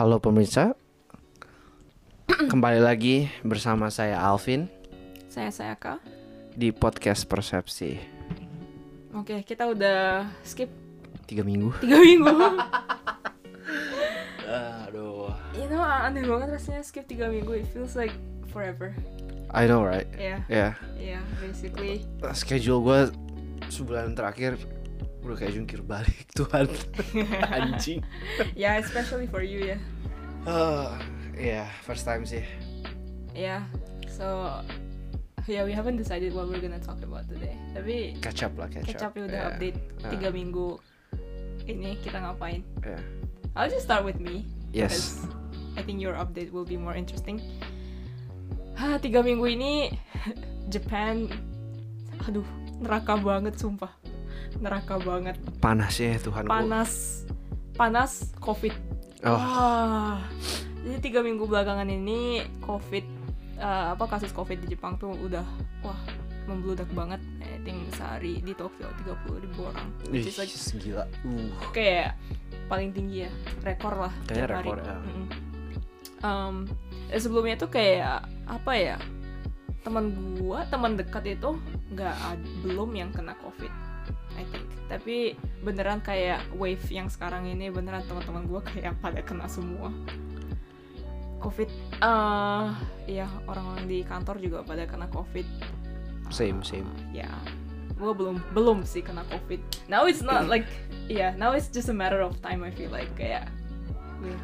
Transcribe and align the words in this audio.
Halo 0.00 0.16
pemirsa, 0.16 0.72
kembali 2.24 2.80
lagi 2.80 3.28
bersama 3.44 3.92
saya 3.92 4.16
Alvin 4.16 4.64
Saya 5.28 5.52
Sayaka. 5.52 6.00
di 6.56 6.72
podcast 6.72 7.28
Persepsi 7.28 8.00
Oke, 9.12 9.44
kita 9.44 9.68
udah 9.68 10.24
skip 10.40 10.72
tiga 11.28 11.44
minggu. 11.44 11.76
tiga 11.84 12.00
minggu. 12.00 12.32
Aduh, 14.88 15.36
you 15.52 15.68
know, 15.68 15.84
aneh 15.84 16.24
banget 16.24 16.48
rasanya 16.48 16.80
skip 16.80 17.04
tiga 17.04 17.28
minggu. 17.28 17.60
It 17.60 17.68
feels 17.68 17.92
like 17.92 18.16
forever. 18.56 18.96
I 19.52 19.68
know 19.68 19.84
right? 19.84 20.08
Yeah, 20.16 20.48
Ya, 20.48 20.80
yeah, 20.96 21.20
basically. 21.44 22.08
schedule 22.32 22.80
gue 22.80 23.00
sebulan 23.68 24.16
terakhir 24.16 24.56
udah 25.20 25.36
kayak 25.36 25.52
jungkir 25.52 25.80
balik 25.80 26.24
Tuhan, 26.38 26.66
anjing. 27.50 28.00
yeah, 28.58 28.80
especially 28.80 29.26
for 29.26 29.40
you 29.40 29.74
ya. 29.74 29.78
Ah, 30.42 30.96
ya 31.32 31.68
first 31.84 32.02
time 32.02 32.24
sih. 32.24 32.40
Yeah, 33.30 33.62
so 34.08 34.48
yeah, 35.44 35.62
we 35.62 35.70
haven't 35.70 35.96
decided 35.96 36.32
what 36.32 36.48
we're 36.48 36.60
gonna 36.60 36.80
talk 36.80 36.98
about 37.00 37.28
today. 37.28 37.52
Tapi 37.72 38.16
Catch 38.18 38.42
up 38.42 38.56
lah, 38.56 38.66
catch, 38.66 38.88
catch 38.88 39.04
up 39.04 39.12
ya 39.12 39.28
udah 39.28 39.38
Ya, 39.38 39.48
update 39.52 39.78
Ah. 40.00 40.10
tiga 40.10 40.28
minggu 40.30 40.80
ini 41.64 42.00
kita 42.00 42.18
ngapain. 42.18 42.64
ya. 42.80 42.96
I'll 43.52 43.68
just 43.68 43.84
start 43.84 44.02
with 44.02 44.16
me. 44.16 44.48
Yes. 44.72 45.20
I 45.76 45.82
think 45.82 46.00
your 46.00 46.14
update 46.14 46.50
will 46.50 46.66
be 46.66 46.74
more 46.74 46.96
interesting. 46.96 47.38
Hah, 48.74 48.96
tiga 48.96 49.20
minggu 49.20 49.44
ini 49.44 49.92
Japan, 50.72 51.28
aduh 52.22 52.46
neraka 52.80 53.12
banget 53.14 53.60
sumpah, 53.60 53.92
neraka 54.58 54.98
banget, 54.98 55.38
Panas 55.58 55.94
ya 55.94 56.18
Tuhan. 56.18 56.44
panas, 56.44 57.22
panas, 57.74 58.34
covid. 58.42 58.74
Oh, 59.20 59.36
Wah, 59.36 60.18
jadi 60.80 60.98
tiga 60.98 61.20
minggu 61.20 61.44
belakangan 61.44 61.86
ini 61.86 62.40
covid, 62.60 63.04
eh, 63.56 63.86
apa 63.92 64.04
kasus 64.08 64.32
covid 64.32 64.58
di 64.64 64.72
Jepang 64.72 64.96
tuh 64.96 65.12
udah 65.14 65.44
wah 65.80 66.00
membludak 66.48 66.88
banget. 66.90 67.20
I 67.38 67.60
think 67.62 67.92
sehari 67.92 68.40
di 68.40 68.56
Tokyo 68.56 68.88
30 69.04 69.44
ribu 69.44 69.68
orang, 69.68 69.92
ih, 70.08 70.24
like 70.24 70.50
gila. 70.80 71.04
Uh, 71.20 71.52
kayak 71.70 72.16
paling 72.66 72.88
tinggi 72.90 73.28
ya 73.28 73.30
rekor 73.60 73.92
lah 73.92 74.12
Kayaknya 74.24 74.32
tiap 74.32 74.48
hari. 74.48 74.64
rekor, 74.64 74.78
ya. 74.80 74.94
Mm-mm. 74.96 75.26
Um, 76.20 76.54
eh, 77.08 77.20
sebelumnya 77.20 77.56
tuh 77.56 77.68
kayak 77.68 78.24
apa 78.48 78.72
ya 78.72 78.96
teman 79.80 80.12
gua 80.36 80.64
teman 80.68 80.96
dekat 80.96 81.36
itu 81.36 81.56
nggak 81.92 82.16
belum 82.60 82.92
yang 82.92 83.08
kena 83.12 83.32
covid 83.40 83.72
I 84.40 84.44
think. 84.48 84.64
Tapi 84.88 85.36
beneran 85.60 86.00
kayak 86.00 86.40
wave 86.56 86.82
yang 86.88 87.12
sekarang 87.12 87.44
ini 87.44 87.68
beneran 87.68 88.00
teman-teman 88.08 88.48
gua 88.48 88.64
kayak 88.64 88.96
pada 89.04 89.20
kena 89.20 89.44
semua. 89.46 89.92
Covid 91.40 91.68
eh 92.04 92.68
ya 93.08 93.28
orang-orang 93.48 93.84
di 93.88 94.04
kantor 94.04 94.36
juga 94.40 94.58
pada 94.64 94.84
kena 94.88 95.08
covid. 95.12 95.44
Same, 96.32 96.60
Uh, 96.60 96.64
same. 96.64 96.88
ya 97.12 97.28
gua 98.00 98.16
belum 98.16 98.40
belum 98.56 98.84
sih 98.84 99.04
kena 99.04 99.24
covid. 99.28 99.60
Now 99.92 100.08
it's 100.08 100.24
not 100.24 100.48
like 100.52 100.68
yeah 101.08 101.36
now 101.36 101.52
it's 101.52 101.68
just 101.68 101.88
a 101.88 101.96
matter 101.96 102.20
of 102.24 102.36
time 102.40 102.64
I 102.64 102.72
feel 102.72 102.88
like 102.92 103.08
kayak 103.16 103.48
wih, 104.20 104.36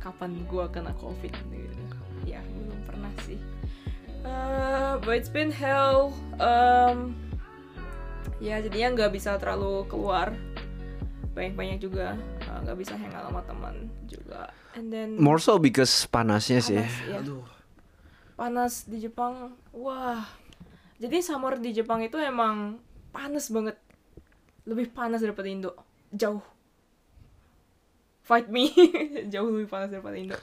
kapan 0.00 0.44
gua 0.48 0.68
kena 0.68 0.92
covid 1.00 1.32
gitu. 1.52 1.84
Ya 2.24 2.40
belum 2.44 2.80
pernah 2.88 3.12
sih. 3.24 3.40
Uh, 4.24 4.96
but 5.04 5.20
it's 5.20 5.28
been 5.28 5.52
hell 5.52 6.16
um, 6.40 7.12
ya 8.38 8.60
jadinya 8.60 8.94
nggak 8.94 9.12
bisa 9.14 9.36
terlalu 9.38 9.86
keluar 9.86 10.34
banyak-banyak 11.34 11.78
juga 11.82 12.14
uh, 12.46 12.58
nggak 12.62 12.78
bisa 12.78 12.94
hangout 12.94 13.26
sama 13.26 13.42
teman 13.42 13.74
juga 14.06 14.50
and 14.78 14.90
then 14.94 15.18
more 15.18 15.42
so 15.42 15.58
because 15.58 16.06
panasnya 16.06 16.62
sih. 16.62 16.78
Panas, 16.78 17.06
iya. 17.06 17.18
Aduh. 17.22 17.44
panas 18.34 18.72
di 18.86 18.98
Jepang 19.02 19.54
wah 19.74 20.22
jadi 21.02 21.22
summer 21.22 21.58
di 21.58 21.74
Jepang 21.74 22.02
itu 22.02 22.18
emang 22.18 22.78
panas 23.10 23.50
banget 23.50 23.78
lebih 24.64 24.90
panas 24.94 25.22
daripada 25.22 25.50
Indo 25.50 25.74
jauh 26.14 26.42
fight 28.22 28.46
me 28.48 28.70
jauh 29.32 29.50
lebih 29.50 29.68
panas 29.70 29.90
daripada 29.90 30.16
Indo 30.16 30.38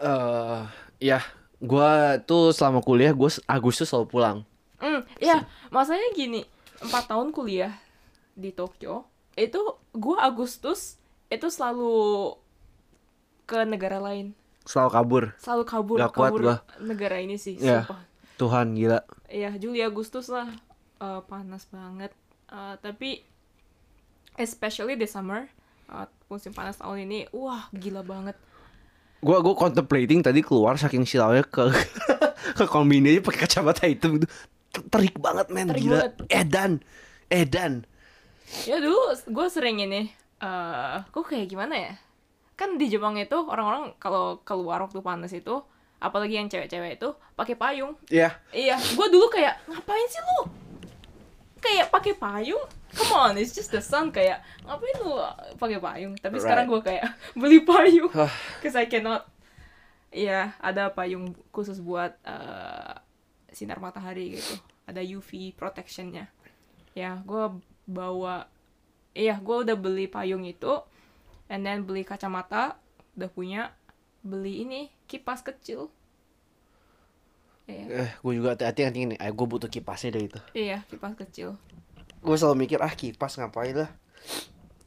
eh 0.00 0.62
ya, 1.00 1.24
gua 1.58 2.20
tuh 2.20 2.52
selama 2.52 2.84
kuliah 2.84 3.16
gue 3.16 3.28
Agustus 3.48 3.88
selalu 3.88 4.06
pulang. 4.06 4.38
Hmm 4.80 5.00
ya 5.18 5.42
masalahnya 5.68 6.10
gini 6.10 6.42
empat 6.80 7.06
tahun 7.06 7.30
kuliah 7.30 7.76
di 8.32 8.50
Tokyo 8.50 9.04
itu 9.34 9.60
gua 9.90 10.24
Agustus 10.24 10.96
itu 11.28 11.46
selalu 11.46 12.34
ke 13.44 13.62
negara 13.62 13.98
lain 13.98 14.32
Selalu 14.62 14.90
kabur. 14.90 15.24
selalu 15.36 15.64
kabur 15.64 15.96
Gak 15.98 16.12
kuat 16.12 16.30
kabur 16.30 16.40
gua. 16.42 16.56
negara 16.78 17.16
ini 17.18 17.36
sih 17.36 17.54
Iya. 17.54 17.84
sumpah 17.84 18.00
Tuhan 18.36 18.72
gila. 18.72 19.00
ya 19.26 19.50
Juli 19.54 19.80
Agustus 19.80 20.26
lah 20.26 20.48
eh, 20.98 21.20
panas 21.22 21.64
banget 21.66 22.12
Eh, 22.46 22.74
tapi 22.76 23.22
especially 24.36 24.94
the 24.94 25.06
summer 25.06 25.46
eh, 25.88 26.06
musim 26.26 26.50
panas 26.50 26.74
tahun 26.74 27.04
ini 27.04 27.18
wah 27.30 27.70
gila 27.70 28.02
banget 28.02 28.34
Gua 29.20 29.38
gua 29.38 29.52
contemplating 29.54 30.18
tadi 30.18 30.40
keluar 30.40 30.74
saking 30.74 31.04
silaunya 31.04 31.44
ke 31.44 31.68
ke 32.58 32.64
kombini 32.64 33.12
aja 33.12 33.20
pakai 33.22 33.40
kacamata 33.40 33.84
hitam 33.84 34.16
gitu. 34.16 34.26
Ter- 34.70 34.86
Terik 34.86 35.16
banget 35.16 35.46
men 35.48 35.68
Terik 35.68 35.82
gila. 35.82 35.94
banget. 36.00 36.12
Edan. 36.28 36.72
Edan. 37.26 37.72
ya 38.64 38.76
dulu 38.76 38.98
gue 39.14 39.46
sering 39.46 39.78
ini 39.78 40.10
eh 40.36 40.96
kok 41.04 41.22
kayak 41.24 41.46
gimana 41.46 41.74
ya 41.76 41.92
kan 42.52 42.74
di 42.74 42.86
Jepang 42.86 43.14
itu 43.14 43.36
orang-orang 43.36 43.94
kalau 43.96 44.42
keluar 44.42 44.80
waktu 44.80 44.98
panas 44.98 45.30
itu 45.30 45.62
apalagi 45.96 46.34
yang 46.34 46.46
cewek-cewek 46.46 46.96
itu 46.96 47.08
pakai 47.32 47.54
payung 47.54 47.94
Ya. 48.06 48.34
iya 48.50 48.74
gue 48.74 49.06
dulu 49.06 49.28
kayak 49.28 49.54
ngapain 49.64 50.06
sih 50.06 50.18
lu 50.18 50.40
kayak 51.58 51.88
pakai 51.88 52.12
payung 52.12 52.64
come 52.90 53.12
on 53.14 53.32
it's 53.34 53.52
just 53.52 53.68
the 53.68 53.78
sun 53.78 54.10
kayak 54.10 54.40
ngapain 54.62 54.96
lu 54.98 55.14
pakai 55.54 55.78
payung 55.78 56.12
tapi 56.16 56.36
sekarang 56.36 56.66
gue 56.66 56.80
kayak 56.80 57.06
beli 57.38 57.62
payung 57.62 58.10
cause 58.60 58.74
I 58.74 58.86
cannot 58.86 59.30
Iya, 60.10 60.58
ada 60.58 60.90
payung 60.90 61.38
khusus 61.48 61.78
buat 61.78 62.18
eh, 62.24 62.92
sinar 63.60 63.76
matahari 63.76 64.40
gitu. 64.40 64.56
Ada 64.88 65.04
UV 65.04 65.52
protectionnya. 65.52 66.32
Ya, 66.96 67.20
gue 67.22 67.60
bawa, 67.84 68.48
iya, 69.12 69.36
gue 69.36 69.56
udah 69.62 69.76
beli 69.76 70.08
payung 70.08 70.48
itu, 70.48 70.80
and 71.46 71.62
then 71.62 71.84
beli 71.84 72.02
kacamata, 72.02 72.80
udah 73.14 73.28
punya, 73.28 73.76
beli 74.24 74.64
ini 74.64 74.80
kipas 75.04 75.44
kecil. 75.44 75.92
Iya, 77.70 77.84
Eh, 78.02 78.10
gue 78.18 78.32
juga 78.34 78.58
hati-hati 78.58 78.80
nanti 78.82 79.00
ini. 79.06 79.14
Eh, 79.14 79.30
gue 79.30 79.46
butuh 79.46 79.70
kipasnya 79.70 80.18
deh 80.18 80.24
itu. 80.26 80.40
iya 80.56 80.82
kipas 80.90 81.14
kecil. 81.14 81.54
Gue 82.18 82.34
selalu 82.34 82.66
mikir 82.66 82.82
ah 82.82 82.90
kipas 82.90 83.38
ngapain 83.38 83.76
lah. 83.76 83.90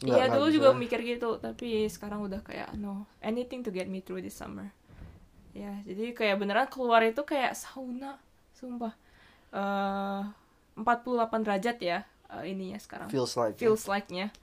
Nggak- 0.04 0.20
Iya, 0.20 0.36
dulu 0.36 0.48
juga 0.52 0.70
mikir 0.76 1.00
gitu, 1.00 1.40
tapi 1.40 1.88
sekarang 1.88 2.28
udah 2.28 2.44
kayak 2.44 2.76
no, 2.76 3.08
anything 3.24 3.64
to 3.64 3.72
get 3.72 3.88
me 3.88 4.04
through 4.04 4.20
this 4.20 4.36
summer. 4.36 4.68
Ya, 5.56 5.80
jadi 5.88 6.12
kayak 6.12 6.44
beneran 6.44 6.68
keluar 6.68 7.00
itu 7.08 7.24
kayak 7.24 7.56
sauna, 7.56 8.20
sumpah. 8.54 8.94
Eh 9.52 10.22
48 10.74 11.46
derajat 11.46 11.78
ya 11.78 11.98
eh, 12.32 12.44
ininya 12.50 12.78
sekarang. 12.78 13.10
feels 13.10 13.34
like. 13.34 13.58
Feels 13.58 13.86
like-nya. 13.86 14.34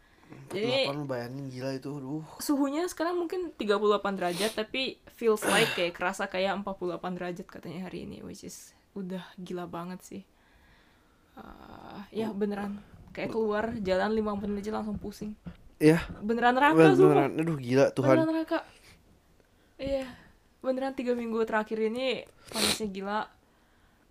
Jadi 0.47 0.87
Jadi 0.87 1.10
bayangin 1.10 1.50
gila 1.50 1.75
itu. 1.75 1.91
Aduh. 1.91 2.22
suhunya 2.38 2.87
sekarang 2.87 3.19
mungkin 3.19 3.50
38 3.50 3.75
derajat 4.15 4.53
tapi 4.54 5.03
feels 5.10 5.43
like 5.43 5.75
kayak 5.75 5.91
kerasa 5.91 6.31
kayak 6.31 6.54
48 6.62 7.03
derajat 7.19 7.47
katanya 7.50 7.91
hari 7.91 8.06
ini 8.06 8.22
which 8.22 8.47
is 8.47 8.71
udah 8.94 9.26
gila 9.34 9.66
banget 9.66 9.98
sih. 10.03 10.22
Eh, 11.34 11.98
ya 12.15 12.31
beneran 12.31 12.78
kayak 13.10 13.34
keluar 13.34 13.75
jalan 13.82 14.15
5 14.15 14.38
menit 14.38 14.62
aja 14.62 14.78
langsung 14.78 15.03
pusing. 15.03 15.34
Ya, 15.81 15.98
Beneran 16.21 16.54
neraka 16.54 16.92
sumpah. 16.92 17.27
beneran. 17.27 17.31
Aduh 17.41 17.56
gila 17.59 17.91
Tuhan. 17.91 18.15
Beneran 18.15 18.28
neraka. 18.31 18.59
Iya, 19.80 20.06
beneran 20.60 20.92
tiga 20.92 21.16
minggu 21.16 21.41
terakhir 21.42 21.80
ini 21.80 22.22
panasnya 22.53 22.86
gila. 22.86 23.21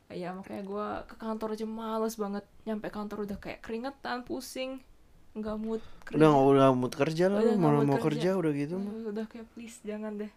Ya 0.10 0.34
makanya 0.34 0.64
gue 0.66 0.88
ke 1.06 1.16
kantor 1.18 1.54
aja 1.54 1.66
males 1.66 2.18
banget. 2.18 2.46
Nyampe 2.66 2.90
kantor 2.90 3.30
udah 3.30 3.38
kayak 3.38 3.62
keringetan, 3.62 4.26
pusing, 4.26 4.82
nggak 5.38 5.56
mood 5.56 5.82
kerja. 6.02 6.18
Udah 6.18 6.28
nggak 6.34 6.46
udah 6.50 6.68
mood 6.74 6.94
kerja 6.94 7.26
lah, 7.30 7.40
Udah 7.42 7.56
mau 7.56 7.72
mau 7.86 8.02
kerja. 8.02 8.34
kerja 8.34 8.40
udah 8.42 8.52
gitu. 8.58 8.76
mah. 8.82 8.90
Uh, 8.90 9.06
udah 9.14 9.26
kayak 9.30 9.46
please 9.54 9.78
jangan 9.82 10.18
deh. 10.18 10.32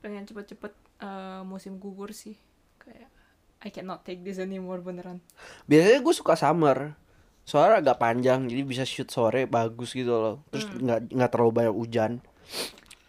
Pengen 0.00 0.24
cepet-cepet 0.24 0.72
eh, 1.00 1.40
musim 1.44 1.76
gugur 1.76 2.10
sih. 2.10 2.40
Kayak 2.80 3.12
I 3.60 3.68
cannot 3.68 4.00
take 4.02 4.20
this 4.20 4.36
anymore 4.36 4.80
beneran. 4.80 5.20
Biasanya 5.64 6.00
gue 6.00 6.14
suka 6.14 6.32
summer. 6.32 6.96
Soalnya 7.46 7.78
agak 7.78 8.02
panjang, 8.02 8.48
jadi 8.50 8.64
bisa 8.64 8.82
shoot 8.82 9.06
sore 9.06 9.46
bagus 9.46 9.92
gitu 9.92 10.10
loh. 10.10 10.36
Terus 10.50 10.66
Hmm. 10.66 10.82
nggak 10.82 11.00
nggak 11.14 11.30
terlalu 11.30 11.52
banyak 11.52 11.74
hujan. 11.74 12.12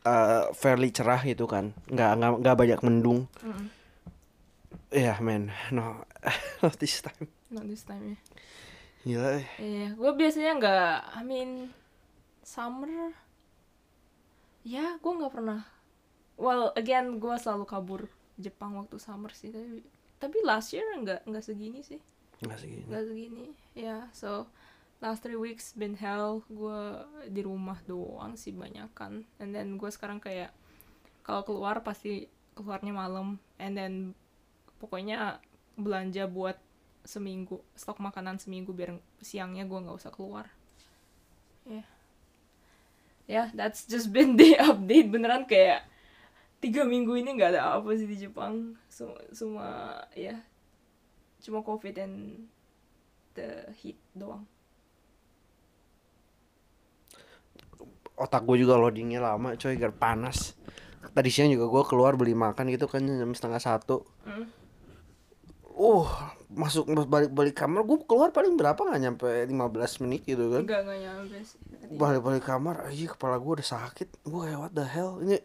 Eh, 0.04 0.44
fairly 0.54 0.88
cerah 0.88 1.20
gitu 1.20 1.44
kan, 1.46 1.76
nggak 1.88 2.12
nggak 2.16 2.32
nggak 2.40 2.56
banyak 2.56 2.80
mendung. 2.80 3.20
Mm-mm. 3.44 3.68
Ya 4.90 5.20
men, 5.20 5.52
no, 5.70 6.08
not 6.64 6.76
this 6.80 7.04
time. 7.04 7.28
Not 7.52 7.68
this 7.68 7.84
time 7.84 8.16
ya. 8.16 8.18
Gila. 9.04 9.30
eh. 9.40 9.48
Iya, 9.60 9.88
gue 9.94 10.12
biasanya 10.16 10.52
nggak, 10.56 10.92
I 11.16 11.22
mean, 11.24 11.50
summer 12.42 13.12
ya 14.64 15.00
gue 15.00 15.12
nggak 15.12 15.32
pernah 15.32 15.64
well 16.36 16.72
again 16.76 17.20
gue 17.20 17.36
selalu 17.36 17.64
kabur 17.64 18.02
Jepang 18.36 18.76
waktu 18.76 19.00
summer 19.00 19.32
sih 19.32 19.48
tapi 19.48 19.80
tapi 20.18 20.38
last 20.44 20.72
year 20.72 20.84
nggak 20.84 21.24
nggak 21.24 21.44
segini 21.44 21.80
sih 21.84 22.00
Nggak 22.40 22.60
segini. 22.60 22.84
nggak 22.84 23.04
segini 23.04 23.46
ya 23.76 24.08
so 24.12 24.48
last 25.00 25.24
three 25.24 25.40
weeks 25.40 25.72
been 25.72 25.96
hell 25.96 26.44
gue 26.48 26.80
di 27.28 27.44
rumah 27.44 27.80
doang 27.84 28.36
sih 28.36 28.52
banyak 28.52 28.92
kan 28.92 29.24
and 29.40 29.52
then 29.52 29.76
gue 29.76 29.88
sekarang 29.88 30.20
kayak 30.20 30.52
kalau 31.24 31.44
keluar 31.44 31.80
pasti 31.80 32.28
keluarnya 32.52 32.92
malam 32.92 33.40
and 33.56 33.76
then 33.76 33.94
pokoknya 34.78 35.42
belanja 35.78 36.26
buat 36.26 36.58
seminggu 37.08 37.64
stok 37.78 38.04
makanan 38.04 38.42
seminggu 38.42 38.76
biar 38.76 39.00
siangnya 39.24 39.64
gue 39.64 39.80
nggak 39.80 39.98
usah 39.98 40.12
keluar 40.12 40.52
ya 41.64 41.86
ya 43.28 43.44
that's 43.56 43.88
just 43.88 44.12
been 44.12 44.36
the 44.36 44.60
update 44.70 45.08
beneran 45.08 45.48
kayak 45.48 45.88
tiga 46.60 46.84
minggu 46.84 47.14
ini 47.16 47.38
nggak 47.38 47.56
ada 47.56 47.78
apa 47.78 47.94
sih 47.94 48.10
di 48.10 48.18
Jepang 48.18 48.76
semua 48.90 49.22
semua 49.30 49.70
ya 50.18 50.42
cuma 51.44 51.62
covid 51.62 51.96
and 52.02 52.50
the 53.38 53.70
heat 53.78 54.00
doang 54.18 54.44
Otak 58.18 58.50
gue 58.50 58.66
juga 58.66 58.82
loadingnya 58.82 59.22
lama 59.22 59.54
coy, 59.54 59.78
gara 59.78 59.94
panas. 59.94 60.58
Tadi 61.14 61.30
siang 61.30 61.54
juga 61.54 61.70
gue 61.70 61.84
keluar 61.86 62.18
beli 62.18 62.34
makan 62.34 62.74
gitu 62.74 62.90
kan 62.90 63.06
jam 63.06 63.30
setengah 63.30 63.62
satu. 63.62 64.10
Hmm. 64.26 64.50
Uh, 65.78 66.10
masuk 66.50 66.90
balik-balik 67.06 67.54
kamar. 67.54 67.86
Gue 67.86 68.02
keluar 68.10 68.34
paling 68.34 68.58
berapa? 68.58 68.82
Nggak 68.82 69.02
nyampe 69.02 69.28
15 69.30 70.04
menit 70.04 70.26
gitu 70.26 70.50
kan. 70.50 70.64
enggak 70.66 70.84
nyampe 70.84 71.38
sih. 71.46 71.60
Balik-balik 71.94 72.44
kamar, 72.44 72.90
aja 72.90 73.06
kepala 73.14 73.38
gue 73.38 73.62
udah 73.62 73.68
sakit. 73.68 74.26
Gue 74.26 74.50
kayak 74.50 74.60
what 74.60 74.74
the 74.74 74.82
hell? 74.82 75.22
Ini 75.22 75.38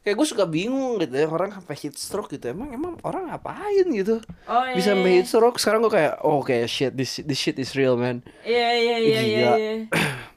kayak 0.00 0.16
gue 0.16 0.26
suka 0.26 0.48
bingung 0.48 0.96
gitu 1.04 1.12
ya. 1.12 1.28
Orang 1.28 1.52
sampai 1.52 1.76
heat 1.76 2.00
stroke 2.00 2.32
gitu. 2.32 2.48
Emang 2.48 2.72
emang 2.72 2.96
orang 3.04 3.28
ngapain 3.28 3.84
gitu? 3.92 4.24
Oh 4.48 4.64
iya 4.64 4.72
bisa 4.72 4.96
sampai 4.96 5.10
heat 5.20 5.28
stroke? 5.28 5.60
Sekarang 5.60 5.84
gue 5.84 5.92
kayak 5.92 6.14
oh 6.24 6.40
kayak 6.40 6.66
shit. 6.72 6.92
This 6.96 7.20
this 7.20 7.36
shit 7.36 7.60
is 7.60 7.76
real 7.76 8.00
man. 8.00 8.24
Iya 8.40 8.70
iya 8.80 8.96
iya 8.96 9.20
iya 9.20 9.50
iya. 9.60 9.72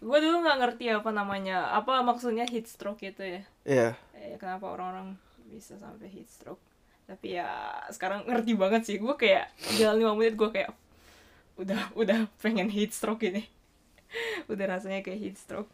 Gue 0.03 0.17
dulu 0.19 0.43
nggak 0.43 0.57
ngerti 0.59 0.91
apa 0.91 1.09
namanya 1.15 1.71
apa 1.71 2.03
maksudnya 2.03 2.43
heat 2.43 2.67
stroke 2.67 2.99
itu 2.99 3.23
ya. 3.23 3.41
Iya. 3.63 3.89
Eh, 4.17 4.35
kenapa 4.35 4.67
orang-orang 4.75 5.15
bisa 5.47 5.79
sampai 5.79 6.11
heat 6.11 6.27
stroke 6.27 6.66
tapi 7.07 7.39
ya 7.39 7.47
sekarang 7.89 8.27
ngerti 8.27 8.53
banget 8.53 8.81
sih. 8.83 8.95
Gue 8.99 9.15
kayak 9.15 9.47
jalan 9.79 10.03
lima 10.03 10.13
menit 10.13 10.35
gue 10.35 10.49
kayak 10.51 10.75
udah 11.57 11.89
udah 11.95 12.27
pengen 12.43 12.67
heat 12.67 12.91
stroke 12.91 13.23
ini. 13.23 13.47
Udah 14.51 14.79
rasanya 14.79 15.03
kayak 15.03 15.19
heat 15.19 15.35
stroke. 15.35 15.71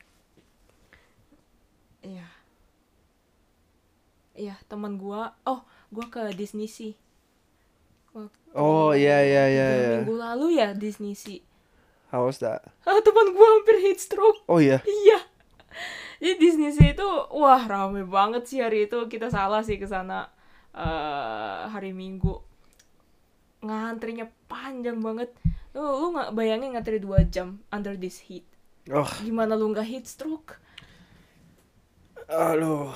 Iya. 2.01 2.25
Iya 4.33 4.55
teman 4.65 4.97
gue 4.97 5.21
oh 5.45 5.61
gue 5.93 6.05
ke 6.09 6.33
Disney 6.33 6.65
sih 6.65 6.97
Waktu 8.17 8.49
Oh, 8.57 8.93
iya, 8.93 9.21
iya, 9.21 9.45
iya, 9.49 9.67
iya. 9.69 9.89
minggu 10.01 10.17
lalu 10.17 10.57
ya 10.57 10.73
Disney 10.73 11.13
sih 11.13 11.45
how 12.13 12.25
was 12.29 12.37
that? 12.41 12.61
Ah 12.85 13.01
teman 13.01 13.33
gue 13.33 13.47
hampir 13.57 13.75
heat 13.81 13.97
stroke. 13.97 14.45
Oh 14.45 14.61
iya? 14.61 14.81
Iya. 14.85 15.19
Jadi 16.21 16.39
Disney 16.39 16.69
Sea 16.71 16.93
itu 16.93 17.09
wah 17.33 17.65
rame 17.65 18.05
banget 18.05 18.45
sih 18.45 18.61
hari 18.61 18.85
itu. 18.85 18.95
Kita 19.09 19.27
salah 19.33 19.65
sih 19.65 19.81
ke 19.81 19.89
sana 19.89 20.29
eh, 20.75 21.61
hari 21.73 21.91
Minggu. 21.93 22.33
Ngantrinya 23.63 24.27
panjang 24.51 24.99
banget. 24.99 25.29
Lu 25.73 25.81
lu 26.01 26.07
nggak 26.13 26.33
bayangin 26.37 26.75
ngantri 26.75 26.97
2 27.01 27.25
jam 27.33 27.63
under 27.73 27.95
this 27.97 28.17
heat. 28.27 28.45
oh 28.91 29.09
Gimana 29.17 29.53
lu 29.59 29.71
nggak 29.73 29.87
heat 29.87 30.05
stroke? 30.09 30.59
Aduh. 32.29 32.91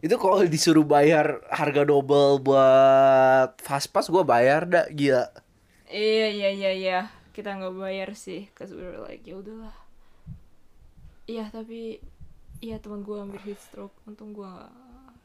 Itu 0.00 0.16
kalau 0.16 0.40
disuruh 0.48 0.86
bayar 0.94 1.44
harga 1.52 1.82
double 1.84 2.40
buat 2.40 3.50
fast 3.60 3.92
pass 3.92 4.08
gue 4.08 4.24
bayar 4.24 4.64
dah 4.64 4.86
gila. 4.88 5.28
Iya 5.90 6.26
iya 6.36 6.48
iya 6.58 6.70
iya. 6.82 6.98
Kita 7.34 7.48
nggak 7.58 7.74
bayar 7.82 8.08
sih, 8.24 8.40
cause 8.56 8.72
we 8.76 8.82
were 8.88 9.00
like 9.08 9.22
ya 9.28 9.34
udahlah. 9.42 9.76
Iya 11.30 11.44
tapi 11.56 11.80
iya 12.66 12.76
teman 12.82 13.00
gue 13.06 13.16
hampir 13.22 13.40
heat 13.46 13.60
stroke. 13.66 13.96
Untung 14.08 14.30
gue 14.36 14.52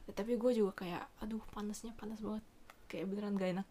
ya, 0.06 0.12
tapi 0.14 0.38
gue 0.38 0.52
juga 0.54 0.86
kayak 0.86 1.04
aduh 1.20 1.42
panasnya 1.50 1.92
panas 1.98 2.22
banget. 2.22 2.44
Kayak 2.86 3.10
beneran 3.10 3.34
gak 3.36 3.50
enak. 3.58 3.68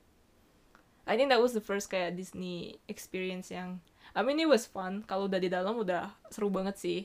I 1.06 1.14
think 1.16 1.30
that 1.30 1.42
was 1.42 1.54
the 1.54 1.62
first 1.62 1.88
kayak 1.88 2.18
Disney 2.18 2.82
experience 2.90 3.54
yang 3.54 3.80
I 4.18 4.26
mean 4.26 4.42
it 4.42 4.50
was 4.50 4.66
fun. 4.66 5.06
Kalau 5.06 5.30
udah 5.30 5.38
di 5.38 5.50
dalam 5.50 5.78
udah 5.78 6.12
seru 6.34 6.50
banget 6.50 6.76
sih. 6.82 7.00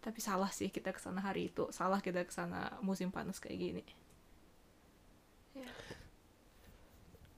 Tapi 0.00 0.18
salah 0.18 0.50
sih 0.50 0.72
kita 0.72 0.90
ke 0.90 1.00
sana 1.00 1.22
hari 1.22 1.52
itu. 1.52 1.68
Salah 1.70 2.02
kita 2.02 2.24
ke 2.26 2.32
sana 2.32 2.80
musim 2.82 3.12
panas 3.14 3.38
kayak 3.38 3.58
gini. 3.60 3.84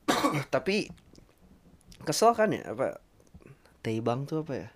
Tapi 0.55 0.89
kesel 2.07 2.33
kan 2.33 2.55
ya 2.55 2.73
apa? 2.73 3.03
Teibang 3.83 4.25
tuh 4.25 4.47
apa 4.47 4.55
ya? 4.57 4.69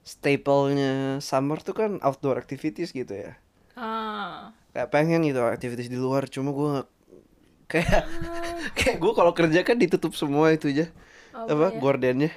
Staple-nya 0.00 1.20
summer 1.20 1.60
tuh 1.60 1.76
kan 1.76 2.00
outdoor 2.00 2.40
activities 2.40 2.94
gitu 2.94 3.12
ya. 3.12 3.36
Ah. 3.76 4.54
Kayak 4.70 4.88
pengen 4.94 5.20
gitu 5.26 5.42
activities 5.42 5.90
di 5.90 5.98
luar. 5.98 6.30
Cuma 6.30 6.54
gue 6.54 6.70
kayak 7.70 8.02
kayak 8.78 8.96
gue 8.98 9.12
kalau 9.14 9.32
kerja 9.34 9.60
kan 9.66 9.76
ditutup 9.78 10.14
semua 10.14 10.54
itu 10.54 10.70
aja. 10.70 10.86
Apa 11.34 11.50
apa 11.50 11.66
ya? 11.74 11.78
gordennya. 11.78 12.30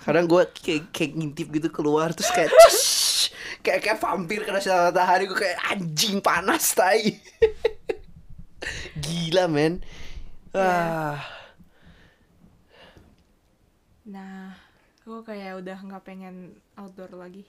Kadang 0.00 0.26
gue 0.26 0.42
kayak 0.50 0.90
kayak 0.90 1.12
ngintip 1.14 1.48
gitu 1.52 1.68
keluar 1.70 2.10
terus 2.16 2.30
kayak 2.32 2.50
"Csh!" 2.66 3.34
kayak 3.60 3.80
kayak 3.84 3.98
vampir 4.00 4.42
kena 4.42 4.58
sinar 4.58 4.90
matahari. 4.90 5.30
Gue 5.30 5.38
kayak 5.38 5.58
anjing 5.70 6.18
panas 6.18 6.74
tai. 6.74 7.20
Gila 9.04 9.46
men. 9.46 9.80
Ah. 10.50 11.22
Nah, 14.10 14.58
gue 15.06 15.20
kayak 15.22 15.62
udah 15.62 15.78
nggak 15.78 16.02
pengen 16.02 16.58
outdoor 16.74 17.14
lagi. 17.14 17.46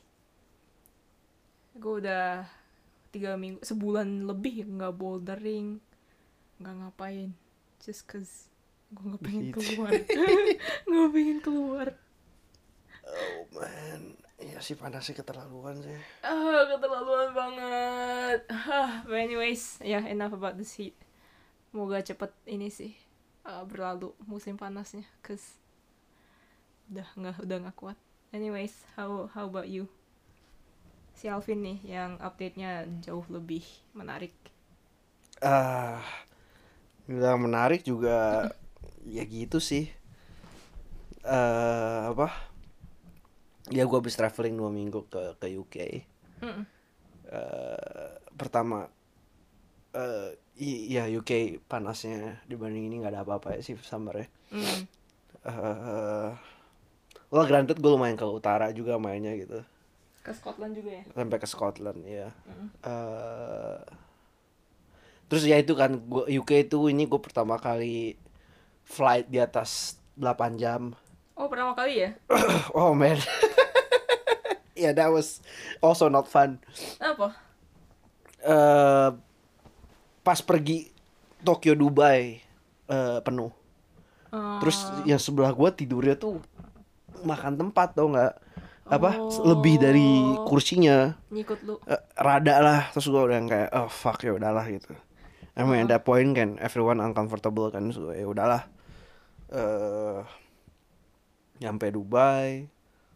Gue 1.74 2.06
udah 2.06 2.46
tiga 3.12 3.36
minggu, 3.36 3.60
sebulan 3.62 4.24
lebih 4.24 4.64
nggak 4.66 4.96
bouldering, 4.96 5.78
nggak 6.58 6.76
ngapain, 6.80 7.36
just 7.80 8.08
cause 8.08 8.48
gue 8.90 9.04
nggak 9.06 9.22
pengen 9.22 9.44
Gitu. 9.48 9.56
keluar, 9.60 9.92
nggak 10.88 11.10
pengen 11.12 11.40
keluar. 11.40 11.88
oh 13.02 13.44
man 13.52 14.16
iya 14.40 14.58
sih 14.58 14.74
panasnya 14.74 15.14
keterlaluan 15.14 15.76
sih 15.78 16.00
Ah, 16.24 16.64
keterlaluan 16.66 17.30
banget. 17.32 18.40
Ah, 18.48 19.04
but 19.04 19.20
anyways, 19.20 19.78
ya 19.84 20.00
enough 20.06 20.32
about 20.32 20.56
this 20.56 20.74
heat. 20.76 20.96
Moga 21.72 22.00
cepet 22.00 22.32
ini 22.46 22.68
sih 22.68 22.96
uh, 23.44 23.64
berlalu 23.64 24.12
musim 24.24 24.56
panasnya, 24.56 25.04
cause 25.20 25.60
udah 26.88 27.08
nggak 27.16 27.36
udah 27.42 27.58
nggak 27.64 27.78
kuat. 27.78 27.98
Anyways, 28.32 28.74
how 28.96 29.28
how 29.30 29.46
about 29.46 29.68
you? 29.68 29.92
Si 31.22 31.26
Alvin 31.36 31.60
nih 31.68 31.80
yang 31.96 32.12
update-nya 32.28 32.72
jauh 33.06 33.26
lebih 33.36 33.64
menarik. 34.00 34.34
ah 35.42 36.02
bilang 37.10 37.40
menarik 37.46 37.82
juga 37.86 38.48
ya 39.16 39.24
gitu 39.26 39.58
sih 39.60 39.86
eh 41.26 42.02
apa 42.12 42.28
ya 43.78 43.84
gue 43.90 43.98
habis 44.00 44.18
traveling 44.20 44.56
dua 44.60 44.70
minggu 44.80 45.00
ke 45.12 45.22
ke 45.42 45.48
UK 45.62 45.76
Mm-mm. 46.42 46.66
eh 47.32 48.12
pertama 48.38 48.90
eh 49.96 50.30
i- 50.68 50.84
ya 50.96 51.04
UK 51.12 51.32
panasnya 51.68 52.40
dibanding 52.50 52.88
ini 52.88 52.96
nggak 53.04 53.12
ada 53.16 53.22
apa-apa 53.28 53.60
ya 53.60 53.62
sih 53.66 53.76
summer 53.84 54.16
ya 54.24 54.28
Mm. 54.52 54.88
eh 55.46 56.32
well 57.34 57.46
granted 57.50 57.78
gue 57.84 57.92
lumayan 57.96 58.18
ke 58.22 58.26
utara 58.40 58.68
juga 58.80 58.94
mainnya 59.06 59.34
gitu 59.42 59.60
Ke 60.22 60.32
Scotland 60.32 60.74
juga 60.74 60.92
ya? 60.92 61.04
sampai 61.12 61.38
ke 61.38 61.46
Scotland 61.46 62.00
ya 62.04 62.30
Mm. 62.46 62.68
eh 62.84 63.80
terus 65.26 65.44
ya 65.44 65.56
itu 65.56 65.74
kan 65.74 65.96
gua 66.04 66.28
UK 66.28 66.68
itu 66.68 66.88
ini 66.88 67.06
gue 67.06 67.18
pertama 67.18 67.56
kali 67.56 68.20
flight 68.84 69.26
di 69.26 69.38
atas 69.38 69.96
8 70.14 70.28
jam 70.56 70.92
Oh 71.34 71.48
pertama 71.48 71.72
kali 71.72 72.02
ya? 72.02 72.10
oh 72.76 72.92
man 72.92 73.16
yeah 74.76 74.92
that 74.92 75.08
was 75.08 75.40
also 75.80 76.06
not 76.06 76.28
fun 76.28 76.60
Apa? 76.98 77.32
eh 78.42 79.10
pas 80.20 80.40
pergi 80.40 80.92
Tokyo 81.40 81.74
Dubai 81.74 82.42
eh, 82.86 83.20
penuh 83.22 83.50
terus 84.60 84.78
Ah. 84.84 85.04
yang 85.06 85.18
sebelah 85.18 85.52
gua 85.52 85.70
tidurnya 85.70 86.14
tuh 86.14 86.40
makan 87.22 87.56
tempat 87.58 87.94
tau 87.94 88.08
nggak 88.08 88.34
apa 88.92 89.16
Oh. 89.16 89.32
lebih 89.48 89.80
dari 89.80 90.04
kursinya 90.44 91.16
Nyikut 91.30 91.64
lu. 91.64 91.80
Eh, 91.86 91.96
rada 92.18 92.60
lah 92.60 92.82
terus 92.92 93.08
gua 93.08 93.24
udah 93.24 93.38
yang 93.38 93.48
kayak 93.48 93.72
oh 93.72 93.88
fuck 93.88 94.20
ya 94.20 94.36
udahlah 94.36 94.68
gitu 94.68 94.92
emang 95.54 95.80
at 95.80 95.90
that 95.90 96.04
point 96.04 96.32
kan 96.32 96.60
everyone 96.60 97.00
uncomfortable 97.00 97.68
kan 97.68 97.88
so 97.90 98.12
ya 98.12 98.24
udahlah 98.24 98.68
eh 99.48 100.20
nyampe 101.58 101.88
Dubai 101.90 102.68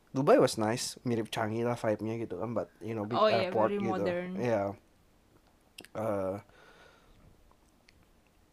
Dubai 0.10 0.38
was 0.38 0.56
nice 0.56 0.96
mirip 1.02 1.28
Changi 1.28 1.62
lah 1.62 1.76
vibe-nya 1.76 2.16
gitu 2.18 2.40
kan 2.40 2.52
but 2.52 2.72
you 2.80 2.92
know 2.92 3.04
big 3.04 3.16
Oh, 3.16 3.28
airport 3.28 3.68
very 3.70 3.80
gitu 3.82 3.92
modern. 3.92 4.30
Iya. 4.38 4.64
eh, 5.94 6.36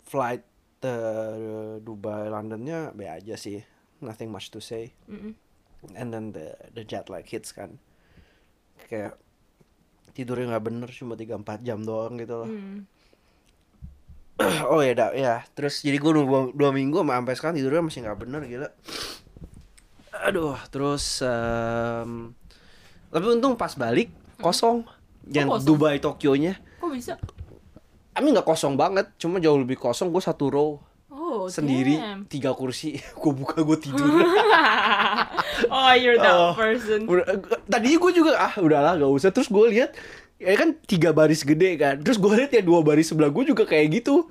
flight 0.02 0.42
ke 0.78 0.94
Dubai 1.78 2.26
Londonnya 2.26 2.90
be 2.90 3.06
aja 3.06 3.34
sih 3.34 3.62
nothing 3.98 4.26
much 4.26 4.50
to 4.50 4.58
say 4.58 4.90
Mm-mm. 5.06 5.38
And 5.98 6.14
then 6.14 6.30
the 6.30 6.54
the 6.72 6.86
jet 6.86 7.10
lag 7.10 7.26
hits 7.26 7.50
kan. 7.50 7.78
Kayak 8.86 9.18
tidurnya 10.12 10.56
nggak 10.56 10.64
bener 10.68 10.88
cuma 10.92 11.16
3-4 11.16 11.64
jam 11.64 11.80
doang 11.82 12.20
gitu 12.20 12.34
loh. 12.44 12.48
Hmm. 12.48 12.84
oh 14.72 14.80
ya 14.84 14.92
dah 14.94 15.10
ya. 15.16 15.34
Terus 15.56 15.80
jadi 15.82 15.96
gue 15.98 16.12
dua, 16.12 16.52
dua 16.52 16.70
minggu 16.70 17.00
sama 17.00 17.18
sampai 17.18 17.34
sekarang 17.36 17.56
tidurnya 17.58 17.82
masih 17.82 18.00
nggak 18.04 18.18
bener 18.20 18.40
gila. 18.46 18.68
Aduh 20.22 20.54
terus 20.68 21.24
em, 21.24 22.36
tapi 23.10 23.24
untung 23.32 23.56
pas 23.58 23.72
balik 23.74 24.12
kosong. 24.38 24.84
Yang 25.30 25.48
kosong? 25.54 25.66
Dubai 25.70 26.02
Tokyo 26.02 26.34
nya 26.34 26.58
Kok 26.82 26.90
bisa? 26.90 27.14
Mean 28.18 28.34
nggak 28.34 28.46
kosong 28.46 28.74
banget 28.74 29.06
cuma 29.16 29.38
jauh 29.38 29.56
lebih 29.56 29.78
kosong 29.78 30.10
gue 30.10 30.20
satu 30.22 30.50
row 30.50 30.70
Oh, 31.32 31.48
sendiri 31.48 31.96
damn. 31.96 32.28
tiga 32.28 32.52
kursi 32.52 33.00
gue 33.22 33.32
buka 33.32 33.64
gue 33.64 33.78
tidur 33.78 34.04
oh, 35.72 35.92
you're 35.94 36.16
that 36.16 36.28
Oh. 36.28 36.52
person. 36.52 37.08
Tadinya 37.64 37.98
gue 37.98 38.12
juga 38.12 38.36
ah 38.36 38.52
udahlah 38.54 38.96
gak 38.96 39.08
usah 39.10 39.30
terus 39.30 39.48
gue 39.48 39.64
lihat 39.70 39.96
ya 40.36 40.52
kan 40.54 40.76
tiga 40.84 41.10
baris 41.10 41.40
gede 41.40 41.78
kan 41.78 41.96
terus 41.98 42.18
gue 42.18 42.32
lihat 42.34 42.50
ya 42.50 42.60
dua 42.60 42.82
baris 42.82 43.08
sebelah 43.08 43.30
gue 43.30 43.44
juga 43.46 43.64
kayak 43.64 44.02
gitu 44.02 44.28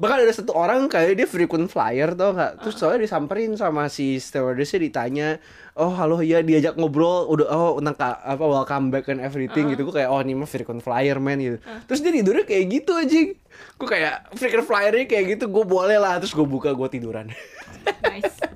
bahkan 0.00 0.24
ada 0.24 0.32
satu 0.32 0.56
orang 0.56 0.88
kayak 0.88 1.18
dia 1.18 1.28
frequent 1.28 1.68
flyer 1.68 2.16
tau 2.16 2.32
nggak 2.32 2.64
terus 2.64 2.76
soalnya 2.80 3.04
disamperin 3.04 3.52
sama 3.56 3.92
si 3.92 4.16
stewardessnya 4.16 4.80
ditanya 4.80 5.28
oh 5.76 5.92
halo 5.92 6.24
ya 6.24 6.40
diajak 6.40 6.76
ngobrol 6.80 7.28
udah 7.28 7.46
oh 7.52 7.76
tentang 7.80 8.16
apa 8.20 8.44
welcome 8.44 8.88
back 8.88 9.08
and 9.12 9.20
everything 9.20 9.68
gitu 9.68 9.84
gue 9.88 9.94
kayak 10.00 10.08
oh 10.08 10.20
ini 10.24 10.32
mah 10.32 10.48
frequent 10.48 10.80
flyer 10.80 11.20
man 11.20 11.38
gitu 11.40 11.58
terus 11.88 12.00
dia 12.00 12.12
tidurnya 12.12 12.44
kayak 12.48 12.64
gitu 12.72 12.92
aja 12.96 13.20
gue 13.78 13.88
kayak 13.88 14.32
frequent 14.36 14.64
flyernya 14.64 15.04
kayak 15.04 15.24
gitu 15.36 15.44
gue 15.52 15.64
boleh 15.64 16.00
lah 16.00 16.16
terus 16.16 16.32
gue 16.32 16.44
buka 16.44 16.72
gue 16.72 16.88
tiduran 16.88 17.28
Nice. 18.02 18.36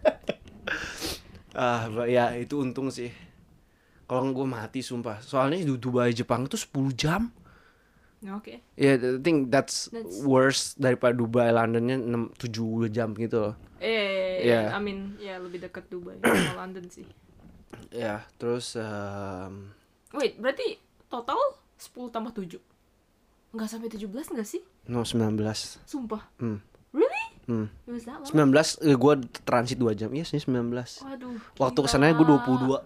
Ah, 1.56 1.88
ya 2.04 2.36
itu 2.36 2.60
untung 2.60 2.92
sih. 2.92 3.08
Kalau 4.04 4.28
gue 4.28 4.44
mati 4.44 4.84
sumpah. 4.84 5.24
Soalnya 5.24 5.64
di 5.64 5.72
Dubai 5.80 6.12
Jepang 6.12 6.44
itu 6.44 6.60
10 6.60 6.92
jam. 6.92 7.32
Oke. 8.32 8.58
Ya, 8.74 8.96
I 8.96 9.20
think 9.20 9.48
that's, 9.48 9.86
That's- 9.88 10.22
worse 10.22 10.74
daripada 10.74 11.12
Dubai 11.12 11.48
Londonnya 11.48 11.94
6 11.94 12.34
7 12.34 12.88
jam 12.88 13.12
gitu 13.12 13.38
loh. 13.40 13.54
Eh, 13.78 14.42
Yeah. 14.42 14.70
I 14.70 14.80
mean, 14.80 15.14
ya 15.16 15.38
lebih 15.38 15.60
dekat 15.60 15.86
Dubai 15.86 16.18
sama 16.18 16.58
London 16.66 16.90
sih. 16.90 17.06
Ya, 17.88 18.26
terus 18.36 18.74
em, 18.74 19.70
Wait, 20.10 20.36
berarti 20.36 20.78
total 21.06 21.38
10 21.76 22.08
tambah 22.08 22.32
7? 22.32 22.58
Nggak 23.52 23.68
sampai 23.68 23.88
17 23.88 24.32
nggak 24.32 24.48
sih? 24.48 24.62
no 24.86 25.02
19. 25.02 25.38
Sumpah. 25.82 26.22
Hmm. 26.38 26.62
Really? 26.90 27.24
Hmm. 27.46 27.66
It 27.84 27.92
was 27.92 28.04
that 28.04 28.22
long? 28.22 28.50
19 28.50 28.82
eh, 28.82 28.96
gue 28.96 29.14
transit 29.42 29.76
2 29.76 29.92
jam. 29.94 30.10
Iya 30.10 30.24
sih 30.24 30.38
19. 30.38 30.72
Waduh. 31.02 31.36
Waktu 31.56 31.74
gila. 31.76 31.84
ke 31.84 31.88
sananya 31.90 32.14
gue 32.14 32.26
22. 32.26 32.80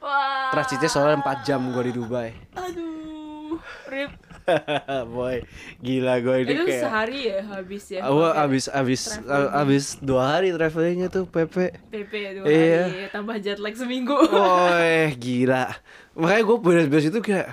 Wah. 0.00 0.50
Transitnya 0.50 0.88
soalnya 0.88 1.18
4 1.20 1.44
jam 1.44 1.60
gue 1.66 1.82
di 1.84 1.92
Dubai. 1.92 2.32
Aduh. 2.54 3.58
Rip. 3.86 4.10
Boy, 5.12 5.44
gila 5.78 6.18
gue 6.18 6.36
ini 6.40 6.52
Itu 6.52 6.64
kayak 6.64 6.82
sehari 6.82 7.18
ya 7.26 7.38
habis 7.46 7.84
ya. 7.86 8.00
Gue 8.02 8.26
pakai 8.26 8.42
abis 8.42 8.64
abis 8.66 9.00
traveling. 9.16 9.52
abis 9.54 9.84
dua 9.98 10.22
hari 10.28 10.48
travelingnya 10.50 11.08
tuh 11.08 11.24
PP. 11.24 11.56
PP 11.86 12.12
dua 12.34 12.44
Iya. 12.44 12.82
hari 12.84 13.00
tambah 13.08 13.36
jet 13.38 13.58
lag 13.58 13.74
seminggu. 13.74 14.16
Eh, 14.82 15.14
gila. 15.14 15.70
Makanya 16.12 16.42
gue 16.42 16.56
beres-beres 16.58 17.06
itu 17.06 17.20
kayak 17.20 17.48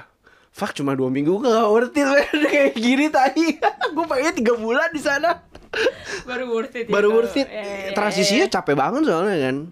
Fuck 0.49 0.73
cuma 0.73 0.91
dua 0.91 1.07
minggu 1.07 1.37
gak 1.37 1.69
worth 1.69 1.93
it. 1.93 2.01
Kayak 2.43 2.73
gini 2.73 3.05
tadi 3.07 3.61
Gue 3.93 4.05
pengen 4.05 4.33
tiga 4.33 4.57
bulan 4.57 4.89
di 4.89 4.97
sana 4.97 5.45
Baru 6.25 6.49
worth 6.49 6.73
it. 6.73 6.89
Baru 6.89 7.07
itu. 7.07 7.15
worth 7.15 7.37
it 7.37 7.45
Eh, 7.45 7.93
Transisinya 7.93 8.45
eh. 8.45 8.51
capek 8.51 8.73
banget 8.73 9.05
soalnya 9.05 9.37
kan 9.37 9.69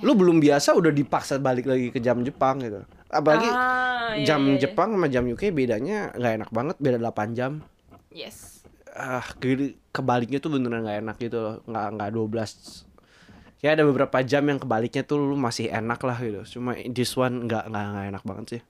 Lu 0.00 0.16
belum 0.16 0.40
biasa 0.40 0.72
udah 0.72 0.88
dipaksa 0.88 1.36
balik 1.36 1.68
lagi 1.68 1.92
ke 1.92 2.00
jam 2.00 2.24
Jepang 2.24 2.58
gitu 2.58 2.80
Apalagi 3.12 3.44
Ah, 3.44 4.16
iya, 4.16 4.24
jam 4.24 4.40
iya, 4.42 4.56
iya. 4.56 4.60
Jepang 4.62 4.96
sama 4.96 5.06
jam 5.06 5.24
UK 5.24 5.52
bedanya 5.52 6.10
gak 6.12 6.34
enak 6.38 6.50
banget 6.50 6.76
Beda 6.78 6.96
8 6.98 7.32
jam. 7.32 7.60
Yes. 8.08 8.64
ah 8.90 9.24
ke- 9.24 9.72
kebaliknya 9.88 10.36
tuh 10.36 10.48
beneran 10.50 10.82
gak 10.82 11.00
enak 11.00 11.16
gitu 11.18 11.38
loh. 11.38 11.54
Nggak 11.64 11.86
nggak 11.96 12.10
12 12.10 12.88
ya 13.62 13.72
ada 13.72 13.84
beberapa 13.84 14.18
jam 14.20 14.42
yang 14.42 14.58
kebaliknya 14.58 15.00
tuh 15.00 15.22
lu 15.22 15.32
masih 15.32 15.68
enak 15.68 16.00
lah 16.00 16.16
gitu. 16.16 16.58
Cuma 16.58 16.72
this 16.86 17.14
one 17.14 17.46
nggak 17.46 17.68
nggak 17.68 17.84
nggak 17.86 18.06
enak 18.10 18.22
banget 18.22 18.46
sih. 18.48 18.62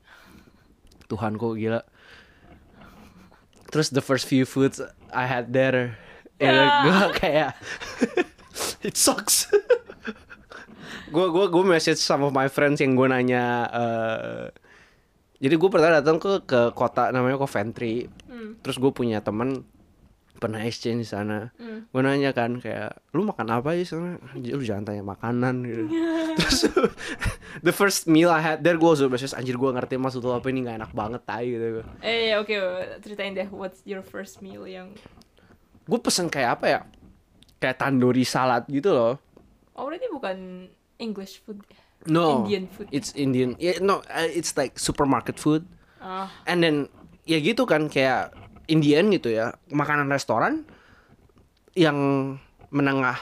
Tuhan 1.07 1.35
kok 1.35 1.55
gila. 1.55 1.81
Terus 3.67 3.89
the 3.89 3.99
first 3.99 4.27
few 4.27 4.45
foods 4.45 4.79
I 5.09 5.25
had 5.25 5.51
there 5.51 5.97
ya 6.37 6.51
Ya. 6.51 6.67
gue 6.83 6.99
kayak 7.17 7.51
it 8.87 8.95
sucks 8.95 9.47
gue 11.13 11.27
gue 11.29 11.45
gue 11.53 11.65
message 11.65 12.01
some 12.01 12.25
of 12.25 12.33
my 12.33 12.49
friends 12.49 12.81
yang 12.81 12.97
gue 12.97 13.07
nanya 13.09 13.45
eh, 13.69 14.47
jadi 15.43 15.55
gue 15.59 15.71
pernah 15.71 15.99
datang 15.99 16.23
ke 16.23 16.47
ke 16.47 16.71
kota 16.71 17.11
namanya 17.11 17.35
Coventry. 17.43 18.07
Hmm. 18.31 18.63
terus 18.63 18.79
gue 18.79 18.95
punya 18.95 19.19
teman 19.19 19.67
pernah 20.39 20.63
exchange 20.67 21.07
di 21.07 21.09
sana. 21.09 21.55
Hmm. 21.55 21.87
gue 21.87 22.01
nanya 22.03 22.35
kan 22.35 22.59
kayak 22.59 22.99
lu 23.15 23.23
makan 23.23 23.47
apa 23.51 23.79
di 23.79 23.87
sana? 23.87 24.19
Lu 24.35 24.63
jangan 24.63 24.91
tanya 24.91 25.07
makanan 25.07 25.55
gitu. 25.63 25.85
Terus 26.39 26.61
the 27.67 27.71
first 27.71 28.11
meal 28.11 28.33
I 28.33 28.43
had 28.43 28.59
there 28.67 28.75
gue 28.75 28.89
langsung 28.89 29.13
message 29.13 29.37
anjir 29.39 29.55
gue 29.55 29.71
ngerti 29.71 29.99
maksud 29.99 30.19
lu 30.25 30.35
apa 30.35 30.47
ini 30.51 30.67
nggak 30.67 30.79
enak 30.83 30.93
banget 30.95 31.23
tai 31.23 31.47
gitu. 31.47 31.87
Eh, 32.03 32.35
oke, 32.39 32.55
ceritain 33.03 33.35
deh 33.35 33.47
what's 33.55 33.87
your 33.87 34.03
first 34.03 34.43
meal 34.43 34.67
yang 34.67 34.91
gue 35.87 35.99
pesen 36.03 36.27
kayak 36.27 36.59
apa 36.59 36.67
ya? 36.67 36.81
Kayak 37.63 37.79
tandoori 37.79 38.27
salad 38.27 38.67
gitu 38.67 38.91
loh. 38.91 39.15
Oh, 39.79 39.87
berarti 39.87 40.07
bukan 40.11 40.67
English 40.97 41.41
food. 41.41 41.61
no 42.05 42.43
Indian 42.43 42.67
food. 42.67 42.91
it's 42.91 43.15
Indian 43.15 43.55
yeah, 43.57 43.79
no 43.79 44.03
uh, 44.05 44.27
it's 44.29 44.53
like 44.53 44.75
supermarket 44.77 45.37
food 45.37 45.63
Ah, 45.97 46.27
and 46.45 46.59
then 46.59 46.91
ya 47.23 47.39
gitu 47.39 47.63
kan 47.63 47.87
kayak 47.87 48.35
Indian 48.67 49.07
gitu 49.09 49.31
ya 49.31 49.55
makanan 49.69 50.09
restoran 50.09 50.67
yang 51.73 51.95
menengah 52.69 53.17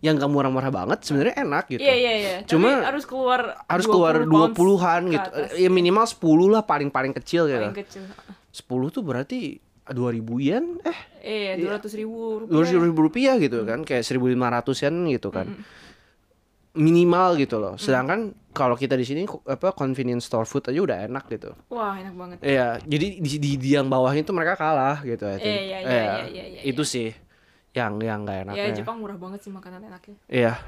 yang 0.00 0.18
gak 0.18 0.26
murah-murah 0.26 0.68
banget 0.68 0.98
sebenarnya 1.00 1.38
enak 1.40 1.64
gitu 1.68 1.78
iya 1.78 1.94
iya 1.94 2.12
iya. 2.12 2.36
Cuma 2.42 2.74
Tapi 2.74 2.82
harus 2.84 3.04
keluar 3.04 3.40
harus 3.64 3.86
keluar 3.86 4.18
20 4.18 4.26
pounds 4.26 4.58
20-an 4.58 5.02
ke 5.04 5.10
gitu 5.12 5.28
atas. 5.30 5.50
ya 5.56 5.68
minimal 5.70 6.04
10 6.04 6.18
lah 6.50 6.62
paling-paling 6.64 7.14
kecil 7.14 7.46
gitu 7.46 7.62
Paling 7.62 7.78
kecil. 7.78 8.02
10 8.50 8.66
tuh 8.90 9.02
berarti 9.02 9.40
2000 9.84 10.18
yen 10.42 10.64
eh 10.82 10.98
Eh, 11.22 11.54
dua 11.56 11.78
ratus 11.78 11.94
ribu 11.94 12.42
dua 12.44 12.66
rupiah. 12.66 12.82
ribu 12.82 13.00
rupiah 13.00 13.34
gitu 13.36 13.62
kan 13.62 13.82
kayak 13.82 14.02
1500 14.02 14.34
yen 14.80 14.94
gitu 15.08 15.30
kan 15.30 15.46
minimal 16.72 17.36
gitu 17.36 17.60
loh 17.60 17.74
sedangkan 17.76 18.32
kalau 18.52 18.76
kita 18.76 18.96
di 18.96 19.04
sini 19.04 19.22
apa 19.48 19.72
convenience 19.72 20.28
store 20.28 20.44
food 20.44 20.68
aja 20.68 20.80
udah 20.80 20.98
enak 21.08 21.24
gitu 21.32 21.56
Wah, 21.72 21.96
enak 21.96 22.14
banget. 22.16 22.36
Iya, 22.44 22.76
jadi 22.84 23.06
di, 23.16 23.36
di, 23.40 23.50
di 23.56 23.68
yang 23.72 23.88
bawahnya 23.88 24.28
tuh 24.28 24.36
mereka 24.36 24.60
kalah 24.60 25.00
gitu. 25.00 25.24
Eh, 25.24 25.40
iya, 25.40 25.52
iya, 25.56 25.78
iya, 25.80 26.04
iya, 26.28 26.44
iya, 26.52 26.60
Itu 26.60 26.84
sih 26.84 27.16
yang 27.72 27.96
yang 28.04 28.28
gak 28.28 28.48
enak. 28.48 28.54
Ya, 28.54 28.68
Jepang 28.76 29.00
murah 29.00 29.16
banget 29.16 29.48
sih 29.48 29.52
makanan 29.52 29.88
enaknya. 29.88 30.16
Iya. 30.28 30.60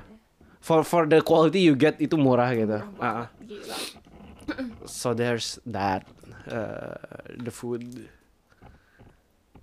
For 0.64 0.80
for 0.80 1.04
the 1.04 1.20
quality 1.20 1.61
you 1.61 1.76
get 1.76 2.00
itu 2.00 2.16
murah 2.16 2.56
gitu. 2.56 2.80
Ah, 2.96 3.04
ah. 3.04 3.26
Gila. 3.44 3.76
So 4.88 5.12
there's 5.12 5.61
that 5.68 6.04
uh, 6.49 6.96
the 7.37 7.52
food. 7.52 7.84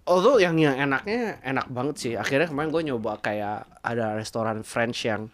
Although 0.06 0.42
yang 0.42 0.58
yang 0.62 0.78
enaknya 0.78 1.42
enak 1.42 1.70
banget 1.74 1.96
sih. 1.98 2.14
Akhirnya 2.18 2.50
kemarin 2.50 2.70
gue 2.70 2.84
nyoba 2.94 3.18
kayak 3.22 3.66
ada 3.82 4.18
restoran 4.18 4.62
French 4.62 5.06
yang 5.06 5.30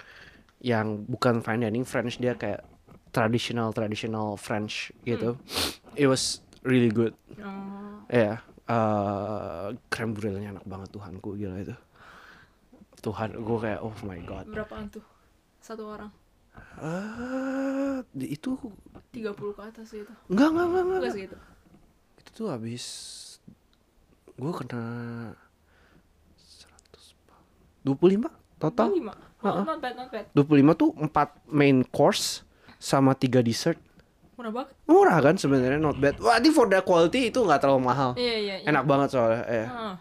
yang 0.60 1.06
bukan 1.06 1.40
fine 1.40 1.64
dining 1.64 1.86
French 1.86 2.18
dia 2.18 2.34
kayak 2.34 2.66
traditional 3.10 3.70
traditional 3.72 4.36
French 4.36 4.90
gitu. 5.04 5.38
It 5.94 6.06
was 6.06 6.42
really 6.62 6.90
good. 6.90 7.14
Oh, 7.38 8.02
Iya, 8.08 8.40
eh 8.66 9.68
creme 9.88 10.14
brulee-nya 10.14 10.54
enak 10.54 10.66
banget 10.66 10.90
Tuhanku 10.92 11.36
gila 11.36 11.60
itu. 11.60 11.76
Tuhan, 12.98 13.38
gue 13.38 13.58
kayak 13.62 13.80
oh 13.80 13.94
my 14.04 14.20
god. 14.24 14.46
berapaan 14.50 14.90
tuh? 14.90 15.06
Satu 15.62 15.86
orang. 15.86 16.10
Di- 18.12 18.34
itu 18.34 18.58
30 19.14 19.54
ke 19.54 19.62
atas 19.62 19.94
itu. 19.94 20.10
enggak 20.28 20.50
enggak 20.50 20.66
enggak 20.66 20.84
enggak. 20.84 21.00
Enggak 21.02 21.14
segitu. 21.14 21.38
Itu 22.18 22.30
tuh 22.34 22.48
habis 22.50 22.86
gue 24.34 24.52
kena 24.54 24.86
100 26.38 27.86
25 27.86 28.30
total. 28.58 28.88
25. 28.94 29.27
Oh, 29.38 29.62
not 29.62 29.78
bad, 29.78 29.94
not 29.94 30.10
bad. 30.10 30.26
25 30.34 30.74
tuh 30.74 30.90
4 30.98 31.10
main 31.48 31.86
course 31.86 32.42
sama 32.82 33.14
3 33.14 33.46
dessert. 33.46 33.78
Murah 34.34 34.52
banget. 34.54 34.70
Murah 34.86 35.18
kan 35.22 35.36
sebenarnya 35.38 35.78
not 35.78 35.98
bad. 35.98 36.18
Wah, 36.18 36.38
ini 36.38 36.50
for 36.50 36.66
the 36.66 36.82
quality 36.82 37.30
itu 37.30 37.42
nggak 37.42 37.62
terlalu 37.62 37.82
mahal. 37.86 38.12
Iya, 38.18 38.36
iya, 38.38 38.56
iya. 38.62 38.68
Enak 38.70 38.84
banget 38.86 39.10
soalnya. 39.14 39.42
Ya, 39.46 39.66
Ah. 39.66 39.96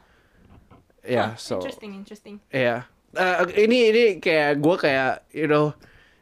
ya 1.06 1.24
Huh, 1.24 1.32
so. 1.36 1.56
Interesting, 1.60 1.92
interesting. 1.96 2.36
Iya. 2.48 2.88
Eh, 3.16 3.64
ini 3.64 3.78
ini 3.88 4.02
kayak 4.20 4.60
gue 4.60 4.76
kayak 4.76 5.24
you 5.32 5.48
know 5.48 5.72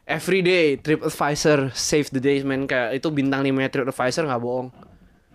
everyday 0.07 0.79
TripAdvisor 0.79 1.75
save 1.75 2.07
the 2.11 2.23
days 2.23 2.47
man 2.47 2.67
kayak 2.67 2.99
itu 2.99 3.07
bintang 3.11 3.43
5 3.43 3.67
TripAdvisor 3.67 4.27
nggak 4.27 4.43
bohong. 4.43 4.69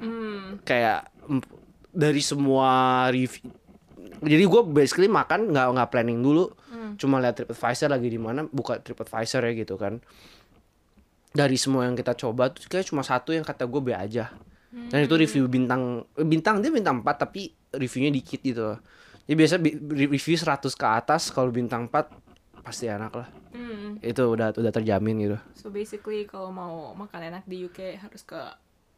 Hmm. 0.00 0.60
Kayak 0.64 1.08
mm, 1.28 1.44
dari 1.92 2.20
semua 2.20 2.68
review 3.08 3.52
jadi 4.20 4.44
gue 4.44 4.62
basically 4.68 5.08
makan 5.08 5.48
nggak 5.48 5.66
nggak 5.74 5.90
planning 5.90 6.20
dulu 6.20 6.52
cuma 7.00 7.16
lihat 7.16 7.40
TripAdvisor 7.40 7.88
lagi 7.88 8.12
di 8.12 8.20
mana 8.20 8.44
buka 8.44 8.76
TripAdvisor 8.76 9.40
ya 9.48 9.52
gitu 9.56 9.80
kan. 9.80 10.04
Dari 11.32 11.56
semua 11.56 11.88
yang 11.88 11.96
kita 11.96 12.12
coba 12.12 12.52
tuh 12.52 12.68
kayak 12.68 12.84
cuma 12.92 13.00
satu 13.00 13.32
yang 13.32 13.46
kata 13.46 13.64
gue 13.64 13.80
B 13.80 13.96
aja. 13.96 14.28
Dan 14.70 15.02
itu 15.02 15.14
review 15.16 15.48
bintang 15.48 16.04
eh, 16.14 16.26
bintang 16.28 16.62
dia 16.62 16.70
bintang 16.70 17.02
4 17.02 17.26
tapi 17.26 17.50
reviewnya 17.74 18.14
dikit 18.14 18.38
gitu 18.38 18.78
jadi 19.30 19.38
biasa 19.46 19.54
bi- 19.62 19.78
review 20.10 20.34
100 20.34 20.74
ke 20.74 20.86
atas 20.90 21.30
kalau 21.30 21.54
bintang 21.54 21.86
4 21.86 22.66
pasti 22.66 22.90
enak 22.90 23.14
lah. 23.14 23.30
Hmm. 23.54 23.94
itu 24.02 24.22
udah 24.26 24.50
udah 24.58 24.72
terjamin 24.74 25.22
gitu. 25.22 25.38
So 25.54 25.70
basically 25.70 26.26
kalau 26.26 26.50
mau 26.50 26.90
makan 26.98 27.30
enak 27.30 27.46
di 27.46 27.66
UK 27.66 27.98
harus 28.02 28.26
ke 28.26 28.38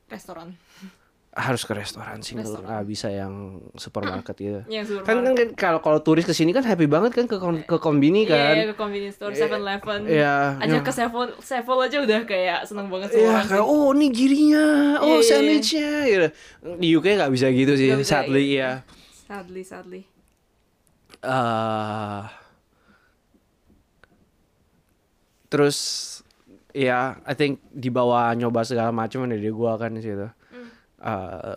restoran. 0.09 0.57
harus 1.33 1.65
ke 1.65 1.73
restoran 1.73 2.21
sih 2.21 2.37
nggak 2.37 2.45
Restoran. 2.45 2.69
nggak 2.69 2.85
bisa 2.85 3.09
yang 3.09 3.33
supermarket 3.73 4.37
gitu 4.37 4.61
Yang 4.77 5.01
kan 5.01 5.25
kan, 5.25 5.33
kan 5.33 5.49
kalau 5.57 5.81
kalau 5.81 5.99
turis 5.99 6.29
ke 6.29 6.31
sini 6.31 6.53
kan 6.53 6.61
happy 6.61 6.85
banget 6.85 7.17
kan 7.17 7.25
ke 7.25 7.41
kon- 7.41 7.65
ke 7.65 7.77
kombini 7.77 8.29
Iya, 8.29 8.37
kan 8.37 8.55
iya, 8.55 8.65
ke 8.69 8.77
convenience 8.77 9.17
store, 9.17 9.33
7-Eleven. 9.33 10.01
Iya, 10.05 10.61
Aja 10.61 10.69
iya. 10.69 10.81
ke 10.85 10.93
Seven, 10.93 11.29
Seven 11.41 11.77
aja 11.81 11.97
udah 11.99 12.21
kayak 12.23 12.69
seneng 12.69 12.93
banget 12.93 13.09
semua 13.11 13.23
Iya 13.23 13.33
orang 13.33 13.49
kayak 13.49 13.65
oh 13.65 13.89
ini 13.91 14.07
girinya, 14.13 14.67
oh 15.01 15.17
iya, 15.17 15.25
sandwichnya 15.25 15.91
gitu. 16.05 16.27
Di 16.77 16.89
UK 16.93 17.07
nggak 17.17 17.33
bisa 17.33 17.47
gitu 17.49 17.73
sih, 17.75 17.89
bisa, 17.91 18.05
sadly 18.05 18.45
iya. 18.53 18.61
ya. 18.61 18.73
Sadly, 19.25 19.63
sadly. 19.65 20.03
eh 21.19 22.23
terus 25.49 25.79
ya 26.73 27.21
I 27.23 27.33
think 27.33 27.61
dibawa 27.69 28.33
nyoba 28.33 28.65
segala 28.65 28.91
macam 28.91 29.25
dari 29.25 29.49
gua 29.49 29.77
kan 29.77 29.93
di 29.93 30.01
situ. 30.01 30.29
Eh, 31.03 31.57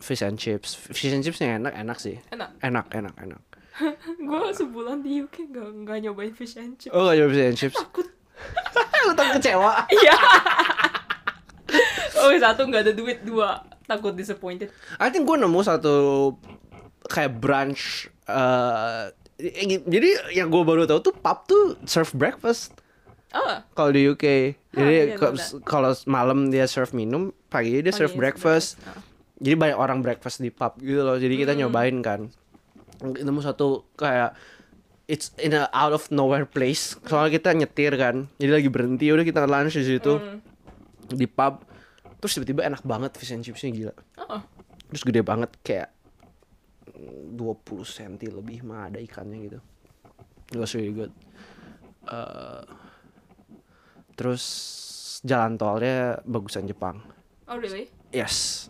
fish 0.00 0.24
and 0.24 0.40
chips, 0.40 0.72
fish 0.76 1.12
and 1.12 1.20
chipsnya 1.20 1.60
enak 1.60 1.76
enak 1.76 1.98
sih, 2.00 2.16
Enak. 2.32 2.56
enak 2.64 2.86
enak 2.92 3.14
enak. 3.20 3.42
gue 4.28 4.42
sebulan 4.56 5.04
di 5.04 5.20
UK 5.20 5.52
nggak 5.52 5.68
nggak 5.84 5.96
nyobain 6.08 6.32
fish 6.32 6.56
and 6.56 6.80
chips. 6.80 6.92
Oh 6.96 7.04
gak 7.04 7.20
nyoba 7.20 7.32
fish 7.36 7.44
and 7.52 7.58
chips? 7.60 7.76
Takut. 7.76 8.08
Lu 9.08 9.12
takut 9.12 9.34
kecewa? 9.40 9.72
Iya. 9.96 10.16
oh 12.16 12.32
satu 12.40 12.64
nggak 12.64 12.82
ada 12.88 12.92
duit, 12.96 13.20
dua 13.24 13.60
takut 13.84 14.16
disappointed. 14.16 14.72
I 14.96 15.12
think 15.12 15.28
gue 15.28 15.36
nemu 15.36 15.60
satu 15.60 15.94
kayak 17.12 17.36
brunch 17.36 18.08
eh 18.26 19.12
jadi 19.84 20.32
yang 20.32 20.48
gue 20.48 20.64
baru 20.64 20.88
tahu 20.88 21.12
tuh 21.12 21.14
pub 21.14 21.38
tuh 21.44 21.76
serve 21.84 22.08
breakfast 22.16 22.72
Oh, 23.36 23.56
kalau 23.70 23.90
di 23.90 24.06
UK. 24.06 24.24
Jadi 24.70 24.94
iya, 24.94 25.04
ke- 25.12 25.28
tahu 25.30 25.60
kalau 25.60 25.92
malam 26.06 26.48
dia 26.48 26.64
serve 26.64 26.92
minum, 26.92 27.28
pagi 27.46 27.78
dia 27.78 27.90
serve 27.90 28.10
Pagi 28.10 28.20
breakfast. 28.22 28.68
breakfast. 28.76 29.04
Jadi 29.36 29.54
banyak 29.54 29.76
orang 29.76 29.98
breakfast 30.00 30.38
di 30.38 30.48
pub 30.48 30.72
gitu 30.78 31.02
loh. 31.02 31.14
Jadi 31.14 31.36
kita 31.36 31.52
nyobain 31.52 32.00
kan. 32.00 32.32
Nemu 32.98 33.40
satu 33.40 33.84
kayak 33.92 34.32
it's 35.04 35.36
in 35.36 35.52
a 35.52 35.68
out 35.70 35.92
of 35.92 36.08
nowhere 36.08 36.44
place. 36.44 36.96
Soalnya 37.02 37.34
kita 37.34 37.52
nyetir 37.52 37.92
kan. 37.94 38.24
Jadi 38.34 38.50
lagi 38.54 38.68
berhenti 38.68 39.06
udah 39.06 39.22
kita 39.22 39.44
lunch 39.44 39.74
di 39.74 39.84
situ 39.86 40.16
Hmm. 40.16 40.40
di 41.06 41.26
pub. 41.26 41.60
Terus 42.16 42.32
tiba-tiba 42.34 42.64
enak 42.64 42.80
banget 42.82 43.12
fish 43.14 43.30
and 43.30 43.44
chipsnya 43.44 43.68
gila. 43.70 43.94
oh, 44.24 44.40
Terus 44.88 45.02
gede 45.04 45.20
banget 45.20 45.52
kayak 45.60 45.92
20 47.28 47.36
cm 47.84 48.12
lebih 48.32 48.64
mah 48.64 48.88
ada 48.88 48.96
ikannya 48.96 49.38
gitu. 49.44 49.58
It 50.48 50.58
was 50.58 50.72
really 50.72 50.94
good. 50.94 51.12
Eh, 52.06 52.62
terus 54.16 54.42
jalan 55.22 55.54
tolnya 55.54 56.18
bagusan 56.24 56.64
Jepang. 56.64 57.00
oh 57.46 57.56
really? 57.56 57.92
Yes, 58.10 58.66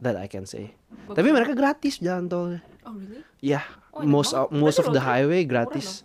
that 0.00 0.16
I 0.16 0.26
can 0.26 0.44
say. 0.44 0.74
Bagus. 1.06 1.14
Tapi 1.14 1.28
mereka 1.30 1.52
gratis 1.52 2.00
jalan 2.00 2.26
tolnya. 2.26 2.60
Oh 2.82 2.96
really? 2.96 3.22
Ya, 3.38 3.62
Oh, 3.92 4.04
most 4.04 4.32
of, 4.32 4.52
most 4.52 4.76
of 4.76 4.92
the 4.92 5.00
highway 5.00 5.44
gratis. 5.44 6.04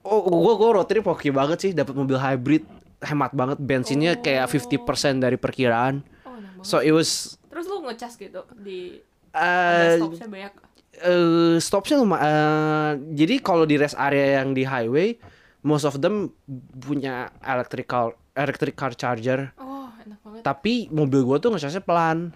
Oh, 0.00 0.24
gua 0.24 0.56
gua 0.56 0.80
road 0.80 0.88
trip 0.88 1.04
oke 1.04 1.28
banget 1.28 1.58
sih, 1.60 1.70
dapat 1.70 1.92
mobil 1.92 2.16
hybrid, 2.16 2.64
hemat 2.98 3.30
banget 3.32 3.58
bensinnya 3.60 4.16
kayak 4.16 4.48
50% 4.48 4.80
dari 5.20 5.36
perkiraan. 5.36 6.00
Oh. 6.24 6.32
So 6.64 6.80
it 6.80 6.90
was 6.90 7.36
Terus 7.46 7.68
lu 7.68 7.84
ngecas 7.84 8.16
gitu 8.16 8.48
di 8.56 8.96
uh, 9.30 9.38
ada 9.38 10.00
stopnya 10.00 10.26
banyak. 10.26 10.52
eh 10.92 11.54
stopnya 11.58 11.96
lumayan. 12.00 12.96
jadi 13.12 13.34
kalau 13.40 13.64
di 13.64 13.76
rest 13.76 13.96
area 13.96 14.40
yang 14.40 14.56
di 14.56 14.64
highway, 14.64 15.20
most 15.62 15.82
of 15.82 15.98
them 15.98 16.30
punya 16.76 17.30
electrical 17.40 18.12
electric 18.32 18.74
car 18.74 18.92
charger. 18.92 19.50
Oh 19.56 19.88
enak 19.98 20.18
banget. 20.20 20.42
Tapi 20.42 20.74
mobil 20.88 21.22
gua 21.22 21.38
tuh 21.38 21.50
ngecasnya 21.50 21.80
pelan. 21.80 22.34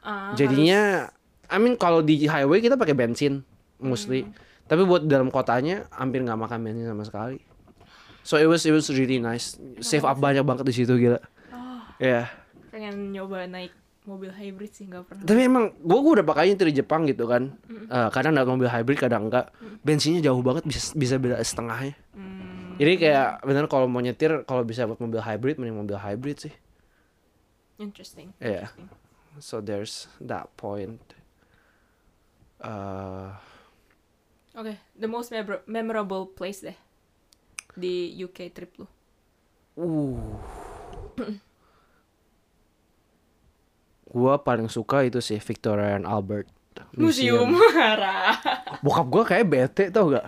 Ah, 0.00 0.32
Jadinya, 0.32 1.10
I 1.46 1.56
mean 1.58 1.74
kalau 1.74 2.00
di 2.00 2.24
highway 2.24 2.60
kita 2.60 2.76
pakai 2.76 2.92
bensin 2.92 3.42
mostly. 3.78 4.24
Hmm. 4.24 4.32
Tapi 4.64 4.84
buat 4.84 5.04
dalam 5.04 5.28
kotanya 5.28 5.88
hampir 5.90 6.20
nggak 6.20 6.36
makan 6.38 6.58
bensin 6.60 6.86
sama 6.86 7.04
sekali. 7.04 7.40
So 8.20 8.36
it 8.36 8.44
was 8.44 8.62
it 8.62 8.72
was 8.72 8.92
really 8.92 9.16
nice. 9.16 9.56
Save 9.80 10.04
up 10.04 10.20
banyak 10.20 10.44
banget 10.44 10.64
di 10.64 10.74
situ 10.74 10.92
gila. 10.94 11.16
Oh, 11.50 11.80
Ya. 11.96 12.28
pengen 12.68 13.10
nyoba 13.10 13.48
naik 13.48 13.72
mobil 14.04 14.28
hybrid 14.28 14.68
sih 14.70 14.84
nggak 14.84 15.04
pernah. 15.04 15.24
Tapi 15.24 15.40
emang 15.42 15.72
gua, 15.80 15.98
gua 16.00 16.12
udah 16.20 16.26
pakai 16.26 16.52
nyetir 16.52 16.68
di 16.68 16.76
Jepang 16.78 17.04
gitu 17.04 17.24
kan. 17.24 17.56
Eh, 17.68 18.08
kadang 18.08 18.32
dapat 18.32 18.48
mobil 18.50 18.68
hybrid, 18.68 19.00
kadang 19.00 19.32
enggak. 19.32 19.48
Bensinnya 19.80 20.20
jauh 20.20 20.40
banget 20.40 20.64
bisa 20.64 20.92
bisa 20.92 21.16
beda 21.16 21.40
setengahnya. 21.40 21.96
Hmm, 22.12 22.37
Jadi 22.78 22.92
kayak 22.96 23.42
bener 23.42 23.66
kalau 23.66 23.90
mau 23.90 23.98
nyetir 23.98 24.46
kalau 24.46 24.62
bisa 24.62 24.86
buat 24.86 25.02
mobil 25.02 25.18
hybrid 25.18 25.58
mending 25.58 25.76
mobil 25.76 25.98
hybrid 25.98 26.38
sih. 26.38 26.54
interesting. 27.78 28.34
Iya. 28.38 28.70
interesting. 28.70 28.88
So 29.38 29.58
there's 29.58 30.06
that 30.18 30.50
point. 30.54 30.98
Uh, 32.58 33.38
Oke, 34.54 34.74
the 34.98 35.06
most 35.06 35.30
memor- 35.30 35.62
memorable 35.62 36.26
place 36.26 36.58
deh 36.58 36.74
di 37.74 38.10
UK 38.16 38.50
trip 38.50 38.74
lu. 38.78 38.86
uh. 39.78 40.18
gua 44.08 44.40
paling 44.40 44.66
suka 44.66 45.06
itu 45.06 45.22
sih 45.22 45.38
Victoria 45.38 45.94
and 45.94 46.02
Albert 46.02 46.50
Museum. 46.94 47.54
Harah. 47.78 48.38
Bokap 48.82 49.06
gua 49.06 49.22
kayak 49.22 49.46
bete 49.46 49.84
tau 49.90 50.10
gak? 50.10 50.26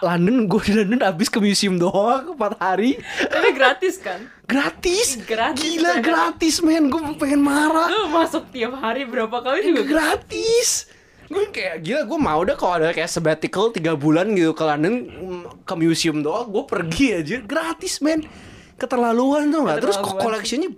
London 0.00 0.48
gue 0.48 0.60
di 0.64 0.72
London 0.80 1.00
abis 1.04 1.28
ke 1.28 1.36
museum 1.36 1.76
doang 1.76 2.32
4 2.40 2.56
hari. 2.56 2.96
Tapi 3.28 3.48
gratis 3.52 4.00
kan? 4.00 4.32
gratis? 4.48 5.20
Gratis, 5.24 5.60
gila 5.60 6.00
ya. 6.00 6.04
gratis 6.04 6.64
men. 6.64 6.88
Gue 6.88 7.00
pengen 7.20 7.44
marah. 7.44 7.88
Lu 7.92 8.08
masuk 8.08 8.48
tiap 8.48 8.76
hari 8.80 9.04
berapa 9.04 9.44
kali 9.44 9.60
juga? 9.60 9.84
gratis. 9.84 10.88
Gue 11.28 11.48
kayak 11.52 11.84
gila 11.84 12.00
gue 12.08 12.18
mau 12.20 12.40
deh 12.44 12.56
kalau 12.56 12.80
ada 12.80 12.96
kayak 12.96 13.08
sabbatical 13.12 13.72
tiga 13.72 13.96
bulan 13.96 14.32
gitu 14.32 14.52
ke 14.56 14.64
London 14.64 14.94
ke 15.64 15.74
museum 15.76 16.24
doang 16.24 16.48
gue 16.48 16.64
pergi 16.64 17.06
aja. 17.20 17.36
Gratis 17.44 18.00
men. 18.00 18.24
Keterlaluan 18.80 19.52
tuh 19.52 19.68
nggak? 19.68 19.84
Terus 19.84 19.96
koleksinya 20.00 20.72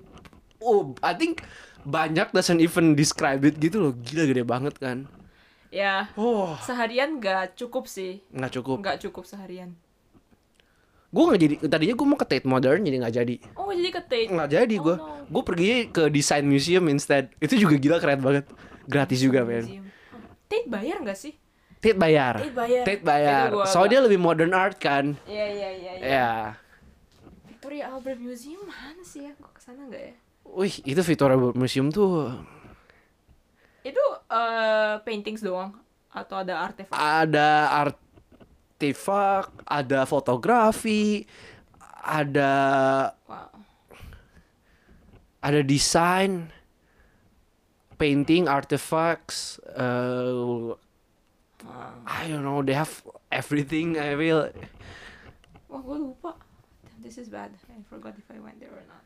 oh 0.58 0.98
I 0.98 1.14
think 1.14 1.46
banyak 1.86 2.34
doesn't 2.34 2.58
even 2.58 2.98
describe 2.98 3.46
it 3.46 3.54
gitu 3.62 3.78
loh. 3.78 3.92
Gila 3.94 4.26
gede 4.26 4.42
banget 4.42 4.74
kan 4.82 5.06
Ya, 5.76 6.08
oh 6.16 6.56
seharian 6.58 7.20
gak 7.20 7.52
cukup 7.54 7.84
sih. 7.84 8.24
nggak 8.32 8.48
cukup 8.50 8.76
Nggak 8.80 8.96
cukup 9.04 9.24
seharian. 9.24 9.76
gue 11.06 11.22
nggak 11.22 11.40
jadi 11.40 11.54
tadinya 11.64 11.94
gue 11.94 12.06
mau 12.06 12.16
ke 12.16 12.26
Tate 12.26 12.44
Modern 12.44 12.80
jadi 12.80 12.96
nggak 12.98 13.14
jadi 13.14 13.34
Oh, 13.54 13.68
jadi 13.68 13.90
ke 13.90 14.02
Tate. 14.02 14.28
nggak 14.28 14.48
jadi 14.50 14.74
Oh, 14.74 14.82
gue 14.82 14.94
no. 14.96 15.06
gue 15.26 15.42
pergi 15.44 15.68
ke 15.88 16.02
Design 16.08 16.44
Museum 16.44 16.84
instead 16.88 17.28
itu 17.38 17.56
juga 17.56 17.76
gila 17.76 17.96
keren 17.98 18.20
banget 18.20 18.44
gratis 18.84 19.20
juga 19.20 19.40
men 19.40 19.64
Tate 20.46 20.64
bayar 20.66 21.00
nggak 21.00 21.14
sih? 21.14 21.32
Tate 21.76 21.94
bayar 21.94 22.40
Tate 22.40 22.52
bayar. 22.52 22.84
Tate 22.84 23.02
bayar 23.02 23.46
soalnya 23.64 23.90
dia 23.92 24.02
lebih 24.02 24.18
modern 24.18 24.52
art 24.52 24.76
kan 24.76 25.12
Iya, 25.24 25.46
iya, 25.46 25.68
iya. 25.72 25.92
iya. 25.94 26.06
ya 26.06 26.30
Victoria 27.46 27.84
Albert 27.90 28.16
Museum 28.18 28.64
mana 28.64 29.02
sih 29.02 29.28
ya? 29.28 29.32
Gue 29.34 29.50
ke 29.50 29.60
sana 29.60 29.84
nggak 29.84 30.02
ya? 30.02 30.14
Wih, 30.46 30.74
itu 30.84 31.00
Victoria 31.02 31.34
Museum 31.36 31.90
tuh 31.90 32.30
Itu 33.86 34.02
eh, 34.26 34.94
paintings 35.06 35.38
doang 35.46 35.78
atau 36.10 36.42
ada 36.42 36.66
artefak? 36.66 36.96
ada 36.96 37.50
artefak, 37.86 39.46
ada 39.62 40.02
fotografi, 40.02 41.22
ada 42.02 42.50
Wow. 43.30 43.50
ada 45.38 45.60
desain, 45.62 46.50
painting, 47.94 48.50
artifacts. 48.50 49.62
Uh, 49.70 50.74
I 52.06 52.26
don't 52.26 52.42
know, 52.42 52.62
they 52.66 52.74
have 52.74 52.90
everything. 53.30 53.94
I 53.98 54.18
feel. 54.18 54.50
Wah, 55.70 55.78
gue 55.82 55.98
lupa. 56.10 56.34
This 56.98 57.22
is 57.22 57.30
bad. 57.30 57.54
I 57.70 57.78
forgot 57.86 58.18
if 58.18 58.26
I 58.34 58.42
went 58.42 58.58
there 58.58 58.74
or 58.74 58.82
not. 58.90 59.05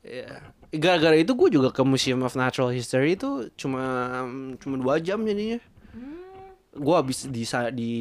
Yeah. 0.00 0.40
Gara-gara 0.70 1.12
itu 1.14 1.34
gue 1.34 1.48
juga 1.50 1.68
ke 1.68 1.82
Museum 1.82 2.22
of 2.22 2.32
Natural 2.32 2.70
History 2.70 3.14
itu 3.14 3.52
cuma 3.52 3.82
cuma 4.56 4.74
dua 4.76 4.96
jam 4.96 5.20
jadinya. 5.20 5.60
Hmm. 5.90 6.22
gue 6.70 6.94
habis 6.94 7.26
di 7.26 7.42
di 7.74 7.92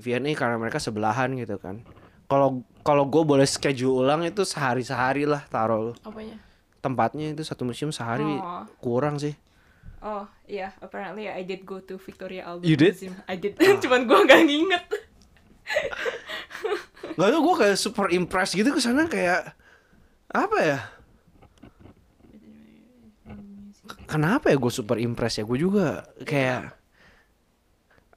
VNA 0.00 0.32
karena 0.32 0.56
mereka 0.56 0.80
sebelahan 0.80 1.36
gitu 1.36 1.60
kan 1.60 1.84
kalau 2.26 2.64
kalau 2.80 3.04
gue 3.04 3.22
boleh 3.22 3.44
schedule 3.44 4.00
ulang 4.00 4.24
itu 4.24 4.40
sehari 4.42 4.80
sehari 4.80 5.22
lah 5.22 5.44
taruh 5.44 5.92
Apanya? 6.00 6.40
tempatnya 6.80 7.30
itu 7.30 7.44
satu 7.44 7.62
museum 7.62 7.92
sehari 7.92 8.24
Oh. 8.24 8.64
kurang 8.80 9.20
sih 9.20 9.36
Oh, 10.00 10.22
yeah, 10.46 10.70
apparently 10.78 11.26
I 11.26 11.42
did 11.42 11.62
go 11.62 11.78
to 11.78 11.98
Victoria 11.98 12.46
Albert 12.46 12.64
You 12.64 12.78
did? 12.78 12.94
Museum. 12.94 13.16
I 13.26 13.34
did. 13.34 13.58
Cuman 13.82 14.06
gua 14.06 14.22
nggak 14.22 14.42
nginget. 14.44 14.84
Gak 17.16 17.28
tau 17.28 17.40
gue 17.42 17.54
kayak 17.58 17.76
super 17.76 18.06
impressed 18.10 18.54
gitu 18.54 18.70
ke 18.70 18.78
sana 18.78 19.06
kayak 19.06 19.56
apa 20.30 20.58
ya? 20.62 20.78
Kenapa 24.06 24.50
ya 24.50 24.56
gue 24.58 24.72
super 24.72 24.98
impressed 24.98 25.40
ya? 25.40 25.44
Gue 25.46 25.58
juga 25.60 26.06
kayak 26.22 26.74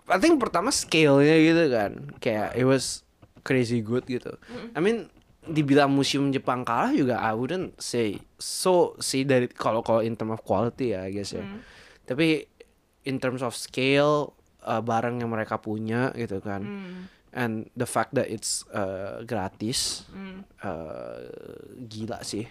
I 0.10 0.18
think 0.18 0.42
pertama 0.42 0.74
scale-nya 0.74 1.38
gitu 1.38 1.64
kan. 1.70 1.92
Kayak 2.18 2.58
it 2.58 2.66
was 2.66 3.06
crazy 3.46 3.80
good 3.86 4.06
gitu. 4.10 4.34
I 4.74 4.80
mean 4.82 5.10
dibilang 5.50 5.90
museum 5.90 6.30
Jepang 6.30 6.62
kalah 6.62 6.94
juga 6.94 7.18
I 7.18 7.34
wouldn't 7.34 7.80
say 7.82 8.22
so 8.38 8.94
sih 9.02 9.26
dari 9.26 9.50
kalau 9.50 9.82
kalau 9.82 10.06
in 10.06 10.14
term 10.14 10.30
of 10.30 10.46
quality 10.46 10.94
ya 10.94 11.06
I 11.06 11.14
guess 11.14 11.34
ya. 11.34 11.46
Tapi 12.06 12.46
in 13.06 13.18
terms 13.18 13.42
of 13.46 13.58
scale 13.58 14.36
uh, 14.66 14.82
barang 14.82 15.22
yang 15.22 15.30
mereka 15.32 15.58
punya 15.62 16.14
gitu 16.18 16.42
kan. 16.42 16.62
And 17.30 17.70
the 17.78 17.86
fact 17.86 18.18
that 18.18 18.26
it's 18.26 18.66
uh, 18.74 19.22
gratis 19.22 20.10
uh, 20.66 21.30
gila 21.86 22.26
sih. 22.26 22.50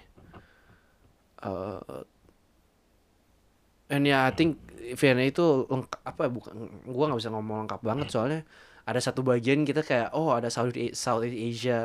Uh, 1.43 1.83
and 3.89 4.05
yeah, 4.05 4.25
I 4.25 4.33
think 4.33 4.57
Vienna 4.97 5.21
itu 5.21 5.69
lengkap 5.69 6.01
apa 6.01 6.21
ya, 6.25 6.31
bukan 6.33 6.55
gua 6.89 7.05
nggak 7.13 7.21
bisa 7.21 7.29
ngomong 7.29 7.69
lengkap 7.69 7.81
banget 7.85 8.09
soalnya 8.09 8.41
ada 8.89 9.01
satu 9.05 9.21
bagian 9.21 9.69
kita 9.69 9.85
kayak 9.85 10.17
oh 10.17 10.33
ada 10.33 10.49
South 10.49 10.73
Southeast 10.97 11.37
Asia. 11.37 11.81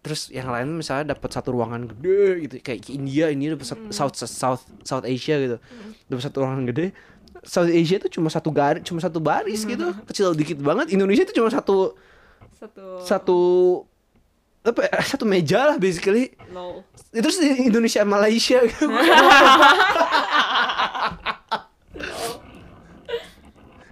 Terus 0.00 0.32
yang 0.32 0.48
lain 0.48 0.80
misalnya 0.80 1.12
dapat 1.12 1.28
satu 1.28 1.52
ruangan 1.52 1.84
gede 1.84 2.46
gitu 2.48 2.54
kayak 2.62 2.88
India 2.88 3.28
ini 3.28 3.52
dapat 3.52 3.66
sat- 3.68 3.90
South 3.92 4.14
South 4.16 4.62
South 4.86 5.04
Asia 5.04 5.36
gitu. 5.36 5.56
Dapat 6.08 6.22
satu 6.24 6.46
ruangan 6.46 6.64
gede 6.70 6.94
South 7.42 7.68
Asia 7.68 7.98
itu 8.00 8.08
cuma 8.08 8.30
satu 8.32 8.48
garis 8.54 8.80
cuma 8.86 9.02
satu 9.02 9.18
baris 9.20 9.66
gitu 9.66 9.92
kecil 10.08 10.32
dikit 10.32 10.56
banget. 10.62 10.94
Indonesia 10.94 11.26
itu 11.26 11.34
cuma 11.36 11.50
satu 11.50 11.98
Satu. 12.56 12.84
satu 13.02 13.38
apa 14.60 14.80
ya, 14.86 14.92
satu 15.02 15.24
meja 15.24 15.72
lah 15.72 15.76
basically. 15.80 16.36
Itu 17.10 17.28
sih 17.32 17.68
Indonesia 17.68 18.04
Malaysia. 18.04 18.60
Gitu 18.68 18.86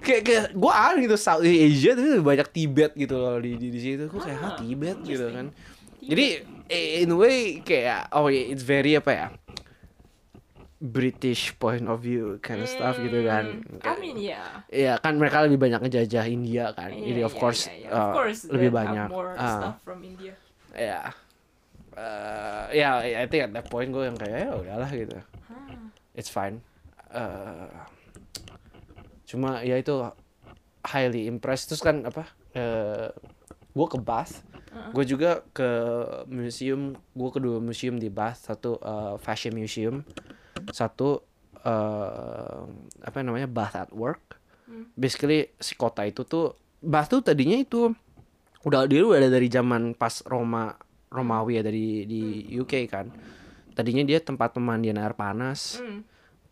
kayak 0.09 0.23
kayak 0.25 0.45
gue 0.57 0.73
aneh 0.73 1.01
gitu 1.05 1.17
South 1.21 1.45
Asia 1.45 1.93
tapi 1.93 2.25
banyak 2.25 2.49
Tibet 2.49 2.93
gitu 2.97 3.21
loh 3.21 3.37
di 3.37 3.61
di, 3.61 3.69
di 3.69 3.81
situ. 3.81 4.09
Gue 4.09 4.23
kayak 4.25 4.41
ah, 4.41 4.57
Tibet? 4.57 4.97
gitu 5.05 5.27
kan. 5.29 5.53
Jadi 6.01 6.27
eh, 6.73 7.05
in 7.05 7.13
a 7.13 7.17
way 7.19 7.61
kayak 7.61 8.09
oh 8.17 8.33
yeah, 8.33 8.49
it's 8.49 8.65
very 8.65 8.97
apa 8.97 9.11
ya 9.13 9.27
British 10.79 11.53
point 11.59 11.85
of 11.91 12.01
view 12.01 12.41
kind 12.41 12.65
of 12.65 12.71
stuff 12.71 12.97
gitu 12.97 13.27
kan. 13.29 13.61
Hmm, 13.67 13.85
I 13.85 13.95
mean, 14.01 14.17
yeah. 14.17 14.65
Iya 14.73 14.97
kan 15.03 15.21
mereka 15.21 15.45
lebih 15.45 15.61
banyak 15.61 15.85
ngejajah 15.85 16.25
India 16.31 16.73
kan. 16.73 16.95
Yeah, 16.95 17.07
jadi 17.13 17.21
of 17.29 17.35
yeah, 17.35 17.43
course, 17.43 17.61
yeah, 17.69 17.77
yeah. 17.85 17.93
uh, 17.93 18.01
of 18.01 18.09
course 18.17 18.41
lebih 18.49 18.71
banyak 18.73 19.09
more 19.13 19.35
Ah. 19.37 19.59
stuff 19.61 19.77
from 19.85 20.01
India. 20.01 20.33
Ya 20.77 21.13
Eh, 21.99 22.65
ya 22.79 23.03
I 23.03 23.27
think 23.27 23.51
at 23.51 23.53
that 23.59 23.67
point 23.67 23.91
gue 23.91 24.07
yang 24.07 24.15
kayak 24.15 24.39
ya 24.47 24.51
udahlah 24.55 24.91
gitu. 24.95 25.19
It's 26.15 26.31
fine. 26.31 26.63
Eh, 27.11 27.71
cuma 29.27 29.67
ya 29.67 29.75
itu 29.75 30.07
highly 30.87 31.27
impressed. 31.27 31.75
Terus 31.75 31.83
kan 31.83 32.07
apa 32.07 32.31
eh 32.55 33.11
gue 33.75 33.87
ke 33.91 33.99
Bath. 33.99 34.47
Gue 34.95 35.03
juga 35.03 35.43
ke 35.51 35.71
museum 36.31 36.95
gue 36.95 37.31
kedua 37.35 37.59
museum 37.59 37.99
di 37.99 38.07
Bath. 38.07 38.47
Satu 38.47 38.79
eh, 38.79 39.15
fashion 39.19 39.59
museum. 39.59 40.07
Satu 40.71 41.27
eh 41.67 42.63
apa 43.03 43.19
namanya 43.27 43.51
Bath 43.51 43.75
at 43.75 43.91
Work. 43.91 44.39
Basically 44.95 45.51
si 45.59 45.75
kota 45.75 46.07
itu 46.07 46.23
tuh 46.23 46.55
Bath 46.79 47.11
tuh 47.11 47.27
tadinya 47.27 47.59
itu 47.59 47.91
udah 48.63 48.87
dia 48.87 49.03
udah 49.03 49.19
ada 49.19 49.31
dari 49.31 49.47
zaman 49.47 49.95
pas 49.95 50.23
Roma 50.27 50.75
Romawi 51.09 51.59
ya 51.59 51.63
dari 51.63 52.05
di 52.05 52.23
UK 52.53 52.73
kan. 52.87 53.07
Tadinya 53.73 54.03
dia 54.03 54.19
tempat 54.19 54.53
pemandian 54.53 54.99
air 54.99 55.15
panas 55.15 55.79
Hmm. 55.79 56.03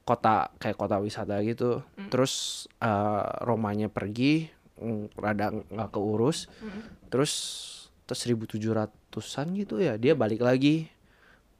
kota 0.06 0.54
kayak 0.56 0.78
kota 0.78 1.02
wisata 1.02 1.42
gitu. 1.42 1.82
Terus 2.08 2.66
eh, 2.78 3.24
Romanya 3.42 3.90
pergi 3.90 4.46
rada 5.16 5.50
nggak 5.50 5.90
keurus. 5.90 6.46
Terus 7.10 7.32
terus 8.06 8.20
1700-an 8.22 9.46
gitu 9.58 9.82
ya 9.82 9.98
dia 9.98 10.14
balik 10.14 10.40
lagi. 10.40 10.86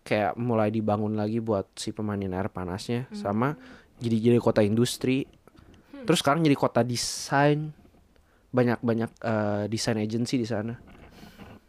Kayak 0.07 0.39
mulai 0.39 0.71
dibangun 0.71 1.19
lagi 1.19 1.43
buat 1.43 1.67
si 1.75 1.91
pemandian 1.91 2.31
air 2.31 2.47
panasnya 2.47 3.11
sama 3.11 3.59
jadi 3.99 4.31
jadi 4.31 4.39
kota 4.39 4.63
industri. 4.63 5.27
Terus 6.07 6.23
sekarang 6.23 6.47
jadi 6.47 6.55
kota 6.55 6.87
desain 6.87 7.75
banyak 8.49 8.79
banyak 8.81 9.11
eh, 9.21 9.65
desain 9.67 9.97
agency 9.97 10.37
di 10.37 10.47
sana. 10.47 10.75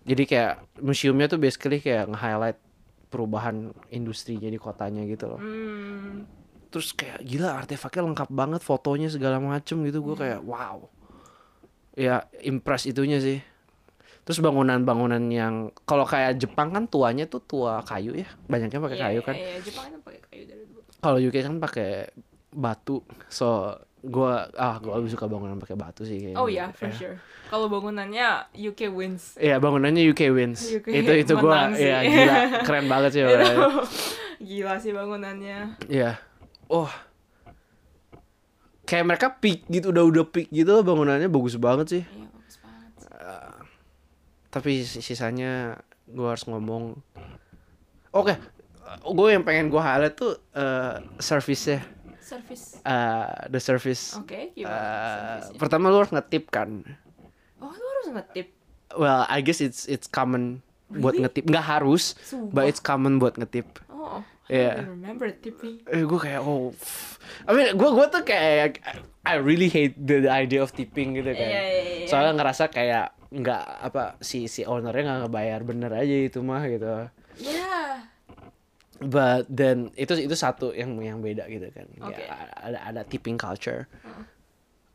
Jadi 0.04 0.24
kayak 0.24 0.80
museumnya 0.80 1.28
tuh 1.28 1.36
basically 1.36 1.80
kayak 1.80 2.08
nge-highlight 2.08 2.56
perubahan 3.08 3.70
industrinya 3.90 4.48
di 4.48 4.56
kotanya 4.56 5.04
gitu 5.04 5.28
loh. 5.28 5.40
Hmm. 5.40 6.28
terus 6.68 6.92
kayak 6.92 7.24
gila 7.24 7.64
artefaknya 7.64 8.04
lengkap 8.04 8.28
banget 8.28 8.60
fotonya 8.60 9.08
segala 9.08 9.40
macem 9.40 9.80
gitu. 9.88 10.04
Gue 10.04 10.20
kayak 10.20 10.44
wow. 10.44 10.84
Ya 11.96 12.28
impress 12.44 12.84
itunya 12.86 13.18
sih. 13.18 13.40
Terus 14.22 14.44
bangunan-bangunan 14.44 15.24
yang 15.32 15.72
kalau 15.88 16.04
kayak 16.04 16.36
Jepang 16.36 16.76
kan 16.76 16.84
tuanya 16.86 17.24
tuh 17.24 17.40
tua 17.40 17.80
kayu 17.82 18.20
ya. 18.20 18.28
Banyaknya 18.52 18.84
pakai 18.84 18.98
Iya, 19.00 19.06
kayu 19.08 19.16
iya, 19.16 19.26
kan. 19.26 19.36
Iya, 19.40 19.58
Jepang 19.64 19.86
itu 19.88 19.98
pakai 20.04 20.22
kayu 20.28 20.44
dari 20.44 20.64
dulu. 20.68 20.80
kalau 21.00 21.18
UK 21.24 21.36
kan 21.40 21.56
pakai 21.58 21.90
batu. 22.52 23.00
So 23.32 23.80
gue 24.00 24.32
ah 24.54 24.78
gue 24.78 24.94
lebih 24.94 25.10
suka 25.10 25.26
bangunan 25.26 25.58
pakai 25.58 25.74
batu 25.74 26.02
sih 26.02 26.18
kayaknya. 26.20 26.38
Oh 26.38 26.46
ya, 26.46 26.70
for 26.70 26.88
Ya. 26.88 26.94
sure. 26.94 27.18
Kalau 27.48 27.66
bangunannya 27.66 28.52
UK 28.54 28.92
wins. 28.92 29.36
Iya 29.36 29.58
bangunannya 29.58 30.04
UK 30.06 30.22
wins 30.30 30.60
UK 30.74 30.88
itu 30.92 31.12
itu 31.18 31.34
gue 31.34 31.58
ya 31.76 32.04
gila 32.04 32.36
keren 32.62 32.86
banget 32.86 33.10
sih 33.12 33.22
gila 34.48 34.74
sih 34.78 34.92
bangunannya. 34.92 35.82
Iya. 35.88 36.20
Oh. 36.68 36.92
Kayak 38.84 39.06
mereka 39.06 39.28
peak 39.34 39.68
gitu, 39.68 39.92
udah 39.92 40.04
udah 40.06 40.26
peak 40.26 40.48
gitu 40.48 40.72
loh 40.72 40.84
bangunannya 40.84 41.28
bagus 41.28 41.58
banget 41.58 41.88
sih. 41.90 42.04
Iya, 42.06 42.28
bagus 42.30 42.56
banget. 42.62 42.92
sih. 42.96 43.12
Tapi 44.48 44.72
sis- 44.82 45.04
sisanya 45.04 45.76
gua 46.08 46.32
harus 46.32 46.48
ngomong. 46.48 46.96
Oke, 48.12 48.40
gue 49.04 49.28
yang 49.28 49.44
pengen 49.44 49.68
gua 49.68 49.84
highlight 49.84 50.16
tuh 50.16 50.40
eh 50.54 51.04
service-nya, 51.20 51.84
Service. 52.28 52.64
Eh, 52.78 53.26
the 53.48 53.60
service. 53.60 54.04
Oke, 54.14 54.52
gimana 54.52 54.76
service-nya? 55.40 55.58
pertama 55.58 55.88
lu 55.88 55.98
harus 55.98 56.12
ngetip 56.12 56.44
kan. 56.48 56.84
Oh, 57.58 57.72
lu 57.72 57.88
harus 57.96 58.10
ngetip. 58.14 58.48
Well, 58.94 59.24
I 59.26 59.40
guess 59.40 59.60
it's 59.60 59.84
it's 59.86 60.06
common 60.06 60.60
buat 60.90 61.14
Really? 61.14 61.24
ngetip. 61.24 61.44
Nggak 61.46 61.66
harus, 61.66 62.20
Sumpah. 62.22 62.52
but 62.54 62.64
it's 62.66 62.80
common 62.80 63.16
buat 63.18 63.36
ngetip. 63.36 63.80
Oh, 63.88 64.20
Iya. 64.48 64.80
I 64.80 64.88
remember 64.88 65.28
tipping. 65.30 65.84
eh 65.86 66.00
gue 66.02 66.16
kayak 66.18 66.40
oh 66.40 66.72
pff. 66.72 67.20
I 67.44 67.52
mean 67.52 67.68
gue 67.74 67.90
gue 67.90 68.06
tuh 68.10 68.24
kayak 68.24 68.80
I 69.22 69.36
really 69.38 69.68
hate 69.68 69.96
the, 69.98 70.24
the 70.24 70.32
idea 70.32 70.60
of 70.60 70.72
tipping 70.72 71.16
gitu 71.16 71.28
kan 71.30 71.44
Iya, 71.44 71.60
iya, 71.60 71.84
iya. 72.00 72.08
soalnya 72.08 72.32
ngerasa 72.34 72.68
kayak 72.68 73.12
nggak 73.28 73.64
apa 73.84 74.16
si 74.20 74.48
si 74.48 74.64
ownernya 74.64 75.04
nggak 75.04 75.20
ngebayar 75.26 75.60
bener 75.62 75.92
aja 75.94 76.16
itu 76.24 76.40
mah 76.40 76.64
gitu 76.64 77.12
Ya. 77.38 78.08
But 79.02 79.46
then 79.50 79.94
itu 79.94 80.14
itu 80.18 80.36
satu 80.36 80.74
yang 80.74 80.98
yang 81.02 81.22
beda 81.22 81.46
gitu 81.50 81.70
kan 81.70 81.86
Oke. 82.02 82.24
Ya, 82.24 82.34
ada 82.58 82.80
ada 82.90 83.02
tipping 83.06 83.38
culture 83.38 83.86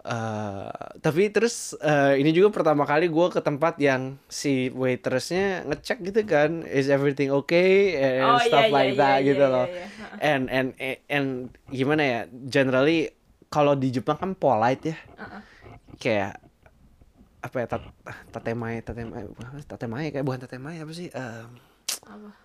Eh, 0.02 0.70
tapi 0.98 1.30
terus 1.30 1.78
eh, 1.78 2.18
ini 2.18 2.34
juga 2.34 2.50
pertama 2.50 2.82
kali 2.82 3.06
gue 3.06 3.26
ke 3.30 3.38
tempat 3.38 3.78
yang 3.78 4.18
si 4.26 4.66
waitressnya 4.74 5.62
ngecek 5.62 6.10
gitu 6.10 6.26
kan 6.26 6.66
is 6.66 6.90
everything 6.90 7.30
okay 7.30 7.94
and 7.94 8.26
Oh, 8.26 8.42
stuff 8.42 8.66
iya, 8.66 8.74
like 8.74 8.94
iya, 8.94 8.98
that 8.98 9.18
iya, 9.22 9.28
gitu 9.30 9.44
iya, 9.46 9.54
loh 9.54 9.66
iya. 9.70 9.86
and 10.18 10.44
and 10.50 10.68
and 11.06 11.28
gimana 11.70 12.02
ya 12.02 12.20
generally 12.50 13.14
kalau 13.46 13.78
di 13.78 13.94
Jepang 13.94 14.18
kan 14.18 14.34
polite 14.34 14.90
ya 14.90 14.98
Uh-uh. 15.22 15.42
kayak 16.02 16.34
apa 17.38 17.56
ya 17.62 17.66
tat, 17.70 17.82
tatemae 18.34 18.82
bukan 18.82 19.62
tatemae 19.70 20.10
kayak 20.10 20.26
bukan 20.26 20.40
tatemae 20.42 20.82
apa 20.82 20.92
sih 20.98 21.14
Apa? 21.14 22.41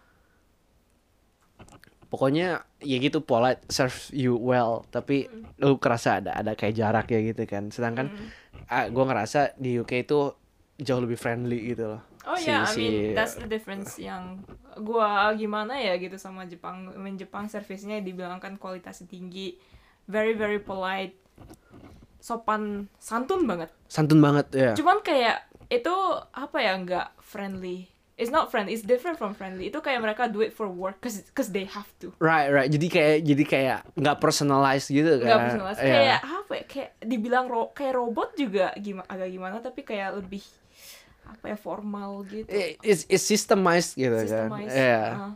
Pokoknya 2.07 2.47
ya 2.79 2.97
gitu 2.97 3.19
polite 3.19 3.63
serve 3.67 3.95
you 4.11 4.35
well. 4.35 4.83
Tapi 4.89 5.27
lu 5.57 5.75
kerasa 5.77 6.21
ada 6.21 6.35
ada 6.35 6.53
kayak 6.53 6.75
jarak 6.75 7.07
ya 7.09 7.19
gitu 7.21 7.43
kan. 7.43 7.69
Sedangkan 7.69 8.11
ah, 8.67 8.87
gua 8.87 9.05
ngerasa 9.07 9.55
di 9.55 9.77
UK 9.77 10.03
itu 10.03 10.33
jauh 10.77 11.01
lebih 11.01 11.17
friendly 11.17 11.73
gitu 11.73 11.97
loh. 11.97 12.01
Oh 12.27 12.35
Si- 12.35 12.51
ya, 12.51 12.67
I 12.67 12.71
si- 12.71 12.79
mean 12.79 12.95
that's 13.15 13.35
the 13.35 13.47
difference 13.47 13.95
yang 13.97 14.43
gua 14.77 15.31
gimana 15.33 15.79
ya 15.79 15.95
gitu 15.95 16.15
sama 16.15 16.43
Jepang. 16.45 16.91
I 16.91 16.99
mean 16.99 17.15
Jepang 17.15 17.47
servisnya 17.47 18.03
dibilangkan 18.03 18.59
kualitasnya 18.59 19.07
tinggi, 19.07 19.55
very 20.05 20.35
very 20.35 20.59
polite, 20.59 21.15
sopan, 22.19 22.91
santun 22.99 23.47
banget. 23.47 23.71
santun 23.87 24.19
banget 24.19 24.47
ya. 24.51 24.71
Cuman 24.75 24.99
kayak 24.99 25.47
itu 25.67 25.95
apa 26.31 26.57
ya 26.59 26.75
nggak 26.77 27.07
friendly 27.19 27.87
it's 28.17 28.27
not 28.27 28.49
friendly 28.49 28.73
it's 28.73 28.81
different 28.81 29.15
from 29.15 29.31
friendly 29.31 29.69
itu 29.69 29.77
kayak 29.77 30.01
mereka 30.01 30.25
do 30.25 30.41
it 30.41 30.49
for 30.49 30.65
work 30.65 30.97
cause 30.99 31.21
cause 31.31 31.53
they 31.53 31.63
have 31.63 31.85
to 31.97 32.09
Right, 32.17 32.49
right. 32.49 32.65
Jadi 32.65 32.87
kayak 32.87 33.15
jadi 33.21 33.43
kayak 33.45 33.79
nggak 33.93 34.17
personalized 34.17 34.89
gitu 34.89 35.21
kan. 35.21 35.27
nggak 35.29 35.39
personalized 35.45 35.79
Iya. 35.79 35.93
kayak 35.93 36.19
apa 36.25 36.51
ya 36.51 36.63
kayak 36.65 36.89
dibilang 36.99 37.45
ro 37.45 37.69
kayak 37.71 37.93
robot 37.93 38.29
juga 38.33 38.73
gimana 38.75 39.05
agak 39.05 39.29
gimana 39.29 39.55
tapi 39.59 39.81
kayak 39.81 40.17
lebih 40.17 40.41
apa 41.27 41.45
ya 41.51 41.57
formal 41.57 42.23
gitu 42.23 42.47
It's, 42.81 43.03
it's 43.05 43.21
systemized 43.21 43.93
gitu 43.93 44.15
systemized 44.17 44.71
kan. 44.71 44.81
Iya. 44.81 45.03
uh. 45.13 45.33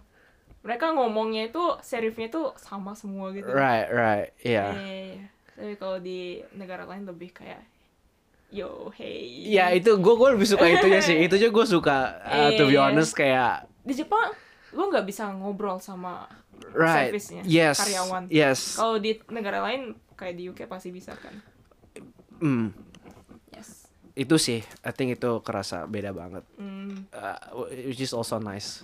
mereka 0.62 0.89
ngomongnya 0.91 1.48
itu 1.48 1.62
serifnya 1.82 2.30
itu 2.30 2.41
sama 2.56 2.94
semua 2.94 3.30
gitu 3.30 3.50
Right, 3.50 3.89
right. 3.89 4.30
Iya. 4.39 4.65
Eh, 4.74 5.12
tapi 5.52 5.74
kalau 5.76 5.98
di 5.98 6.41
negara 6.54 6.86
lain 6.86 7.04
lebih 7.04 7.30
kayak 7.32 7.62
yo 8.51 8.91
hey 8.93 9.47
Ya 9.47 9.71
itu 9.71 9.95
gue 9.95 10.13
gue 10.13 10.29
lebih 10.31 10.45
suka 10.45 10.67
itunya 10.67 10.99
sih. 10.99 11.15
Itu 11.17 11.35
aja 11.35 11.47
gue 11.57 11.65
suka. 11.65 11.97
uh, 12.21 12.51
to 12.53 12.67
be 12.67 12.75
honest 12.75 13.11
kayak 13.11 13.65
di 13.81 13.95
Jepang 13.95 14.35
lo 14.71 14.87
nggak 14.87 15.03
bisa 15.03 15.31
ngobrol 15.31 15.79
sama 15.79 16.29
right. 16.71 17.09
service-nya, 17.09 17.43
Yes. 17.43 17.75
karyawan. 17.77 18.27
Yes. 18.27 18.75
kalau 18.75 18.95
di 18.95 19.19
negara 19.27 19.59
lain 19.61 19.95
kayak 20.13 20.35
di 20.35 20.47
UK 20.47 20.67
pasti 20.67 20.91
bisa 20.91 21.11
kan 21.13 21.35
Hmm. 22.37 22.73
Itu 24.13 24.36
sih. 24.36 24.60
I 24.84 24.91
think 24.91 25.15
itu 25.15 25.39
kerasa 25.41 25.86
beda 25.86 26.12
banget. 26.12 26.43
Hmm. 26.56 27.08
Uh, 27.10 27.67
which 27.88 28.00
is 28.00 28.12
also 28.12 28.38
nice. 28.38 28.84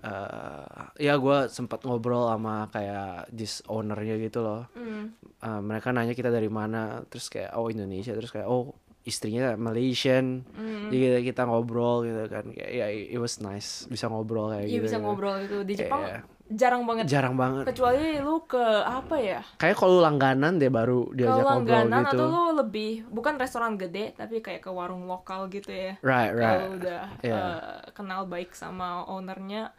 Uh, 0.00 0.88
ya 0.96 1.20
gue 1.20 1.38
sempat 1.48 1.84
ngobrol 1.84 2.24
sama 2.26 2.72
kayak 2.72 3.28
this 3.28 3.60
ownernya 3.66 4.16
gitu 4.16 4.40
loh. 4.40 4.64
Hmm. 4.72 5.12
Uh, 5.40 5.60
mereka 5.60 5.92
nanya 5.92 6.16
kita 6.16 6.32
dari 6.32 6.48
mana, 6.48 7.04
terus 7.06 7.28
kayak 7.28 7.52
oh 7.52 7.68
Indonesia, 7.68 8.16
terus 8.16 8.32
kayak 8.32 8.48
oh 8.48 8.72
istrinya 9.00 9.56
Malaysian, 9.56 10.44
Hmm. 10.52 10.92
jadi 10.92 10.96
kita, 11.00 11.18
kita 11.32 11.42
ngobrol 11.48 12.04
gitu 12.04 12.20
kan, 12.28 12.44
kayak 12.52 12.68
ya 12.70 12.86
it 12.92 13.16
was 13.16 13.40
nice 13.40 13.88
bisa 13.88 14.12
ngobrol 14.12 14.52
kayak 14.52 14.68
Iya 14.68 14.76
gitu. 14.76 14.84
bisa 14.92 14.96
ngobrol 15.00 15.34
gitu 15.40 15.56
di 15.64 15.72
Jepang 15.74 16.04
Kayak- 16.04 16.24
jarang 16.50 16.82
banget 16.82 17.06
Jarang 17.06 17.34
banget. 17.34 17.64
kecuali 17.64 18.18
lu 18.18 18.42
ke 18.42 18.58
apa 18.82 19.16
ya 19.16 19.40
Kayak 19.56 19.76
kalau 19.76 19.98
langganan 19.98 20.56
deh 20.56 20.66
baru 20.66 21.06
diajak 21.08 21.30
kalau 21.38 21.50
ngobrol 21.56 21.74
langganan 21.78 22.02
gitu. 22.02 22.10
atau 22.12 22.26
lu 22.26 22.42
lebih 22.58 22.92
bukan 23.06 23.34
restoran 23.36 23.74
gede 23.74 24.12
tapi 24.12 24.38
kayak 24.38 24.58
ke 24.60 24.68
warung 24.68 25.06
lokal 25.06 25.46
gitu 25.46 25.70
ya 25.70 25.94
Right, 26.00 26.32
right. 26.32 26.42
kalau 26.42 26.66
udah 26.76 27.02
Iya. 27.20 27.36
eh, 27.36 27.54
kenal 27.92 28.26
baik 28.26 28.50
sama 28.52 29.02
ownernya 29.04 29.70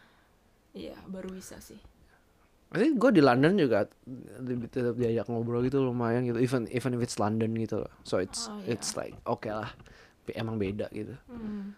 iya 0.72 0.96
baru 1.04 1.28
bisa 1.30 1.60
sih 1.60 1.80
Tapi 2.68 2.96
gue 2.96 3.12
di 3.12 3.20
London 3.20 3.52
juga 3.54 3.84
tetap 4.66 4.96
diajak 4.96 5.28
ngobrol 5.28 5.60
gitu 5.62 5.84
lumayan 5.84 6.24
gitu, 6.24 6.40
even 6.40 6.64
even 6.70 6.96
if 6.96 7.02
it's 7.02 7.20
London 7.20 7.52
gitu 7.54 7.84
loh. 7.84 7.92
So 8.02 8.16
it's 8.16 8.48
Oh, 8.48 8.56
iya. 8.58 8.72
it's 8.72 8.96
like 8.96 9.12
oke 9.26 9.44
lah, 9.44 9.76
Be- 10.24 10.32
emang 10.34 10.56
beda 10.56 10.88
gitu. 10.90 11.12
Hmm. 11.28 11.76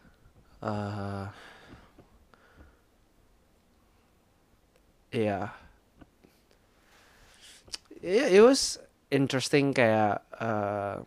eh 0.61 1.25
Iya. 5.13 5.53
Yeah, 8.03 8.27
it 8.27 8.43
was 8.43 8.81
interesting 9.07 9.71
kayak 9.71 10.19
eh 10.35 10.97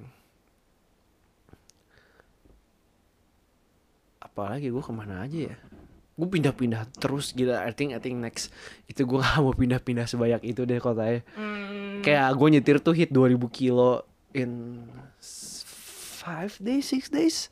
apalagi 4.22 4.68
gue 4.70 4.80
ke 4.80 4.92
mana 4.94 5.24
aja 5.24 5.52
ya? 5.52 5.56
Gue 6.16 6.28
pindah-pindah 6.32 6.88
terus 6.96 7.36
gila. 7.36 7.60
I 7.60 7.72
think 7.76 7.92
I 7.92 8.00
think 8.00 8.16
next 8.22 8.48
itu 8.88 9.04
gue 9.04 9.20
gak 9.24 9.42
mau 9.42 9.52
pindah-pindah 9.52 10.08
sebanyak 10.08 10.42
itu 10.46 10.62
deh 10.64 10.80
kotanya 10.80 11.20
Hmm. 11.36 12.00
kayak 12.00 12.30
gue 12.36 12.48
nyetir 12.52 12.76
tuh 12.78 12.94
hit 12.94 13.10
2000 13.10 13.36
kilo 13.50 14.04
in 14.32 14.84
5 15.20 16.56
days 16.62 16.86
6 16.88 17.10
days. 17.10 17.50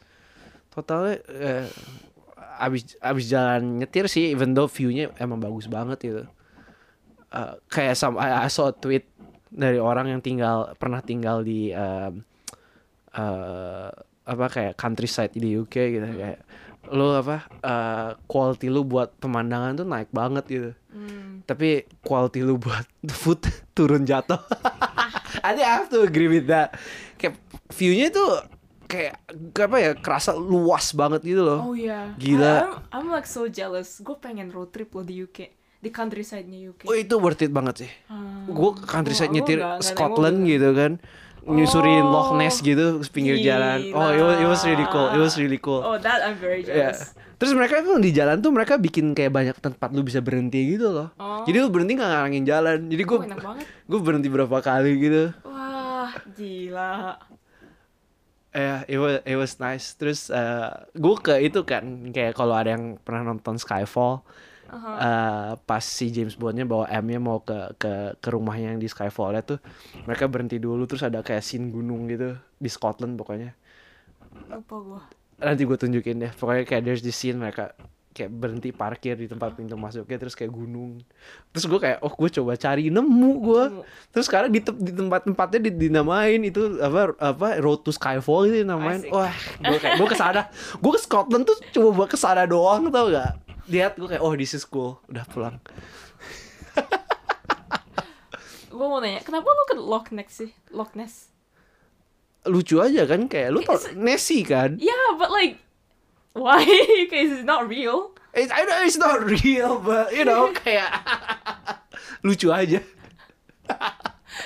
Totalnya 0.72 1.20
eh, 1.30 1.66
abis 2.58 2.94
abis 3.02 3.24
jalan 3.28 3.82
nyetir 3.82 4.06
sih 4.06 4.30
even 4.30 4.54
though 4.54 4.70
view-nya 4.70 5.10
emang 5.18 5.42
bagus 5.42 5.66
banget 5.66 5.98
gitu 6.00 6.22
Eh, 7.34 7.54
kayak 7.66 7.98
some 7.98 8.14
I, 8.14 8.46
I 8.46 8.48
saw 8.48 8.70
a 8.70 8.74
tweet 8.74 9.10
dari 9.50 9.74
orang 9.76 10.06
yang 10.06 10.22
tinggal 10.22 10.70
pernah 10.78 11.02
tinggal 11.02 11.42
di 11.42 11.70
em, 11.70 12.22
eh, 13.10 13.90
apa 14.24 14.44
kayak 14.48 14.78
countryside 14.78 15.34
di 15.34 15.54
UK 15.54 15.74
gitu 15.92 16.06
kayak 16.06 16.38
lu 16.90 17.10
apa 17.10 17.36
eh, 17.58 18.10
quality 18.24 18.68
lu 18.68 18.84
buat 18.84 19.18
pemandangan 19.18 19.74
tuh 19.74 19.86
naik 19.86 20.10
banget 20.10 20.44
gitu 20.46 20.70
Hmm. 20.94 21.42
tapi 21.42 21.90
quality 22.06 22.46
lu 22.46 22.54
buat 22.54 22.86
food 23.18 23.42
turun 23.74 24.06
jatuh. 24.06 24.38
I 25.42 25.50
think 25.50 25.66
I 25.66 25.74
have 25.82 25.90
to 25.90 26.06
agree 26.06 26.30
with 26.30 26.46
that. 26.46 26.78
Kayak 27.18 27.42
view-nya 27.74 28.14
tuh 28.14 28.46
kayak 28.86 29.18
apa 29.58 29.76
ya 29.82 29.90
kerasa 29.98 30.38
luas 30.38 30.94
banget 30.94 31.26
gitu 31.26 31.42
loh. 31.42 31.66
Oh 31.66 31.74
iya. 31.74 32.14
Gila. 32.14 32.78
I'm, 32.94 32.94
I'm 32.94 33.08
like 33.10 33.26
so 33.26 33.50
jealous. 33.50 33.98
Gue 33.98 34.14
pengen 34.22 34.54
road 34.54 34.70
trip 34.70 34.94
lo 34.94 35.02
di 35.02 35.26
UK. 35.26 35.50
Di 35.84 35.92
countryside-nya 35.92 36.58
UK. 36.66 36.80
Oh 36.84 36.96
itu 36.96 37.14
worth 37.14 37.38
it 37.38 37.52
banget 37.52 37.84
sih. 37.84 37.90
Hmm. 38.08 38.48
Gue 38.48 38.72
countryside 38.80 39.28
Gua- 39.28 39.36
gua 39.36 39.42
nyetir 39.44 39.58
nggak- 39.58 39.68
nggak 39.68 39.78
naik 39.78 39.88
Scotland 39.92 40.36
mobil. 40.38 40.50
gitu 40.50 40.68
kan. 40.72 40.92
Nyusurin 41.44 42.00
Oh. 42.00 42.08
Loch 42.08 42.30
Ness 42.34 42.56
gitu 42.58 42.84
pinggir 43.06 43.36
jalan. 43.38 43.92
Oh 43.92 44.08
it 44.08 44.18
was, 44.18 44.36
it 44.40 44.48
was 44.48 44.60
really 44.64 44.88
cool. 44.88 45.08
It 45.10 45.20
was 45.20 45.34
really 45.36 45.60
cool. 45.60 45.78
Oh, 45.78 45.96
that 45.96 46.24
I'm 46.24 46.40
very 46.40 46.64
jealous. 46.64 47.12
Terus 47.34 47.52
mereka 47.52 47.84
tuh 47.84 48.00
di 48.00 48.10
jalan 48.10 48.40
tuh 48.40 48.48
mereka 48.48 48.74
bikin 48.74 49.12
kayak 49.12 49.28
banyak 49.28 49.56
tempat 49.58 49.92
lu 49.92 50.00
bisa 50.00 50.18
berhenti 50.18 50.72
gitu 50.72 50.88
loh. 50.88 51.12
Oh. 51.14 51.44
Jadi 51.44 51.56
lu 51.58 51.68
berhenti 51.68 51.94
nggak 51.94 52.08
ngalangin 52.08 52.44
jalan. 52.44 52.78
Jadi 52.88 53.02
gue 53.04 53.18
Oh, 53.20 53.56
gue 53.60 54.00
berhenti 54.00 54.32
berapa 54.32 54.56
kali 54.58 54.96
gitu. 54.98 55.36
Wah, 55.44 56.08
gila. 56.32 57.20
Ya, 58.50 58.86
it 58.86 58.96
was 58.96 59.18
it 59.20 59.34
was 59.34 59.58
nice. 59.58 59.92
Terus 59.92 60.30
gue 60.94 61.14
ke 61.18 61.42
itu 61.42 61.60
kan 61.62 61.84
kayak 62.08 62.32
kalau 62.32 62.54
ada 62.54 62.72
yang 62.72 62.96
pernah 62.96 63.26
nonton 63.26 63.58
Skyfall, 63.58 64.22
Aha. 64.74 64.92
eh, 64.98 65.50
pas 65.62 65.84
si 65.86 66.10
James 66.10 66.34
Bondnya 66.34 66.66
bawa 66.66 66.90
M-nya 66.90 67.22
mau 67.22 67.38
ke 67.46 67.78
ke 67.78 68.18
ke 68.18 68.28
rumahnya 68.34 68.74
yang 68.74 68.82
di 68.82 68.90
Skyfall 68.90 69.38
tuh, 69.46 69.62
mereka 70.02 70.26
berhenti 70.26 70.58
dulu 70.58 70.82
terus 70.90 71.06
ada 71.06 71.22
kayak 71.22 71.46
scene 71.46 71.70
gunung 71.70 72.10
gitu 72.10 72.34
di 72.58 72.66
Scotland 72.66 73.14
pokoknya. 73.14 73.54
Lupa 74.50 74.76
gue. 74.82 75.00
Nanti 75.38 75.62
gue 75.62 75.78
tunjukin 75.78 76.16
deh. 76.18 76.32
Pokoknya 76.34 76.66
kayak 76.66 76.82
there's 76.82 77.02
this 77.06 77.14
scene 77.14 77.38
mereka 77.38 77.70
kayak 78.14 78.30
berhenti 78.30 78.70
parkir 78.70 79.18
di 79.18 79.26
tempat 79.26 79.58
pintu 79.58 79.74
masuknya 79.74 80.22
terus 80.22 80.38
kayak 80.38 80.54
gunung. 80.54 81.02
Terus 81.50 81.66
gue 81.66 81.80
kayak 81.82 81.98
oh 81.98 82.14
gue 82.14 82.30
coba 82.30 82.54
cari 82.54 82.86
nemu 82.86 83.30
gue. 83.42 83.62
Terus 84.14 84.30
sekarang 84.30 84.54
di, 84.54 84.62
tem- 84.62 84.78
di 84.78 84.94
tempat-tempatnya 84.94 85.58
di, 85.58 85.70
dinamain 85.74 86.38
itu 86.46 86.78
apa 86.78 87.10
apa 87.18 87.58
Road 87.58 87.82
to 87.82 87.90
Skyfall 87.90 88.46
itu 88.50 88.62
dinamain. 88.62 89.02
Asik. 89.02 89.10
Wah, 89.10 89.34
gue 89.58 89.78
kayak 89.82 89.94
gue 89.98 90.08
ke 90.10 90.16
sana. 90.18 90.46
gue 90.78 90.92
ke 90.94 91.00
Scotland 91.02 91.42
tuh 91.46 91.58
buat 91.90 92.06
ke 92.06 92.14
sana 92.18 92.46
doang 92.46 92.86
tau 92.94 93.10
gak? 93.10 93.43
Lihat 93.68 93.96
gue 93.96 94.08
kayak 94.08 94.24
oh 94.24 94.36
this 94.36 94.52
is 94.52 94.64
cool. 94.68 95.00
Udah 95.08 95.24
pulang. 95.28 95.60
Gue 98.74 98.86
mau 98.90 98.98
nanya, 98.98 99.22
kenapa 99.22 99.46
lu 99.46 99.64
ke 99.70 99.76
Loch 99.78 100.10
Ness 100.10 100.34
sih? 100.34 100.50
Loch 100.74 100.98
Ness? 100.98 101.30
Lucu 102.42 102.82
aja 102.82 103.06
kan 103.06 103.30
kayak 103.30 103.54
lu 103.54 103.62
tau 103.62 103.78
Nessie 103.94 104.42
kan? 104.42 104.82
Yeah, 104.82 105.14
but 105.14 105.30
like, 105.30 105.62
why? 106.34 106.66
Because 107.06 107.38
it's 107.38 107.46
not 107.46 107.70
real. 107.70 108.18
It's, 108.34 108.50
I 108.50 108.66
know 108.66 108.82
it's 108.82 108.98
not 108.98 109.22
real 109.22 109.78
but 109.78 110.10
you 110.10 110.26
know 110.26 110.50
kayak 110.66 110.90
lucu 112.26 112.50
aja. 112.50 112.82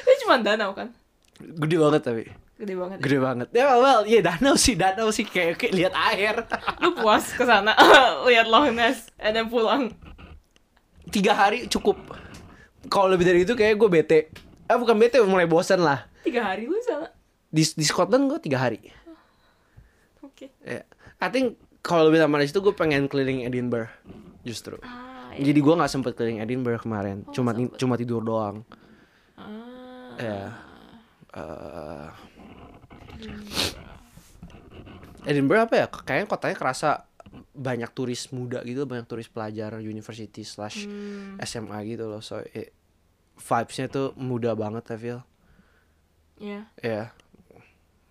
Itu 0.05 0.13
cuma 0.29 0.45
danau 0.45 0.77
kan? 0.77 0.93
Gede 1.41 1.81
banget 1.81 2.03
tapi. 2.05 2.25
Gede 2.59 2.75
banget. 2.75 2.99
ya. 2.99 3.03
Gede 3.07 3.19
banget. 3.23 3.49
Ya 3.55 3.67
well, 3.79 4.03
ya 4.03 4.19
danau 4.19 4.59
sih, 4.59 4.75
danau 4.75 5.15
sih 5.15 5.23
kayak, 5.23 5.63
kayak 5.63 5.73
lihat 5.79 5.95
air. 5.95 6.37
Lu 6.83 6.91
puas 6.99 7.31
ke 7.31 7.47
sana 7.47 7.73
lihat 8.29 8.51
Loch 8.51 8.67
Ness 8.75 9.15
and 9.23 9.39
then 9.39 9.47
pulang. 9.47 9.95
Tiga 11.09 11.39
hari 11.39 11.71
cukup. 11.71 11.97
Kalau 12.91 13.09
lebih 13.15 13.25
dari 13.31 13.47
itu 13.47 13.55
kayak 13.55 13.79
gue 13.79 13.89
bete. 13.89 14.21
Ah 14.67 14.77
bukan 14.77 14.99
bete, 14.99 15.23
mulai 15.23 15.47
bosan 15.47 15.81
lah. 15.81 16.11
Tiga 16.27 16.45
hari 16.45 16.69
lu 16.69 16.77
sana. 16.85 17.15
Di, 17.49 17.65
di 17.65 17.87
Scotland 17.87 18.29
gue 18.29 18.39
tiga 18.43 18.61
hari. 18.61 18.83
Oke. 20.21 20.53
Ya. 20.61 20.85
I 21.23 21.29
think 21.33 21.57
kalau 21.81 22.11
lebih 22.11 22.21
lama 22.21 22.43
dari 22.43 22.51
situ 22.51 22.61
gue 22.61 22.75
pengen 22.75 23.07
keliling 23.09 23.47
Edinburgh 23.47 23.89
justru. 24.45 24.77
Ah, 24.85 25.33
iya. 25.33 25.49
Jadi 25.49 25.59
gue 25.63 25.75
nggak 25.79 25.89
sempet 25.89 26.13
keliling 26.19 26.43
Edinburgh 26.43 26.83
kemarin. 26.83 27.25
Oh, 27.25 27.33
cuma 27.33 27.55
sempet. 27.55 27.79
cuma 27.81 27.95
tidur 27.97 28.21
doang. 28.21 28.67
Ah. 29.39 30.19
Ya. 30.19 30.43
Eh, 31.33 32.09
Edinburgh 35.29 35.69
apa 35.69 35.75
ya? 35.77 35.87
Kayaknya 35.91 36.27
kotanya 36.27 36.57
kerasa 36.57 36.91
banyak 37.53 37.91
turis 37.93 38.33
muda 38.33 38.65
gitu, 38.65 38.89
banyak 38.89 39.05
turis 39.05 39.29
pelajar 39.29 39.77
university 39.79 40.41
slash 40.43 40.89
Hmm. 40.89 41.37
SMA 41.43 41.77
gitu 41.85 42.09
loh. 42.09 42.25
So 42.25 42.41
it, 42.41 42.73
vibes-nya 43.37 43.87
tuh 43.93 44.17
muda 44.17 44.57
banget 44.57 44.89
I 44.89 44.97
feel. 44.97 45.21
Yeah. 46.39 46.65
Ya. 46.81 47.13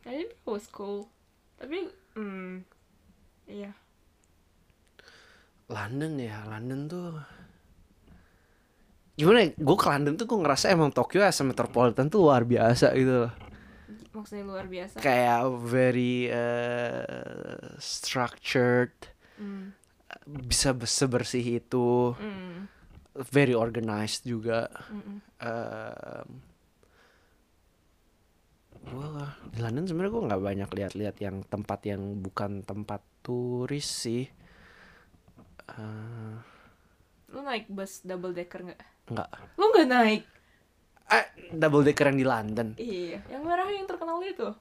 Think 0.03 0.31
it 0.35 0.39
was 0.45 0.67
cool. 0.69 1.09
Tapi, 1.57 1.89
hmm, 2.13 2.61
iya. 3.49 3.73
London 5.67 6.15
ya, 6.15 6.47
London 6.47 6.87
tuh 6.87 7.11
gimana 9.17 9.43
ya? 9.43 9.49
Gue 9.57 9.75
ke 9.75 9.87
London 9.89 10.13
tuh 10.15 10.29
gue 10.29 10.39
ngerasa 10.39 10.69
emang 10.71 10.93
Tokyo 10.93 11.25
as 11.25 11.41
a 11.41 11.43
metropolitan 11.43 12.07
tuh 12.07 12.23
luar 12.23 12.45
biasa 12.45 12.93
gitu 12.93 13.27
loh. 13.27 13.33
Maksudnya 14.17 14.43
luar 14.43 14.65
biasa. 14.65 14.97
Kayak 14.97 15.45
very 15.61 16.27
uh, 16.27 17.77
structured. 17.77 18.93
Hmm. 19.37 19.77
bisa 20.25 20.73
be- 20.73 20.89
sebersih 20.89 21.61
itu 21.61 22.17
Mm, 22.17 22.65
very 23.29 23.53
organized 23.53 24.25
juga. 24.25 24.65
Em, 25.37 26.41
gua 28.87 29.29
di 29.47 29.59
London 29.59 29.85
sebenarnya 29.85 30.11
gua 30.11 30.23
nggak 30.25 30.43
banyak 30.43 30.69
lihat-lihat 30.73 31.15
yang 31.19 31.43
tempat 31.43 31.79
yang 31.85 32.01
bukan 32.17 32.63
tempat 32.63 33.03
turis 33.21 33.85
sih 33.85 34.25
Eh, 35.67 36.35
Lu 37.27 37.43
naik 37.43 37.67
bus 37.67 37.99
double 38.01 38.31
decker 38.31 38.63
nggak? 38.63 38.81
nggak 39.11 39.29
Lu 39.53 39.65
nggak 39.69 39.87
naik? 39.87 40.23
Eh 41.07 41.25
double 41.49 41.83
decker 41.83 42.11
yang 42.11 42.19
di 42.19 42.27
London 42.27 42.67
Iya, 42.75 43.23
yang 43.27 43.43
merah 43.43 43.67
yang 43.67 43.85
terkenal 43.85 44.19
itu. 44.19 44.51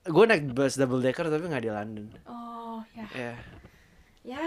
gue 0.00 0.24
naik 0.24 0.50
bus 0.50 0.74
double 0.74 0.98
decker 0.98 1.26
tapi 1.26 1.44
nggak 1.44 1.64
di 1.64 1.72
London 1.72 2.06
Oh 2.24 2.80
ya, 2.94 3.06
ya 3.12 3.32
ya, 4.20 4.44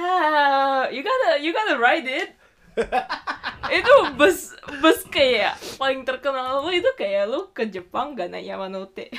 you 0.89 1.01
gotta, 1.01 1.41
you 1.41 1.49
gotta 1.49 1.75
ride 1.75 2.05
it. 2.05 2.29
itu 3.73 3.93
bus 4.13 4.53
bus 4.81 5.01
kayak 5.09 5.57
paling 5.77 6.05
terkenal 6.05 6.61
lu 6.61 6.69
itu 6.69 6.89
kayak 6.93 7.25
lu 7.25 7.49
ke 7.49 7.65
Jepang 7.65 8.13
gak 8.13 8.29
naik 8.29 8.49
Yamanote. 8.49 9.09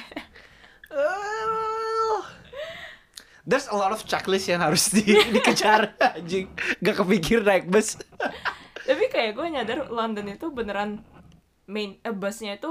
Eh, 0.95 2.21
There's 3.45 3.69
a 3.69 3.77
lot 3.77 3.93
of 3.93 4.01
checklist 4.09 4.49
yang 4.49 4.65
harus 4.65 4.89
di, 4.89 5.05
dikejar 5.35 5.93
anjing. 6.01 6.49
Gak 6.81 7.03
kepikir 7.03 7.45
naik 7.45 7.69
bus. 7.69 7.99
Tapi 8.85 9.05
kayak 9.13 9.37
gue 9.37 9.47
nyadar 9.51 9.91
London 9.93 10.33
itu 10.33 10.49
beneran 10.49 11.03
main 11.67 11.97
eh, 11.99 12.13
busnya 12.13 12.55
itu 12.55 12.71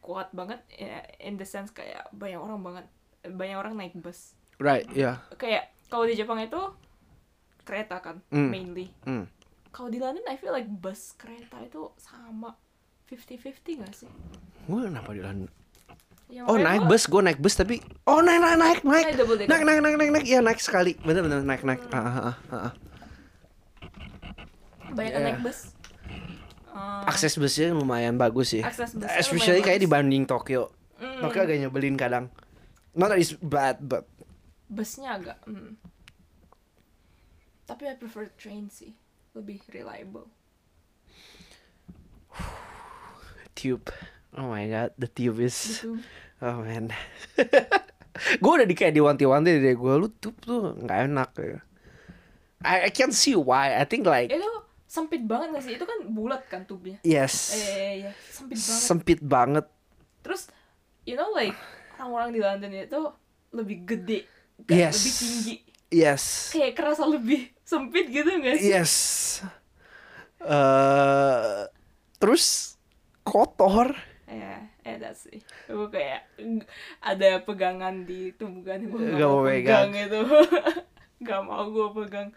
kuat 0.00 0.32
banget 0.32 0.64
ya, 0.70 1.00
in 1.18 1.36
the 1.36 1.44
sense 1.44 1.68
kayak 1.70 2.08
banyak 2.10 2.36
orang 2.36 2.60
banget 2.60 2.86
banyak 3.22 3.54
orang 3.54 3.74
naik 3.74 3.94
bus. 3.94 4.32
Right, 4.56 4.88
ya. 4.90 5.20
Kayak 5.34 5.68
kalau 5.86 6.04
di 6.04 6.14
Jepang 6.14 6.38
itu 6.38 6.58
kereta 7.62 7.98
kan 7.98 8.24
Hmm. 8.28 8.48
mainly. 8.48 8.88
Hmm. 9.02 9.28
Kalau 9.70 9.86
di 9.86 9.96
London 9.96 10.24
I 10.24 10.34
feel 10.34 10.50
like 10.50 10.66
bus 10.66 11.14
kereta 11.14 11.60
itu 11.60 11.92
sama 11.94 12.56
50-50 13.06 13.78
gak 13.78 13.94
sih? 13.94 14.10
Gue 14.64 14.84
kenapa 14.84 15.10
di 15.10 15.20
London? 15.20 15.48
Ya, 16.26 16.42
Oh 16.44 16.54
naik 16.56 16.86
gua- 16.86 16.90
bus, 16.90 17.04
gue 17.04 17.20
naik 17.20 17.38
bus 17.38 17.54
tapi 17.54 17.76
oh 18.04 18.20
naik 18.20 18.38
naik 18.38 18.56
naik 18.56 18.80
naik 18.80 19.06
Naik 19.18 19.48
naik 19.50 19.62
naik 19.62 19.80
naik 19.80 19.96
naik 19.96 20.10
naik 20.12 20.26
ya 20.26 20.38
naik 20.38 20.58
sekali 20.58 20.94
bener 20.96 21.22
bener 21.22 21.42
naik 21.42 21.62
naik 21.62 21.82
ah, 21.90 21.98
ah, 21.98 22.06
ah, 22.06 22.36
ah, 22.48 22.62
ah. 22.62 22.72
banyak 24.90 25.12
Yeah. 25.12 25.24
naik 25.24 25.38
bus. 25.42 25.74
Eh, 26.70 27.02
akses 27.10 27.34
busnya 27.34 27.74
lumayan 27.74 28.14
bagus 28.14 28.54
sih. 28.54 28.62
Akses 28.62 28.94
busnya 28.94 29.18
especially 29.18 29.62
kayak 29.62 29.82
bagus. 29.82 29.86
dibanding 29.90 30.22
Tokyo. 30.26 30.70
Mm, 31.02 31.20
Tokyo 31.26 31.40
agak 31.42 31.56
nyebelin 31.66 31.96
kadang. 31.98 32.24
Not 32.94 33.10
that 33.10 33.18
it's 33.18 33.34
bad 33.34 33.82
but 33.82 34.06
busnya 34.70 35.18
agak 35.18 35.38
mm. 35.50 35.74
tapi 37.66 37.90
I 37.90 37.98
prefer 37.98 38.30
train 38.38 38.70
sih. 38.70 38.94
Lebih 39.34 39.62
reliable. 39.74 40.30
Tube. 43.58 43.90
Oh 44.38 44.46
my 44.46 44.62
god 44.70 44.94
the 44.94 45.10
tube 45.10 45.42
is 45.42 45.58
gitu 45.82 45.98
oh 46.46 46.62
man. 46.62 46.94
Gue 48.42 48.52
udah 48.62 48.68
di 48.68 48.78
kayak 48.78 48.94
diwanti-wanti 48.94 49.58
dari 49.58 49.74
gue 49.74 49.94
lu 49.96 50.06
tube 50.22 50.38
tuh 50.38 50.78
nggak 50.78 50.98
enak. 51.10 51.30
Ya 51.40 51.60
I, 52.62 52.74
I 52.86 52.90
can't 52.92 53.16
see 53.16 53.34
why. 53.34 53.74
I 53.74 53.88
think 53.88 54.06
like 54.06 54.30
itu 54.30 54.50
sempit 54.90 55.22
banget 55.22 55.54
gak 55.54 55.62
sih? 55.62 55.74
Itu 55.78 55.86
kan 55.86 56.02
bulat 56.10 56.42
kan 56.50 56.66
tubnya 56.66 56.98
yes. 57.06 57.54
Eh 57.54 58.02
ya 58.02 58.10
sempit 58.26 58.58
banget. 58.58 58.82
Sempit 58.82 59.20
banget. 59.22 59.66
Terus 60.20 60.42
you 61.06 61.14
know 61.14 61.30
like 61.30 61.54
orang-orang 61.94 62.30
di 62.34 62.40
London 62.42 62.70
itu 62.74 63.00
lebih 63.54 63.86
gede 63.86 64.26
kayak 64.66 64.90
Yes. 64.90 64.96
lebih 64.98 65.14
tinggi. 65.14 65.54
Yes. 65.90 66.24
Kayak 66.50 66.72
kerasa 66.74 67.02
lebih 67.06 67.40
sempit 67.62 68.10
gitu 68.10 68.26
gak 68.42 68.56
sih? 68.58 68.70
Yes. 68.74 68.94
eh 70.40 71.68
terus 72.16 72.74
kotor. 73.22 73.92
ya 74.24 74.62
eh 74.86 74.94
that's 74.96 75.26
sih 75.26 75.42
gue 75.66 75.88
kayak 75.90 76.22
ada 77.02 77.42
pegangan 77.42 78.06
di 78.06 78.30
tumbukan 78.32 78.78
gue 78.80 79.18
gak 79.18 79.28
mau 79.28 79.44
pegang. 79.44 79.90
itu. 79.94 80.20
Gak 81.20 81.44
mau 81.44 81.68
gue 81.68 81.88
pegang 81.92 82.32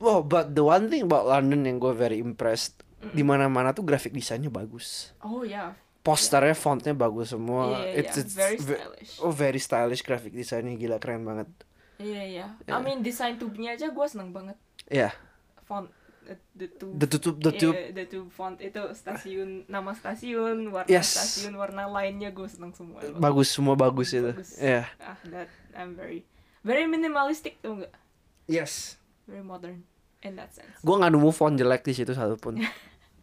Oh, 0.00 0.20
but 0.20 0.50
the 0.50 0.62
one 0.62 0.86
thing 0.86 1.02
about 1.02 1.24
London 1.24 1.62
yang 1.62 1.76
gue 1.76 1.90
very 1.90 2.18
impressed, 2.18 2.78
di 3.08 3.22
mana-mana 3.22 3.70
tuh 3.70 3.82
graphic 3.82 4.10
desainnya 4.10 4.48
bagus. 4.48 5.10
oh 5.20 5.42
ya 5.42 5.74
Posternya, 5.98 6.54
fontnya 6.54 6.94
bagus 6.94 7.30
semua. 7.30 7.76
Iya, 7.76 7.84
iya, 7.84 8.00
It's, 8.00 8.14
iya. 8.14 8.22
it's 8.22 8.34
Very 8.34 8.56
ve- 8.56 8.78
stylish. 8.78 9.12
Oh, 9.18 9.28
very 9.30 9.60
stylish 9.60 10.00
graphic 10.00 10.32
desainnya 10.32 10.72
gila 10.74 10.96
keren 10.96 11.22
banget. 11.22 11.48
iya 11.98 12.22
iya 12.24 12.46
Ya. 12.62 12.72
I 12.72 12.80
mean 12.80 13.02
desain 13.02 13.36
tubnya 13.36 13.74
aja 13.74 13.90
gue 13.90 14.06
seneng 14.06 14.30
banget 14.30 14.54
Ya, 14.86 15.10
font 15.62 15.90
uh, 16.24 16.38
the 16.54 16.70
tube 16.70 16.94
the 16.94 17.06
tutup 17.08 17.36
the 17.40 17.52
tube. 17.52 17.74
Iya, 17.74 17.90
the 17.92 18.04
tube 18.06 18.30
font 18.30 18.56
itu 18.56 18.78
stasiun 18.94 19.66
nama 19.66 19.92
stasiun 19.92 20.70
warna 20.70 20.86
Yes. 20.88 21.12
stasiun 21.12 21.52
warna 21.52 21.84
lainnya 21.84 22.30
gue 22.30 22.46
seneng 22.46 22.70
semua 22.70 23.02
Bagus 23.18 23.50
semua 23.50 23.74
bagus 23.74 24.14
itu. 24.14 24.30
Bagus. 24.30 24.54
Ya. 24.56 24.86
ah 24.98 25.18
that 25.26 25.50
I'm 25.74 25.92
very 25.92 26.22
very 26.62 26.86
minimalistic 26.86 27.58
tuh 27.58 27.82
enggak 27.82 27.92
Yes. 28.46 28.96
Very 29.28 29.44
modern 29.44 29.84
in 30.20 30.34
that 30.34 30.50
sense 30.50 30.72
Gue 30.80 30.94
nggak 30.94 31.12
nemu 31.12 31.30
font 31.30 31.52
jelek 31.52 31.84
di 31.84 31.92
situ 31.92 32.10
satupun. 32.10 32.58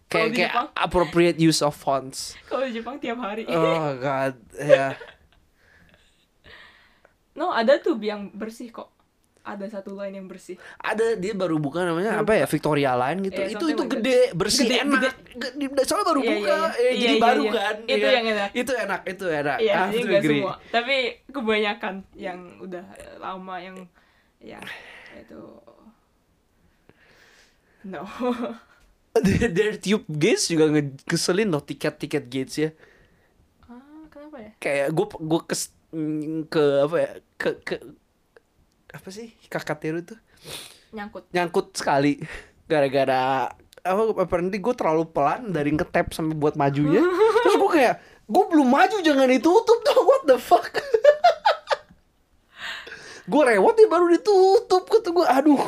Kayak 0.05 0.29
kayak 0.29 0.37
Jepang? 0.47 0.67
appropriate 0.77 1.37
use 1.39 1.59
of 1.59 1.73
fonts. 1.73 2.37
kalau 2.45 2.61
di 2.63 2.73
Jepang 2.73 2.95
tiap 2.95 3.17
hari 3.17 3.41
Oh 3.47 3.89
god, 3.97 4.37
ya. 4.55 4.93
no 7.35 7.51
ada 7.51 7.75
tube 7.77 8.05
yang 8.05 8.31
bersih 8.31 8.69
kok 8.69 8.93
ada 9.41 9.65
satu 9.67 9.93
line 9.93 10.15
yang 10.15 10.25
bersih 10.25 10.55
ada 10.75 11.13
dia 11.13 11.33
baru 11.33 11.57
buka 11.57 11.81
namanya 11.81 12.17
Baru 12.17 12.21
apa 12.23 12.33
ya 12.35 12.45
Victoria 12.47 12.91
Line 12.95 13.19
gitu 13.23 13.37
Iya, 13.39 13.49
itu 13.51 13.65
itu 13.67 13.75
like 13.75 13.81
that. 13.83 13.91
gede 13.93 14.19
bersih 14.33 14.63
Gede, 14.63 14.77
enak 14.79 14.93
gede. 14.95 15.09
Gede. 15.67 15.81
soalnya 15.83 16.07
baru 16.07 16.21
Iya, 16.21 16.29
buka 16.31 16.49
iya, 16.49 16.55
iya. 16.55 16.65
eh, 16.65 16.81
Iya, 16.87 16.95
jadi 16.95 17.13
iya, 17.13 17.21
baru 17.21 17.43
iya. 17.43 17.51
kan 17.51 17.75
Itu 17.77 17.93
Iya. 17.99 18.09
yang 18.11 18.25
enak. 18.27 18.49
itu 18.55 18.71
enak 18.75 19.01
itu 19.05 19.25
enak 19.27 19.57
iya 19.59 19.73
I 19.73 19.77
have 19.77 19.89
jadi 19.91 19.99
to 19.99 20.07
nggak 20.07 20.21
agree. 20.21 20.39
semua 20.39 20.53
tapi 20.71 20.95
kebanyakan 21.27 21.93
yang 22.15 22.39
udah 22.59 22.85
lama 23.19 23.55
yang 23.59 23.77
ya 24.39 24.61
itu 25.15 25.41
no. 27.85 28.03
Their, 29.15 29.47
their 29.47 29.73
tube 29.79 30.03
gates 30.11 30.51
juga 30.51 30.67
ngeselin 31.07 31.47
loh 31.47 31.63
tiket-tiket 31.63 32.27
gates 32.27 32.59
ya. 32.59 32.75
Ah 33.63 34.03
kenapa 34.11 34.43
ya? 34.43 34.51
Kayak 34.59 34.87
gue 34.91 35.05
gue 35.07 35.41
ke 35.47 35.55
ke 36.51 36.63
apa 36.83 36.95
ya? 36.99 37.11
Ke 37.39 37.49
ke 37.63 37.75
apa 38.91 39.07
sih? 39.15 39.31
Kakak 39.47 39.79
tuh. 40.03 40.19
Nyangkut. 40.91 41.31
Nyangkut 41.31 41.71
sekali. 41.79 42.19
Gara-gara 42.67 43.47
apa 43.85 44.03
apparently 44.19 44.59
gue 44.59 44.75
terlalu 44.75 45.07
pelan 45.07 45.55
dari 45.55 45.71
ngetap 45.71 46.11
sampai 46.11 46.35
buat 46.35 46.59
majunya. 46.59 46.99
Terus 47.47 47.55
gue 47.55 47.71
kayak 47.71 47.95
gue 48.27 48.43
belum 48.51 48.67
maju 48.67 48.97
jangan 48.99 49.31
ditutup 49.31 49.79
dong 49.79 50.03
what 50.03 50.23
the 50.27 50.35
fuck? 50.35 50.75
Gue 53.25 53.41
rewat 53.41 53.73
ya 53.81 53.89
baru 53.89 54.05
ditutup 54.13 54.85
kata 54.85 55.09
gue 55.09 55.25
aduh 55.25 55.65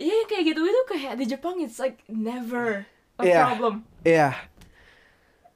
iya 0.00 0.24
kayak 0.24 0.44
gitu. 0.46 0.60
Itu 0.60 0.82
kayak 0.88 1.14
di 1.14 1.26
Jepang 1.26 1.60
it's 1.60 1.76
like 1.76 2.00
never 2.06 2.88
a 3.14 3.22
Iya. 3.22 3.44
problem. 3.46 3.84
Ya 4.02 4.32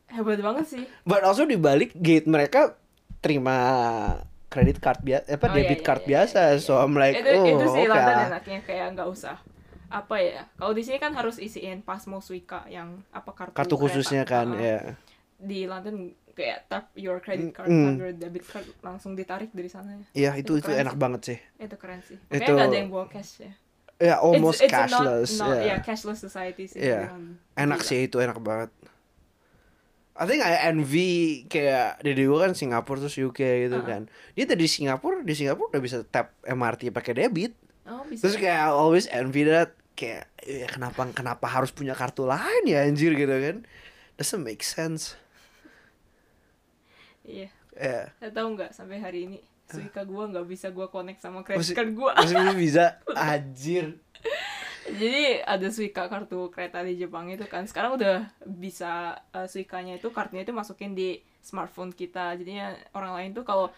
hebat 0.07 0.39
banget 0.39 0.67
sih. 0.69 0.85
But 1.03 1.25
also 1.25 1.43
di 1.43 1.57
balik 1.57 1.97
gate 1.97 2.27
mereka 2.27 2.79
terima 3.19 3.57
kredit 4.47 4.79
card 4.79 5.03
biasa 5.03 5.27
apa 5.27 5.45
Oh, 5.45 5.51
iya, 5.51 5.57
debit 5.59 5.81
iya, 5.81 5.85
card 5.85 6.03
iya, 6.03 6.09
biasa. 6.09 6.41
iya, 6.53 6.63
so 6.63 6.79
I'm 6.79 6.95
like 6.95 7.17
itu 7.17 7.27
oh 7.27 7.47
itu 7.49 7.67
sih 7.67 7.83
oke 7.83 7.91
London 7.91 8.17
enaknya 8.29 8.59
kayak 8.63 8.87
nggak 8.95 9.09
usah. 9.09 9.37
Apa 9.89 10.17
ya 10.19 10.47
kalau 10.55 10.71
di 10.71 10.83
sini 10.83 10.99
kan 10.99 11.11
harus 11.11 11.39
isiin 11.39 11.83
pasmo 11.83 12.19
suika 12.19 12.63
yang 12.69 13.03
apa 13.11 13.31
kartu 13.33 13.55
kartu 13.55 13.75
khususnya 13.77 14.23
kan 14.23 14.53
Ah, 14.53 14.61
ya 14.61 14.79
di 15.35 15.67
London 15.67 16.15
kayak 16.31 16.67
tap 16.67 16.91
your 16.95 17.19
credit 17.19 17.51
card 17.51 17.67
Mm. 17.67 17.95
your 17.97 18.11
debit 18.13 18.43
card 18.45 18.67
langsung 18.81 19.15
ditarik 19.15 19.51
dari 19.51 19.67
sana. 19.67 19.99
Iya 20.11 20.35
itu 20.35 20.59
Itu 20.59 20.67
itu 20.67 20.71
enak 20.73 20.95
sih. 20.95 21.01
banget 21.01 21.21
sih. 21.25 21.39
Itu 21.59 21.75
keren 21.75 22.03
sih. 22.03 22.19
Itu- 22.19 22.31
makanya 22.33 22.55
nggak 22.55 22.69
ada 22.71 22.79
yang 22.79 22.91
bawa 22.91 23.07
cash 23.09 23.33
ya 23.41 23.53
ya 23.97 24.19
almost 24.19 24.59
It's- 24.59 24.67
it's 24.67 24.75
a 24.75 24.81
not- 24.81 24.91
cashless 24.91 25.31
not- 25.39 25.55
ya. 25.55 25.63
yeah, 25.65 25.79
cashless 25.81 26.19
society 26.19 26.65
sih 26.67 26.79
di 26.79 26.91
London. 26.91 27.39
enak 27.55 27.81
Gila. 27.81 27.89
sih 27.89 27.99
itu 28.05 28.17
enak 28.19 28.39
banget. 28.39 28.71
I 30.15 30.25
think 30.25 30.41
I 30.41 30.71
envy 30.71 31.11
kayak 31.45 31.99
dede 32.01 32.23
gue 32.23 32.39
kan 32.39 32.55
Singapura 32.55 33.03
terus 33.03 33.15
UK 33.15 33.67
gitu 33.67 33.79
Uh-uh. 33.79 33.87
kan. 33.87 34.03
Dia 34.33 34.47
dari 34.47 34.67
Singapura 34.67 35.19
di 35.21 35.35
Singapura 35.35 35.75
udah 35.75 35.83
bisa 35.83 36.07
tap 36.07 36.31
MRT 36.43 36.91
pakai 36.91 37.19
debit. 37.19 37.51
Oh 37.85 38.07
bisa. 38.07 38.23
Terus 38.23 38.39
kayak 38.39 38.61
I 38.61 38.71
always 38.71 39.11
envy 39.11 39.43
that 39.45 39.75
kayak 39.95 40.31
ya 40.41 40.67
kenapa 40.67 41.07
kenapa 41.11 41.47
harus 41.47 41.71
punya 41.71 41.95
kartu 41.95 42.27
lain 42.27 42.63
ya 42.65 42.83
anjir 42.83 43.11
gitu 43.13 43.31
kan. 43.31 43.67
Doesn't 44.15 44.41
make 44.41 44.63
sense. 44.63 45.19
Iya. 47.25 47.51
Ya 47.75 48.15
Saya 48.15 48.31
tahu 48.31 48.55
nggak 48.55 48.71
sampai 48.71 49.03
hari 49.03 49.27
ini 49.27 49.43
Suika 49.67 50.05
gua 50.05 50.29
nggak 50.29 50.45
bisa 50.45 50.69
gua 50.69 50.87
connect 50.87 51.19
sama 51.19 51.41
credit 51.41 51.61
Masih- 51.65 51.77
card 51.77 51.91
gua. 51.93 52.11
masih 52.15 52.37
belum 52.37 52.57
bisa 52.57 52.85
anjir 53.17 53.87
Jadi 54.85 55.41
ada 55.41 55.69
Suika 55.69 56.07
kartu 56.07 56.53
kereta 56.53 56.81
di 56.81 56.95
Jepang 56.95 57.27
itu 57.27 57.45
kan. 57.45 57.65
Sekarang 57.65 57.97
udah 57.97 58.29
bisa 58.45 59.17
uh, 59.33 59.49
Suikanya 59.49 59.97
itu 59.97 60.13
kartunya 60.13 60.45
itu 60.45 60.53
masukin 60.53 60.93
di 60.93 61.19
smartphone 61.41 61.89
kita. 61.91 62.37
Jadinya 62.37 62.77
orang 62.93 63.17
lain 63.17 63.31
tuh 63.33 63.43
kalau 63.43 63.73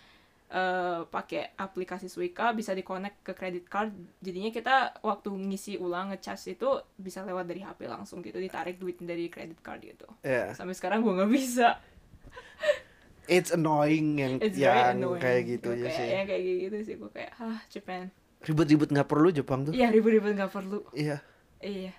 eh, 0.46 1.00
pakai 1.04 1.50
aplikasi 1.56 2.06
Suica 2.06 2.50
bisa 2.50 2.70
di-connect 2.70 3.22
ke 3.22 3.34
credit 3.34 3.66
card. 3.66 3.90
Jadinya 4.18 4.50
kita 4.50 4.76
waktu 5.00 5.30
ngisi 5.30 5.74
ulang 5.74 6.10
ngecas 6.10 6.46
itu 6.48 6.68
bisa 6.94 7.22
lewat 7.22 7.46
dari 7.46 7.62
HP 7.62 7.86
langsung 7.86 8.18
gitu, 8.20 8.38
ditarik 8.38 8.74
duit 8.76 8.98
dari 8.98 9.26
credit 9.26 9.58
card 9.58 9.82
gitu. 9.82 10.06
Ya. 10.22 10.54
Sampai 10.54 10.74
sekarang 10.74 11.02
gua 11.02 11.18
nggak 11.18 11.32
bisa. 11.32 11.78
It's 13.26 13.50
annoying 13.50 14.18
yang 14.18 14.34
It's 14.38 14.54
yang 14.54 15.02
annoying. 15.02 15.22
kayak 15.22 15.42
gitu 15.50 15.74
kayak, 15.74 15.94
sih. 15.94 16.06
Yang 16.06 16.26
kayak 16.30 16.42
gitu 16.46 16.76
sih 16.86 16.94
gua 16.98 17.10
kayak, 17.10 17.32
ah 17.42 17.58
Japan. 17.70 18.10
Ribet-ribet 18.46 18.88
nggak 18.94 19.08
perlu 19.10 19.28
Jepang 19.34 19.66
tuh. 19.66 19.74
Iya 19.74 19.90
ribet-ribet 19.90 20.32
nggak 20.38 20.52
perlu. 20.54 20.86
Iya. 20.94 21.18
Iya. 21.58 21.92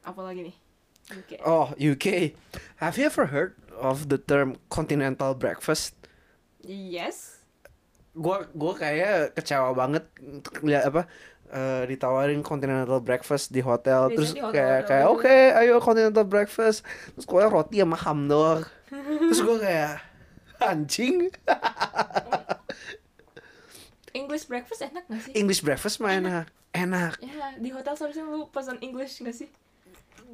Apalagi 0.00 0.48
nih? 0.48 0.56
Oke. 1.10 1.36
Oh, 1.44 1.74
UK. 1.76 2.32
Have 2.80 2.96
you 2.96 3.04
ever 3.10 3.28
heard 3.28 3.52
of 3.76 4.08
the 4.08 4.16
term 4.16 4.56
continental 4.72 5.36
breakfast? 5.36 5.92
Yes. 6.64 7.44
Gua 8.16 8.48
gua 8.56 8.74
kayak 8.74 9.36
kecewa 9.36 9.76
banget 9.76 10.08
lihat 10.64 10.88
apa 10.88 11.06
eh, 11.50 11.82
ditawarin 11.84 12.40
continental 12.40 12.98
breakfast 12.98 13.50
di 13.50 13.60
hotel 13.60 14.06
Biasanya 14.06 14.16
terus 14.16 14.30
di 14.30 14.40
hotel 14.40 14.54
kayak 14.54 14.70
hotel 14.76 14.86
kayak 14.86 15.02
gitu. 15.02 15.12
oke 15.12 15.36
ayo 15.56 15.74
continental 15.78 16.24
breakfast 16.24 16.78
terus 17.12 17.24
gue 17.24 17.42
roti 17.44 17.76
sama 17.76 17.96
ham 17.96 18.20
doang 18.24 18.62
terus 19.26 19.40
gue 19.40 19.56
kayak 19.58 19.92
anjing 20.60 21.28
English 24.12 24.44
breakfast 24.44 24.82
enak 24.82 25.04
gak 25.06 25.20
sih? 25.22 25.32
English 25.32 25.60
breakfast 25.60 25.96
mah 25.98 26.12
enak 26.12 26.46
enak 26.72 27.14
Ya, 27.20 27.54
di 27.56 27.70
hotel 27.70 27.94
seharusnya 27.94 28.24
lu 28.24 28.46
pesan 28.46 28.78
English 28.80 29.18
gak 29.20 29.34
sih? 29.34 29.48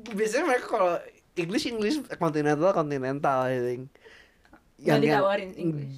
biasanya 0.06 0.44
mereka 0.46 0.66
kalau 0.70 0.94
English 1.34 1.64
English 1.64 1.96
continental 2.14 2.68
continental 2.70 3.38
I 3.42 3.56
think 3.58 3.82
Nggak 4.76 4.98
ditawarin 5.02 5.52
English? 5.54 5.96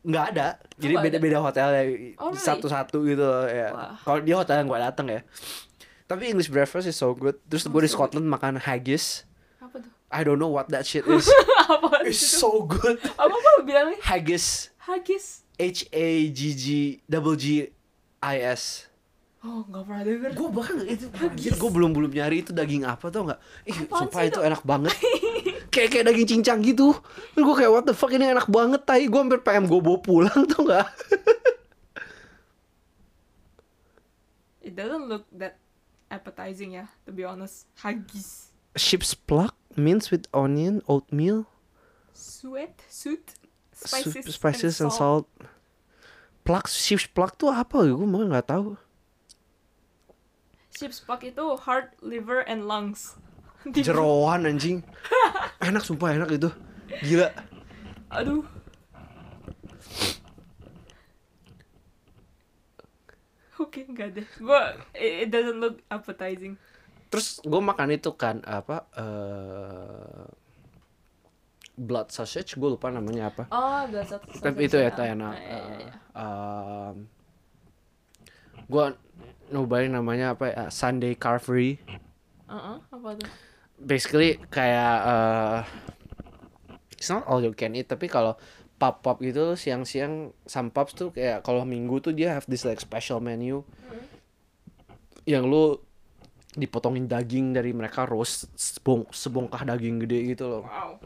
Nggak 0.00 0.24
ada. 0.32 0.46
Jadi 0.74 0.92
nggak 0.92 1.04
beda-beda 1.04 1.38
hotel 1.40 1.68
ya 1.70 1.82
Oh, 2.16 2.30
really? 2.30 2.38
satu-satu 2.38 2.96
gitu 3.04 3.20
loh, 3.20 3.44
ya. 3.44 3.68
Kalau 3.98 4.18
di 4.18 4.30
hotel 4.30 4.60
yang 4.60 4.68
gue 4.68 4.80
dateng 4.80 5.06
ya. 5.08 5.20
Tapi 6.04 6.28
English 6.28 6.48
breakfast 6.48 6.86
is 6.86 6.94
so 6.94 7.12
good. 7.12 7.36
Terus 7.44 7.64
Oh, 7.64 7.70
gue 7.70 7.82
di 7.82 7.90
Scotland 7.90 8.24
makan 8.24 8.56
haggis. 8.56 9.26
Apa 9.58 9.78
tuh? 9.78 9.90
I 10.08 10.22
don't 10.22 10.36
know 10.36 10.48
what 10.48 10.68
that 10.68 10.82
shit 10.82 11.04
is. 11.04 11.28
Apa 11.68 12.00
it's 12.02 12.24
itu? 12.24 12.40
so 12.40 12.64
good. 12.64 12.96
Apa 13.14 13.28
apa 13.28 13.48
lu 13.54 13.62
bilangnya? 13.62 14.00
haggis. 14.00 14.72
Haggis. 14.80 15.44
H 15.54 15.84
A 15.90 16.08
G 16.30 16.40
G 16.54 16.66
double 17.04 17.34
G 17.34 17.68
I 18.18 18.36
S. 18.40 18.88
Oh, 19.38 19.62
gak 19.64 19.84
pernah 19.84 20.02
denger. 20.02 20.30
gue 20.32 20.48
bahkan 20.48 20.74
itu 20.82 21.06
gue 21.52 21.70
belum 21.70 21.92
belum 21.92 22.10
nyari 22.10 22.40
itu 22.40 22.50
daging 22.50 22.82
apa 22.82 23.06
tau 23.06 23.28
nggak? 23.28 23.40
Ih 23.66 23.76
Apaan 23.84 24.00
sumpah 24.08 24.22
itu? 24.24 24.40
enak 24.40 24.62
banget 24.64 24.94
kayak 25.68 25.88
kayak 25.92 26.04
daging 26.08 26.28
cincang 26.40 26.60
gitu 26.64 26.96
terus 27.36 27.42
gue 27.44 27.56
kayak 27.56 27.72
what 27.72 27.84
the 27.84 27.94
fuck 27.94 28.12
ini 28.12 28.28
enak 28.28 28.48
banget 28.48 28.82
tai 28.84 29.04
gue 29.06 29.20
hampir 29.20 29.40
pengen 29.44 29.68
gue 29.68 29.80
bawa 29.80 29.98
pulang 30.00 30.40
tau 30.50 30.64
nggak 30.64 30.88
It 34.68 34.76
doesn't 34.76 35.08
look 35.08 35.24
that 35.32 35.56
appetizing 36.12 36.76
ya, 36.76 36.92
to 37.08 37.10
be 37.12 37.24
honest. 37.24 37.64
Haggis. 37.80 38.52
sheep's 38.76 39.16
pluck 39.16 39.56
minced 39.74 40.12
with 40.12 40.28
onion 40.36 40.84
oatmeal 40.86 41.48
Sweet, 42.12 42.82
suit, 42.90 43.32
spices, 43.72 44.34
spices 44.34 44.80
and 44.82 44.92
salt. 44.92 45.30
Plak, 46.42 46.66
sheep's 46.66 47.06
pluck 47.06 47.38
tuh 47.38 47.54
apa? 47.54 47.86
Gue 47.86 48.08
malah 48.10 48.38
nggak 48.38 48.48
tahu. 48.50 48.74
Sheep's 50.74 50.98
pluck 50.98 51.22
itu 51.22 51.54
heart, 51.62 51.94
liver, 52.02 52.42
and 52.42 52.66
lungs. 52.66 53.14
Jeroan 53.66 54.46
anjing. 54.46 54.84
enak 55.58 55.82
sumpah 55.82 56.14
enak 56.14 56.30
itu. 56.34 56.50
Gila. 57.02 57.28
Aduh. 58.14 58.46
Oke, 63.58 63.82
nggak 63.90 64.08
deh. 64.14 64.26
Gua, 64.38 64.70
it 64.94 65.26
it 65.26 65.28
doesn't 65.34 65.58
look 65.58 65.82
appetizing. 65.90 66.54
Terus 67.10 67.42
gue 67.42 67.60
makan 67.60 67.90
itu 67.96 68.14
kan 68.14 68.44
apa? 68.46 68.86
eh 68.94 70.24
blood 71.78 72.10
sausage. 72.10 72.54
Gue 72.58 72.74
lupa 72.74 72.90
namanya 72.90 73.30
apa. 73.34 73.50
Oh, 73.50 73.80
udah 73.86 74.04
satu. 74.06 74.30
Tapi 74.38 74.66
itu 74.66 74.78
ya 74.78 74.90
tuh 74.94 75.06
enak. 75.06 75.34
Iya, 75.38 75.58
iya, 75.58 75.76
iya. 75.78 75.94
gue 78.68 78.84
nyobain 79.54 79.90
namanya 79.90 80.36
apa 80.36 80.44
ya? 80.50 80.64
Sunday 80.68 81.16
carvery. 81.16 81.80
Uh-uh, 82.48 82.78
apa 82.82 83.08
tuh? 83.16 83.30
Basically 83.78 84.38
kayak 84.50 84.94
uh, 85.06 85.58
it's 86.94 87.08
not 87.08 87.22
all 87.30 87.38
you 87.38 87.54
can 87.54 87.78
eat 87.78 87.86
tapi 87.86 88.10
kalau 88.10 88.34
pub 88.78 89.02
pub 89.02 89.18
gitu 89.18 89.58
siang-siang 89.58 90.30
some 90.46 90.70
pubs 90.70 90.94
tuh 90.94 91.10
kayak 91.10 91.42
kalau 91.42 91.66
minggu 91.66 91.98
tuh 91.98 92.14
dia 92.14 92.38
have 92.38 92.46
this 92.46 92.62
like 92.62 92.78
special 92.78 93.18
menu 93.18 93.66
yang 95.26 95.44
lu 95.44 95.76
dipotongin 96.56 97.06
daging 97.06 97.52
dari 97.52 97.70
mereka 97.76 98.08
roast 98.08 98.48
sebong 98.56 99.04
sebongkah 99.12 99.62
daging 99.68 100.02
gede 100.02 100.34
gitu 100.34 100.44
loh. 100.48 100.64
Wow. 100.64 100.98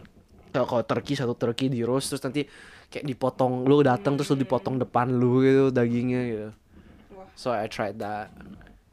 Kalau 0.52 0.84
turkey 0.84 1.16
satu 1.16 1.34
turkey 1.34 1.72
di 1.72 1.82
roast 1.82 2.12
terus 2.12 2.22
nanti 2.22 2.46
kayak 2.92 3.08
dipotong 3.08 3.64
lu 3.64 3.80
datang 3.82 4.14
terus 4.14 4.30
lu 4.32 4.38
dipotong 4.40 4.78
depan 4.78 5.10
lu 5.10 5.42
gitu 5.44 5.64
dagingnya 5.74 6.22
gitu. 6.28 6.48
So 7.34 7.50
I 7.50 7.66
tried 7.66 7.98
that. 7.98 8.30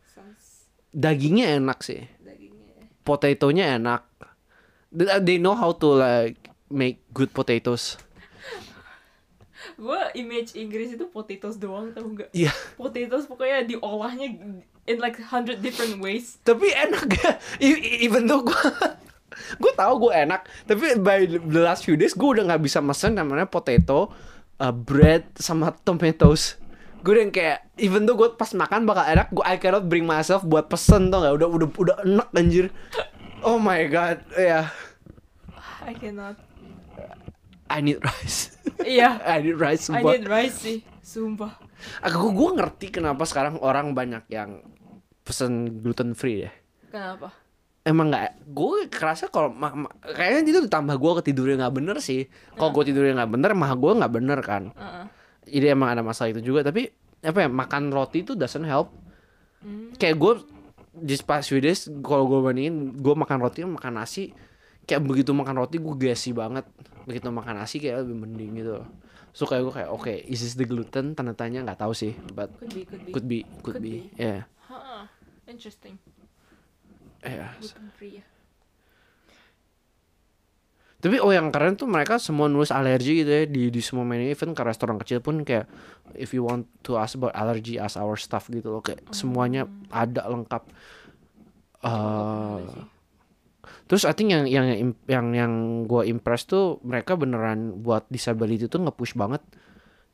Sounds 0.09 0.67
dagingnya 0.95 1.59
enak 1.59 1.83
sih. 1.83 2.07
Potatonya 3.09 3.81
enak. 3.81 4.05
They, 4.93 5.09
they 5.25 5.37
know 5.41 5.57
how 5.57 5.73
to 5.73 5.97
like 5.97 6.37
make 6.69 7.01
good 7.09 7.33
potatoes. 7.33 7.97
Gua 9.79 10.13
image 10.13 10.53
Inggris 10.53 10.93
itu 10.93 11.09
potatoes 11.09 11.57
doang 11.57 11.89
tau 11.89 12.05
nggak? 12.05 12.29
Iya. 12.37 12.53
Potatoes 12.77 13.25
pokoknya 13.25 13.65
diolahnya 13.65 14.27
in 14.85 14.97
like 15.01 15.17
hundred 15.17 15.65
different 15.65 15.97
ways. 16.01 16.37
Tapi 16.45 16.69
enak 16.69 17.05
ya. 17.17 17.41
Even 18.05 18.29
though 18.29 18.45
gue 18.45 18.63
gue 19.61 19.71
tahu 19.77 20.09
gue 20.09 20.13
enak, 20.13 20.45
tapi 20.65 20.99
by 20.99 21.25
the 21.29 21.61
last 21.63 21.85
few 21.87 21.95
days 21.95 22.17
gue 22.17 22.27
udah 22.27 22.49
nggak 22.49 22.63
bisa 22.65 22.81
mesen 22.83 23.15
namanya 23.15 23.47
potato, 23.47 24.11
uh, 24.59 24.73
bread 24.73 25.25
sama 25.37 25.71
tomatoes. 25.85 26.59
Gue 26.99 27.11
udah 27.15 27.23
yang 27.23 27.33
kayak 27.33 27.57
even 27.79 28.03
though 28.03 28.19
gue 28.19 28.35
pas 28.35 28.51
makan 28.51 28.83
bakal 28.83 29.07
enak, 29.07 29.31
gue 29.31 29.45
I 29.47 29.55
cannot 29.55 29.87
bring 29.87 30.03
myself 30.03 30.43
buat 30.43 30.67
pesen 30.67 31.07
tuh 31.07 31.23
nggak 31.23 31.33
udah 31.39 31.47
udah 31.47 31.67
udah 31.71 31.95
enak 32.03 32.27
anjir. 32.35 32.65
Oh 33.39 33.55
my 33.55 33.87
god, 33.87 34.19
ya. 34.35 34.67
I 35.87 35.95
cannot. 35.95 36.35
I 37.71 37.79
need 37.79 38.03
rice. 38.03 38.57
Iya. 38.83 39.21
I 39.31 39.39
need 39.45 39.55
rice. 39.55 39.87
I 39.87 40.03
sumpah. 40.03 40.11
need 40.11 40.27
rice 40.27 40.57
sih, 40.59 40.77
sumpah. 40.99 41.55
Aku 42.03 42.35
gue 42.35 42.49
ngerti 42.59 42.91
kenapa 42.91 43.23
sekarang 43.23 43.63
orang 43.63 43.95
banyak 43.95 44.27
yang 44.27 44.59
pesen 45.23 45.79
gluten 45.79 46.17
free 46.17 46.49
ya. 46.49 46.51
Kenapa? 46.91 47.31
Emang 47.87 48.11
nggak, 48.11 48.51
gue 48.51 48.91
kerasa 48.91 49.31
kalau 49.31 49.55
kayaknya 50.03 50.51
itu 50.51 50.59
ditambah 50.67 50.99
gue 50.99 51.11
ketidurnya 51.23 51.63
nggak 51.63 51.75
bener 51.79 51.97
sih. 52.03 52.27
Kalau 52.59 52.75
gue 52.75 52.91
tidurnya 52.91 53.23
nggak 53.23 53.31
bener, 53.39 53.51
mah 53.55 53.71
gue 53.71 53.91
nggak 54.03 54.13
bener 54.13 54.39
kan. 54.43 54.63
Uh-uh. 54.75 55.05
Jadi 55.49 55.65
emang 55.67 55.89
ada 55.89 56.05
masalah 56.05 56.29
itu 56.31 56.41
juga. 56.45 56.61
Tapi 56.61 56.87
apa 57.19 57.39
ya 57.43 57.49
makan 57.51 57.91
roti 57.91 58.23
itu 58.23 58.37
doesn't 58.37 58.63
help. 58.63 58.93
Hmm. 59.59 59.91
Kayak 59.97 60.15
gue 60.21 60.33
di 60.95 61.15
past 61.21 61.51
few 61.51 61.59
days 61.59 61.89
kalau 62.01 62.29
gue 62.29 62.39
bandingin, 62.39 62.95
gue 62.95 63.15
makan 63.17 63.37
roti 63.41 63.65
makan 63.65 63.99
nasi. 63.99 64.31
Kayak 64.85 65.05
begitu 65.05 65.33
makan 65.33 65.59
roti 65.59 65.77
gue 65.77 65.95
gassy 65.99 66.31
banget. 66.31 66.63
Begitu 67.03 67.27
makan 67.29 67.59
nasi 67.59 67.77
kayak 67.77 68.05
lebih 68.05 68.15
mending 68.15 68.51
gitu. 68.61 68.85
So 69.29 69.45
kayak 69.45 69.61
gue 69.67 69.73
kayak 69.83 69.89
oke, 69.93 70.13
is 70.25 70.41
this 70.41 70.57
the 70.57 70.65
gluten? 70.65 71.13
Tanda 71.13 71.37
tanya 71.37 71.61
nggak 71.61 71.79
tahu 71.81 71.93
sih, 71.93 72.17
but 72.33 72.49
Could 72.57 72.73
be, 72.73 72.81
could 72.85 73.03
be. 73.05 73.11
could 73.13 73.27
be, 73.27 73.39
could, 73.61 73.75
Could 73.77 73.83
be, 73.85 74.09
be. 74.09 74.17
yeah, 74.17 74.49
Ha, 74.69 75.05
interesting. 75.45 76.01
yeah. 77.21 77.53
Gluten 77.61 77.93
free 77.93 78.19
ya. 78.19 78.25
Tapi 80.99 81.15
oh 81.23 81.31
yang 81.31 81.47
keren 81.47 81.79
tuh 81.79 81.87
mereka 81.87 82.19
semua 82.19 82.51
nulis 82.51 82.75
alergi 82.75 83.23
gitu 83.23 83.31
ya 83.31 83.47
di 83.47 83.71
di 83.71 83.79
semua 83.79 84.03
menu 84.03 84.27
event 84.27 84.51
ke 84.51 84.61
restoran 84.67 84.99
kecil 84.99 85.23
pun 85.23 85.47
kayak 85.47 85.63
if 86.19 86.35
you 86.35 86.43
want 86.43 86.67
to 86.83 86.99
ask 86.99 87.15
about 87.15 87.31
allergy 87.31 87.79
ask 87.79 87.95
our 87.95 88.19
staff 88.19 88.51
gitu 88.51 88.67
loh 88.67 88.83
kayak 88.83 88.99
semuanya 89.15 89.63
ada 89.95 90.27
lengkap. 90.27 90.67
Uh, 91.79 92.83
terus 93.87 94.03
I 94.03 94.11
think 94.11 94.35
yang 94.35 94.43
yang 94.43 94.67
yang 94.67 94.91
yang, 95.07 95.27
yang 95.31 95.53
gue 95.87 96.03
impress 96.11 96.43
tuh 96.43 96.83
mereka 96.83 97.15
beneran 97.15 97.79
buat 97.79 98.03
disability 98.11 98.67
tuh 98.67 98.83
nge-push 98.83 99.15
banget. 99.15 99.39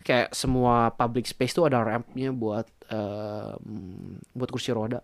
Kayak 0.05 0.37
semua 0.37 0.93
public 0.93 1.25
space 1.25 1.57
tuh 1.57 1.65
ada 1.65 1.81
rampnya 1.81 2.29
buat 2.29 2.69
um, 2.93 4.21
buat 4.37 4.53
kursi 4.53 4.69
roda. 4.69 5.01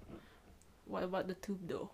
What 0.86 1.10
about 1.10 1.26
the 1.26 1.34
tube 1.34 1.66
though? 1.66 1.90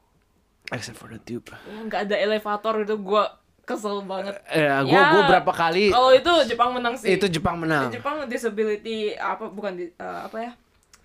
Except 0.75 0.99
for 0.99 1.07
the 1.07 1.23
tube. 1.23 1.47
Nggak 1.87 2.11
ada 2.11 2.19
elevator 2.19 2.83
itu 2.83 2.99
gua 2.99 3.46
kesel 3.67 3.99
banget. 4.01 4.39
Ya, 4.47 4.79
gue 4.79 4.89
Ya, 4.89 5.11
gue 5.11 5.21
berapa 5.27 5.51
kali 5.51 5.91
Kalau 5.91 6.09
itu 6.09 6.31
Jepang 6.47 6.71
menang 6.71 6.95
sih. 6.95 7.11
itu 7.11 7.27
Jepang 7.27 7.59
menang. 7.59 7.91
Jepang 7.91 8.23
disability 8.25 9.11
apa 9.13 9.45
bukan 9.45 9.75
di, 9.75 9.85
eh, 9.91 10.19
apa 10.23 10.37
ya? 10.39 10.51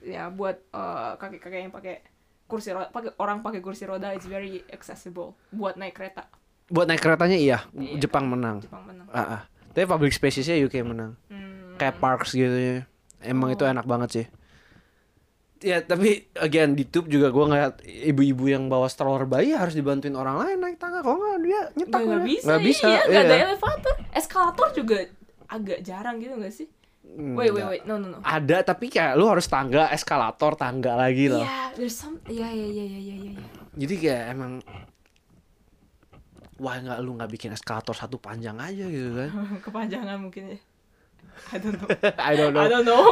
Ya 0.00 0.22
buat 0.28 0.62
eh, 0.62 1.10
kakek-kakek 1.16 1.60
yang 1.60 1.74
pakai 1.74 2.00
kursi 2.46 2.70
roda, 2.70 2.86
pakai 2.86 3.10
orang 3.16 3.40
pakai 3.40 3.58
kursi 3.58 3.82
roda 3.82 4.12
it's 4.12 4.24
very 4.24 4.62
accessible 4.68 5.34
buat 5.50 5.74
naik 5.74 5.92
kereta. 5.92 6.30
Buat 6.68 6.86
naik 6.86 7.00
keretanya 7.00 7.34
iya, 7.34 7.58
Iya. 7.72 7.98
Jepang 7.98 8.24
menang. 8.24 8.62
Jepang 8.62 8.86
menang. 8.86 9.10
Ah, 9.10 9.20
ah. 9.20 9.42
Tapi 9.68 9.84
public 9.84 10.12
spaces-nya 10.12 10.54
UK 10.56 10.80
menang. 10.82 11.18
Hmm. 11.26 11.74
Kayak 11.74 11.98
parks 11.98 12.30
gitu 12.30 12.52
ya. 12.52 12.84
Emang 13.20 13.50
Oh. 13.50 13.54
itu 13.54 13.64
enak 13.64 13.82
banget 13.82 14.08
sih. 14.12 14.26
Ya 15.62 15.78
tapi 15.78 16.26
again 16.34 16.74
di 16.74 16.82
tube 16.82 17.06
juga 17.06 17.30
gue 17.30 17.44
ngeliat 17.46 17.74
ibu-ibu 17.86 18.50
yang 18.50 18.66
bawa 18.66 18.90
stroller 18.90 19.30
bayi 19.30 19.54
harus 19.54 19.78
dibantuin 19.78 20.18
orang 20.18 20.42
lain 20.42 20.58
naik 20.58 20.76
tangga. 20.82 21.06
Kalau 21.06 21.16
nggak 21.22 21.38
dia 21.46 21.60
nyetak 21.78 22.00
Nggak, 22.02 22.22
bisa, 22.26 22.44
Nggak 22.46 22.60
bisa. 22.66 22.86
iya, 22.90 23.00
nggak 23.06 23.22
ada 23.22 23.34
iya. 23.34 23.44
elevator. 23.46 23.94
Eskalator 24.10 24.68
juga 24.74 24.96
agak 25.52 25.78
jarang 25.86 26.16
gitu 26.18 26.34
gak 26.40 26.54
sih? 26.54 26.68
Wait, 27.12 27.52
wait, 27.52 27.60
Nggak. 27.60 27.70
wait, 27.70 27.82
no, 27.84 27.94
no, 28.00 28.06
no. 28.08 28.18
Ada 28.24 28.64
tapi 28.64 28.88
kayak 28.88 29.20
lu 29.20 29.28
harus 29.28 29.44
tangga, 29.44 29.92
eskalator, 29.92 30.56
tangga 30.56 30.96
lagi 30.96 31.28
loh. 31.28 31.44
Iya, 31.44 31.76
there's 31.76 31.92
some, 31.92 32.16
iya, 32.24 32.48
iya, 32.48 32.66
iya, 32.72 32.84
iya, 32.88 32.98
iya, 32.98 33.16
iya. 33.36 33.42
Jadi 33.76 33.94
kayak 34.00 34.22
emang 34.32 34.52
wah 36.62 36.78
nggak 36.78 36.98
lu 37.02 37.18
nggak 37.18 37.30
bikin 37.36 37.50
eskalator 37.52 37.92
satu 37.92 38.16
panjang 38.16 38.56
aja 38.56 38.86
gitu 38.88 39.10
kan? 39.12 39.30
Kepanjangan 39.66 40.16
mungkin 40.18 40.56
ya. 40.56 40.58
I 41.52 41.58
don't 41.58 41.76
know. 41.76 41.88
I 42.18 42.32
don't 42.36 42.52
know. 42.52 42.62
I 42.62 42.68
don't 42.68 42.86
know. 42.86 43.04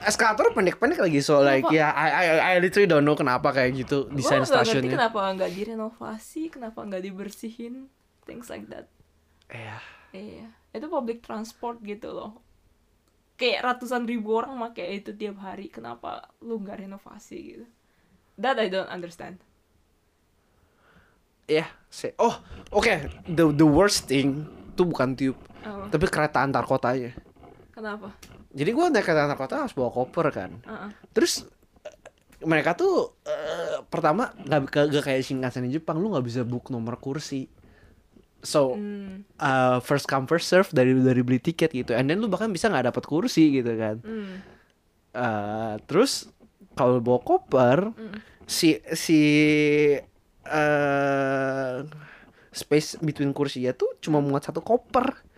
Eskalator 0.00 0.50
pendek-pendek 0.52 0.98
lagi 0.98 1.18
so 1.20 1.40
like 1.40 1.66
Kenapa? 1.66 1.74
ya 1.74 1.88
I, 1.90 2.08
I 2.10 2.24
I 2.38 2.54
literally 2.58 2.86
don't 2.86 3.02
know 3.02 3.14
kenapa 3.14 3.50
kayak 3.50 3.74
gitu 3.78 4.06
desain 4.10 4.42
stasiunnya. 4.42 4.94
kenapa 4.94 5.20
nggak 5.32 5.50
direnovasi, 5.50 6.50
kenapa 6.50 6.82
nggak 6.82 7.02
dibersihin, 7.02 7.88
things 8.24 8.46
like 8.46 8.68
that. 8.68 8.86
Iya. 9.48 9.76
Iya, 10.10 10.46
itu 10.70 10.86
public 10.86 11.22
transport 11.22 11.78
gitu 11.82 12.10
loh. 12.10 12.42
Kayak 13.34 13.62
ratusan 13.64 14.04
ribu 14.04 14.36
orang 14.36 14.58
pakai 14.60 15.00
itu 15.00 15.14
tiap 15.14 15.40
hari, 15.40 15.70
kenapa 15.70 16.28
lu 16.38 16.58
nggak 16.58 16.82
renovasi 16.82 17.36
gitu? 17.56 17.66
That 18.36 18.58
I 18.58 18.66
don't 18.66 18.90
understand. 18.90 19.38
Iya, 21.46 21.66
se- 21.86 22.14
oh, 22.16 22.38
oke. 22.70 23.10
The 23.26 23.44
the 23.50 23.66
worst 23.66 24.06
thing 24.06 24.46
tuh 24.74 24.86
bukan 24.86 25.18
tube, 25.18 25.38
Oh, 25.60 25.90
tapi 25.90 26.06
kereta 26.06 26.40
antar 26.40 26.62
kotanya. 26.62 27.10
Kenapa? 27.80 28.12
Jadi 28.52 28.70
gua 28.76 28.92
naik 28.92 29.04
kereta 29.08 29.24
antar 29.24 29.40
kota 29.40 29.64
harus 29.64 29.74
bawa 29.74 29.90
koper 29.90 30.26
kan. 30.30 30.50
Uh-uh. 30.62 30.90
Terus 31.16 31.48
eh, 31.82 31.96
mereka 32.44 32.76
tuh 32.76 33.16
eh, 33.24 33.80
pertama 33.88 34.30
nggak 34.36 34.60
nggak 34.92 35.04
kayak 35.04 35.24
Shinkansen 35.24 35.64
di 35.64 35.80
Jepang, 35.80 35.96
lu 35.96 36.12
nggak 36.12 36.26
bisa 36.28 36.40
book 36.44 36.68
nomor 36.68 37.00
kursi. 37.00 37.48
So 38.40 38.72
Hmm, 38.72 39.28
uh, 39.36 39.84
first 39.84 40.08
come 40.08 40.24
first 40.24 40.48
serve 40.48 40.68
dari 40.72 40.96
dari 40.96 41.20
beli 41.20 41.40
tiket 41.40 41.72
gitu, 41.72 41.92
and 41.92 42.08
then 42.08 42.20
lu 42.20 42.28
bahkan 42.28 42.48
bisa 42.48 42.72
nggak 42.72 42.92
dapat 42.92 43.04
kursi 43.08 43.52
gitu 43.60 43.72
kan. 43.76 44.00
hmm, 44.00 44.60
Eh, 45.10 45.74
terus 45.90 46.30
kalau 46.78 47.02
bawa 47.02 47.18
koper 47.18 47.90
hmm. 47.98 48.46
si 48.46 48.78
si 48.94 49.20
eh 50.46 51.76
space 52.50 52.98
between 53.02 53.34
kursinya 53.34 53.74
tuh 53.74 53.98
cuma 53.98 54.22
muat 54.22 54.46
satu 54.46 54.62
koper. 54.62 55.29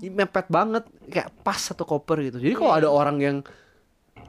Jadi 0.00 0.08
mepet 0.10 0.48
banget 0.48 0.84
kayak 1.06 1.28
pas 1.44 1.60
satu 1.60 1.84
koper 1.84 2.24
gitu 2.24 2.40
jadi 2.40 2.56
kalau 2.56 2.72
Iya. 2.72 2.80
ada 2.80 2.88
orang 2.88 3.16
yang 3.20 3.36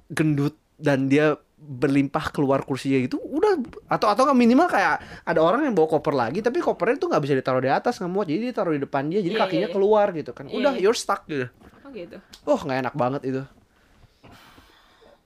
gendut 0.08 0.60
dan 0.76 1.08
dia 1.08 1.40
berlimpah 1.56 2.34
keluar 2.34 2.66
kursinya 2.66 2.98
gitu 3.00 3.22
udah 3.22 3.54
atau 3.88 4.10
atau 4.10 4.26
nggak 4.26 4.36
minimal 4.36 4.66
kayak 4.66 4.98
ada 5.24 5.40
orang 5.40 5.64
yang 5.64 5.72
bawa 5.72 5.88
koper 5.88 6.12
lagi 6.12 6.42
tapi 6.42 6.58
kopernya 6.58 6.98
tuh 6.98 7.08
nggak 7.08 7.22
bisa 7.22 7.34
ditaruh 7.34 7.62
di 7.62 7.70
atas 7.70 8.02
nggak 8.02 8.12
muat 8.12 8.28
jadi 8.28 8.50
ditaruh 8.50 8.74
di 8.74 8.82
depan 8.82 9.08
dia 9.08 9.22
jadi 9.22 9.38
Iya, 9.38 9.42
kakinya 9.46 9.60
iya, 9.62 9.70
iya. 9.70 9.76
keluar 9.78 10.08
gitu 10.12 10.32
kan 10.34 10.46
Iya, 10.50 10.58
udah 10.58 10.74
iya. 10.74 10.82
you're 10.82 10.98
stuck 10.98 11.24
gitu 11.26 11.48
Oh 11.82 11.90
gitu. 11.90 12.18
Oh 12.44 12.58
nggak 12.58 12.78
enak 12.82 12.96
banget 12.96 13.22
itu. 13.26 13.42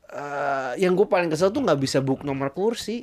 Eh, 0.08 0.72
yang 0.80 0.94
gue 0.94 1.06
paling 1.06 1.28
kesel 1.28 1.50
tuh 1.50 1.60
nggak 1.60 1.78
bisa 1.78 2.00
book 2.00 2.22
nomor 2.22 2.50
kursi. 2.50 3.02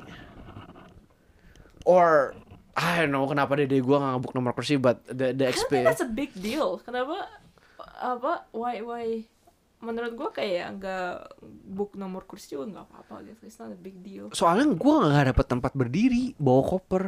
Or 1.83 2.35
I 2.73 3.05
don't 3.05 3.13
know 3.13 3.25
kenapa 3.25 3.53
dede 3.53 3.77
gue 3.79 3.97
nggak 3.97 4.17
book 4.17 4.33
nomor 4.33 4.51
kursi, 4.51 4.81
but 4.81 5.05
the 5.05 5.29
the 5.31 5.45
experience. 5.45 5.93
that's 5.93 6.01
a 6.01 6.09
big 6.09 6.33
deal. 6.33 6.81
Kenapa? 6.81 7.29
Apa? 8.01 8.49
Why? 8.49 8.81
Why? 8.81 9.05
Menurut 9.77 10.15
gua 10.15 10.29
kayak 10.31 10.79
nggak 10.79 11.37
book 11.69 11.93
nomor 11.93 12.25
kursi 12.25 12.55
juga 12.55 12.65
nggak 12.71 12.85
apa-apa 12.89 13.15
gitu. 13.29 13.41
It's 13.45 13.59
not 13.61 13.69
a 13.69 13.77
big 13.77 14.01
deal. 14.01 14.33
Soalnya 14.33 14.73
gue 14.73 14.93
nggak 15.05 15.25
dapet 15.35 15.45
tempat 15.45 15.71
berdiri 15.75 16.33
bawa 16.39 16.61
koper. 16.65 17.03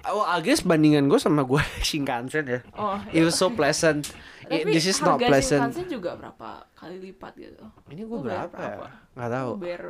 Oh, 0.00 0.24
I 0.24 0.40
guess 0.40 0.64
bandingan 0.64 1.12
gue 1.12 1.20
sama 1.20 1.44
gue 1.44 1.60
Shinkansen 1.86 2.44
ya. 2.48 2.60
Oh. 2.72 2.96
It 3.12 3.20
was 3.20 3.36
so 3.36 3.52
pleasant. 3.52 4.12
I- 4.48 4.64
Tapi 4.64 4.72
This 4.72 4.88
is 4.88 4.98
not 4.98 5.20
pleasant. 5.20 5.60
Shinkansen 5.72 5.86
juga 5.92 6.16
berapa 6.16 6.64
kali 6.72 7.00
lipat 7.00 7.32
gitu. 7.36 7.64
Ini 7.92 8.02
gue 8.08 8.18
berapa 8.18 8.48
ya? 8.48 8.76
berapa? 8.80 8.86
Nggak 9.16 9.30
tahu. 9.30 9.50
Lu 9.52 9.60
bayar 9.60 9.82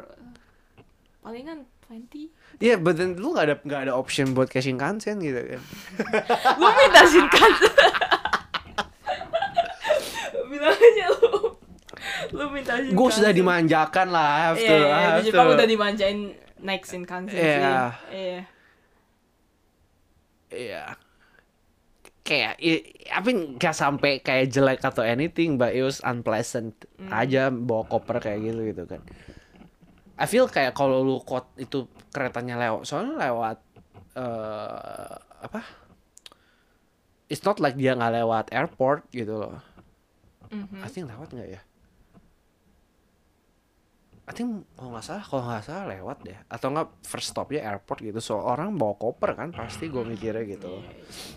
palingan 1.23 1.59
20. 1.91 2.31
Iya, 2.61 2.77
but 2.77 2.95
then 2.95 3.17
lu 3.17 3.35
nggak 3.35 3.45
ada 3.45 3.57
nggak 3.59 3.81
ada 3.85 3.93
option 3.93 4.31
buat 4.31 4.47
kayak 4.47 4.63
Shinkansen 4.63 5.19
gitu 5.19 5.43
kan. 5.49 5.63
Lu 6.61 6.69
minta 6.71 7.03
Shinkansen. 7.03 7.73
Bilang 10.47 10.71
aja 10.73 11.07
lu. 11.13 11.35
Lu 12.31 12.45
minta 12.49 12.73
Shinkansen. 12.77 12.95
Gue 12.95 13.09
sudah 13.11 13.33
dimanjakan 13.33 14.09
lah, 14.09 14.31
have 14.47 14.57
Iya, 14.57 14.69
to, 14.69 14.75
I 14.77 14.79
iya, 14.79 15.11
Jepang 15.25 15.47
to. 15.49 15.55
udah 15.57 15.67
dimanjain 15.67 16.19
naik 16.61 16.83
Shinkansen 16.85 17.35
Iya. 17.35 17.51
sih. 17.51 17.59
Iya. 18.13 18.41
Iya. 20.51 20.85
Kayak 22.21 22.55
i- 22.61 22.85
I 23.09 23.19
mean 23.21 23.57
gak 23.57 23.73
sampai 23.73 24.21
kayak 24.21 24.47
jelek 24.49 24.79
atau 24.81 25.03
anything, 25.03 25.57
but 25.57 25.73
it 25.73 25.81
was 25.81 25.99
unpleasant 26.01 26.71
Hmm. 26.95 27.11
aja 27.11 27.49
bawa 27.49 27.83
koper 27.85 28.21
kayak 28.21 28.39
gitu 28.45 28.61
gitu 28.65 28.85
kan. 28.87 29.03
I 30.21 30.27
feel 30.29 30.45
kayak 30.47 30.77
kalau 30.77 31.01
lu 31.01 31.17
kot 31.25 31.49
itu 31.57 31.89
keretanya 32.13 32.61
lewat, 32.61 32.85
soalnya 32.85 33.17
lewat 33.25 33.59
eh 34.15 35.15
apa? 35.41 35.61
It's 37.27 37.41
not 37.41 37.57
like 37.57 37.79
dia 37.79 37.97
nggak 37.97 38.15
lewat 38.21 38.45
airport 38.53 39.09
gitu 39.11 39.41
loh. 39.41 39.57
Mhm. 40.53 40.83
I 40.83 40.89
think 40.91 41.09
lewat 41.09 41.33
nggak 41.33 41.49
ya? 41.49 41.61
I 44.27 44.33
think 44.37 44.63
kalau 44.79 44.95
nggak 44.95 45.03
salah, 45.03 45.25
kalau 45.27 45.43
nggak 45.43 45.65
salah 45.65 45.87
lewat 45.91 46.19
deh. 46.23 46.39
Atau 46.47 46.71
nggak 46.71 47.03
first 47.03 47.35
stopnya 47.35 47.67
airport 47.67 47.99
gitu. 47.99 48.21
So 48.21 48.39
orang 48.39 48.79
bawa 48.79 48.95
koper 48.95 49.35
kan 49.35 49.51
pasti 49.51 49.91
gue 49.91 50.05
mikirnya 50.05 50.47
gitu. 50.47 50.79
loh. 50.79 50.85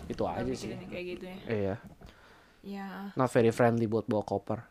Itu 0.06 0.22
aja 0.28 0.46
sih. 0.52 0.74
kayak 0.76 1.04
gitu 1.16 1.24
ya. 1.26 1.38
Iya, 1.48 1.74
Ya. 2.64 2.88
not 3.14 3.28
very 3.28 3.50
friendly 3.50 3.84
buat 3.84 4.06
bawa 4.06 4.22
koper. 4.22 4.62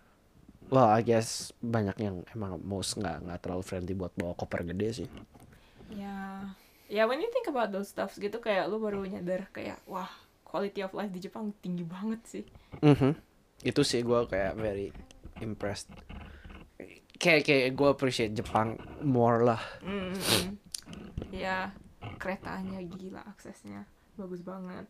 Well, 0.73 0.89
I 0.89 1.05
guess 1.05 1.53
banyak 1.61 2.01
yang 2.01 2.25
emang 2.33 2.57
most 2.65 2.97
nggak 2.97 3.29
nggak 3.29 3.39
terlalu 3.45 3.61
friendly 3.61 3.93
buat 3.93 4.09
bawa 4.17 4.33
koper 4.33 4.65
gede 4.65 5.05
sih. 5.05 5.09
Ya. 5.93 6.49
Ya 6.89 7.05
when 7.05 7.21
you 7.21 7.29
think 7.29 7.45
about 7.45 7.69
those 7.69 7.93
stuffs 7.93 8.17
gitu 8.17 8.41
kayak 8.41 8.65
lu 8.73 8.81
baru 8.81 9.05
nyadar 9.05 9.53
kayak 9.53 9.77
wah 9.85 10.09
quality 10.41 10.81
of 10.81 10.97
life 10.97 11.13
di 11.13 11.21
Jepang 11.21 11.53
tinggi 11.61 11.85
banget 11.85 12.21
sih. 12.25 12.43
Mhm. 12.81 13.13
Itu 13.61 13.85
sih 13.85 14.01
gue 14.01 14.25
kayak 14.25 14.57
very 14.57 14.89
impressed. 15.45 15.93
Kayak 17.21 17.45
kayak 17.45 17.77
gue 17.77 17.89
appreciate 17.93 18.33
Jepang 18.33 18.81
more 19.05 19.45
lah. 19.45 19.61
Mm-mm. 19.85 20.57
Ya 21.29 21.69
keretanya 22.17 22.81
gila 22.81 23.21
aksesnya 23.29 23.85
bagus 24.17 24.41
banget. 24.41 24.89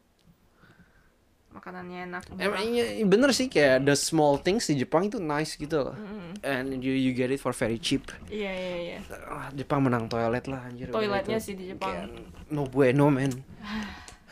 Makanannya 1.53 1.99
enak. 2.09 2.23
Emang 2.41 2.65
iya, 2.65 3.05
bener 3.05 3.29
sih 3.29 3.45
kayak 3.45 3.85
the 3.85 3.93
small 3.93 4.41
things 4.41 4.65
di 4.65 4.81
Jepang 4.81 5.05
itu 5.07 5.21
nice 5.21 5.53
gitu 5.53 5.85
loh. 5.85 5.95
Mm-mm. 5.95 6.41
And 6.41 6.81
you 6.81 6.97
you 6.97 7.13
get 7.13 7.29
it 7.29 7.37
for 7.37 7.53
very 7.53 7.77
cheap. 7.77 8.09
Iya 8.27 8.51
iya 8.51 8.75
iya. 8.81 8.97
Ah, 9.29 9.53
Jepang 9.53 9.85
menang 9.85 10.09
toilet 10.09 10.49
lah 10.49 10.65
anjir. 10.65 10.89
Toiletnya 10.89 11.37
sih 11.37 11.53
di 11.53 11.69
Jepang. 11.71 11.93
Kayak 11.93 12.09
no 12.49 12.65
bueno 12.65 13.13
men. 13.13 13.31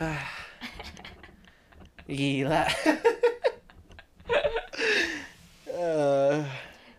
Ah. 0.02 0.26
Gila. 2.10 2.66
Eh, 5.82 6.38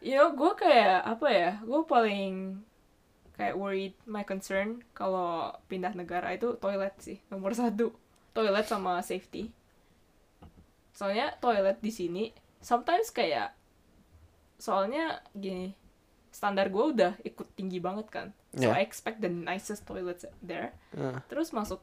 You 0.03 0.19
know, 0.19 0.35
gue 0.35 0.51
kayak 0.59 0.99
apa 1.07 1.27
ya? 1.31 1.51
Gue 1.63 1.87
paling 1.87 2.59
kayak 3.39 3.55
worried, 3.55 3.95
my 4.03 4.27
concern 4.27 4.83
kalau 4.91 5.55
pindah 5.71 5.95
negara 5.95 6.35
itu 6.35 6.59
toilet 6.59 6.91
sih 6.99 7.23
nomor 7.31 7.55
satu. 7.55 7.95
Toilet 8.35 8.67
sama 8.67 8.99
safety. 8.99 9.47
Soalnya 10.93 11.33
toilet 11.37 11.81
di 11.81 11.89
sini 11.89 12.23
sometimes 12.61 13.09
kayak 13.09 13.51
soalnya 14.55 15.19
gini 15.35 15.75
standar 16.33 16.71
gue 16.71 16.85
udah 16.95 17.13
ikut 17.21 17.45
tinggi 17.53 17.77
banget 17.77 18.07
kan. 18.09 18.27
So 18.53 18.69
Yeah. 18.69 18.77
I 18.77 18.85
expect 18.85 19.21
the 19.21 19.29
nicest 19.29 19.83
toilets 19.83 20.25
there. 20.39 20.73
eh. 20.93 21.17
Terus 21.29 21.49
masuk 21.53 21.81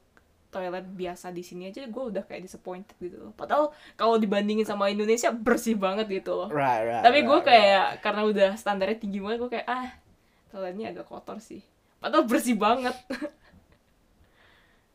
toilet 0.51 0.83
biasa 0.83 1.31
di 1.31 1.47
sini 1.47 1.71
aja 1.71 1.87
gue 1.87 2.05
udah 2.11 2.27
kayak 2.27 2.43
disappointed 2.43 2.99
gitu 2.99 3.19
loh. 3.19 3.33
Padahal 3.35 3.71
kalau 3.95 4.19
dibandingin 4.19 4.67
sama 4.67 4.91
Indonesia 4.91 5.31
bersih 5.31 5.79
banget 5.79 6.11
gitu 6.11 6.35
loh. 6.35 6.49
right, 6.51 6.83
right. 6.83 7.03
Tapi 7.07 7.23
gue 7.23 7.39
right, 7.39 7.47
kayak 7.47 7.87
karena 8.03 8.23
udah 8.27 8.51
standarnya 8.59 8.99
tinggi 8.99 9.23
banget 9.23 9.39
gue 9.39 9.51
kayak 9.55 9.67
ah 9.71 9.91
toiletnya 10.51 10.91
agak 10.91 11.07
kotor 11.07 11.39
sih. 11.39 11.63
Padahal 12.03 12.27
bersih 12.27 12.59
banget. 12.59 12.95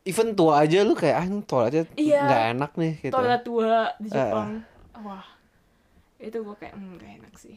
Even 0.06 0.32
tua 0.32 0.62
aja 0.62 0.80
lu 0.80 0.94
kayak 0.94 1.16
ah 1.16 1.26
toiletnya 1.42 1.82
Iya. 1.94 2.20
nggak 2.22 2.42
enak 2.54 2.70
nih 2.74 2.92
gitu. 3.02 3.12
Toilet 3.12 3.42
tua 3.42 3.66
di 3.98 4.08
Jepang. 4.08 4.48
Wah. 4.96 5.26
Itu 6.16 6.40
gue 6.40 6.56
kayak 6.56 6.72
hmm 6.72 6.94
gak 6.96 7.12
enak 7.20 7.34
sih. 7.34 7.56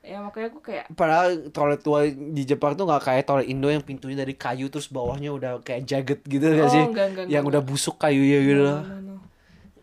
Ya 0.00 0.18
makanya 0.18 0.48
gue 0.50 0.62
kayak 0.62 0.86
Padahal 0.90 1.28
toilet 1.50 1.80
tua 1.80 2.00
di 2.08 2.42
Jepang 2.42 2.74
tuh 2.74 2.86
nggak 2.86 3.02
kayak 3.02 3.22
toilet 3.22 3.46
Indo 3.46 3.66
yang 3.66 3.82
pintunya 3.82 4.14
dari 4.16 4.32
kayu 4.32 4.66
terus 4.66 4.86
bawahnya 4.86 5.30
udah 5.30 5.52
kayak 5.60 5.82
jagged 5.84 6.22
gitu 6.24 6.42
oh 6.42 6.54
gak 6.56 6.70
sih? 6.70 6.82
enggak 6.82 7.06
enggak 7.08 7.24
yang 7.26 7.42
enggak, 7.42 7.50
udah 7.50 7.62
busuk 7.62 7.96
kayunya 7.96 8.38
gitu 8.40 8.62
No, 8.62 8.82
no, 8.82 8.98
no. 8.98 9.16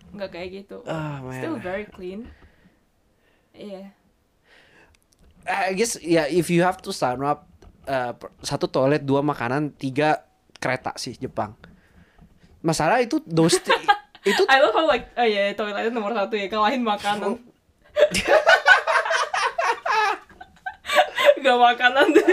nggak 0.09 0.29
kayak 0.29 0.49
gitu 0.57 0.77
Ah, 0.83 1.19
man. 1.21 1.35
still 1.35 1.55
very 1.55 1.83
clean 1.85 2.27
iya 3.53 3.95
I 5.47 5.71
guess 5.71 5.95
ya 5.97 6.27
if 6.27 6.47
you 6.47 6.61
have 6.61 6.83
to 6.83 6.91
sum 6.91 7.23
up 7.23 7.47
uh, 7.85 8.11
satu 8.39 8.67
toilet 8.67 9.01
dua 9.01 9.23
makanan 9.23 9.71
tiga 9.71 10.27
kereta 10.57 10.91
sih 10.95 11.15
Jepang 11.15 11.55
masalah 12.59 12.99
itu 12.99 13.19
those 13.23 13.57
thi- 13.59 13.75
itu 14.31 14.43
I 14.47 14.59
love 14.59 14.75
how 14.75 14.83
like 14.83 15.07
oh 15.15 15.23
ya 15.23 15.55
toiletnya 15.55 15.91
nomor 15.91 16.11
satu 16.11 16.35
ya 16.35 16.47
kalahin 16.47 16.83
makanan. 16.83 17.39
Gak 21.39 21.55
makanan 21.55 22.05
deh 22.11 22.25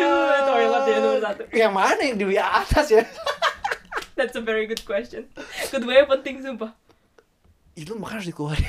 toilet 0.42 0.82
ya 0.90 0.96
nomor 0.98 1.20
satu. 1.22 1.42
yang 1.54 1.70
mana 1.70 2.00
yang 2.02 2.18
di 2.18 2.26
atas 2.34 2.90
ya? 2.90 3.02
That's 4.18 4.34
a 4.34 4.42
very 4.42 4.66
good 4.66 4.82
question. 4.82 5.28
Keduanya 5.68 6.08
penting 6.08 6.40
sumpah. 6.40 6.72
Itu 7.76 7.94
makan 7.94 8.18
harus 8.18 8.26
dikeluarin. 8.32 8.64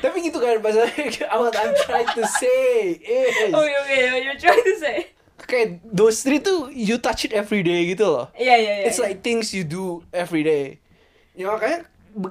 Tapi 0.00 0.16
gitu 0.20 0.36
kan 0.36 0.60
masalahnya 0.60 1.28
what 1.32 1.56
I'm 1.56 1.72
trying 1.80 2.08
to 2.12 2.24
say 2.28 2.92
is 3.00 3.52
Oh 3.52 3.64
iya 3.64 3.78
oke 3.80 3.96
you're 4.20 4.36
trying 4.36 4.60
to 4.60 4.76
say 4.76 5.12
kayak 5.44 5.80
those 5.84 6.20
three 6.20 6.40
tuh 6.40 6.68
you 6.72 6.96
touch 6.98 7.24
it 7.24 7.32
every 7.32 7.62
day 7.62 7.84
gitu 7.88 8.04
loh 8.04 8.26
Iya 8.34 8.54
iya 8.56 8.72
iya 8.80 8.84
It's 8.88 8.98
like 8.98 9.20
things 9.20 9.52
you 9.52 9.64
do 9.64 10.02
every 10.10 10.42
day. 10.42 10.80
Ya 11.34 11.50
makanya 11.50 11.88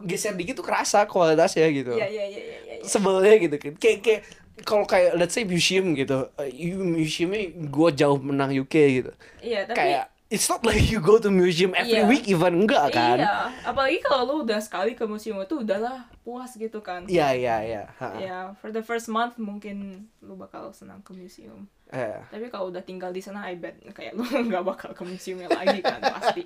geser 0.07 0.32
dikit 0.32 0.55
tuh 0.55 0.66
kerasa 0.66 1.03
kualitasnya 1.03 1.68
gitu. 1.74 1.97
Iya 1.97 2.07
iya 2.07 2.26
iya 2.30 2.41
iya 2.41 2.57
iya 2.80 2.86
Sebelnya 2.86 3.36
gitu 3.39 3.55
kan. 3.59 3.74
Kayak 3.76 3.99
kayak 4.03 4.22
kalau 4.64 4.86
kayak 4.86 5.18
let's 5.18 5.34
say 5.34 5.43
museum 5.43 5.91
gitu. 5.97 6.30
Uh, 6.38 6.47
museumnya 6.78 7.49
gue 7.51 7.89
jauh 7.97 8.20
menang 8.22 8.53
UK 8.53 8.76
gitu. 9.01 9.11
Iya 9.41 9.66
tapi 9.66 9.76
Kayak 9.76 10.12
it's 10.34 10.49
not 10.49 10.65
like 10.65 10.81
you 10.89 10.97
go 10.97 11.21
to 11.21 11.29
museum 11.29 11.77
every 11.77 12.01
Iya. 12.01 12.09
week 12.09 12.25
even 12.25 12.65
enggak 12.65 12.89
kan. 12.89 13.21
Iya 13.21 13.53
apalagi 13.61 14.01
kalau 14.01 14.21
lu 14.25 14.36
udah 14.41 14.57
sekali 14.57 14.97
ke 14.97 15.05
museum 15.05 15.38
itu 15.38 15.61
udahlah 15.61 16.09
puas 16.25 16.57
gitu 16.57 16.81
kan 16.81 17.05
Iya 17.05 17.38
iya 17.38 17.55
iya. 17.61 17.84
Ha. 18.01 18.07
Ya, 18.17 18.38
for 18.57 18.73
the 18.73 18.81
first 18.81 19.05
month 19.07 19.38
mungkin 19.38 20.09
lu 20.25 20.34
bakal 20.34 20.73
senang 20.73 21.05
ke 21.05 21.13
museum. 21.13 21.69
Eh. 21.93 22.17
Tapi 22.34 22.49
kalau 22.49 22.73
udah 22.73 22.81
tinggal 22.81 23.13
di 23.13 23.21
sana, 23.21 23.45
I 23.45 23.53
bet 23.53 23.77
kayak 23.93 24.17
lu 24.17 24.25
nggak 24.49 24.65
bakal 24.65 24.89
ke 24.97 25.03
museumnya 25.05 25.45
lagi 25.53 25.77
kan 25.86 26.01
pasti. 26.01 26.41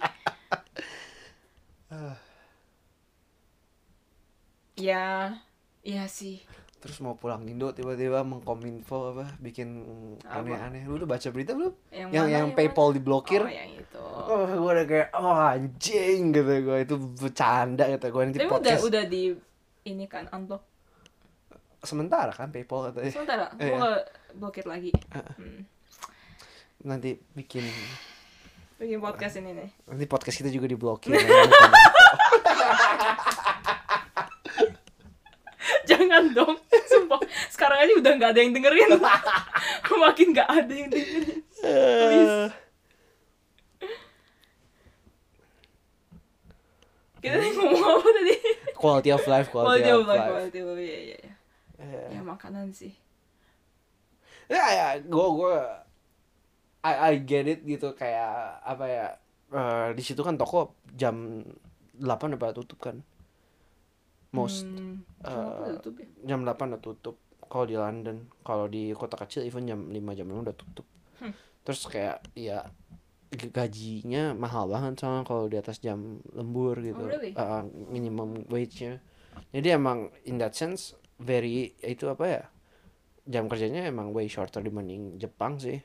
ya, 4.77 5.31
iya 5.81 6.05
sih. 6.11 6.43
Terus 6.77 6.97
mau 6.99 7.13
pulang 7.13 7.41
Indo 7.43 7.71
tiba-tiba 7.71 8.21
mengkominfo 8.21 9.11
apa 9.11 9.33
bikin 9.37 9.81
aneh-aneh. 10.23 10.85
Lu 10.85 10.95
udah 10.95 11.09
baca 11.09 11.27
berita 11.27 11.51
belum? 11.51 11.73
Yang 11.89 11.99
Yang 12.07 12.11
yang, 12.13 12.27
yang 12.29 12.47
PayPal 12.53 12.87
mana? 12.87 12.95
diblokir. 12.95 13.41
Oh, 13.41 13.49
yang 13.49 13.71
itu. 13.73 13.97
Oh, 13.99 14.45
gue 14.45 14.71
udah 14.71 14.85
kayak, 14.85 15.07
oh 15.11 15.33
anjing 15.33 16.21
gitu 16.31 16.53
gue 16.63 16.77
itu 16.79 16.95
bercanda 17.15 17.85
gitu 17.87 18.05
gue 18.07 18.21
nanti 18.23 18.37
Tapi 18.37 18.45
udah 18.45 18.53
podcast 18.53 18.83
udah 18.83 19.03
di 19.03 19.21
ini 19.83 20.05
kan 20.05 20.29
unblock. 20.29 20.61
sementara 21.79 22.29
kan 22.29 22.49
PayPal 22.49 22.89
katanya 22.89 23.11
Sementara, 23.11 23.45
gua 23.55 23.77
nggak 23.79 24.03
blokir 24.35 24.65
lagi. 24.65 24.91
Hmm. 25.09 25.63
nanti 26.79 27.15
bikin 27.31 27.63
Bikin 28.75 28.99
podcast 28.99 29.39
ini 29.39 29.55
nih. 29.55 29.69
nanti 29.87 30.05
podcast 30.05 30.37
kita 30.37 30.49
juga 30.49 30.67
diblokir 30.67 31.15
Jangan 35.87 36.23
dong, 36.31 36.55
sumpah. 36.85 37.19
Sekarang 37.47 37.79
aja 37.79 37.93
udah 37.95 38.11
nggak 38.13 38.31
ada 38.35 38.39
yang 38.39 38.51
dengerin. 38.51 38.89
Makin 40.03 40.27
nggak 40.35 40.49
ada 40.49 40.73
yang 40.73 40.89
dengerin. 40.91 41.39
Please. 41.57 42.37
Kita 47.17 47.33
tadi 47.33 47.49
ngomong 47.51 47.81
apa 47.81 48.09
tadi? 48.13 48.35
quality 48.77 49.09
of 49.09 49.25
life 49.25 49.49
quality, 49.49 49.67
Quality 49.81 49.89
of 49.89 49.99
of 49.99 50.05
life, 50.05 50.21
life 50.21 50.29
quality 50.29 50.59
of 50.61 50.67
life. 50.69 50.79
Iya, 50.79 50.97
iya, 51.01 51.17
iya. 51.17 51.33
Eh, 51.77 52.09
Ya 52.13 52.21
makanan 52.21 52.69
sih. 52.71 52.93
ya 54.47 54.63
ya 54.63 54.87
gue 55.03 55.27
gue 55.35 55.55
I, 56.79 56.93
I 56.95 57.13
get 57.19 57.51
it 57.51 57.67
gitu 57.67 57.91
kayak 57.91 58.31
apa 58.63 58.85
ya 58.87 59.05
eh, 59.51 59.87
di 59.91 59.99
situ 59.99 60.23
kan 60.23 60.39
toko 60.39 60.71
jam 60.95 61.43
8 61.99 62.07
udah 62.07 62.39
pada 62.39 62.55
tutup 62.55 62.79
kan 62.79 63.03
most 64.31 64.67
Hmm, 64.67 65.03
kenapa 65.19 65.79
tutup 65.79 65.93
ya? 65.97 66.07
jam 66.25 66.39
8 66.43 66.71
udah 66.73 66.81
tutup 66.81 67.15
kalau 67.47 67.65
di 67.65 67.75
London 67.75 68.17
kalau 68.43 68.65
di 68.67 68.91
kota 68.91 69.15
kecil 69.15 69.43
even 69.43 69.63
jam 69.63 69.87
5 69.87 69.95
jam 70.13 70.27
6 70.27 70.43
udah 70.43 70.55
tutup 70.55 70.87
Hmm. 71.17 71.33
terus 71.63 71.81
kayak 71.85 72.21
ya 72.37 72.69
gajinya 73.31 74.31
mahal 74.31 74.71
banget 74.71 75.03
soalnya 75.03 75.27
kalau 75.27 75.51
di 75.51 75.57
atas 75.57 75.83
jam 75.83 76.23
lembur 76.31 76.79
gitu 76.79 77.03
Oh, 77.03 77.11
really? 77.11 77.35
Uh, 77.35 77.65
minimum 77.91 78.47
wage-nya 78.47 79.03
jadi 79.51 79.75
emang 79.75 80.09
in 80.23 80.39
that 80.39 80.55
sense 80.55 80.95
very 81.17 81.75
itu 81.81 82.07
apa 82.07 82.23
ya 82.23 82.43
jam 83.27 83.51
kerjanya 83.51 83.83
emang 83.83 84.15
way 84.15 84.31
shorter 84.31 84.63
dibanding 84.63 85.19
Jepang 85.19 85.59
sih 85.59 85.83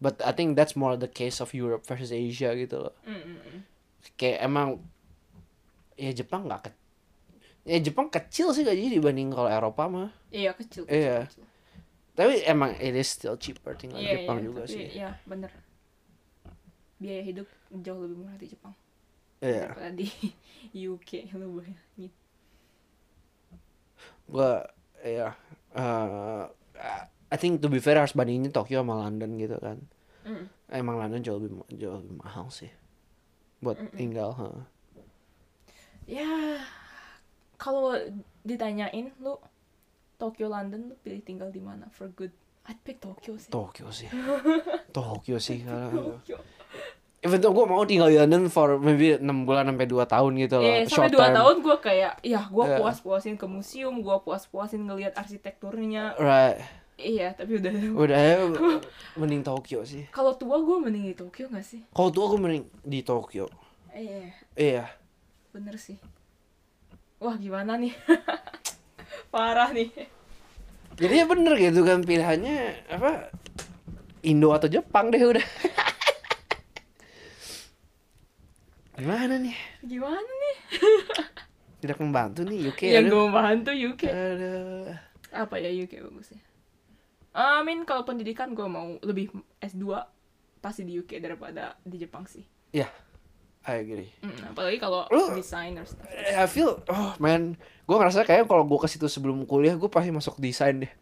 but 0.00 0.16
I 0.24 0.32
think 0.32 0.56
that's 0.56 0.72
more 0.72 0.96
the 0.96 1.10
case 1.10 1.44
of 1.44 1.52
Europe 1.52 1.84
versus 1.84 2.08
Asia 2.10 2.56
gitu 2.56 2.88
loh 2.88 2.94
hmm, 3.04 3.20
hmm. 3.20 3.60
kayak 4.16 4.40
emang 4.40 4.80
ya 5.94 6.16
Jepang 6.16 6.48
nggak 6.48 6.60
ke 6.64 6.70
ya 7.62 7.78
Jepang 7.78 8.08
kecil 8.08 8.50
sih 8.50 8.64
gajinya 8.64 8.90
dibanding 8.92 9.28
kalau 9.30 9.48
Eropa 9.48 9.84
mah 9.86 10.08
Iya 10.30 10.52
kecil. 10.54 10.84
kecil, 10.84 10.96
Iya. 10.96 11.18
kecil. 11.26 11.44
tapi 12.10 12.32
emang 12.44 12.72
it 12.76 12.92
is 12.92 13.08
still 13.08 13.36
cheaper 13.36 13.72
tinggal 13.74 13.96
Iya, 13.96 14.20
Jepang 14.20 14.38
iya, 14.38 14.44
juga 14.44 14.62
tapi 14.64 14.72
sih 14.72 14.86
Iya, 14.92 15.10
bener. 15.24 15.50
Biaya 17.00 17.22
hidup 17.24 17.48
jauh 17.80 18.00
lebih 18.00 18.16
murah 18.18 18.36
di 18.36 18.46
Jepang 18.46 18.74
Iya 19.40 19.72
daripada 19.72 19.90
di 19.92 20.06
UK. 20.92 21.32
Lu 21.32 21.60
bayangin. 21.60 22.12
gua 24.26 24.62
ya 25.02 25.34
eh, 25.74 26.44
I 27.30 27.36
think 27.36 27.58
to 27.60 27.68
be 27.68 27.78
fair 27.78 27.96
harus 27.96 28.12
bandingin 28.12 28.50
Tokyo 28.50 28.82
sama 28.82 29.00
London 29.00 29.36
gitu 29.36 29.56
kan 29.58 29.78
Mm. 30.20 30.52
emang 30.68 31.00
London 31.00 31.24
jauh 31.24 31.40
lebih 31.40 31.64
jauh 31.74 31.96
lebih 31.96 32.20
mahal 32.20 32.52
sih 32.52 32.68
buat 33.58 33.80
tinggal 33.96 34.36
ha. 34.36 34.68
Ya, 36.04 36.60
kalau 37.60 37.92
ditanyain 38.40 39.12
lu 39.18 39.36
Tokyo 40.16 40.48
London 40.48 40.80
lu 40.86 40.94
pilih 40.98 41.20
tinggal 41.20 41.48
di 41.48 41.60
mana 41.60 41.84
for 41.90 42.08
good? 42.10 42.32
I'd 42.62 42.76
pick 42.78 42.96
Tokyo 42.98 43.36
sih. 43.36 43.48
Tokyo 43.48 43.88
sih 43.90 44.08
Tokyo 44.96 45.36
sih 45.36 45.60
Tokyo. 45.60 46.40
even 47.20 47.36
though 47.38 47.52
gue 47.52 47.64
mau 47.64 47.84
tinggal 47.84 48.06
di 48.06 48.16
London 48.16 48.46
for 48.46 48.76
maybe 48.76 49.12
6 49.12 49.20
bulan 49.44 49.64
sampai 49.66 49.84
2 49.84 49.92
tahun 50.06 50.32
gitu 50.38 50.56
loh 50.56 50.64
Eh, 50.66 50.82
sampai 50.82 50.88
short 50.88 51.10
dua 51.10 51.26
term. 51.26 51.36
tahun 51.36 51.56
gue 51.60 51.76
kayak, 51.78 52.12
ya 52.22 52.40
gue 52.42 52.64
Iya. 52.66 52.76
puas-puasin 52.78 53.36
ke 53.36 53.44
museum, 53.44 53.94
gue 53.98 54.16
puas-puasin 54.18 54.80
ngelihat 54.82 55.12
arsitekturnya. 55.14 56.16
right 56.16 56.64
Iya, 56.96 57.32
tapi 57.32 57.56
udah. 57.56 57.72
udah 57.94 58.18
ya 58.18 58.36
mending 59.20 59.40
Tokyo 59.40 59.80
sih 59.82 60.04
Kalau 60.10 60.32
tua 60.34 60.56
gue 60.58 60.76
mending 60.78 61.04
di 61.06 61.14
Tokyo 61.14 61.48
gak 61.48 61.60
sih? 61.62 61.80
kalau 61.90 62.08
tua 62.08 62.24
gue 62.26 62.38
mending 62.38 62.64
di 62.82 63.00
Tokyo 63.00 63.48
Iya, 63.90 64.20
iya 64.54 64.84
bener 65.50 65.76
sih. 65.76 65.96
Wah 67.20 67.36
gimana 67.36 67.76
nih? 67.76 67.92
Parah 69.34 69.70
nih. 69.70 69.92
jadi 70.96 71.22
ya 71.22 71.26
bener 71.28 71.54
gitu 71.56 71.80
kan 71.80 72.04
pilihannya 72.04 72.84
apa 72.92 73.32
Indo 74.20 74.52
atau 74.52 74.68
Jepang 74.68 75.08
deh 75.08 75.22
udah 75.22 75.40
gimana 79.00 79.40
nih 79.40 79.56
Gimana 79.80 80.20
nih? 80.20 80.56
tidak 81.80 81.96
membantu 81.96 82.44
nih 82.44 82.68
UK 82.68 82.82
Yang 82.92 83.06
gue 83.08 83.26
bantu 83.32 83.70
UK. 83.72 84.02
Aduh. 84.04 84.92
Apa 85.32 85.56
ya 85.56 85.72
UK 85.72 86.04
bagusnya? 86.04 86.42
I 87.32 87.64
mean 87.64 87.88
kalau 87.88 88.04
pendidikan 88.04 88.52
gue 88.52 88.66
mau 88.68 89.00
lebih 89.00 89.32
S2 89.56 89.88
pasti 90.60 90.84
di 90.84 91.00
UK 91.00 91.16
daripada 91.16 91.80
di 91.80 91.96
Jepang 91.96 92.28
sih. 92.28 92.44
ya 92.70 92.84
I 93.60 93.84
agree. 93.84 94.08
Mm, 94.24 94.56
apalagi 94.56 94.80
kalau 94.80 95.04
desainer 95.36 95.84
stuff. 95.84 96.08
I 96.08 96.48
feel 96.48 96.80
oh 96.88 97.12
man 97.20 97.60
gue 97.84 97.96
ngerasa 97.96 98.24
kayak 98.24 98.48
kalau 98.48 98.64
gue 98.64 98.78
ke 98.80 98.88
situ 98.88 99.04
sebelum 99.04 99.44
kuliah 99.44 99.76
gue 99.76 99.86
pasti 99.86 100.08
masuk 100.08 100.40
desain 100.40 100.80
deh. 100.80 100.92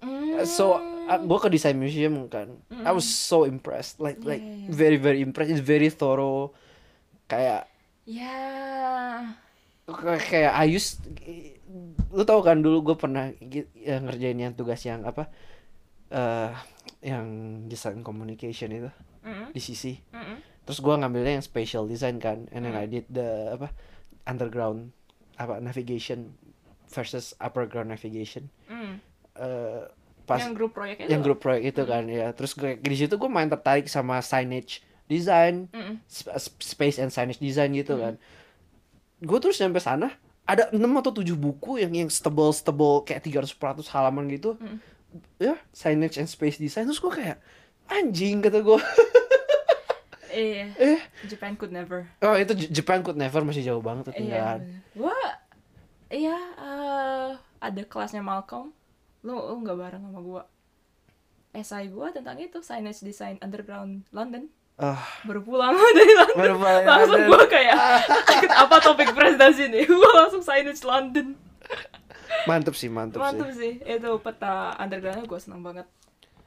Mm. 0.00 0.46
so 0.46 0.78
gue 1.08 1.38
ke 1.38 1.48
desain 1.48 1.76
museum 1.76 2.24
kan. 2.26 2.48
I 2.70 2.92
was 2.92 3.04
so 3.04 3.44
impressed. 3.44 3.98
Like 3.98 4.20
Iya, 4.20 4.28
like 4.28 4.42
iya, 4.42 4.56
iya. 4.64 4.68
very 4.70 4.96
very 4.96 5.20
impressed. 5.20 5.52
It's 5.52 5.60
very 5.60 5.92
thorough. 5.92 6.56
Kayak 7.26 7.68
Ya. 8.08 8.40
kayak 9.84 10.22
kayak 10.24 10.52
I 10.54 10.68
used 10.68 11.04
lu 12.08 12.24
tau 12.24 12.40
kan 12.40 12.60
dulu 12.60 12.92
gue 12.92 12.96
pernah 12.96 13.28
ya, 13.76 14.00
ngerjain 14.00 14.36
yang 14.38 14.56
tugas 14.56 14.80
yang 14.80 15.04
apa? 15.04 15.28
Eh 16.08 16.52
yang 17.04 17.26
design 17.68 18.00
communication 18.00 18.72
itu 18.72 18.90
Mm, 19.18 19.52
di 19.52 19.60
sisi 19.60 19.92
mm, 20.08 20.57
terus 20.68 20.78
gue 20.78 20.92
ngambilnya 20.92 21.32
yang 21.34 21.46
spatial 21.46 21.88
design 21.88 22.20
kan 22.20 22.44
and 22.52 22.60
then 22.62 22.76
I 22.76 22.84
did 22.84 23.08
the 23.08 23.56
apa 23.56 23.72
underground 24.22 24.92
apa 25.34 25.56
navigation 25.58 26.36
versus 26.86 27.32
upper 27.38 27.64
ground 27.64 27.88
navigation. 27.88 28.52
Mm. 28.64 29.00
Eh, 29.34 29.82
pas 30.24 30.40
Yang 30.40 30.54
grup 30.54 30.72
proyek 30.74 30.96
itu. 30.98 31.08
yang 31.08 31.20
grup 31.22 31.38
proyek 31.38 31.62
itu 31.66 31.82
kan 31.84 32.04
ya. 32.04 32.32
Terus 32.32 32.52
gue 32.52 32.76
di 32.76 32.96
situ 32.98 33.14
gue 33.14 33.28
main 33.28 33.46
tertarik 33.46 33.86
sama 33.86 34.20
signage 34.20 34.80
design 35.04 35.68
Mm, 35.70 36.04
sp- 36.04 36.36
sp- 36.36 36.60
space 36.60 36.96
and 36.96 37.08
signage 37.08 37.38
design 37.38 37.72
gitu 37.72 37.96
kan. 37.96 38.20
Gue 39.18 39.38
terus 39.38 39.56
nyampe 39.56 39.78
sana 39.78 40.12
ada 40.44 40.68
6 40.68 40.80
atau 40.80 41.12
7 41.14 41.32
buku 41.32 41.76
yang 41.78 41.92
yang 41.92 42.08
stebel 42.08 42.52
stebel 42.52 43.04
kayak 43.04 43.20
300 43.22 43.52
400 43.52 43.88
halaman 43.88 44.28
gitu. 44.28 44.56
Mm. 44.56 44.78
ya 45.40 45.56
signage 45.72 46.16
and 46.16 46.28
space 46.28 46.56
design. 46.56 46.84
Terus 46.84 47.00
gue 47.00 47.12
kayak 47.14 47.40
anjing 47.88 48.40
kata 48.40 48.60
gue 48.60 48.76
Iya. 50.38 50.66
eh 50.78 51.00
Japan 51.24 51.52
could 51.52 51.70
never. 51.70 52.06
oh 52.20 52.34
itu 52.34 52.54
Japan 52.70 53.02
could 53.02 53.16
never 53.16 53.42
masih 53.42 53.64
jauh 53.64 53.80
banget 53.80 54.06
Iya. 54.06 54.12
ketinggalan 54.12 54.60
bener. 54.60 54.80
Gua 54.94 55.18
iya 56.08 56.38
eh, 56.54 57.30
ada 57.58 57.82
kelasnya 57.84 58.22
Malcolm. 58.22 58.70
Lu 59.20 59.34
lu 59.34 59.58
nggak 59.58 59.74
bareng 59.76 60.02
sama 60.04 60.20
gua. 60.20 60.42
Esai 61.50 61.88
gua 61.88 62.08
tentang 62.08 62.38
itu 62.38 62.60
signage 62.60 63.02
design 63.02 63.34
underground 63.38 64.06
London. 64.10 64.46
ah 64.76 65.02
Baru 65.22 65.42
pulang 65.42 65.74
dari 65.98 66.14
London. 66.14 66.38
baru 66.38 66.54
balik 66.56 66.84
langsung 66.86 67.22
gua 67.26 67.42
kayak 67.44 67.76
apa 68.54 68.76
topik 68.78 69.10
presentasi 69.10 69.66
nih? 69.66 69.84
Gua 69.90 70.10
langsung 70.16 70.38
signage 70.40 70.80
London. 70.82 71.34
mantep 72.44 72.72
sih 72.72 72.86
mantep, 72.86 73.18
Mantap 73.18 73.50
sih 73.50 73.58
sih. 73.58 73.72
Itu 73.82 74.16
peta 74.18 74.72
undergroundnya 74.76 75.26
gua 75.26 75.36
seneng 75.36 75.60
banget. 75.60 75.84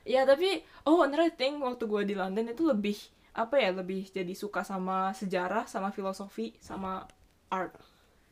Ya 0.02 0.24
tapi 0.24 0.64
oh 0.82 1.04
another 1.04 1.30
thing 1.30 1.60
waktu 1.60 1.84
gua 1.84 2.02
di 2.02 2.16
London 2.16 2.48
itu 2.48 2.64
lebih 2.64 2.96
apa 3.34 3.56
ya 3.56 3.72
lebih 3.72 4.08
jadi 4.08 4.32
suka 4.32 4.62
sama 4.62 5.12
sejarah 5.12 5.64
sama 5.64 5.90
filosofi 5.90 6.52
sama 6.60 7.08
art 7.48 7.72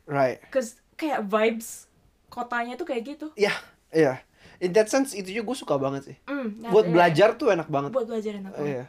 right 0.04 0.44
Cause 0.48 0.76
kayak 0.94 1.24
vibes 1.24 1.88
kotanya 2.26 2.74
tuh 2.74 2.84
kayak 2.84 3.02
gitu. 3.08 3.26
ya 3.34 3.50
iya 3.90 4.20
in 4.58 4.70
that 4.70 4.86
sense 4.86 5.12
itu 5.12 5.32
juga 5.32 5.50
gue 5.50 5.58
suka 5.58 5.74
banget 5.74 6.02
sih 6.04 6.16
Mm, 6.24 6.62
buat 6.62 6.84
nyatanya- 6.84 6.92
belajar 6.92 7.28
tuh 7.34 7.48
enak 7.50 7.66
banget 7.66 7.90
Buat 7.90 8.06
belajar 8.06 8.32
enak 8.34 8.52
banget. 8.52 8.68
iya 8.70 8.84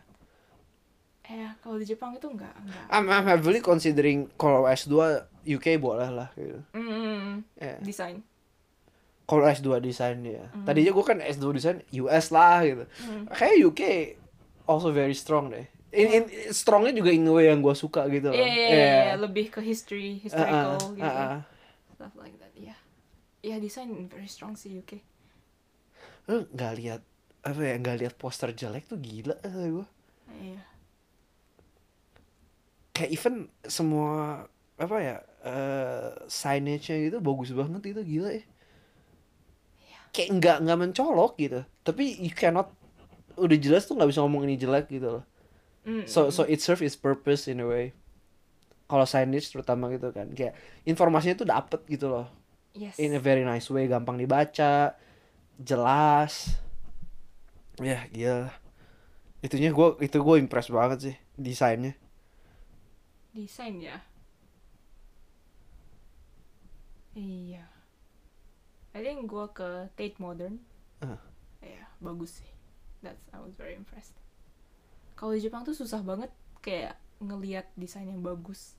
Eh, 1.24 1.48
kalau 1.58 1.80
di 1.80 1.88
Jepang 1.88 2.12
itu 2.12 2.28
enggak, 2.28 2.52
enggak. 2.60 2.86
I'm, 2.92 3.08
I'm 3.08 3.24
heavily 3.24 3.64
considering 3.64 4.28
kalau 4.36 4.68
S2 4.68 4.92
UK 5.48 5.80
boleh 5.80 6.12
lah 6.12 6.28
gitu. 6.36 6.60
Mm, 6.76 7.48
Iya. 7.56 7.80
desain. 7.80 8.20
Kalau 9.24 9.48
S2 9.48 9.80
desain 9.80 10.20
ya. 10.20 10.52
Tadinya 10.62 10.92
gue 10.92 11.06
kan 11.06 11.24
S2 11.24 11.56
desain 11.56 11.80
US 11.96 12.36
lah 12.36 12.60
gitu. 12.62 12.84
Mm. 13.00 13.32
Kayak 13.32 13.56
UK 13.64 13.82
also 14.68 14.92
very 14.92 15.16
strong 15.16 15.48
deh. 15.48 15.72
In, 15.92 16.08
in, 16.08 16.24
strongnya 16.56 16.96
juga 16.96 17.12
in 17.12 17.28
way 17.28 17.52
yang 17.52 17.60
gue 17.60 17.76
suka 17.76 18.08
gitu 18.08 18.32
loh. 18.32 18.40
Iya, 18.40 18.48
iya, 18.48 18.68
iya, 18.72 18.96
iya, 19.12 19.16
lebih 19.20 19.52
ke 19.52 19.60
history, 19.60 20.24
historical 20.24 20.80
Uh-uh, 20.80 20.96
gitu. 20.96 21.04
uh-uh. 21.04 21.40
Stuff 22.00 22.16
like 22.16 22.38
that, 22.40 22.54
iya. 22.56 22.76
Iya, 23.44 23.60
desain 23.60 23.92
very 24.08 24.32
strong 24.32 24.56
sih 24.56 24.72
UK. 24.80 25.04
Lu 26.32 26.48
nggak 26.48 26.74
lihat 26.80 27.02
apa 27.42 27.60
ya 27.60 27.74
nggak 27.82 27.98
lihat 28.06 28.14
poster 28.16 28.56
jelek 28.56 28.88
tuh 28.88 29.02
gila 29.04 29.36
gue. 29.44 29.88
Iya. 30.32 30.62
Kayak 32.96 33.12
even 33.12 33.36
semua 33.68 34.46
apa 34.80 34.98
ya 35.02 35.18
eh 35.42 36.10
signage-nya 36.30 36.98
gitu 37.10 37.18
bagus 37.20 37.52
banget 37.52 37.82
itu 37.92 38.02
gila 38.06 38.30
ya. 38.32 38.44
Kayak 40.16 40.30
nggak 40.40 40.58
nggak 40.64 40.80
mencolok 40.88 41.34
gitu. 41.36 41.68
Tapi 41.84 42.16
you 42.22 42.32
cannot 42.32 42.72
udah 43.36 43.58
jelas 43.58 43.90
tuh 43.90 44.00
nggak 44.00 44.08
bisa 44.14 44.22
ngomong 44.24 44.48
ini 44.48 44.56
jelek 44.56 44.88
gitu 44.88 45.20
loh. 45.20 45.24
Mm, 45.82 46.06
So 46.06 46.30
so 46.30 46.46
it 46.46 46.62
serve 46.62 46.86
its 46.86 46.94
purpose 46.94 47.50
in 47.50 47.60
a 47.62 47.68
way. 47.68 47.94
Kalau 48.86 49.08
signage 49.08 49.48
terutama 49.50 49.88
gitu 49.90 50.12
kan, 50.12 50.28
kayak 50.36 50.54
informasinya 50.84 51.36
tuh 51.40 51.48
dapet 51.48 51.80
gitu 51.88 52.12
loh, 52.12 52.28
yes. 52.76 53.00
in 53.00 53.16
a 53.16 53.22
very 53.24 53.42
nice 53.48 53.72
way, 53.72 53.88
gampang 53.88 54.20
dibaca, 54.20 55.00
jelas. 55.56 56.60
Ya 57.80 58.04
gila. 58.12 58.52
Itunya 59.42 59.72
gue 59.72 59.88
itu 60.04 60.18
gue 60.22 60.36
impress 60.38 60.68
banget 60.70 61.00
sih 61.02 61.16
desainnya. 61.40 61.96
Desain 63.32 63.80
ya. 63.80 64.04
Iya. 67.16 67.64
I 68.92 69.00
think 69.00 69.28
gua 69.28 69.52
ke 69.52 69.88
Tate 69.96 70.20
Modern. 70.20 70.60
Ah. 71.00 71.20
Iya, 71.64 71.88
bagus 72.04 72.44
sih. 72.44 72.52
That's 73.00 73.24
I 73.32 73.40
was 73.40 73.56
very 73.56 73.76
impressed. 73.76 74.16
Kalau 75.22 75.38
di 75.38 75.42
Jepang 75.46 75.62
tuh 75.62 75.78
susah 75.78 76.02
banget 76.02 76.34
kayak 76.66 76.98
ngelihat 77.22 77.70
desain 77.78 78.10
yang 78.10 78.26
bagus. 78.26 78.74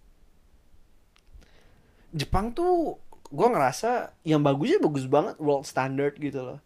Jepang 2.10 2.50
tuh 2.50 2.98
gue 3.30 3.48
ngerasa 3.48 4.10
yang 4.26 4.42
bagusnya 4.42 4.82
bagus 4.82 5.06
banget 5.06 5.38
world 5.38 5.62
standard 5.62 6.18
gitu 6.18 6.42
loh. 6.42 6.58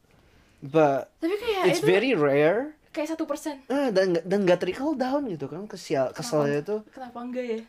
But 0.64 1.12
Tapi 1.20 1.36
kayak 1.36 1.62
it's 1.68 1.84
itu 1.84 1.92
very 1.92 2.16
rare. 2.16 2.72
kayak 2.96 3.12
satu 3.12 3.28
persen. 3.28 3.60
Ah, 3.68 3.92
dan 3.92 4.16
dan 4.24 4.48
gak 4.48 4.64
trickle 4.64 4.96
down 4.96 5.28
gitu 5.28 5.44
kan 5.44 5.68
kesial 5.68 6.16
keselnya 6.16 6.64
tuh. 6.64 6.80
Kenapa 6.88 7.20
enggak 7.20 7.44
ya? 7.44 7.60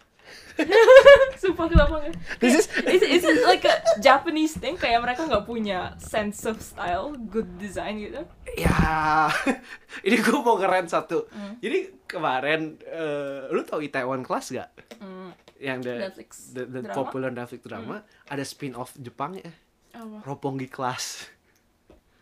Sumpah 1.42 1.70
kenapa 1.70 2.02
enggak? 2.02 2.18
This 2.42 2.54
is 2.56 2.66
Is, 2.82 3.02
is 3.02 3.24
it 3.24 3.46
like 3.46 3.62
a 3.62 3.78
Japanese 3.98 4.58
thing? 4.58 4.74
Kayak 4.74 5.06
mereka 5.06 5.26
nggak 5.26 5.46
punya 5.46 5.94
sense 5.98 6.44
of 6.44 6.58
style, 6.60 7.14
good 7.30 7.46
design 7.58 8.02
gitu. 8.02 8.26
Ya, 8.58 9.30
ini 10.08 10.18
gue 10.18 10.40
mau 10.40 10.58
keren 10.58 10.90
satu. 10.90 11.30
Hmm. 11.30 11.62
Jadi 11.62 11.94
kemarin, 12.06 12.82
eh, 12.82 13.48
lu 13.50 13.62
tau 13.62 13.78
Itaewon 13.78 14.26
Class 14.26 14.50
gak? 14.50 14.74
Hmm, 14.98 15.30
Yang 15.58 15.80
the, 15.84 15.94
Netflix 16.10 16.30
the, 16.52 16.64
the 16.66 16.82
drama? 16.82 16.96
popular 16.96 17.30
Netflix 17.30 17.62
drama, 17.62 17.96
ada 18.26 18.42
spin-off 18.42 18.98
Jepangnya, 18.98 19.54
Apa? 19.94 20.26
Roppongi 20.26 20.66
Class. 20.66 21.30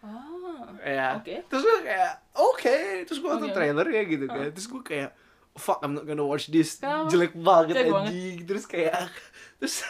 Ah, 0.03 0.75
Ya. 0.85 1.17
Oke. 1.17 1.41
Terus 1.47 1.63
gue 1.63 1.79
kayak, 1.81 2.13
oke. 2.35 2.77
Terus 3.09 3.17
gue 3.17 3.25
nonton 3.25 3.49
Oke. 3.49 3.57
trailernya 3.57 4.03
gitu 4.05 4.25
kan. 4.27 4.53
Terus 4.53 4.67
gue 4.67 4.81
kayak, 4.83 5.09
fuck, 5.55 5.79
I'm 5.79 5.91
not 5.91 6.03
gonna 6.03 6.21
watch 6.21 6.47
this. 6.47 6.77
Kenapa? 6.77 7.07
Jelek 7.07 7.33
banget 7.33 7.75
anjing. 7.81 8.43
Terus 8.43 8.63
kayak, 8.65 9.07
terus 9.57 9.81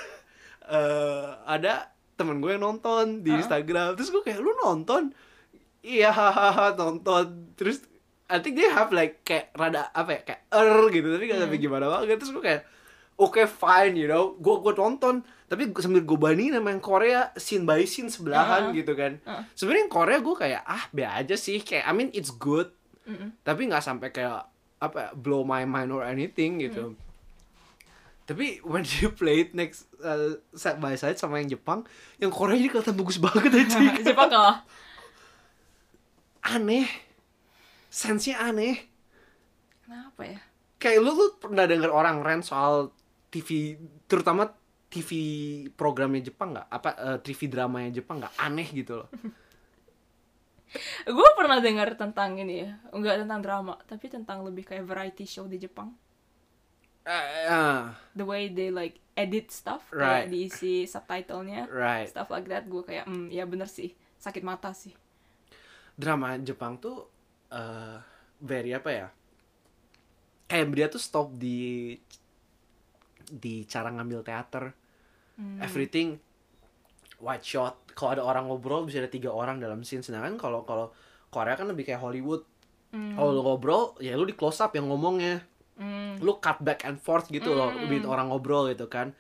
eh 0.63 1.25
ada 1.45 1.89
temen 2.13 2.39
gue 2.39 2.51
yang 2.51 2.63
nonton 2.63 3.21
di 3.21 3.29
Ah. 3.29 3.37
Instagram. 3.37 3.93
Terus 3.93 4.09
gue 4.09 4.23
kayak, 4.23 4.39
lu 4.39 4.53
nonton? 4.57 5.11
Iya, 5.81 6.09
hahaha, 6.09 6.73
nonton. 6.73 7.51
Terus 7.53 7.83
I 8.25 8.39
think 8.39 8.55
they 8.55 8.65
have 8.65 8.89
like 8.89 9.21
kayak 9.21 9.53
rada 9.53 9.91
apa 9.91 10.09
ya 10.11 10.21
kayak 10.23 10.41
er 10.49 10.65
gitu 10.89 11.07
tapi 11.07 11.23
gak 11.27 11.37
sampai 11.39 11.55
Hmm. 11.55 11.65
gimana 11.69 11.85
banget 11.87 12.17
terus 12.17 12.33
gue 12.33 12.41
kayak 12.41 12.65
oke 13.15 13.37
fine 13.45 13.93
you 13.93 14.09
know 14.09 14.33
gue 14.35 14.55
gue 14.59 14.73
nonton 14.73 15.21
tapi 15.45 15.69
gua- 15.69 15.79
sambil 15.79 16.01
gue 16.01 16.17
bandingin 16.17 16.57
sama 16.57 16.73
yang 16.73 16.81
Korea 16.81 17.29
scene 17.35 17.63
by 17.63 17.85
scene 17.85 18.09
sebelahan 18.09 18.65
Uh-uh. 18.65 18.73
gitu 18.73 18.97
kan 18.97 19.21
Uh-uh. 19.21 19.45
sebenarnya 19.53 19.81
yang 19.83 19.93
Korea 19.93 20.17
gue 20.19 20.35
kayak 20.35 20.61
ah 20.65 20.83
be 20.89 21.05
aja 21.05 21.37
sih 21.37 21.61
kayak 21.61 21.85
I 21.85 21.93
mean 21.93 22.09
it's 22.11 22.33
good 22.33 22.73
Mm-mm. 23.05 23.29
tapi 23.39 23.69
nggak 23.69 23.85
sampai 23.85 24.09
kayak 24.09 24.41
apa 24.79 25.15
blow 25.15 25.47
my 25.47 25.63
mind 25.63 25.91
or 25.91 26.03
anything 26.03 26.59
gitu. 26.59 26.93
Tapi 28.25 28.59
when 28.65 28.81
you 28.99 29.13
play 29.13 29.45
it 29.47 29.51
next 29.53 29.85
uh, 30.01 30.37
side 30.57 30.81
by 30.81 30.97
side 30.97 31.17
sama 31.17 31.39
yang 31.39 31.55
Jepang 31.55 31.85
yang 32.17 32.33
Korea 32.33 32.57
ini 32.57 32.67
kelihatan 32.67 32.97
bagus 32.97 33.21
banget 33.21 33.51
aja 33.53 33.79
Jepang 34.11 34.29
kalah. 34.29 34.65
aneh. 36.45 36.85
Sense-nya 37.89 38.37
aneh. 38.43 38.85
Kenapa 39.85 40.21
ya? 40.27 40.39
kayak 40.75 40.99
lu 41.01 41.11
tuh 41.17 41.31
pernah 41.41 41.65
denger 41.65 41.89
orang 41.89 42.21
rant 42.21 42.45
soal 42.45 42.91
TV 43.33 43.79
terutama 44.05 44.51
TV 44.91 45.09
programnya 45.73 46.21
Jepang 46.21 46.53
nggak? 46.53 46.67
Apa 46.69 46.89
eh, 46.93 47.17
TV 47.25 47.49
dramanya 47.49 47.89
Jepang 47.89 48.21
nggak? 48.21 48.35
Aneh 48.37 48.67
gitu 48.69 49.01
loh 49.01 49.09
Gue 51.07 51.29
pernah 51.33 51.59
dengar 51.59 51.93
tentang 51.93 52.35
ini 52.35 52.61
ya, 52.61 52.71
enggak 52.89 53.23
tentang 53.23 53.39
drama, 53.39 53.75
tapi 53.83 54.07
tentang 54.07 54.41
lebih 54.41 54.63
kayak 54.63 54.83
variety 54.83 55.23
show 55.23 55.45
di 55.45 55.57
Jepang. 55.57 55.93
Eh, 57.03 57.45
ah, 57.45 57.93
The 58.11 58.25
way 58.25 58.49
they 58.49 58.69
like 58.69 58.97
edit 59.13 59.49
stuff, 59.49 59.85
Right. 59.89 60.25
kayak 60.25 60.27
diisi 60.27 60.75
subtitlenya, 60.83 61.69
right 61.69 62.09
stuff 62.09 62.27
like 62.27 62.45
that. 62.45 62.65
Gue 62.65 62.81
kayak, 62.81 63.05
hmm, 63.05 63.29
ya 63.29 63.45
bener 63.45 63.67
sih, 63.67 63.93
sakit 64.17 64.41
mata 64.41 64.71
sih. 64.71 64.91
drama 65.93 66.35
Jepang 66.37 66.75
tuh 66.75 67.07
eh 67.47 67.95
very 68.37 68.75
apa 68.75 68.89
ya 68.91 69.07
kayak 70.45 70.67
dia 70.69 70.87
tuh 70.87 70.99
stop 70.99 71.31
di 71.31 71.95
di 73.25 73.63
cara 73.63 73.89
ngambil 73.89 74.19
teater 74.21 74.75
Hmm. 75.35 75.59
everything 75.59 76.19
white 77.17 77.41
shot 77.41 77.75
kalau 77.91 78.11
ada 78.11 78.23
orang 78.23 78.45
ngobrol 78.45 78.83
bisa 78.83 78.97
ada 78.97 79.07
tiga 79.07 79.29
orang 79.29 79.57
dalam 79.57 79.81
scene 79.81 80.01
sedangkan 80.01 80.35
kalau 80.35 80.61
kalau 80.61 80.91
Korea 81.27 81.53
kan 81.53 81.65
lebih 81.65 81.85
kayak 81.85 81.99
Hollywood 81.99 82.43
Hmm. 82.89 83.11
kalau 83.13 83.43
ngobrol 83.43 83.91
ya 83.99 84.15
lu 84.15 84.23
di 84.23 84.31
close 84.31 84.59
up 84.59 84.71
yang 84.71 84.87
ngomongnya 84.87 85.43
Hmm. 85.75 86.15
lu 86.17 86.39
cut 86.39 86.59
back 86.59 86.83
and 86.83 86.95
forth 86.95 87.27
gitu 87.27 87.51
loh 87.51 87.67
Mm. 87.69 87.91
bikin 87.91 88.05
orang 88.05 88.27
ngobrol 88.29 88.67
gitu 88.67 88.87
kan 88.87 89.11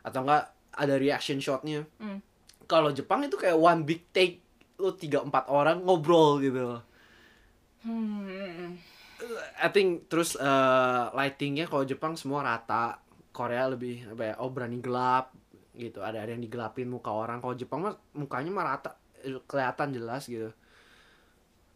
atau 0.00 0.22
enggak 0.22 0.44
ada 0.70 0.94
reaction 0.94 1.38
shotnya 1.38 1.82
Hmm. 1.96 2.22
kalau 2.64 2.90
Jepang 2.90 3.22
itu 3.22 3.34
kayak 3.34 3.54
one 3.54 3.82
big 3.82 4.06
take 4.08 4.38
lu 4.78 4.94
tiga 4.94 5.18
empat 5.20 5.46
orang 5.48 5.82
ngobrol 5.82 6.38
gitu 6.38 6.62
loh 6.68 6.82
Hmm. 7.82 8.78
I 9.56 9.68
think 9.68 10.06
terus 10.06 10.36
eh, 10.36 11.04
lightingnya 11.10 11.66
kalau 11.66 11.82
Jepang 11.82 12.14
semua 12.14 12.40
rata 12.40 13.00
Korea 13.30 13.66
lebih 13.66 14.06
apa 14.08 14.22
ya 14.24 14.34
oh 14.38 14.48
berani 14.48 14.78
gelap 14.78 15.32
gitu. 15.74 16.00
Ada 16.00 16.24
ada 16.24 16.30
yang 16.34 16.42
digelapin 16.42 16.86
muka 16.86 17.10
orang. 17.10 17.42
Kalau 17.42 17.54
Jepang 17.58 17.84
mah 17.84 17.94
mukanya 18.14 18.50
mah 18.54 18.64
rata 18.64 18.94
kelihatan 19.50 19.90
jelas 19.94 20.26
gitu. 20.26 20.54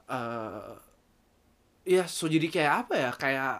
Eh 0.08 0.72
ya 1.88 2.04
so 2.06 2.30
jadi 2.30 2.46
kayak 2.48 2.74
apa 2.86 2.94
ya? 2.96 3.10
Kayak 3.14 3.54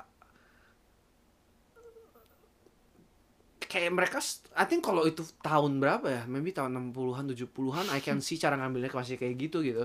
kayak 3.69 3.93
mereka 3.93 4.17
I 4.57 4.65
think 4.65 4.81
kalau 4.81 5.05
itu 5.05 5.21
tahun 5.45 5.77
berapa 5.77 6.07
ya? 6.09 6.23
Maybe 6.25 6.57
tahun 6.57 6.73
60-an 6.95 7.29
70-an 7.37 7.87
I 7.93 8.01
can 8.01 8.25
see 8.25 8.41
cara 8.41 8.57
ngambilnya 8.57 8.89
masih 8.89 9.21
kayak 9.21 9.37
gitu 9.37 9.61
gitu. 9.61 9.85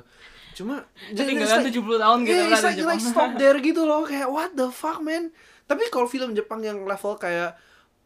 Cuma 0.55 0.87
Ketinggalan 1.11 1.67
70 1.67 1.81
tahun 1.99 2.19
gitu 2.23 2.41
yeah, 2.45 2.53
it's 2.53 2.63
like, 2.63 2.79
like 2.85 3.03
stop 3.03 3.35
there 3.35 3.59
gitu 3.59 3.83
loh. 3.83 4.07
Kayak 4.07 4.31
what 4.31 4.55
the 4.55 4.71
fuck 4.71 5.03
man? 5.03 5.35
Tapi 5.67 5.87
kalau 5.91 6.07
film 6.07 6.31
Jepang 6.31 6.63
yang 6.63 6.83
level 6.87 7.19
kayak 7.19 7.59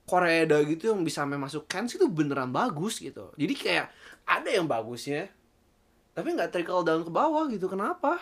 Korea 0.07 0.47
gitu 0.63 0.89
yang 0.89 1.03
bisa 1.03 1.21
sampai 1.21 1.35
masuk 1.35 1.67
Cannes 1.67 1.91
itu 1.91 2.07
beneran 2.07 2.49
bagus 2.49 2.97
gitu 2.97 3.35
jadi 3.35 3.53
kayak 3.53 3.85
ada 4.23 4.49
yang 4.49 4.63
bagusnya 4.65 5.27
tapi 6.15 6.31
nggak 6.31 6.49
trickle 6.49 6.81
down 6.81 7.03
ke 7.03 7.11
bawah 7.11 7.45
gitu 7.45 7.67
kenapa 7.67 8.17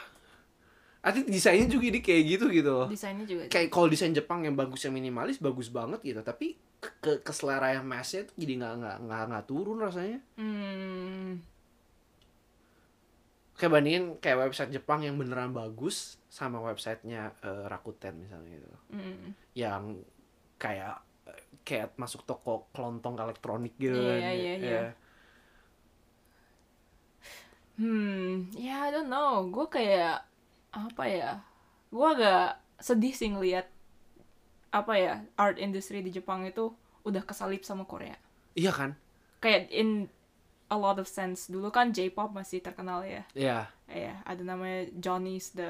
I 1.06 1.14
think 1.14 1.30
desainnya 1.30 1.70
juga 1.70 1.86
ini 1.86 2.02
kayak 2.02 2.24
gitu 2.26 2.46
gitu 2.50 2.70
loh 2.74 2.88
Desainnya 2.90 3.24
juga. 3.24 3.46
kayak 3.48 3.70
kalau 3.70 3.86
desain 3.86 4.10
Jepang 4.10 4.42
yang 4.42 4.58
bagus 4.58 4.82
yang 4.82 4.92
minimalis 4.92 5.38
bagus 5.38 5.70
banget 5.70 6.02
gitu 6.02 6.20
tapi 6.20 6.58
ke, 6.82 6.90
ke, 6.98 7.12
ke 7.22 7.32
selera 7.32 7.72
yang 7.72 7.86
massnya 7.86 8.26
tuh 8.26 8.34
jadi 8.34 8.54
nggak 8.58 8.74
nggak 8.82 8.98
nggak 9.06 9.22
nggak 9.30 9.46
turun 9.46 9.78
rasanya 9.78 10.20
Hmm. 10.36 11.38
kayak 13.56 13.72
bandingin 13.72 14.06
kayak 14.20 14.50
website 14.50 14.74
Jepang 14.74 15.00
yang 15.00 15.16
beneran 15.16 15.54
bagus 15.54 16.18
sama 16.28 16.60
websitenya 16.60 17.32
eh, 17.40 17.66
Rakuten 17.70 18.20
misalnya 18.20 18.50
gitu 18.52 18.78
Hmm. 18.92 19.32
yang 19.54 19.84
kayak 20.58 21.00
kayak 21.66 21.98
masuk 21.98 22.22
toko 22.24 22.70
kelontong 22.72 23.18
elektronik 23.18 23.74
gitu 23.76 23.98
Iya, 23.98 24.14
kan 24.14 24.20
iya, 24.22 24.54
iya. 24.56 24.56
Ya. 24.62 24.84
Hmm, 27.76 28.48
ya 28.56 28.88
I 28.88 28.90
don't 28.92 29.12
know. 29.12 29.52
Gue 29.52 29.68
kayak 29.68 30.24
apa 30.72 31.04
ya? 31.08 31.32
Gue 31.92 32.08
agak 32.08 32.60
sedih 32.80 33.12
sih 33.12 33.32
ngeliat 33.32 33.68
apa 34.72 34.94
ya 35.00 35.14
art 35.36 35.56
industry 35.56 36.04
di 36.04 36.12
Jepang 36.12 36.44
itu 36.44 36.72
udah 37.02 37.24
kesalip 37.24 37.64
sama 37.64 37.88
Korea. 37.88 38.16
iya 38.56 38.72
kan 38.72 38.96
Kayak 39.40 39.68
in 39.72 40.08
a 40.68 40.78
lot 40.80 40.96
of 40.98 41.08
sense. 41.08 41.48
Dulu 41.48 41.68
kan 41.70 41.92
J-pop 41.92 42.32
masih 42.32 42.64
terkenal 42.64 43.04
ya. 43.04 43.24
Iya 43.36 43.60
Ya, 43.86 44.18
ada 44.26 44.42
namanya 44.42 44.90
Johnny's 44.98 45.54
the 45.54 45.70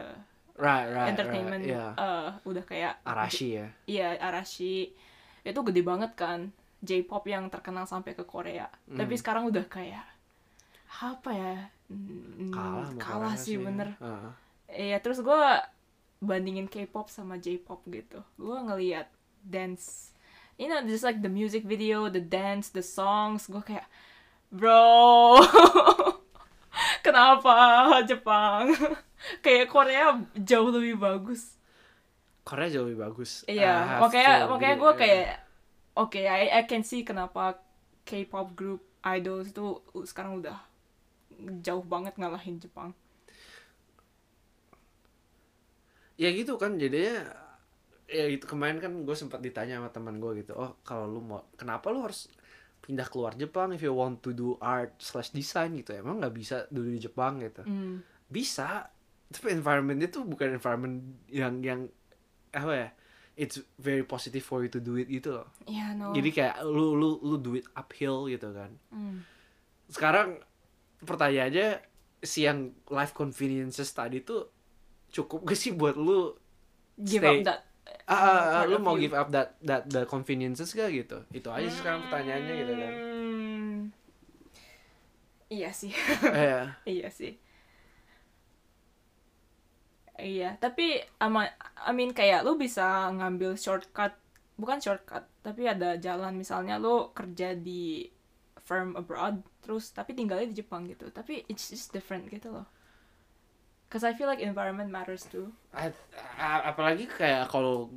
right 0.55 0.87
right 0.87 1.11
Entertainment. 1.11 1.67
right, 1.67 1.73
iya. 1.75 1.85
eh, 1.97 2.29
udah 2.47 2.63
kayak 2.63 2.93
Arashi 3.03 3.59
ya 3.59 3.67
Iya, 3.85 4.15
Arashi. 4.21 4.95
Itu 5.45 5.61
gede 5.61 5.85
banget 5.85 6.17
kan. 6.17 6.49
J-pop 6.81 7.23
yang 7.29 7.47
terkenal 7.53 7.85
sampai 7.85 8.17
ke 8.17 8.25
Korea. 8.25 8.67
Hmm. 8.89 8.97
Tapi 8.97 9.13
sekarang 9.15 9.47
udah 9.53 9.65
kayak 9.69 10.05
apa 11.01 11.31
ya? 11.31 11.55
Hmm, 11.91 12.49
kalah 12.49 12.89
kalah 12.97 13.35
sih 13.37 13.61
bener. 13.61 13.93
Heeh. 14.01 14.31
Iya, 14.65 14.97
terus 14.99 15.21
gue 15.21 15.41
bandingin 16.25 16.65
K-pop 16.65 17.07
sama 17.13 17.37
J-pop 17.37 17.85
gitu. 17.87 18.25
Gue 18.41 18.57
ngeliat 18.57 19.07
dance, 19.45 20.09
you 20.57 20.65
know, 20.65 20.81
just 20.83 21.05
like 21.05 21.21
the 21.21 21.29
music 21.29 21.63
video, 21.63 22.09
the 22.09 22.23
dance, 22.23 22.73
the 22.73 22.81
songs. 22.81 23.45
Gue 23.45 23.61
kayak, 23.61 23.85
bro, 24.49 25.37
kenapa 27.05 27.53
Jepang? 28.09 28.73
kayak 29.45 29.69
Korea 29.69 30.17
jauh 30.33 30.73
lebih 30.73 30.97
bagus. 30.97 31.55
Korea 32.45 32.69
jauh 32.69 32.85
lebih 32.85 33.01
bagus 33.01 33.41
Iya, 33.45 33.97
makanya 33.99 34.45
makanya 34.45 34.75
gue 34.77 34.91
kayak, 34.95 35.25
oke, 35.97 36.21
I, 36.21 36.45
I 36.53 36.63
can 36.63 36.85
see 36.85 37.01
kenapa 37.01 37.57
K-pop 38.05 38.53
group 38.53 38.85
idols 39.01 39.49
itu 39.49 39.65
sekarang 40.05 40.39
udah 40.39 40.57
jauh 41.59 41.81
banget 41.81 42.15
ngalahin 42.15 42.57
Jepang. 42.57 42.93
ya 46.15 46.31
gitu 46.31 46.55
kan 46.55 46.79
jadinya 46.79 47.27
ya 48.07 48.25
itu 48.31 48.47
kemarin 48.47 48.79
kan 48.79 49.03
gue 49.03 49.15
sempat 49.17 49.43
ditanya 49.43 49.83
sama 49.83 49.91
teman 49.91 50.15
gue 50.15 50.39
gitu 50.39 50.55
oh 50.55 50.79
kalau 50.79 51.09
lu 51.09 51.19
mau 51.19 51.43
kenapa 51.59 51.91
lu 51.91 52.07
harus 52.07 52.31
pindah 52.79 53.03
keluar 53.09 53.35
Jepang 53.35 53.75
if 53.75 53.83
you 53.83 53.91
want 53.91 54.23
to 54.23 54.31
do 54.31 54.55
art 54.63 54.95
slash 54.95 55.35
design 55.35 55.75
gitu 55.75 55.91
emang 55.91 56.23
nggak 56.23 56.31
bisa 56.31 56.55
dulu 56.71 56.87
di 56.87 57.01
Jepang 57.01 57.43
gitu 57.43 57.67
Hmm. 57.67 57.99
bisa 58.31 58.87
tapi 59.27 59.51
environmentnya 59.51 60.07
tuh 60.07 60.23
bukan 60.23 60.55
environment 60.55 60.95
yang 61.27 61.59
yang 61.59 61.81
apa 62.55 62.73
ya 62.73 62.89
it's 63.35 63.59
very 63.75 64.01
positive 64.01 64.39
for 64.39 64.63
you 64.63 64.69
to 64.69 64.79
do 64.79 64.95
it 64.95 65.05
gitu 65.05 65.35
loh 65.35 65.47
Iya, 65.65 65.91
no. 65.93 66.11
jadi 66.11 66.29
kayak 66.31 66.55
lu 66.63 66.95
lu 66.95 67.19
lu 67.19 67.35
do 67.37 67.51
it 67.53 67.67
uphill 67.71 68.25
gitu 68.25 68.49
kan 68.49 68.71
Hmm. 68.87 69.27
sekarang 69.87 70.39
pertanyaannya 70.99 71.83
si 72.19 72.41
yang 72.41 72.71
life 72.87 73.11
conveniences 73.11 73.91
tadi 73.91 74.19
tuh 74.19 74.47
cukup 75.11 75.43
gak 75.43 75.55
sih 75.55 75.71
buat 75.71 75.93
lu 75.93 76.33
Give 76.95 77.19
stay- 77.21 77.43
up 77.43 77.45
that. 77.45 77.59
ah, 78.05 78.11
ah, 78.11 78.17
ah, 78.17 78.41
part 78.57 78.67
lu 78.67 78.77
mau 78.79 78.95
you. 78.95 79.03
give 79.03 79.13
up 79.13 79.27
that 79.29 79.59
that 79.61 79.83
the 79.85 80.03
conveniences 80.05 80.71
gak 80.71 80.89
gitu 80.89 81.21
itu 81.29 81.45
aja 81.45 81.67
sih 81.67 81.77
sekarang 81.77 82.07
pertanyaannya 82.07 82.53
gitu 82.57 82.73
kan 82.73 82.93
Hmm. 82.95 83.77
Iya 85.45 85.69
sih. 85.71 85.93
eh, 86.25 86.65
iya 86.97 87.07
sih. 87.09 87.37
Iya, 90.15 90.55
tapi 90.63 91.03
ama 91.19 91.43
I 91.83 91.91
mean 91.91 92.15
kayak 92.15 92.47
lu 92.47 92.55
bisa 92.55 93.11
ngambil 93.11 93.59
shortcut, 93.59 94.15
bukan 94.55 94.79
shortcut, 94.79 95.27
tapi 95.43 95.67
ada 95.67 95.99
jalan 95.99 96.33
misalnya 96.39 96.79
lu 96.79 97.11
kerja 97.11 97.51
di 97.51 98.07
firm 98.65 98.97
abroad 98.97 99.43
terus 99.61 99.93
tapi 99.93 100.15
tinggalnya 100.15 100.47
di 100.47 100.55
Jepang 100.55 100.87
gitu. 100.87 101.11
Tapi 101.11 101.43
it's 101.51 101.67
just 101.69 101.91
different 101.91 102.31
gitu 102.31 102.47
loh. 102.55 102.65
Cause 103.91 104.03
I 104.07 104.15
feel 104.17 104.27
like 104.27 104.41
environment 104.41 104.89
matters 104.89 105.27
too. 105.27 105.51
a- 105.75 106.63
apalagi 106.71 107.05
kayak 107.07 107.47
kalau 107.51 107.91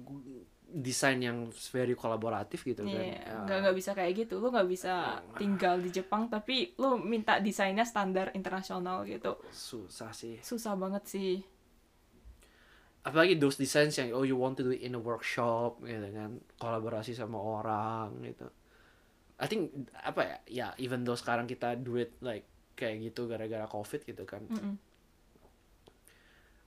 desain 0.68 1.16
yang 1.16 1.48
very 1.72 1.96
kolaboratif 1.96 2.60
gitu 2.60 2.84
kan 2.84 2.92
Iya, 2.92 3.16
Ya, 3.24 3.34
nggak 3.46 3.58
nggak 3.64 3.76
bisa 3.78 3.90
kayak 3.96 4.12
gitu. 4.26 4.34
Lu 4.42 4.52
nggak 4.52 4.68
bisa 4.68 5.22
tinggal 5.40 5.80
di 5.80 5.88
Jepang 5.88 6.28
tapi 6.28 6.76
lu 6.76 7.00
minta 7.00 7.40
desainnya 7.40 7.88
standar 7.88 8.34
internasional 8.36 9.06
gitu. 9.08 9.38
susah 9.48 10.12
sih 10.12 10.36
Susah 10.44 10.76
banget 10.76 11.06
sih. 11.08 11.40
Apalagi 13.00 13.36
those 13.36 13.56
designs 13.56 13.94
yang 13.94 14.10
oh 14.12 14.22
you 14.22 14.34
want 14.34 14.54
to 14.54 14.62
do 14.62 14.70
it 14.70 14.80
in 14.80 14.92
a 14.92 15.00
workshop 15.00 15.80
gitu 15.80 16.08
kan 16.10 16.30
kolaborasi 16.56 17.12
sama 17.12 17.36
orang 17.36 18.12
gitu 18.22 18.46
I 19.38 19.46
think 19.46 19.70
apa 19.94 20.20
ya 20.20 20.36
ya 20.46 20.66
even 20.76 21.02
though 21.02 21.14
sekarang 21.14 21.46
kita 21.46 21.74
do 21.74 21.94
it 21.96 22.18
like 22.20 22.42
kayak 22.74 22.98
gitu 23.04 23.26
gara-gara 23.26 23.64
covid 23.64 24.02
gitu 24.02 24.22
kan 24.22 24.42
Mm-mm. 24.46 24.74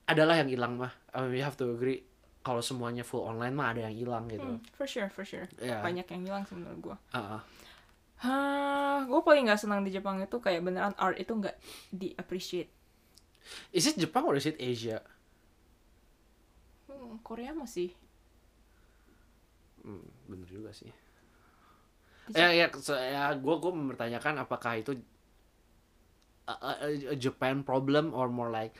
adalah 0.07 0.35
yang 0.35 0.49
hilang 0.49 0.75
mah 0.75 0.91
I 1.11 1.23
mean, 1.23 1.31
we 1.31 1.39
have 1.39 1.55
to 1.57 1.71
agree 1.71 2.03
kalau 2.41 2.59
semuanya 2.59 3.05
full 3.05 3.21
online 3.21 3.53
mah 3.53 3.69
ada 3.69 3.85
yang 3.85 3.95
hilang 3.95 4.25
gitu 4.27 4.43
Hmm, 4.43 4.59
for 4.73 4.89
sure, 4.89 5.07
for 5.07 5.21
sure. 5.21 5.45
ya 5.57 5.79
Banyak 5.79 6.09
yang 6.09 6.21
hilang 6.25 6.43
sih 6.43 6.57
menurut 6.57 6.79
gua. 6.81 6.97
ah, 7.11 7.37
ah. 7.37 7.41
Hah, 8.21 8.97
gue 9.03 9.17
paling 9.19 9.45
nggak 9.45 9.57
senang 9.57 9.81
di 9.81 9.89
Jepang 9.89 10.17
itu 10.17 10.37
kayak 10.37 10.61
beneran 10.61 10.93
art 10.95 11.17
itu 11.17 11.33
nggak 11.33 11.57
di 11.89 12.13
appreciate. 12.15 12.69
is 13.73 13.83
it 13.83 13.97
Jepang 13.97 14.21
or 14.23 14.37
is 14.37 14.45
it 14.45 14.53
Asia 14.57 15.01
Korea 17.27 17.51
masih. 17.61 17.89
hmm, 19.83 20.05
bener 20.29 20.47
juga 20.49 20.71
sih 20.73 20.91
ya 22.35 22.47
ya 22.59 22.65
ya 23.15 23.23
gue 23.43 23.55
gue 23.63 23.71
mempertanyakan 23.79 24.35
apakah 24.43 24.73
itu 24.81 24.91
a, 26.47 26.53
a- 26.69 26.79
a 27.13 27.15
Japan 27.25 27.63
problem 27.69 28.05
or 28.13 28.27
more 28.37 28.51
like 28.57 28.73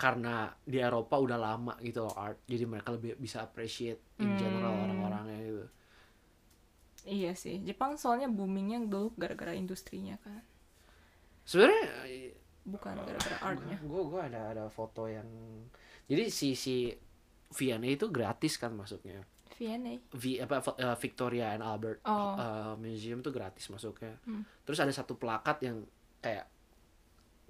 karena 0.00 0.36
di 0.64 0.78
Eropa 0.80 1.16
udah 1.20 1.38
lama 1.46 1.74
gitu 1.84 2.08
loh 2.08 2.14
art 2.16 2.38
jadi 2.48 2.64
mereka 2.72 2.88
lebih 2.96 3.10
bisa 3.20 3.38
appreciate 3.46 4.00
in 4.24 4.32
general 4.40 4.74
Hmm. 4.74 4.84
orang-orangnya 4.88 5.38
gitu 5.44 5.64
Iya 7.16 7.32
sih, 7.42 7.56
Jepang 7.68 7.92
soalnya 8.02 8.28
boomingnya 8.36 8.78
dulu 8.92 9.08
gara-gara 9.22 9.52
industrinya 9.62 10.14
kan, 10.24 10.40
sebenarnya 11.44 11.90
bukan 12.64 12.96
gara-gara 13.04 13.38
artnya. 13.44 13.78
gue 13.80 14.02
gue 14.10 14.20
ada 14.20 14.40
ada 14.52 14.64
foto 14.68 15.08
yang 15.08 15.26
jadi 16.10 16.28
si 16.28 16.52
si 16.58 16.92
V&A 17.50 17.82
itu 17.90 18.06
gratis 18.08 18.54
kan 18.56 18.70
masuknya 18.70 19.26
VNA. 19.58 20.00
V 20.14 20.40
apa 20.40 20.56
eh, 20.78 20.96
Victoria 20.96 21.52
and 21.52 21.60
Albert 21.60 22.00
Oh. 22.02 22.34
eh, 22.34 22.74
Museum 22.76 23.20
tuh 23.20 23.30
gratis 23.30 23.68
masuknya 23.68 24.16
Hmm. 24.24 24.46
terus 24.64 24.78
ada 24.78 24.90
satu 24.90 25.14
plakat 25.14 25.60
yang 25.62 25.84
kayak 26.18 26.46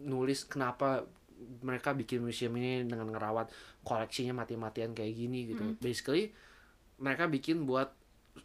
nulis 0.01 0.45
kenapa 0.45 1.05
mereka 1.61 1.93
bikin 1.93 2.21
museum 2.21 2.53
ini 2.55 2.85
dengan 2.85 3.09
ngerawat 3.09 3.49
koleksinya 3.81 4.37
mati-matian 4.37 4.93
kayak 4.93 5.13
gini 5.13 5.49
gitu 5.49 5.63
Hmm. 5.63 5.77
basically 5.79 6.33
mereka 6.97 7.25
bikin 7.27 7.65
buat 7.65 7.93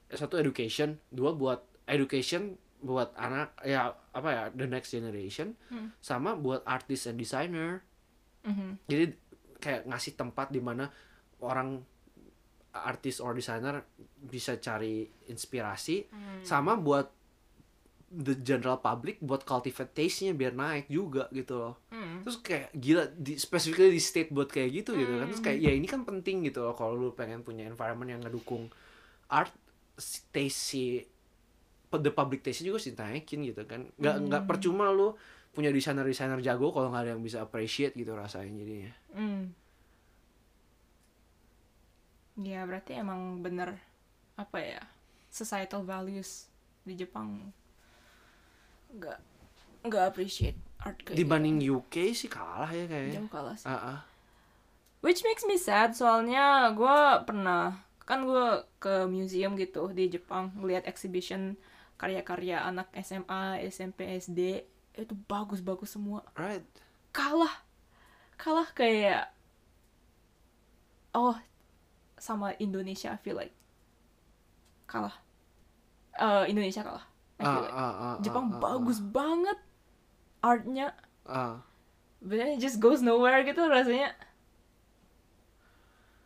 satu 0.09 0.35
education 0.35 0.99
dua 1.09 1.31
buat 1.31 1.59
education 1.87 2.55
buat 2.79 3.15
anak 3.15 3.55
ya 3.63 3.91
apa 4.11 4.29
ya 4.29 4.43
the 4.53 4.67
next 4.67 4.91
generation 4.91 5.55
Hmm. 5.67 5.91
sama 5.99 6.35
buat 6.35 6.61
artist 6.63 7.07
and 7.07 7.17
designer 7.17 7.81
Mhm. 8.43 8.85
jadi 8.85 9.05
kayak 9.57 9.81
ngasih 9.89 10.13
tempat 10.13 10.51
di 10.51 10.61
mana 10.61 10.91
orang 11.39 11.83
artis 12.71 13.17
or 13.17 13.31
designer 13.31 13.87
bisa 14.17 14.55
cari 14.57 15.03
inspirasi 15.25 16.05
Hmm. 16.05 16.43
sama 16.43 16.75
buat 16.75 17.07
the 18.07 18.35
general 18.37 18.79
public 18.79 19.19
buat 19.19 19.43
cultivate 19.43 19.91
taste-nya 19.91 20.31
biar 20.31 20.53
naik 20.53 20.87
juga 20.87 21.27
gitu 21.29 21.55
loh 21.57 21.75
Hmm. 21.89 22.21
terus 22.21 22.37
kayak 22.37 22.71
gila 22.71 23.07
di 23.09 23.35
specifically 23.35 23.89
di 23.89 23.99
state 23.99 24.29
buat 24.29 24.47
kayak 24.47 24.71
gitu 24.73 24.91
gitu 24.93 25.13
kan 25.17 25.27
terus 25.27 25.41
kayak 25.41 25.59
ya 25.59 25.71
ini 25.71 25.83
kan 25.83 26.03
penting 26.03 26.43
gitu 26.43 26.63
loh 26.63 26.71
kalau 26.71 26.93
lu 26.93 27.11
pengen 27.11 27.41
punya 27.41 27.63
environment 27.63 28.07
yang 28.09 28.21
ngedukung 28.21 28.67
art 29.27 29.51
taste 30.29 30.59
si 30.61 30.83
the 31.95 32.11
public 32.11 32.43
taste 32.43 32.59
juga 32.59 32.75
sih 32.75 32.91
naikin 32.91 33.39
gitu 33.41 33.63
kan 33.63 33.87
nggak 33.95 34.15
nggak 34.21 34.41
Hmm. 34.43 34.49
percuma 34.51 34.91
lu 34.91 35.15
punya 35.49 35.71
desainer 35.71 36.03
desainer 36.03 36.39
jago 36.39 36.67
kalau 36.69 36.91
nggak 36.91 37.03
ada 37.03 37.11
yang 37.15 37.23
bisa 37.23 37.39
appreciate 37.39 37.95
gitu 37.95 38.11
rasanya 38.11 38.51
jadinya 38.53 38.91
Hmm. 39.11 39.55
Ya 42.35 42.67
berarti 42.67 42.99
emang 42.99 43.39
bener 43.39 43.79
apa 44.35 44.59
ya 44.59 44.83
societal 45.31 45.87
values 45.87 46.51
di 46.83 46.99
Jepang 46.99 47.51
nggak 48.91 49.19
nggak 49.87 50.03
appreciate 50.11 50.59
art 50.83 50.99
kayak 51.03 51.15
dibanding 51.15 51.63
UK 51.63 52.11
sih 52.11 52.27
kalah 52.27 52.67
ya 52.67 52.83
gitu. 52.83 52.91
kayaknya 52.91 53.15
jauh 53.19 53.31
kalah 53.31 53.55
sih. 53.55 53.67
Ah, 53.67 53.75
ah. 53.95 53.99
Which 54.99 55.21
makes 55.23 55.47
me 55.47 55.55
sad 55.55 55.95
soalnya 55.95 56.71
gue 56.75 56.99
pernah 57.23 57.79
kan 58.05 58.21
gue 58.27 58.47
ke 58.77 59.09
museum 59.09 59.57
gitu 59.57 59.89
di 59.95 60.11
Jepang 60.11 60.53
ngeliat 60.59 60.85
exhibition 60.85 61.57
karya-karya 61.95 62.61
anak 62.61 62.91
SMA, 63.01 63.65
SMP, 63.71 64.19
SD 64.19 64.61
itu 64.95 65.13
bagus-bagus 65.27 65.95
semua 65.95 66.23
right 66.39 66.63
kalah 67.11 67.63
kalah 68.39 68.67
kayak 68.71 69.31
oh 71.11 71.35
sama 72.17 72.55
Indonesia 72.57 73.11
I 73.11 73.19
feel 73.19 73.35
like 73.35 73.53
kalah 74.85 75.13
Eh 76.15 76.43
Indonesia 76.47 76.79
kalah 76.81 77.05
I 77.35 77.43
Ah, 77.43 77.51
feel 77.51 77.63
like. 77.63 77.75
ah, 77.75 77.93
ah, 77.93 78.15
Jepang 78.23 78.45
ah, 78.47 78.55
ah, 78.55 78.61
bagus 78.61 78.99
banget 78.99 79.59
artnya 80.39 80.87
ah. 81.25 81.59
but 82.21 82.37
then 82.37 82.55
it 82.55 82.61
just 82.61 82.79
goes 82.79 83.01
nowhere 83.01 83.43
gitu 83.43 83.59
rasanya 83.65 84.15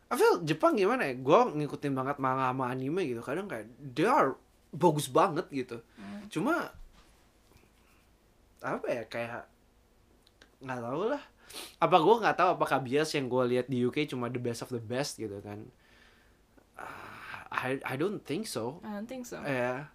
I 0.09 0.17
feel 0.17 0.41
Jepang 0.41 0.73
gimana 0.73 1.05
ya? 1.05 1.13
Gue 1.13 1.37
ngikutin 1.53 1.93
banget 1.93 2.17
manga 2.17 2.49
sama 2.49 2.73
anime 2.73 3.05
gitu. 3.05 3.21
Kadang 3.21 3.45
kayak 3.45 3.69
they 3.93 4.09
are 4.09 4.33
bagus 4.73 5.05
banget 5.05 5.45
gitu. 5.53 5.85
Hmm. 6.01 6.25
Cuma 6.33 6.73
apa 8.59 8.85
ya 8.89 9.03
kayak 9.05 9.45
nggak 10.59 10.81
tahu 10.81 11.13
lah. 11.13 11.21
Apa 11.77 11.95
gue 12.01 12.15
nggak 12.25 12.37
tahu 12.41 12.49
apakah 12.57 12.81
bias 12.81 13.13
yang 13.13 13.29
gue 13.29 13.43
lihat 13.53 13.69
di 13.69 13.85
UK 13.85 14.09
cuma 14.09 14.33
the 14.33 14.41
best 14.41 14.65
of 14.65 14.73
the 14.73 14.81
best 14.81 15.21
gitu 15.21 15.37
kan? 15.45 15.61
I 17.49 17.81
I 17.81 17.95
don't 17.95 18.21
think 18.21 18.45
so. 18.45 18.77
I 18.81 18.93
don't 18.93 19.05
think 19.05 19.25
so 19.25 19.41
Ya, 19.41 19.89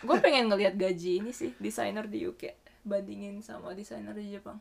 gue 0.00 0.16
pengen 0.18 0.48
ngelihat 0.48 0.74
gaji 0.74 1.20
ini 1.20 1.30
sih 1.30 1.52
desainer 1.56 2.04
di 2.04 2.24
UK 2.24 2.54
bandingin 2.82 3.38
sama 3.40 3.74
desainer 3.74 4.10
di 4.12 4.30
Jepang 4.30 4.56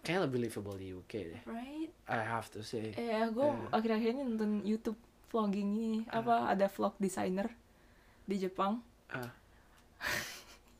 kayaknya 0.00 0.20
lebih 0.24 0.38
livable 0.42 0.76
di 0.76 0.92
UK 0.92 1.12
deh. 1.28 1.42
right 1.44 1.90
I 2.06 2.20
have 2.20 2.48
to 2.50 2.60
say. 2.60 2.92
eh 2.92 3.24
gue 3.26 3.40
Eh. 3.42 3.68
akhir-akhir 3.70 4.10
ini 4.10 4.22
nonton 4.22 4.60
YouTube 4.62 4.96
vlogging 5.28 5.70
ini 5.72 5.92
apa 6.06 6.46
ada 6.46 6.66
vlog 6.66 6.96
desainer 6.96 7.48
di 8.22 8.38
Jepang 8.38 8.80
Ah. 9.08 9.32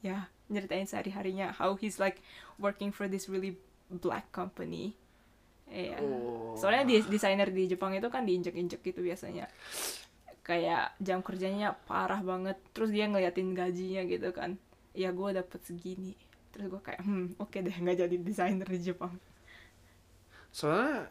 ya 0.02 0.24
nyeritain 0.46 0.84
sehari 0.84 1.08
harinya 1.08 1.52
how 1.52 1.72
he's 1.74 1.96
like 1.96 2.20
working 2.56 2.88
for 2.88 3.06
this 3.06 3.28
really 3.28 3.56
black 3.90 4.28
company 4.30 4.96
Iya. 5.66 5.96
Oh. 5.98 6.54
Soalnya 6.54 6.84
di 6.84 7.02
desainer 7.02 7.48
di 7.48 7.66
Jepang 7.66 7.90
itu 7.90 8.06
kan 8.06 8.22
diinjek-injek 8.22 8.80
gitu 8.80 9.00
biasanya. 9.00 9.48
Kayak 10.40 10.92
jam 10.98 11.20
kerjanya 11.20 11.72
parah 11.84 12.20
banget. 12.20 12.60
Terus 12.70 12.90
dia 12.90 13.04
ngeliatin 13.04 13.52
gajinya 13.52 14.04
gitu 14.04 14.28
kan. 14.30 14.56
Ya 14.92 15.10
gue 15.10 15.30
dapet 15.32 15.60
segini. 15.60 16.12
Terus 16.50 16.68
gue 16.68 16.78
kayak, 16.78 17.02
hmm 17.02 17.34
oke 17.36 17.56
deh 17.56 17.74
nggak 17.74 17.98
jadi 18.00 18.14
desainer 18.16 18.66
di 18.66 18.80
Jepang. 18.80 19.14
soalnya 20.50 21.10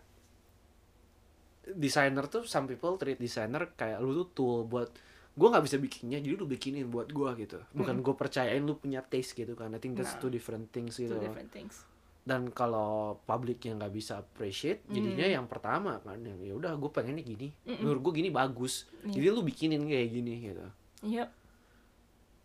desainer 1.64 2.26
tuh 2.28 2.44
some 2.44 2.64
people 2.64 2.96
treat 2.96 3.16
desainer 3.18 3.72
kayak 3.74 4.00
lu 4.00 4.16
tuh 4.16 4.28
tool 4.32 4.60
buat 4.64 4.88
gue 5.34 5.48
nggak 5.48 5.64
bisa 5.64 5.76
bikinnya 5.80 6.20
jadi 6.20 6.36
lu 6.36 6.46
bikinin 6.46 6.88
buat 6.88 7.10
gue 7.10 7.30
gitu 7.40 7.60
bukan 7.72 8.00
gue 8.00 8.14
percayain 8.14 8.62
lu 8.62 8.76
punya 8.76 9.00
taste 9.02 9.34
gitu 9.34 9.52
kan 9.52 9.72
I 9.72 9.80
think 9.80 9.96
that's 9.96 10.16
Nah. 10.16 10.22
two 10.22 10.30
different 10.30 10.70
things 10.70 10.96
gitu 10.96 11.12
Two 11.12 11.24
different 11.24 11.52
things. 11.52 11.84
Dan 12.24 12.48
kalau 12.50 13.20
publik 13.24 13.60
yang 13.62 13.78
nggak 13.78 13.92
bisa 13.92 14.18
appreciate 14.18 14.80
jadinya 14.88 15.28
Mm. 15.28 15.36
yang 15.36 15.48
pertama 15.48 16.00
kan 16.00 16.16
yang 16.18 16.40
ya 16.40 16.54
udah 16.54 16.72
gue 16.74 16.88
pengennya 16.88 17.20
gini 17.20 17.52
Mm-mm. 17.64 17.84
menurut 17.84 18.00
gue 18.02 18.14
gini 18.18 18.30
bagus 18.30 18.88
Iya. 19.04 19.12
jadi 19.14 19.28
lu 19.30 19.42
bikinin 19.42 19.84
kayak 19.84 20.08
gini 20.10 20.34
gitu 20.42 20.66
Yep. 21.04 21.30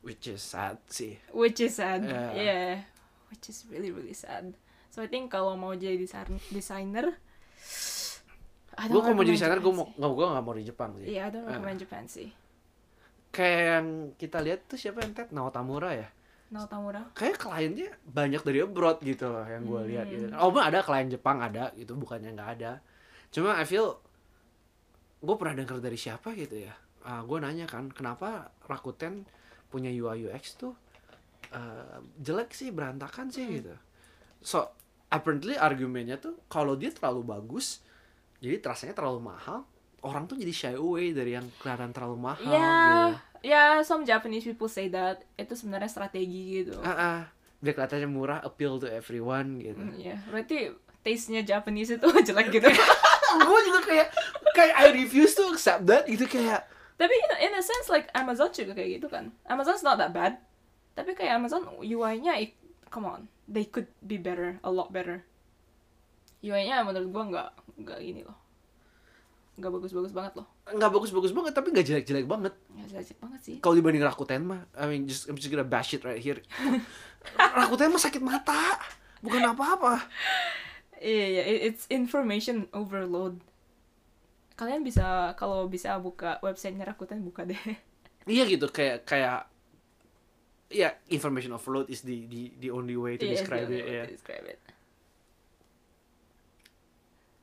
which 0.03 0.27
is 0.27 0.41
sad 0.41 0.83
sih 0.87 1.15
Which 1.31 1.59
is 1.59 1.75
sad. 1.75 2.03
Yeah. 2.03 2.31
Yeah. 2.35 2.75
Which 3.29 3.47
is 3.47 3.63
really 3.67 3.89
really 3.89 4.15
sad. 4.15 4.57
So 4.89 4.99
I 4.99 5.07
think 5.07 5.29
kalau 5.29 5.53
mau 5.53 5.71
jadi 5.73 5.95
desain 5.95 6.27
desainer, 6.49 7.13
gue 8.81 8.99
kalau 8.99 9.13
mau 9.13 9.23
jadi 9.23 9.37
desainer 9.37 9.59
gue 9.59 9.69
mau 9.71 9.87
nggak 9.91 10.11
gue 10.11 10.27
nggak 10.27 10.43
mau 10.43 10.55
di 10.55 10.65
Jepang 10.65 10.91
sih. 10.97 11.07
Iya, 11.09 11.23
I 11.23 11.31
don't 11.31 11.45
Ah. 11.45 11.53
recommend 11.53 11.79
Japan 11.79 12.05
sih. 12.07 12.29
kayak 13.29 13.61
yang 13.69 13.87
kita 14.17 14.41
lihat 14.41 14.65
tuh 14.65 14.75
siapa 14.75 15.05
yang 15.05 15.13
Ted 15.13 15.29
Naotamura 15.31 15.93
ya 15.93 16.09
Naotamura. 16.49 17.13
kayak 17.13 17.37
kliennya 17.37 17.93
banyak 18.05 18.41
dari 18.41 18.59
abroad 18.61 18.99
gitu 19.01 19.29
loh 19.29 19.45
yang 19.45 19.63
gue 19.63 19.81
lihat 19.93 20.07
gitu. 20.09 20.27
Hmm. 20.29 20.41
Oh, 20.41 20.53
ada 20.57 20.81
klien 20.81 21.07
Jepang 21.07 21.39
ada 21.39 21.69
gitu, 21.75 21.93
bukannya 21.93 22.33
nggak 22.33 22.51
ada. 22.57 22.81
Cuma 23.29 23.53
I 23.55 23.65
feel 23.65 24.01
gue 25.19 25.35
pernah 25.37 25.55
denger 25.57 25.79
dari 25.79 25.99
siapa 25.99 26.33
gitu 26.33 26.57
ya. 26.57 26.73
Ah, 27.03 27.21
gue 27.21 27.37
nanya 27.37 27.65
kan, 27.65 27.89
kenapa 27.89 28.49
Rakuten 28.65 29.29
punya 29.69 29.89
UI 29.89 30.25
UX 30.27 30.57
tuh 30.57 30.73
eh, 31.49 31.97
jelek 32.19 32.53
sih, 32.53 32.69
berantakan 32.69 33.29
sih 33.29 33.45
Hmm. 33.45 33.55
gitu. 33.55 33.75
So 34.41 34.73
apparently 35.09 35.57
argumennya 35.57 36.17
tuh 36.17 36.37
kalau 36.47 36.77
dia 36.77 36.89
terlalu 36.89 37.25
bagus, 37.25 37.81
jadi 38.39 38.61
rasanya 38.63 38.95
terlalu 38.95 39.21
mahal. 39.27 39.65
Orang 39.99 40.25
tuh 40.25 40.39
jadi 40.39 40.53
shy 40.55 40.75
away 40.77 41.11
dari 41.11 41.35
yang 41.35 41.51
kelihatan 41.59 41.91
terlalu 41.91 42.17
mahal 42.23 42.55
Ya, 42.55 42.71
gitu. 42.71 43.28
Ya 43.41 43.81
some 43.83 44.03
Japanese 44.03 44.43
people 44.43 44.67
say 44.67 44.89
that 44.89 45.23
itu 45.35 45.53
sebenarnya 45.53 45.89
strategi 45.89 46.63
gitu. 46.63 46.77
Ah, 46.81 46.93
ah. 46.93 47.21
biar 47.59 47.75
kelihatannya 47.75 48.07
murah, 48.07 48.39
appeal 48.41 48.79
to 48.79 48.87
everyone 48.87 49.59
gitu. 49.59 49.83
Mm, 49.83 49.99
Ya, 49.99 50.17
berarti 50.31 50.71
taste-nya 51.03 51.43
Japanese 51.43 51.91
itu 51.91 52.07
jelek 52.29 52.55
gitu. 52.55 52.71
gue 53.49 53.61
juga 53.65 53.81
kayak 53.83 54.09
kayak 54.53 54.75
I 54.77 54.87
refuse 54.95 55.35
to 55.35 55.51
accept 55.51 55.83
that 55.85 56.07
gitu 56.07 56.25
kayak 56.25 56.65
Tapi 56.95 57.15
in, 57.15 57.31
in 57.47 57.55
a 57.55 57.63
sense 57.63 57.87
like 57.87 58.11
Amazon 58.11 58.51
juga 58.51 58.75
kayak 58.75 58.99
gitu 58.99 59.07
kan. 59.07 59.31
Amazon's 59.47 59.83
not 59.83 59.99
that 59.99 60.11
bad. 60.11 60.39
Tapi 60.95 61.15
kayak 61.15 61.39
Amazon 61.39 61.63
UI-nya 61.79 62.35
it- 62.37 62.59
come 62.91 63.07
on, 63.07 63.27
they 63.47 63.63
could 63.63 63.87
be 64.01 64.19
better, 64.19 64.59
a 64.63 64.71
lot 64.71 64.91
better. 64.91 65.23
UI-nya 66.39 66.83
menurut 66.83 67.11
gua 67.11 67.25
nggak 67.27 67.49
nggak 67.83 67.99
ini 68.03 68.23
loh. 68.23 68.35
Nggak 69.59 69.71
bagus-bagus 69.75 70.11
banget 70.11 70.39
loh. 70.39 70.47
Nggak 70.71 70.91
bagus-bagus 70.91 71.31
banget 71.31 71.53
tapi 71.53 71.71
nggak 71.71 71.83
jelek-jelek 71.83 72.25
banget 72.25 72.53
Ya 72.75 72.85
jelek 72.95 73.17
banget 73.17 73.41
sih. 73.41 73.57
kalau 73.59 73.73
dibanding 73.73 74.01
Rakuten 74.01 74.43
mah 74.45 74.69
I 74.73 74.85
mean 74.85 75.05
just 75.05 75.25
I'm 75.25 75.35
just 75.35 75.49
gonna 75.49 75.63
bash 75.63 75.93
it 75.93 76.03
right 76.03 76.19
here 76.19 76.41
Rakuten 77.59 77.89
mah 77.89 77.99
sakit 77.99 78.21
mata 78.21 78.77
bukan 79.19 79.43
apa-apa 79.47 80.05
Iya, 80.95 81.27
iya, 81.31 81.43
it- 81.47 81.63
it's 81.65 81.85
information 81.89 82.67
overload. 82.73 83.39
Kalian 84.53 84.83
bisa 84.83 85.31
kalau 85.33 85.65
bisa 85.65 85.95
buka 85.97 86.37
websitenya 86.41 86.83
Rakuten 86.85 87.23
buka 87.23 87.47
deh. 87.47 87.55
iya 88.27 88.43
gitu 88.43 88.67
kayak 88.67 89.07
kayak 89.07 89.47
ya 90.67 90.99
information 91.07 91.55
overload 91.55 91.87
is 91.87 92.03
the 92.03 92.27
the 92.27 92.41
the 92.59 92.69
only 92.69 92.93
way 92.93 93.15
to 93.15 93.23
Iya, 93.23 93.31
describe 93.33 93.71
it 93.71 93.79
to 93.79 94.11
describe 94.11 94.43
it. 94.45 94.59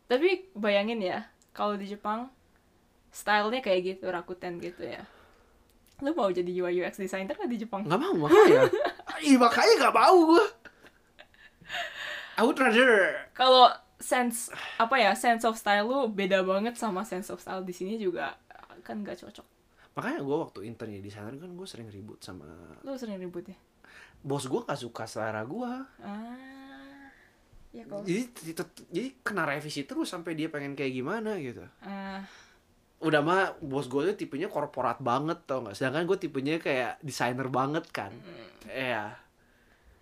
Tapi 0.06 0.52
bayangin 0.52 1.00
ya, 1.00 1.26
kalau 1.50 1.74
di 1.74 1.88
Jepang 1.88 2.30
stylenya 3.16 3.64
kayak 3.64 3.96
gitu 3.96 4.12
Rakuten 4.12 4.60
gitu 4.60 4.84
ya. 4.84 5.08
Lu 6.04 6.12
mau 6.12 6.28
jadi 6.28 6.52
UI 6.52 6.84
UX 6.84 7.00
designer 7.00 7.32
nggak 7.32 7.48
di 7.48 7.60
Jepang? 7.64 7.88
nggak 7.88 7.96
mau 7.96 8.12
makanya 8.20 8.68
Ih, 9.24 9.40
makanya 9.40 9.74
nggak 9.80 9.96
mau 9.96 10.18
gue 10.28 10.46
I 12.36 12.44
would 12.44 12.60
rather 12.60 13.16
Kalau 13.32 13.72
sense 13.96 14.52
apa 14.76 15.00
ya 15.00 15.16
sense 15.16 15.48
of 15.48 15.56
style 15.56 15.88
lu 15.88 16.12
beda 16.12 16.44
banget 16.44 16.76
sama 16.76 17.08
sense 17.08 17.32
of 17.32 17.40
style 17.40 17.64
di 17.64 17.72
sini 17.72 17.96
juga 17.96 18.36
kan 18.84 19.00
nggak 19.00 19.18
cocok. 19.18 19.48
makanya 19.96 20.20
gue 20.20 20.36
waktu 20.38 20.60
intern 20.68 20.92
jadi 20.92 21.02
desainer 21.02 21.36
kan 21.40 21.50
gue 21.50 21.64
sering 21.64 21.88
ribut 21.88 22.20
sama 22.20 22.44
Lu 22.84 23.00
sering 23.00 23.16
ribut 23.16 23.48
ya? 23.48 23.56
bos 24.20 24.44
gue 24.44 24.60
nggak 24.60 24.78
suka 24.78 25.08
selera 25.08 25.42
gue 25.42 25.72
Ah, 26.04 27.08
ya 27.72 27.88
jadi 28.04 28.28
jadi 28.92 29.10
kena 29.24 29.48
revisi 29.48 29.88
terus 29.88 30.12
sampai 30.12 30.36
dia 30.36 30.52
pengen 30.52 30.76
kayak 30.76 30.92
gimana 30.92 31.40
gitu 31.40 31.64
ah 31.82 32.20
udah 33.06 33.22
mah 33.22 33.54
bos 33.62 33.86
gue 33.86 34.02
tuh 34.10 34.18
tipenya 34.18 34.50
korporat 34.50 34.98
banget 34.98 35.46
tau 35.46 35.62
nggak? 35.62 35.78
Sedangkan 35.78 36.10
gue 36.10 36.18
tipenya 36.18 36.58
kayak 36.58 36.98
desainer 37.06 37.46
banget 37.54 37.86
kan. 37.94 38.10
Iya. 38.66 39.14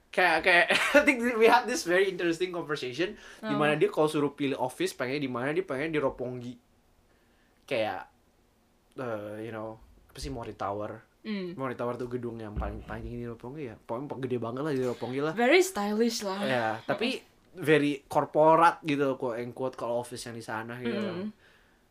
Kayak 0.07 0.37
kayak 0.47 0.65
I 0.97 1.03
think 1.03 1.19
we 1.35 1.51
had 1.51 1.67
this 1.67 1.83
very 1.83 2.07
interesting 2.07 2.55
conversation 2.55 3.19
di 3.43 3.55
mana 3.59 3.75
dia 3.75 3.91
kalau 3.91 4.07
suruh 4.07 4.31
pilih 4.31 4.55
office 4.55 4.95
pengen 4.95 5.19
di 5.19 5.27
mana? 5.27 5.51
Dia 5.51 5.67
pengen 5.67 5.91
di 5.91 5.99
Roppongi. 5.99 6.55
Kayak 7.67 8.07
eh, 8.95 9.43
you 9.43 9.51
know 9.51 9.75
apa 10.07 10.17
sih 10.23 10.31
Mori 10.31 10.55
Tower? 10.55 11.03
Hmm. 11.27 11.55
Mori 11.59 11.75
Tower 11.75 11.99
tuh 11.99 12.07
gedung 12.07 12.39
yang 12.39 12.55
paling 12.55 12.87
paling 12.87 13.03
tinggi 13.03 13.19
di 13.19 13.27
Roppongi 13.27 13.63
ya. 13.67 13.75
Pokoknya 13.75 14.23
gede 14.23 14.37
banget 14.39 14.61
lah 14.63 14.71
di 14.71 14.83
Roppongi 14.87 15.19
lah. 15.19 15.33
Very 15.35 15.59
stylish 15.59 16.23
lah. 16.23 16.39
ya 16.39 16.67
tapi 16.87 17.19
very 17.53 18.01
korporat 18.09 18.81
gitu 18.81 19.13
quote 19.13 19.37
and 19.37 19.53
quote 19.53 19.77
kalau 19.77 20.01
office 20.01 20.23
yang 20.23 20.39
di 20.39 20.45
sana 20.45 20.79
gitu. 20.79 20.95
Mm. 20.95 21.42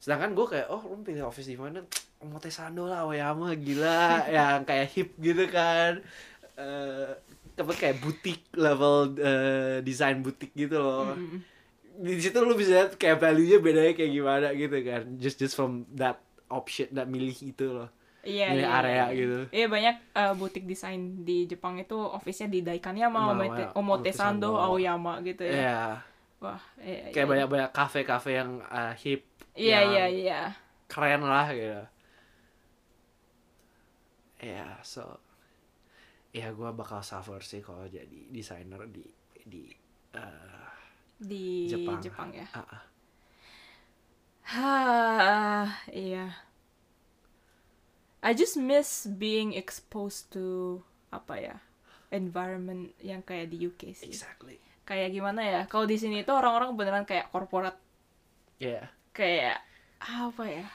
Sedangkan 0.03 0.35
gue 0.35 0.47
kayak 0.51 0.67
oh 0.67 0.83
lu 0.83 1.07
pilih 1.07 1.31
office 1.31 1.47
di 1.47 1.55
mana 1.55 1.87
Omotesando 2.19 2.91
lah 2.91 3.07
Oyama 3.07 3.55
gila 3.55 4.27
yang 4.35 4.67
kayak 4.67 4.91
hip 4.91 5.15
gitu 5.23 5.47
kan 5.47 6.03
eh 6.59 7.15
apa 7.53 7.73
kayak 7.79 8.03
butik 8.03 8.51
level 8.59 9.15
eh, 9.15 9.79
desain 9.87 10.19
butik 10.19 10.51
gitu 10.59 10.83
loh 10.83 11.15
Mm-mm. 11.15 11.39
di 12.03 12.19
situ 12.19 12.35
lu 12.43 12.59
bisa 12.59 12.75
lihat 12.75 12.99
kayak 12.99 13.23
value-nya 13.23 13.63
bedanya 13.63 13.95
kayak 13.95 14.11
gimana 14.11 14.49
gitu 14.59 14.77
kan 14.83 15.03
just 15.23 15.39
just 15.39 15.55
from 15.55 15.87
that 15.95 16.19
option 16.51 16.91
that 16.91 17.07
milih 17.07 17.39
itu 17.39 17.71
loh 17.71 17.87
Iya, 18.23 18.55
Milih 18.55 18.67
iya, 18.71 18.79
area 18.79 18.95
iya. 18.95 19.07
gitu. 19.19 19.39
Iya 19.51 19.67
banyak 19.67 19.97
uh, 20.15 20.35
butik 20.39 20.63
desain 20.63 21.27
di 21.27 21.51
Jepang 21.51 21.75
itu 21.83 21.99
office-nya 21.99 22.55
di 22.55 22.63
Daikanyama, 22.63 23.35
Sama 23.35 23.75
Omotesando. 23.75 24.63
Aoyama 24.63 25.19
gitu 25.27 25.43
ya. 25.43 25.51
Iya. 25.59 25.83
Wah, 26.43 26.59
iya, 26.83 27.15
kayak 27.15 27.23
iya. 27.23 27.31
banyak 27.31 27.49
banyak 27.49 27.71
kafe 27.71 28.03
kafe 28.03 28.35
yang 28.35 28.59
uh, 28.67 28.91
hip 28.99 29.23
Iya, 29.55 29.79
yang 29.79 29.91
iya, 29.95 30.05
iya. 30.11 30.41
keren 30.91 31.23
lah 31.23 31.47
gitu 31.55 31.85
ya 34.43 34.75
so 34.83 35.23
ya 36.35 36.51
gue 36.51 36.67
bakal 36.75 36.99
suffer 36.99 37.39
sih 37.47 37.63
kalau 37.63 37.87
jadi 37.87 38.27
desainer 38.35 38.91
di 38.91 39.07
di 39.47 39.71
uh, 40.19 40.67
Di 41.23 41.71
Jepang, 41.71 42.03
Jepang, 42.03 42.35
ya. 42.35 42.51
Ah, 42.51 42.67
ah. 42.67 42.83
Hah, 44.43 45.67
iya. 45.95 46.35
I 48.27 48.35
just 48.35 48.59
miss 48.59 49.07
being 49.07 49.55
exposed 49.55 50.35
to 50.35 50.83
apa 51.15 51.35
ya? 51.39 51.57
environment 52.13 52.93
yang 53.01 53.25
kayak 53.25 53.49
di 53.49 53.65
UK 53.65 53.97
sih. 53.97 54.13
exactly 54.13 54.61
Kayak 54.83 55.09
gimana 55.15 55.41
ya? 55.43 55.61
Kalau 55.71 55.87
di 55.87 55.95
sini 55.95 56.27
tuh 56.27 56.35
orang-orang 56.35 56.75
beneran 56.75 57.05
kayak 57.07 57.31
korporat 57.31 57.79
ya 58.63 58.87
kayak 59.13 59.59
apa 60.03 60.45
ya? 60.49 60.67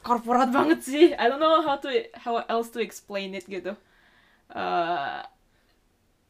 Korporat 0.00 0.48
banget 0.54 0.80
sih. 0.86 1.06
I 1.12 1.26
don't 1.26 1.42
know 1.42 1.60
how 1.60 1.76
to 1.82 1.90
how 2.16 2.40
else 2.46 2.70
to 2.72 2.80
explain 2.80 3.34
it 3.34 3.44
gitu. 3.50 3.74
Uh, 4.46 5.20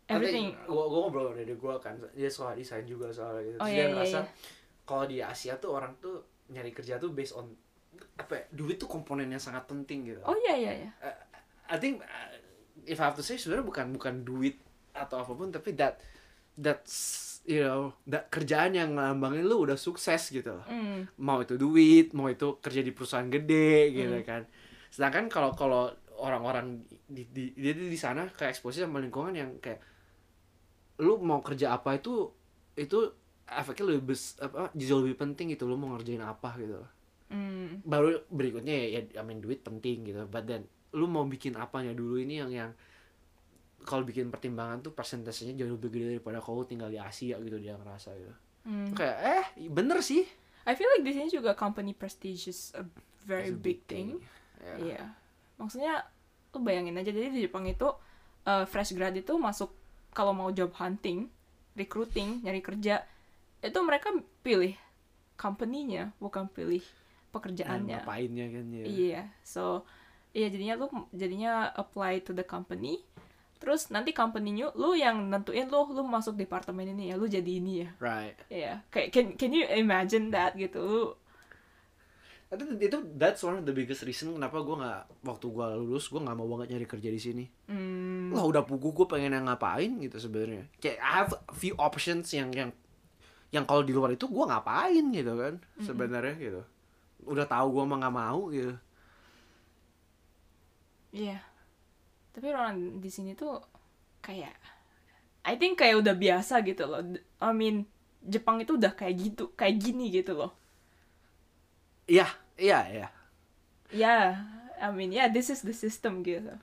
everything. 0.09 0.57
gue 0.65 0.85
gue 0.89 1.01
ngobrol 1.05 1.37
dari 1.37 1.53
gue 1.53 1.75
kan. 1.79 2.01
Dia 2.17 2.33
soal 2.33 2.57
desain 2.57 2.89
juga 2.89 3.13
soal 3.13 3.45
gitu. 3.45 3.59
Oh, 3.61 3.69
Terus 3.69 3.77
iya, 3.77 3.85
dia 3.85 3.87
iya, 3.87 3.95
ngerasa 3.95 4.21
iya. 4.25 4.31
kalau 4.89 5.05
di 5.05 5.19
Asia 5.21 5.55
tuh 5.61 5.77
orang 5.77 5.93
tuh 6.01 6.25
nyari 6.51 6.73
kerja 6.73 6.97
tuh 6.97 7.13
based 7.13 7.37
on 7.37 7.53
apa 8.17 8.33
ya, 8.33 8.45
duit 8.53 8.81
tuh 8.81 8.89
komponen 8.89 9.29
yang 9.29 9.43
sangat 9.43 9.69
penting 9.69 10.09
gitu. 10.09 10.21
Oh 10.25 10.37
iya 10.49 10.55
iya 10.57 10.73
iya. 10.87 10.91
I 11.67 11.77
think 11.77 12.01
uh, 12.01 12.31
if 12.87 12.97
I 13.03 13.11
have 13.11 13.19
to 13.19 13.25
say 13.27 13.37
sebenarnya 13.37 13.67
bukan 13.67 13.87
bukan 13.93 14.15
duit 14.25 14.57
atau 14.97 15.21
apa 15.21 15.33
pun 15.33 15.53
tapi 15.53 15.77
that 15.77 16.01
that's 16.57 16.97
you 17.45 17.61
know 17.61 17.95
that 18.09 18.27
kerjaan 18.27 18.75
yang 18.75 18.97
ngelambangin 18.97 19.45
lu 19.45 19.63
udah 19.63 19.77
sukses 19.77 20.33
gitu 20.33 20.57
Mm, 20.67 21.07
mau 21.21 21.39
itu 21.39 21.55
duit 21.55 22.11
mau 22.11 22.27
itu 22.27 22.57
kerja 22.59 22.81
di 22.81 22.91
perusahaan 22.91 23.29
gede 23.29 23.93
gitu 23.93 24.17
Hmm. 24.19 24.27
kan. 24.27 24.43
Sedangkan 24.91 25.29
kalau 25.29 25.53
kalau 25.53 25.83
orang-orang 26.17 26.81
di, 27.07 27.29
di 27.29 27.53
dia 27.53 27.77
di 27.77 27.95
sana 27.95 28.25
kayak 28.27 28.57
eksposisi 28.57 28.83
sama 28.83 28.99
lingkungan 28.99 29.37
yang 29.37 29.51
kayak 29.61 29.85
lu 30.97 31.21
mau 31.21 31.45
kerja 31.45 31.77
apa 31.77 32.01
itu 32.01 32.33
itu 32.75 32.99
efeknya 33.47 33.85
lebih 33.95 34.17
bes, 34.17 34.41
apa 34.41 34.73
jauh 34.73 35.05
lebih 35.05 35.21
penting 35.21 35.53
gitu 35.53 35.69
lu 35.69 35.77
mau 35.77 35.93
ngerjain 35.95 36.25
apa 36.25 36.57
gitu 36.57 36.81
mm, 37.31 37.85
baru 37.85 38.25
berikutnya 38.33 38.75
ya, 38.75 38.87
ya 38.97 39.21
I 39.21 39.23
mean 39.23 39.45
duit 39.45 39.61
penting 39.61 40.09
gitu 40.09 40.25
but 40.27 40.49
then 40.49 40.65
lu 40.97 41.05
mau 41.05 41.29
bikin 41.29 41.55
apanya 41.55 41.93
dulu 41.93 42.17
ini 42.17 42.41
yang 42.41 42.51
yang 42.51 42.71
kalau 43.87 44.03
bikin 44.03 44.35
pertimbangan 44.35 44.83
tuh 44.83 44.93
persentasenya 44.93 45.55
jauh 45.55 45.79
lebih 45.79 45.95
gede 45.95 46.19
daripada 46.19 46.43
lu 46.43 46.67
tinggal 46.67 46.91
di 46.91 46.99
Asia 46.99 47.39
gitu 47.39 47.57
dia 47.63 47.79
ngerasa 47.79 48.11
gitu 48.19 48.35
mm. 48.67 48.89
kayak 48.99 49.19
eh 49.23 49.45
bener 49.71 50.03
sih 50.03 50.27
I 50.67 50.75
feel 50.75 50.91
like 50.99 51.07
di 51.07 51.15
sini 51.15 51.31
juga 51.31 51.55
company 51.55 51.95
prestige 51.95 52.51
is 52.51 52.75
a 52.75 52.83
very 53.23 53.55
It's 53.55 53.55
a 53.55 53.63
big 53.63 53.87
thing 53.87 54.19
Ya. 54.67 54.75
Iya. 54.81 55.03
Maksudnya 55.61 55.95
lu 56.53 56.59
bayangin 56.65 56.97
aja 56.97 57.13
jadi 57.13 57.29
di 57.29 57.45
Jepang 57.45 57.69
itu 57.69 57.89
uh, 58.49 58.65
fresh 58.65 58.97
grad 58.97 59.13
itu 59.13 59.37
masuk 59.37 59.73
kalau 60.17 60.33
mau 60.33 60.49
job 60.49 60.73
hunting, 60.81 61.29
recruiting, 61.77 62.41
nyari 62.41 62.65
kerja 62.65 63.05
itu 63.61 63.79
mereka 63.85 64.13
pilih 64.41 64.73
company-nya 65.37 66.17
bukan 66.17 66.49
pilih 66.49 66.81
pekerjaannya. 67.33 68.01
ngapainnya 68.01 68.47
kan 68.49 68.67
ya 68.73 68.85
Iya. 68.89 69.23
So 69.45 69.85
iya 70.33 70.49
jadinya 70.49 70.75
lu 70.81 70.87
jadinya 71.13 71.69
apply 71.77 72.25
to 72.25 72.33
the 72.33 72.45
company. 72.45 73.05
Terus 73.67 73.91
nanti 73.91 74.15
company-nya 74.15 74.71
lu 74.79 74.95
yang 74.95 75.27
nentuin 75.27 75.67
lu 75.67 75.91
lu 75.91 76.07
masuk 76.07 76.39
departemen 76.39 76.87
ini 76.87 77.11
ya, 77.11 77.19
lu 77.19 77.27
jadi 77.27 77.59
ini 77.59 77.83
ya. 77.83 77.89
right 77.99 78.39
Iya. 78.47 78.87
Kayak 78.95 79.09
can 79.11 79.27
can 79.35 79.51
you 79.51 79.67
imagine 79.67 80.31
that 80.31 80.55
gitu. 80.55 80.79
Lu 80.79 81.19
itu 82.47 82.63
itu 82.79 82.99
that's 83.19 83.43
one 83.43 83.59
of 83.59 83.67
the 83.67 83.75
biggest 83.75 84.07
reason 84.07 84.31
kenapa 84.39 84.63
gue 84.63 84.79
nggak 84.79 85.27
waktu 85.27 85.51
gue 85.51 85.67
lulus 85.83 86.07
gue 86.07 86.23
nggak 86.23 86.39
mau 86.39 86.47
banget 86.55 86.79
nyari 86.79 86.87
kerja 86.87 87.11
di 87.11 87.19
sini 87.19 87.45
hmm, 87.67 88.31
lah 88.31 88.47
udah 88.47 88.63
pugu 88.63 88.95
gue 88.95 89.03
pengen 89.11 89.35
yang 89.35 89.51
ngapain 89.51 89.91
gitu 89.99 90.15
sebenarnya 90.23 90.71
kayak 90.79 91.03
I 91.03 91.11
have 91.27 91.35
a 91.35 91.55
few 91.59 91.75
options 91.75 92.31
yang 92.31 92.55
yang 92.55 92.71
yang 93.51 93.67
kalau 93.67 93.83
di 93.83 93.91
luar 93.91 94.15
itu 94.15 94.31
gue 94.31 94.45
ngapain 94.47 95.05
gitu 95.11 95.35
kan 95.35 95.59
sebenarnya 95.83 96.39
gitu 96.39 96.63
udah 97.27 97.51
tahu 97.51 97.67
gue 97.75 97.83
mah 97.83 97.99
nggak 98.07 98.15
mau 98.15 98.47
gitu 98.55 98.79
Iya. 101.17 101.41
Tapi 102.37 102.53
orang 102.53 103.01
di 103.01 103.09
sini 103.09 103.33
tuh 103.33 103.57
kayak 104.21 104.53
I 105.47 105.57
think 105.57 105.81
kayak 105.81 106.05
udah 106.05 106.13
biasa 106.13 106.61
gitu 106.61 106.85
loh. 106.85 107.01
I 107.41 107.51
mean 107.57 107.89
Jepang 108.21 108.61
itu 108.61 108.77
udah 108.77 108.93
kayak 108.93 109.17
gitu, 109.17 109.57
kayak 109.57 109.81
gini 109.81 110.13
gitu 110.13 110.37
loh. 110.37 110.53
iya 112.07 112.29
iya 112.55 112.81
iya 112.87 113.09
Ya, 113.91 114.35
I 114.83 114.91
mean 114.93 115.15
yeah, 115.15 115.31
this 115.33 115.49
is 115.49 115.63
the 115.63 115.73
system 115.73 116.21
gitu. 116.27 116.59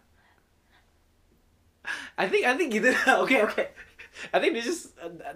I 2.19 2.29
think 2.29 2.45
I 2.45 2.53
think 2.55 2.71
gitu 2.71 2.93
oke 3.23 3.35
oke 3.49 3.63
I 4.31 4.37
think 4.39 4.53
this 4.55 4.67
is 4.69 4.79
uh, 5.01 5.09
uh, 5.09 5.35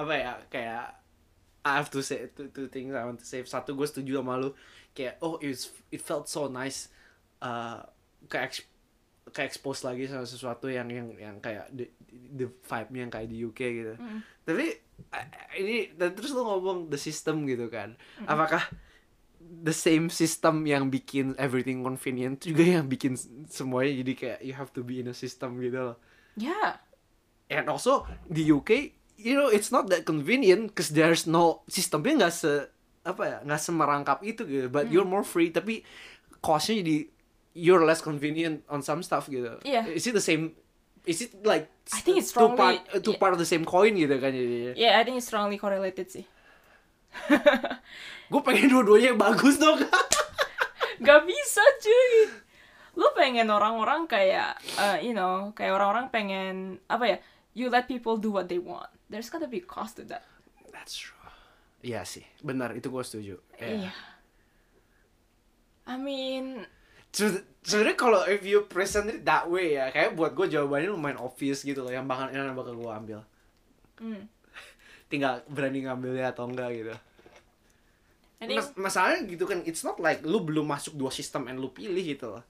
apa 0.00 0.14
ya 0.14 0.32
kayak 0.48 0.84
I 1.66 1.72
have 1.76 1.92
to 1.92 2.00
say 2.00 2.30
two, 2.32 2.48
two 2.48 2.72
things 2.72 2.96
I 2.96 3.04
want 3.04 3.20
to 3.20 3.28
say 3.28 3.44
satu 3.44 3.76
gue 3.76 3.84
setuju 3.84 4.24
sama 4.24 4.40
lu 4.40 4.56
kayak 4.96 5.20
oh 5.20 5.36
it's 5.44 5.68
it 5.92 6.00
felt 6.00 6.24
so 6.30 6.48
nice 6.48 6.88
uh, 7.44 7.84
kayak 8.30 8.64
kayak 9.30 9.48
expose 9.52 9.84
lagi 9.86 10.08
sama 10.08 10.24
sesuatu 10.24 10.68
yang 10.68 10.88
yang 10.90 11.08
yang 11.16 11.36
kayak 11.38 11.68
the, 11.72 11.88
the 12.10 12.46
vibe-nya 12.66 13.00
yang 13.06 13.12
kayak 13.12 13.28
di 13.28 13.36
UK 13.44 13.60
gitu. 13.74 13.94
Mm. 13.98 14.20
tapi 14.48 14.66
uh, 15.12 15.26
ini 15.60 15.92
dan 15.92 16.16
terus 16.16 16.32
lu 16.32 16.42
ngomong 16.44 16.88
the 16.88 17.00
system 17.00 17.44
gitu 17.44 17.68
kan. 17.68 17.94
Apakah 18.24 18.64
the 19.40 19.72
same 19.72 20.08
system 20.08 20.64
yang 20.64 20.88
bikin 20.88 21.36
everything 21.36 21.84
convenient 21.84 22.42
juga 22.44 22.80
yang 22.80 22.86
bikin 22.88 23.16
semuanya 23.48 24.02
jadi 24.04 24.12
kayak 24.16 24.38
you 24.44 24.54
have 24.56 24.72
to 24.72 24.80
be 24.84 25.00
in 25.00 25.08
a 25.08 25.16
system 25.16 25.60
gitu 25.60 25.92
loh? 25.92 25.98
Yeah. 26.38 26.80
and 27.48 27.66
also 27.68 28.04
di 28.28 28.44
UK 28.48 28.92
you 29.18 29.34
know 29.34 29.48
it's 29.48 29.72
not 29.72 29.88
that 29.90 30.04
convenient 30.04 30.76
cause 30.76 30.92
there's 30.92 31.24
no 31.24 31.64
sistemnya 31.66 32.28
nggak 32.28 32.34
se 32.34 32.52
apa 33.08 33.22
ya 33.24 33.36
nggak 33.42 33.60
semerangkap 33.64 34.18
itu 34.22 34.44
gitu. 34.44 34.68
But 34.68 34.92
you're 34.92 35.08
more 35.08 35.24
free 35.24 35.48
tapi 35.48 35.82
costnya 36.44 36.84
jadi 36.84 36.98
you're 37.58 37.82
less 37.82 37.98
convenient 37.98 38.62
on 38.70 38.78
some 38.80 39.02
stuff 39.02 39.26
gitu 39.26 39.58
Iya. 39.66 39.90
is 39.90 40.06
it 40.06 40.14
the 40.14 40.22
same 40.22 40.54
is 41.02 41.18
it 41.18 41.34
like 41.42 41.66
I 41.90 41.98
think 41.98 42.22
it's 42.22 42.30
two 42.30 42.54
part 42.54 42.78
strongly- 42.78 43.02
two 43.02 43.14
part 43.16 43.32
of 43.32 43.40
the 43.40 43.48
same 43.48 43.66
coin 43.66 43.92
gitu 43.92 44.14
kan 44.16 44.30
jadi 44.30 44.78
Yeah, 44.78 44.94
I 44.94 45.02
think 45.02 45.18
it's 45.18 45.26
strongly 45.26 45.56
correlated 45.56 46.06
sih. 46.06 46.22
gue 48.30 48.40
pengen 48.44 48.68
dua-duanya 48.68 49.16
yang 49.16 49.20
bagus 49.20 49.56
dong 49.56 49.80
Gak 51.06 51.20
bisa 51.24 51.62
cuy. 51.78 52.14
Lu 52.98 53.06
pengen 53.14 53.46
orang-orang 53.48 54.04
kayak, 54.04 54.58
uh, 54.76 54.98
you 54.98 55.14
know, 55.14 55.54
kayak 55.54 55.70
orang-orang 55.72 56.10
pengen 56.10 56.54
apa 56.86 57.04
ya? 57.06 57.16
You 57.54 57.70
let 57.70 57.86
people 57.86 58.18
do 58.18 58.28
what 58.28 58.50
they 58.50 58.58
want. 58.58 58.90
There's 59.06 59.30
gotta 59.30 59.46
be 59.46 59.58
cost 59.58 59.96
to 59.96 60.04
that. 60.10 60.26
that's 60.68 60.94
true 60.94 61.16
iya 61.78 62.02
sih 62.02 62.26
benar 62.42 62.74
itu 62.74 62.86
gue 62.86 63.02
setuju 63.02 63.36
Iya. 63.56 63.86
yeah. 63.86 63.96
I 65.86 65.96
mean, 65.96 66.66
sebenarnya 67.12 67.96
kalau 67.96 68.20
if 68.28 68.44
you 68.44 68.64
present 68.68 69.08
it 69.08 69.24
that 69.24 69.48
way 69.48 69.76
ya 69.76 69.88
kayak 69.92 70.14
buat 70.16 70.32
gue 70.36 70.48
jawabannya 70.48 70.92
lumayan 70.92 71.20
obvious 71.20 71.64
gitu 71.64 71.80
loh 71.84 71.92
yang 71.92 72.04
bakal 72.04 72.28
yang 72.32 72.52
bakal 72.56 72.76
gue 72.76 72.92
ambil. 72.92 73.20
Hmm, 73.98 74.28
tinggal 75.12 75.42
berani 75.48 75.84
ngambilnya 75.84 76.32
atau 76.32 76.48
enggak 76.48 76.70
gitu. 76.76 76.94
Mas- 78.38 78.76
masalahnya 78.78 79.26
gitu 79.26 79.50
kan 79.50 79.66
it's 79.66 79.82
not 79.82 79.98
like 79.98 80.22
lu 80.22 80.38
belum 80.38 80.70
masuk 80.70 80.94
dua 80.94 81.10
sistem 81.10 81.50
and 81.50 81.58
lu 81.58 81.72
pilih 81.72 82.04
gitu 82.04 82.38
loh. 82.38 82.44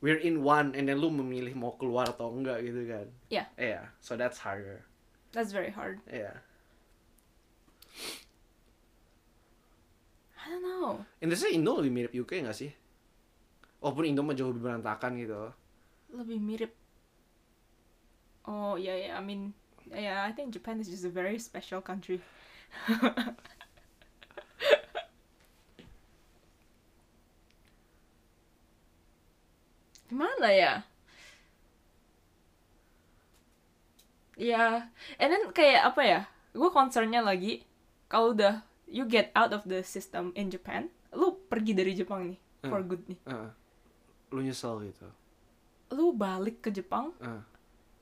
We're 0.00 0.20
in 0.20 0.40
one 0.40 0.72
and 0.72 0.88
then 0.88 0.96
lu 0.96 1.12
memilih 1.12 1.52
mau 1.56 1.76
keluar 1.76 2.08
atau 2.08 2.32
enggak 2.32 2.64
gitu 2.64 2.84
kan. 2.88 3.06
Yeah. 3.32 3.48
yeah 3.56 3.92
so 4.04 4.16
that's 4.16 4.40
harder. 4.40 4.84
That's 5.30 5.54
very 5.54 5.70
hard. 5.70 6.02
yeah. 6.10 6.42
I 10.40 10.56
don't 10.56 10.64
know. 10.64 11.04
Indonesia 11.20 11.52
Indo 11.52 11.78
lebih 11.78 11.92
mirip 11.92 12.12
UK 12.16 12.42
nggak 12.42 12.56
sih 12.56 12.72
walaupun 13.80 14.04
Indo 14.08 14.22
mah 14.22 14.36
jauh 14.36 14.50
lebih 14.52 14.62
berantakan 14.66 15.16
gitu 15.20 15.52
Lebih 16.10 16.38
mirip. 16.42 16.72
Oh 18.44 18.74
yeah, 18.76 18.96
yeah. 18.96 19.14
I 19.18 19.22
mean, 19.22 19.54
yeah. 19.88 20.26
I 20.26 20.32
think 20.32 20.50
Japan 20.50 20.80
is 20.80 20.88
just 20.90 21.04
a 21.06 21.12
very 21.12 21.38
special 21.38 21.80
country. 21.80 22.20
gimana 30.10 30.48
ya 30.50 30.72
ya 34.40 34.88
and 35.20 35.28
then 35.32 35.42
kayak 35.52 35.82
apa 35.92 36.02
ya 36.02 36.20
gue 36.56 36.70
concernnya 36.72 37.20
lagi 37.22 37.62
kalau 38.10 38.34
udah 38.34 38.64
you 38.90 39.06
get 39.06 39.30
out 39.36 39.52
of 39.54 39.62
the 39.68 39.84
system 39.86 40.34
in 40.34 40.50
Japan 40.50 40.90
lu 41.14 41.38
pergi 41.50 41.72
dari 41.76 41.92
Jepang 41.94 42.26
nih 42.34 42.38
for 42.66 42.80
Hmm. 42.82 42.88
good 42.90 43.02
nih 43.06 43.18
Heeh. 43.28 43.50
Lu 44.30 44.40
nyesel 44.40 44.82
gitu? 44.84 45.06
Lu 45.90 46.10
balik 46.12 46.60
ke 46.60 46.70
Jepang 46.70 47.10
Heeh. 47.18 47.42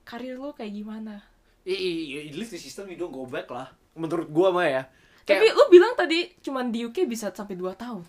karir 0.03 0.37
lu 0.37 0.53
kayak 0.53 0.73
gimana? 0.73 1.25
I, 1.65 1.73
i, 1.73 1.91
i- 2.15 2.29
at 2.29 2.37
least 2.37 2.53
the 2.53 2.61
system 2.61 2.87
you 2.87 2.97
don't 2.97 3.11
go 3.11 3.25
back 3.25 3.49
lah 3.49 3.69
menurut 3.93 4.29
gua 4.29 4.49
mah 4.49 4.65
ya. 4.65 4.83
Tapi 5.23 5.45
kayak 5.45 5.53
lu 5.53 5.65
bilang 5.69 5.93
tadi 5.93 6.33
cuman 6.39 6.69
di 6.69 6.85
UK 6.85 7.05
bisa 7.05 7.29
sampai 7.29 7.53
2 7.53 7.65
tahun. 7.75 8.05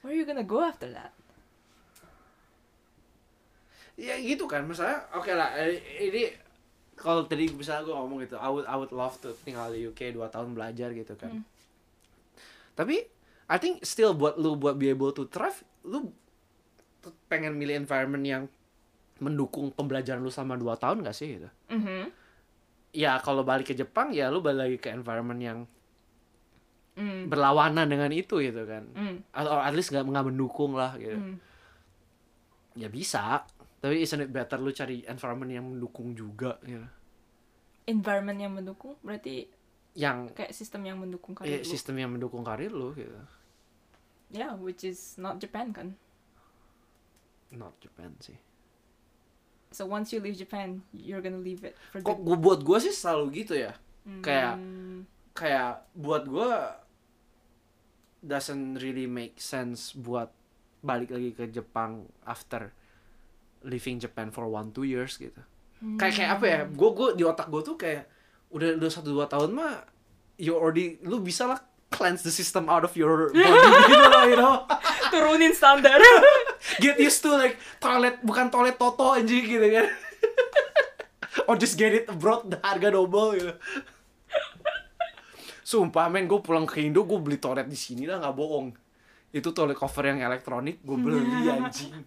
Where 0.00 0.10
are 0.10 0.16
you 0.16 0.24
gonna 0.24 0.42
go 0.42 0.58
after 0.60 0.90
that? 0.90 1.12
Ya 4.00 4.16
gitu 4.16 4.48
kan 4.48 4.64
misalnya 4.64 5.04
oke 5.12 5.28
lah 5.30 5.52
eh, 5.60 5.76
ini 6.00 6.22
kalau 6.96 7.24
tadi 7.24 7.52
misalnya 7.52 7.84
gue 7.84 7.92
ngomong 7.92 8.18
gitu 8.24 8.36
I 8.36 8.48
would 8.48 8.64
I 8.64 8.74
would 8.74 8.92
love 8.92 9.20
to 9.20 9.36
tinggal 9.44 9.68
di 9.68 9.84
UK 9.84 10.16
2 10.16 10.24
tahun 10.26 10.56
belajar 10.56 10.88
gitu 10.90 11.14
kan. 11.14 11.30
Hmm. 11.36 11.44
tapi 12.72 13.04
I 13.44 13.56
think 13.60 13.84
still 13.84 14.16
buat 14.16 14.40
lu 14.40 14.56
buat 14.56 14.80
be 14.80 14.88
able 14.88 15.12
to 15.12 15.28
thrive 15.28 15.60
lu 15.84 16.16
pengen 17.26 17.56
milih 17.56 17.76
environment 17.78 18.24
yang 18.24 18.44
mendukung 19.20 19.68
pembelajaran 19.70 20.18
lu 20.18 20.28
selama 20.28 20.56
2 20.56 20.76
tahun 20.76 21.04
gak 21.04 21.16
sih 21.16 21.36
gitu 21.36 21.48
Mhm. 21.68 22.08
ya 22.92 23.20
kalau 23.20 23.44
balik 23.44 23.68
ke 23.68 23.74
Jepang 23.74 24.10
ya 24.10 24.28
lu 24.28 24.40
balik 24.40 24.58
lagi 24.58 24.76
ke 24.78 24.88
environment 24.90 25.40
yang 25.40 25.58
Mm. 26.98 27.30
berlawanan 27.30 27.86
dengan 27.86 28.10
itu 28.10 28.42
gitu 28.42 28.66
kan 28.66 28.84
Mm. 28.92 29.16
atau 29.30 29.56
at 29.56 29.72
least 29.72 29.88
nggak 29.88 30.04
nggak 30.04 30.26
mendukung 30.26 30.74
lah 30.74 30.98
gitu 30.98 31.16
Mm. 31.16 31.36
ya 32.76 32.88
bisa 32.88 33.46
tapi 33.80 34.04
isn't 34.04 34.20
it 34.20 34.28
better 34.28 34.60
lu 34.60 34.68
cari 34.70 35.00
environment 35.06 35.48
yang 35.48 35.64
mendukung 35.64 36.12
juga 36.12 36.58
gitu 36.60 36.84
environment 37.86 38.36
yang 38.36 38.52
mendukung 38.52 38.98
berarti 39.00 39.48
yang 39.94 40.28
kayak 40.34 40.52
sistem 40.52 40.84
yang 40.84 40.98
mendukung 40.98 41.32
eh, 41.34 41.38
karir 41.40 41.58
lu 41.62 41.66
sistem 41.66 41.94
yang 41.96 42.10
mendukung 42.10 42.42
karir 42.42 42.70
lu 42.70 42.92
gitu 42.92 43.16
yeah 44.30 44.52
which 44.54 44.82
is 44.82 45.14
not 45.16 45.38
Japan 45.38 45.70
kan 45.70 45.88
not 47.52 47.74
Japan 47.78 48.14
sih. 48.18 48.38
So 49.70 49.84
once 49.84 50.10
you 50.10 50.18
leave 50.18 50.34
Japan 50.34 50.82
you're 50.90 51.20
gonna 51.20 51.38
leave 51.38 51.62
it 51.62 51.78
for 51.90 51.98
kok 52.00 52.16
good. 52.16 52.24
gua 52.24 52.36
buat 52.36 52.60
gua 52.60 52.78
sih 52.78 52.90
selalu 52.90 53.24
gitu 53.40 53.54
ya. 53.56 53.74
Kayak- 54.18 54.58
Mm. 54.58 54.98
kayak 55.32 55.86
buat 55.92 56.24
gua 56.24 56.74
doesn't 58.20 58.76
really 58.76 59.06
make 59.06 59.38
sense 59.38 59.94
buat 59.94 60.28
balik 60.80 61.10
lagi 61.10 61.30
ke 61.32 61.44
Jepang 61.50 62.04
after 62.22 62.72
living 63.62 63.96
Japan 63.96 64.28
for 64.28 64.44
one 64.44 64.70
two 64.70 64.84
years 64.84 65.16
gitu. 65.16 65.40
Kayak 65.96 66.14
kayak 66.14 66.30
apa 66.34 66.44
ya? 66.46 66.58
Hmm. 66.62 66.72
gue 66.74 66.90
gue 66.90 67.08
di 67.14 67.24
otak 67.24 67.48
gue 67.48 67.62
tuh 67.62 67.76
kayak 67.76 68.04
udah 68.50 68.76
udah 68.76 68.90
satu 68.90 69.10
dua 69.10 69.24
tahun 69.24 69.54
mah 69.54 69.80
you 70.36 70.52
already 70.52 71.00
lu 71.00 71.20
bisa 71.20 71.46
lah 71.46 71.60
cleanse 71.88 72.20
the 72.20 72.30
system 72.30 72.66
out 72.66 72.82
of 72.82 72.92
your 72.92 73.30
body 73.30 73.40
gitu 73.88 74.06
lah 74.06 74.24
you 74.26 74.36
know? 74.36 74.64
Turunin 75.08 75.52
standar 75.52 75.96
get 76.78 76.96
used 77.02 77.24
to 77.24 77.34
like 77.34 77.58
toilet 77.82 78.22
bukan 78.22 78.46
toilet 78.52 78.78
toto 78.78 79.16
anjing 79.18 79.42
gitu 79.42 79.66
kan. 79.66 79.86
Or 81.48 81.58
just 81.58 81.74
get 81.74 81.90
it 81.90 82.06
abroad 82.06 82.46
harga 82.62 82.94
double 82.94 83.34
gitu. 83.34 83.54
Sumpah 85.66 86.10
men 86.10 86.26
gue 86.26 86.38
pulang 86.42 86.66
ke 86.66 86.82
Indo 86.82 87.06
gue 87.06 87.18
beli 87.18 87.38
toilet 87.38 87.66
di 87.66 87.78
sini 87.78 88.06
lah 88.06 88.22
nggak 88.22 88.34
bohong. 88.34 88.74
Itu 89.30 89.54
toilet 89.54 89.78
cover 89.78 90.06
yang 90.06 90.22
elektronik 90.22 90.82
gue 90.82 90.96
beli 90.98 91.18
anjing. 91.50 92.06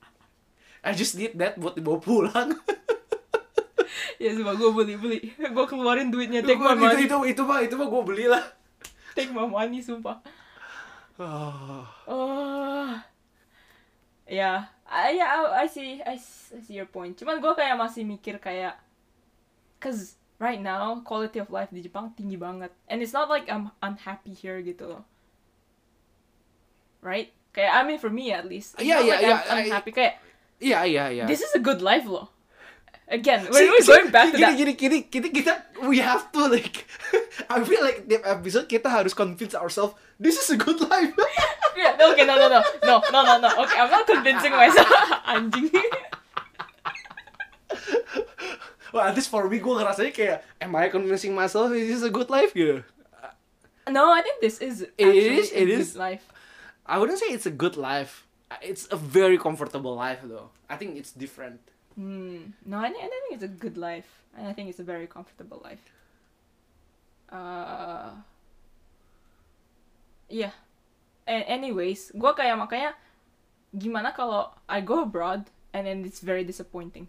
I 0.84 0.91
just 0.91 1.15
need 1.15 1.35
that 1.40 1.56
buat 1.60 1.76
dibawa 1.76 1.99
pulang. 1.99 2.49
Ya 4.22 4.31
coba 4.40 4.56
gue 4.56 4.72
beli 4.72 4.95
beli 4.95 5.19
gue 5.35 5.65
keluarin 5.68 6.07
duitnya 6.07 6.40
take 6.48 6.56
my 6.56 6.80
money. 6.80 7.06
itu 7.06 7.18
itu 7.27 7.41
mah 7.44 7.60
itu 7.60 7.76
mah 7.76 7.91
gue 7.91 8.02
beli 8.07 8.26
lah. 8.31 8.40
Take 9.11 9.35
my 9.35 9.45
money 9.45 9.84
sumpah. 9.84 10.23
Ah. 11.19 11.84
oh 12.07 12.94
ya 14.27 14.71
I, 14.83 15.17
yeah, 15.17 15.49
I, 15.57 15.65
see 15.65 16.03
I, 16.05 16.19
see 16.19 16.75
your 16.77 16.85
point. 16.85 17.17
Cuman 17.17 17.41
gue 17.41 17.53
kayak 17.57 17.73
masih 17.79 18.05
mikir 18.05 18.37
kayak 18.37 18.77
cause 19.81 20.19
right 20.37 20.61
now 20.61 21.01
quality 21.01 21.41
of 21.41 21.49
life 21.49 21.73
di 21.73 21.81
Jepang 21.81 22.13
tinggi 22.13 22.37
banget. 22.37 22.69
And 22.85 23.01
it's 23.01 23.15
not 23.15 23.25
like 23.25 23.49
I'm 23.49 23.73
unhappy 23.81 24.37
here 24.37 24.61
gitu 24.61 24.85
loh. 24.85 25.03
Right? 27.01 27.33
Kayak 27.57 27.71
I 27.73 27.81
mean 27.89 27.97
for 27.97 28.13
me 28.13 28.29
at 28.29 28.45
least. 28.45 28.77
Not 28.77 28.85
iya, 28.85 28.97
like 29.01 29.23
iya, 29.23 29.33
I'm 29.33 29.41
I- 29.49 29.61
unhappy. 29.65 29.91
Kayak 29.91 30.15
Iya 30.63 30.79
iya 30.87 31.05
iya. 31.11 31.25
this 31.27 31.43
is 31.43 31.51
a 31.51 31.59
good 31.59 31.83
life 31.83 32.07
loh 32.07 32.31
again 33.07 33.45
See, 33.45 33.69
we're, 33.69 33.81
see, 33.81 33.88
going 33.88 34.09
back 34.11 34.31
to 34.31 34.38
gini, 34.38 34.41
that 34.41 34.55
Gini 34.57 34.73
gini 34.77 34.97
gini 35.09 35.27
kita 35.31 35.53
we 35.85 35.99
have 35.99 36.31
to 36.31 36.47
like 36.47 36.88
I 37.51 37.61
feel 37.63 37.84
like 37.84 38.07
tiap 38.07 38.23
episode 38.25 38.65
kita 38.67 38.88
harus 38.88 39.11
convince 39.13 39.53
ourselves 39.53 39.93
this 40.19 40.39
is 40.39 40.49
a 40.53 40.57
good 40.59 40.80
life. 40.81 41.13
Yeah, 41.73 41.97
no, 41.97 42.13
okay, 42.13 42.21
no, 42.21 42.38
no, 42.38 42.47
no, 42.53 42.61
no, 42.85 43.01
no, 43.09 43.19
no, 43.25 43.34
no. 43.41 43.49
Okay, 43.65 43.81
I'm 43.81 43.89
not 43.89 44.05
convincing 44.05 44.53
myself. 44.53 44.85
Anjing. 45.25 45.73
Well, 48.93 49.09
at 49.09 49.15
least 49.17 49.34
for 49.34 49.49
me 49.49 49.57
gue 49.57 49.73
ngerasanya 49.73 50.13
kayak 50.13 50.45
am 50.61 50.77
I 50.77 50.85
convincing 50.93 51.34
myself 51.34 51.73
this 51.73 51.89
is 51.89 52.05
a 52.05 52.13
good 52.13 52.30
life 52.30 52.53
gitu. 52.53 52.85
No, 53.89 54.13
I 54.13 54.21
think 54.21 54.38
this 54.38 54.61
is 54.61 54.85
It 54.95 55.09
is, 55.17 55.49
a 55.49 55.65
it 55.65 55.65
good 55.65 55.81
is. 55.81 55.97
life. 55.97 56.21
I 56.85 57.01
wouldn't 57.01 57.17
say 57.17 57.34
it's 57.34 57.49
a 57.49 57.51
good 57.53 57.73
life. 57.73 58.30
It's 58.61 58.85
a 58.93 58.95
very 58.95 59.41
comfortable 59.41 59.97
life 59.97 60.21
though. 60.21 60.53
I 60.69 60.77
think 60.77 60.93
it's 60.95 61.09
different. 61.09 61.57
Hmm. 61.94 62.57
No, 62.65 62.82
I, 62.82 62.90
think- 62.90 63.03
I 63.03 63.10
think 63.10 63.26
it's 63.32 63.45
a 63.45 63.52
good 63.52 63.78
life, 63.78 64.10
and 64.34 64.48
I 64.48 64.53
think 64.53 64.70
it's 64.70 64.82
a 64.82 64.88
very 64.88 65.06
comfortable 65.06 65.61
life. 65.61 65.84
Uh. 67.30 68.18
Yeah. 70.28 70.53
A- 71.26 71.48
anyways, 71.48 72.11
gua 72.14 72.34
kayak 72.34 72.57
makanya 72.57 72.98
gimana 73.72 74.10
kalau 74.11 74.53
I 74.65 74.82
go 74.82 75.02
abroad 75.02 75.49
and 75.72 75.86
then 75.86 76.02
it's 76.02 76.22
very 76.22 76.41
disappointing. 76.41 77.06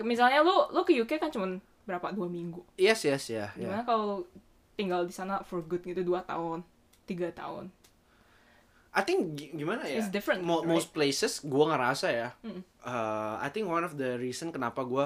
Misalnya 0.00 0.40
lu 0.40 0.68
lu 0.72 0.82
ke 0.82 0.92
UK 0.92 1.20
kan 1.20 1.30
cuman 1.30 1.60
berapa 1.84 2.12
dua 2.12 2.28
minggu. 2.28 2.64
Yes 2.76 3.04
yes 3.04 3.28
ya. 3.28 3.52
Yeah, 3.54 3.68
Gimana 3.68 3.82
kalau 3.84 4.24
tinggal 4.74 5.04
di 5.06 5.14
sana 5.14 5.44
for 5.44 5.60
good 5.62 5.84
gitu 5.84 6.00
dua 6.02 6.24
tahun, 6.24 6.64
tiga 7.04 7.30
tahun? 7.30 7.68
I 8.94 9.02
think 9.02 9.34
gi- 9.34 9.52
gimana 9.52 9.82
ya? 9.84 9.98
It's 9.98 10.06
different, 10.08 10.46
Mo- 10.46 10.62
right? 10.62 10.70
Most 10.70 10.94
places 10.94 11.42
gue 11.42 11.64
ngerasa 11.66 12.06
ya. 12.08 12.28
Mm. 12.46 12.62
uh, 12.86 13.34
I 13.42 13.50
think 13.50 13.66
one 13.66 13.82
of 13.82 13.98
the 13.98 14.14
reason 14.16 14.54
kenapa 14.54 14.86
gue 14.86 15.02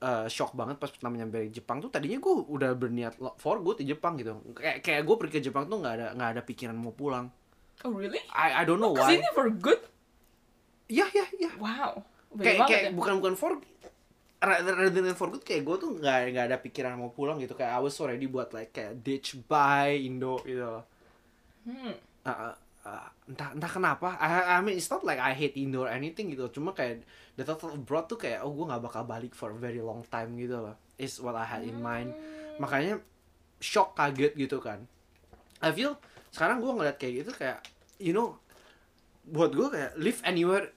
uh, 0.00 0.26
shock 0.28 0.52
banget 0.52 0.76
pas 0.76 0.92
pertama 0.92 1.16
nyampe 1.16 1.40
di 1.48 1.56
Jepang 1.56 1.80
tuh 1.80 1.88
tadinya 1.88 2.20
gue 2.20 2.34
udah 2.44 2.76
berniat 2.76 3.16
for 3.40 3.64
good 3.64 3.80
di 3.80 3.88
Jepang 3.88 4.20
gitu. 4.20 4.36
Kayak 4.52 4.84
kayak 4.84 5.02
gue 5.08 5.16
pergi 5.16 5.32
ke 5.40 5.42
Jepang 5.42 5.64
tuh 5.64 5.80
nggak 5.80 5.94
ada 5.96 6.06
nggak 6.12 6.30
ada 6.36 6.42
pikiran 6.44 6.76
mau 6.76 6.92
pulang. 6.92 7.32
Oh 7.80 7.96
really? 7.96 8.20
I 8.28 8.60
I 8.60 8.62
don't 8.68 8.78
know 8.78 8.92
why. 8.92 9.08
Ke 9.08 9.16
sini 9.16 9.28
for 9.32 9.48
good? 9.48 9.80
Iya 10.92 11.08
iya 11.10 11.26
iya. 11.40 11.50
Wow. 11.56 12.04
Beda 12.34 12.68
Kayak 12.68 12.82
ya. 12.82 12.90
bukan 12.92 13.24
bukan 13.24 13.34
for 13.40 13.56
rather 14.44 14.92
than 14.92 15.16
for 15.16 15.32
good 15.32 15.40
kayak 15.40 15.64
gue 15.64 15.76
tuh 15.80 15.90
nggak 15.96 16.18
nggak 16.36 16.46
ada 16.52 16.56
pikiran 16.60 17.00
mau 17.00 17.08
pulang 17.08 17.40
gitu 17.40 17.56
kayak 17.56 17.72
I 17.72 17.80
was 17.80 17.96
already 17.96 18.28
buat 18.28 18.52
like 18.52 18.76
kayak 18.76 19.00
ditch 19.00 19.40
bye 19.48 19.96
Indo 19.96 20.36
gitu. 20.44 20.84
Hmm. 21.64 21.96
uh, 22.28 22.28
uh, 22.28 22.54
uh, 22.84 23.08
entah 23.26 23.56
entah 23.56 23.70
kenapa 23.72 24.14
I, 24.20 24.56
I 24.56 24.62
mean 24.62 24.76
it's 24.76 24.92
not 24.92 25.02
like 25.02 25.18
I 25.18 25.32
hate 25.32 25.56
Indo 25.56 25.88
or 25.88 25.90
anything 25.90 26.30
gitu. 26.30 26.46
Cuma 26.52 26.76
kayak 26.76 27.02
the 27.34 27.42
thought 27.42 27.64
of 27.64 27.74
abroad 27.74 28.06
tuh 28.06 28.20
kayak 28.20 28.44
oh 28.44 28.52
gue 28.52 28.64
nggak 28.68 28.82
bakal 28.84 29.02
balik 29.08 29.32
for 29.32 29.50
a 29.50 29.58
very 29.58 29.80
long 29.80 30.04
time 30.06 30.36
gitu 30.36 30.60
loh. 30.60 30.76
Is 31.00 31.18
what 31.18 31.34
I 31.34 31.48
had 31.48 31.64
in 31.64 31.80
mind. 31.80 32.14
Makanya 32.60 33.00
shock 33.58 33.96
kaget 33.96 34.36
gitu 34.36 34.60
kan. 34.60 34.84
I 35.64 35.72
feel 35.72 35.96
sekarang 36.30 36.60
gue 36.60 36.70
ngeliat 36.70 36.96
kayak 37.00 37.24
gitu 37.24 37.32
kayak 37.32 37.58
you 37.96 38.12
know 38.12 38.36
buat 39.24 39.56
gue 39.56 39.68
kayak 39.72 39.92
live 39.96 40.20
anywhere 40.28 40.68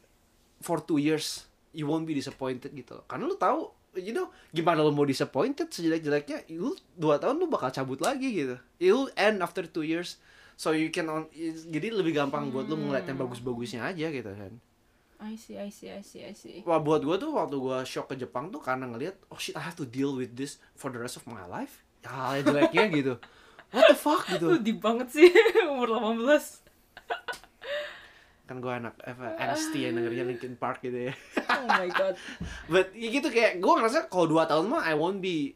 for 0.63 0.79
two 0.79 0.97
years 0.97 1.45
you 1.75 1.85
won't 1.85 2.07
be 2.07 2.15
disappointed 2.15 2.71
gitu. 2.71 2.97
Loh. 2.97 3.05
karena 3.05 3.27
lu 3.27 3.35
tahu 3.35 3.69
you 3.97 4.13
know 4.15 4.29
gimana 4.53 4.85
lu 4.85 4.93
mau 4.93 5.03
disappointed 5.03 5.73
sejelek-jeleknya 5.73 6.45
lu 6.53 6.77
dua 6.93 7.17
tahun 7.17 7.41
lu 7.41 7.51
bakal 7.51 7.69
cabut 7.69 7.99
lagi 7.99 8.31
gitu. 8.31 8.55
It 8.79 8.95
will 8.95 9.11
end 9.19 9.43
after 9.43 9.67
two 9.67 9.83
years 9.83 10.21
so 10.57 10.73
you 10.73 10.89
can 10.89 11.05
on, 11.05 11.29
jadi 11.67 11.93
lebih 11.93 12.11
gampang 12.11 12.49
buat 12.49 12.65
lu 12.65 12.75
ngeliat 12.75 13.05
yang 13.05 13.13
Hmm. 13.13 13.23
bagus-bagusnya 13.23 13.85
aja 13.85 14.09
gitu 14.09 14.27
kan 14.27 14.57
I 15.17 15.33
see, 15.33 15.57
I 15.57 15.69
see, 15.69 15.89
I 15.89 16.01
see, 16.01 16.21
I 16.21 16.33
see. 16.33 16.61
Wah 16.61 16.77
buat 16.77 17.01
gue 17.01 17.17
tuh 17.17 17.33
waktu 17.33 17.57
gue 17.57 17.77
shock 17.83 18.05
ke 18.07 18.15
Jepang 18.15 18.49
tuh 18.49 18.57
karena 18.57 18.85
ngeliat 18.85 19.17
oh 19.29 19.37
shit 19.37 19.53
I 19.53 19.61
have 19.61 19.73
to 19.73 19.85
deal 19.85 20.13
with 20.13 20.33
this 20.33 20.57
for 20.73 20.89
the 20.89 20.97
rest 20.97 21.15
of 21.15 21.25
my 21.25 21.41
life 21.43 21.81
hal 22.01 22.37
jeleknya 22.39 22.85
gitu 22.97 23.13
what 23.69 23.85
the 23.85 23.97
fuck 23.97 24.29
Lu 24.29 24.33
gitu 24.33 24.47
deep 24.59 24.77
banget 24.77 25.09
sih 25.09 25.25
umur 25.73 25.89
18. 26.13 26.29
kan 28.47 28.63
gue 28.63 28.71
anak 28.71 28.95
apa 29.03 29.35
NST 29.43 29.73
yang 29.75 29.93
dengernya 29.93 30.23
Linkin 30.23 30.55
Park 30.55 30.79
gitu 30.79 31.11
ya 31.11 31.13
Oh 31.51 31.67
my 31.67 31.89
god. 31.89 32.15
but 32.71 32.95
ya 32.95 33.07
gitu 33.11 33.27
kayak 33.27 33.59
gue 33.59 33.73
ngerasa 33.73 34.07
kalau 34.07 34.23
dua 34.25 34.47
tahun 34.47 34.69
mah 34.69 34.81
I 34.81 34.95
won't 34.95 35.19
be 35.19 35.51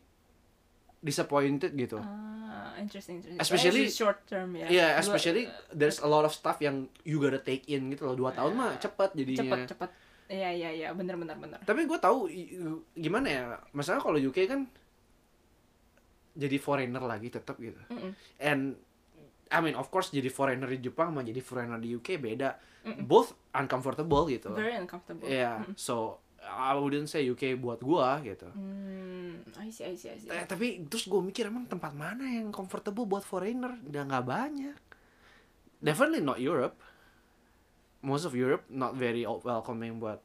disappointed 1.02 1.74
gitu 1.74 1.98
Ah. 1.98 2.30
Ah, 2.52 2.74
interesting, 2.78 3.18
interesting. 3.18 3.40
Especially- 3.40 3.86
It's 3.86 3.96
short 3.96 4.22
term 4.26 4.54
ya. 4.54 4.68
Yeah, 4.68 4.90
Gua- 4.92 5.02
especially 5.02 5.44
there's 5.72 5.98
a 5.98 6.06
lot 6.06 6.22
of 6.22 6.32
stuff 6.32 6.60
yang 6.60 6.86
you 7.02 7.18
gotta 7.18 7.40
take 7.40 7.64
in 7.66 7.90
gitu 7.90 8.06
loh. 8.06 8.14
Dua 8.14 8.30
tahun 8.30 8.54
mah 8.54 8.76
cepet 8.78 9.12
jadinya. 9.14 9.40
cepet 9.40 9.60
cepet. 9.68 9.90
Iya 10.28 10.50
iya 10.52 10.70
iya, 10.70 10.88
bener 10.92 11.16
bener 11.16 11.36
bener. 11.36 11.60
Tapi 11.60 11.84
gue 11.84 11.96
tahu 11.98 12.28
gimana 12.94 13.28
ya. 13.28 13.44
Masalah 13.72 14.00
kalau 14.00 14.16
UK 14.16 14.46
kan 14.46 14.68
jadi 16.34 16.58
foreigner 16.58 17.02
lagi 17.02 17.28
tetap 17.28 17.56
gitu. 17.58 17.80
Mm-mm. 17.88 18.12
And 18.38 18.80
I 19.48 19.60
mean 19.60 19.76
of 19.76 19.88
course 19.88 20.10
jadi 20.10 20.28
foreigner 20.28 20.68
di 20.68 20.80
Jepang 20.82 21.12
sama 21.12 21.22
jadi 21.22 21.40
foreigner 21.40 21.78
di 21.78 21.92
UK 21.94 22.16
beda. 22.18 22.56
Mm-mm. 22.84 23.04
Both 23.04 23.36
uncomfortable 23.52 24.24
gitu. 24.28 24.52
Very 24.52 24.76
uncomfortable. 24.76 25.28
Yeah, 25.28 25.68
so 25.76 25.96
I 25.96 26.00
wouldn't 26.08 26.31
say 27.06 27.26
UK 27.30 27.58
buat 27.62 27.80
gua 27.82 28.18
gitu. 28.26 28.50
Hmm, 28.54 29.42
I 29.58 29.70
see, 29.70 29.86
I 29.86 29.96
see, 29.96 30.10
I 30.10 30.18
see. 30.18 30.30
Eh, 30.30 30.46
tapi 30.50 30.84
terus 30.90 31.06
gue 31.06 31.22
mikir 31.22 31.48
emang 31.48 31.70
tempat 31.70 31.94
mana 31.94 32.26
yang 32.26 32.50
comfortable 32.50 33.06
buat 33.06 33.22
foreigner? 33.22 33.78
Udah 33.86 34.04
nggak 34.06 34.26
banyak. 34.26 34.78
Definitely 35.82 36.26
not 36.26 36.42
Europe. 36.42 36.78
Most 38.02 38.26
of 38.26 38.34
Europe 38.34 38.66
not 38.70 38.98
very 38.98 39.26
welcoming 39.26 40.02
buat 40.02 40.22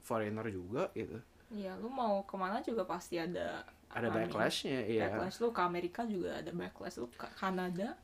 foreigner 0.00 0.48
juga 0.48 0.88
gitu. 0.96 1.20
Iya, 1.52 1.76
lu 1.80 1.88
mau 1.88 2.24
ke 2.24 2.36
mana 2.36 2.60
juga 2.60 2.84
pasti 2.84 3.16
ada 3.20 3.64
Ada 3.88 4.12
backlashnya, 4.12 4.84
iya. 4.84 5.08
Backlash 5.08 5.40
lu 5.40 5.48
ke 5.48 5.62
Amerika 5.64 6.04
juga 6.04 6.36
ada 6.36 6.52
backlash 6.52 7.00
lu 7.00 7.08
ke 7.08 7.24
Kanada. 7.36 7.96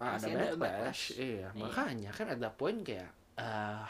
Ah, 0.00 0.16
ada 0.16 0.24
ada 0.32 0.56
backlash, 0.56 0.56
backlash. 0.56 1.02
iya. 1.20 1.48
Iya. 1.52 1.60
Makanya 1.60 2.10
kan 2.16 2.26
ada 2.32 2.48
poin 2.48 2.80
kayak 2.80 3.12
ah 3.36 3.88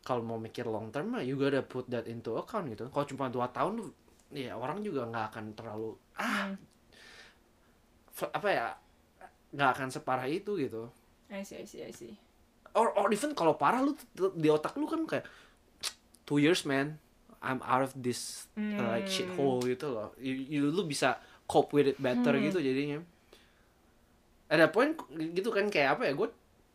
kalau 0.00 0.22
mau 0.22 0.36
mikir 0.36 0.64
long 0.64 0.88
term 0.88 1.12
mah 1.12 1.20
you 1.20 1.36
gotta 1.36 1.60
put 1.60 1.84
that 1.86 2.04
into 2.06 2.34
account 2.34 2.68
gitu. 2.68 2.88
Kalau 2.88 3.04
cuma 3.04 3.28
dua 3.28 3.48
tahun 3.48 3.92
ya 4.30 4.54
orang 4.54 4.80
juga 4.80 5.04
nggak 5.04 5.26
akan 5.30 5.44
terlalu 5.52 5.90
ah 6.16 6.50
Hmm, 6.50 6.56
apa 8.30 8.48
ya 8.48 8.66
nggak 9.50 9.70
akan 9.74 9.88
separah 9.88 10.26
itu 10.26 10.54
gitu. 10.56 10.92
I 11.30 11.40
see, 11.40 11.56
I 11.56 11.64
see, 11.64 11.80
I 11.80 11.90
see. 11.90 12.14
or 12.70 12.94
or 12.94 13.10
even 13.10 13.34
kalau 13.34 13.54
parah 13.54 13.82
lu 13.82 13.98
di 14.14 14.46
otak 14.46 14.78
lu 14.78 14.86
kan 14.86 15.02
kayak 15.02 15.26
two 16.22 16.38
years 16.38 16.62
man 16.62 17.02
I'm 17.42 17.58
out 17.66 17.82
of 17.82 17.92
this 17.98 18.46
uh, 18.54 18.94
like 18.94 19.10
Hmm. 19.10 19.10
shit 19.10 19.30
hole 19.34 19.58
gitu 19.64 19.90
loh 19.90 20.14
you, 20.22 20.30
you- 20.38 20.70
lu 20.70 20.86
bisa 20.86 21.18
cope 21.50 21.74
with 21.74 21.90
it 21.90 21.98
better 21.98 22.30
Hmm. 22.30 22.46
gitu 22.46 22.62
jadinya 22.62 23.02
ada 24.46 24.70
poin 24.70 24.94
gitu 25.34 25.50
kan 25.50 25.66
kayak 25.66 25.98
apa 25.98 26.02
ya 26.06 26.12
gue 26.14 26.28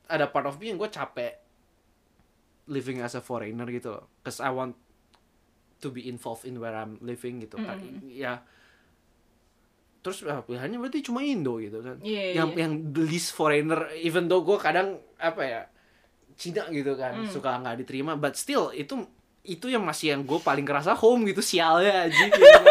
ada 0.08 0.28
part 0.28 0.48
of 0.48 0.60
me 0.60 0.68
yang 0.68 0.76
gue 0.76 0.92
capek 0.92 1.40
living 2.66 3.00
as 3.00 3.14
a 3.14 3.22
foreigner 3.22 3.68
gitu 3.68 3.94
loh 3.94 4.06
cause 4.22 4.40
I 4.40 4.50
want 4.50 4.74
to 5.78 5.90
be 5.90 6.06
involved 6.06 6.44
in 6.44 6.58
where 6.58 6.74
I'm 6.74 6.98
living 7.00 7.42
gitu 7.42 7.58
kan 7.58 7.78
Mm-mm. 7.78 8.06
ya 8.08 8.42
terus 10.02 10.22
ah, 10.24 10.42
pilihannya 10.42 10.78
berarti 10.78 11.02
cuma 11.02 11.22
Indo 11.22 11.58
gitu 11.58 11.82
kan 11.82 11.98
Iya, 12.00 12.38
yang 12.38 12.50
iya. 12.54 12.66
yang 12.66 12.74
the 12.90 13.02
least 13.02 13.34
foreigner 13.34 13.90
even 13.96 14.26
though 14.26 14.42
gue 14.42 14.58
kadang 14.58 14.98
apa 15.18 15.42
ya 15.42 15.62
Cina 16.36 16.68
gitu 16.70 16.94
kan 16.94 17.16
Hmm. 17.16 17.30
suka 17.30 17.58
nggak 17.58 17.82
diterima 17.82 18.14
but 18.14 18.36
still 18.36 18.70
itu 18.70 19.02
itu 19.42 19.66
yang 19.66 19.82
masih 19.82 20.14
yang 20.14 20.22
gue 20.22 20.38
paling 20.38 20.62
kerasa 20.62 20.94
home 20.94 21.26
gitu 21.26 21.38
sialnya 21.40 22.10
aja 22.10 22.26
gitu. 22.26 22.42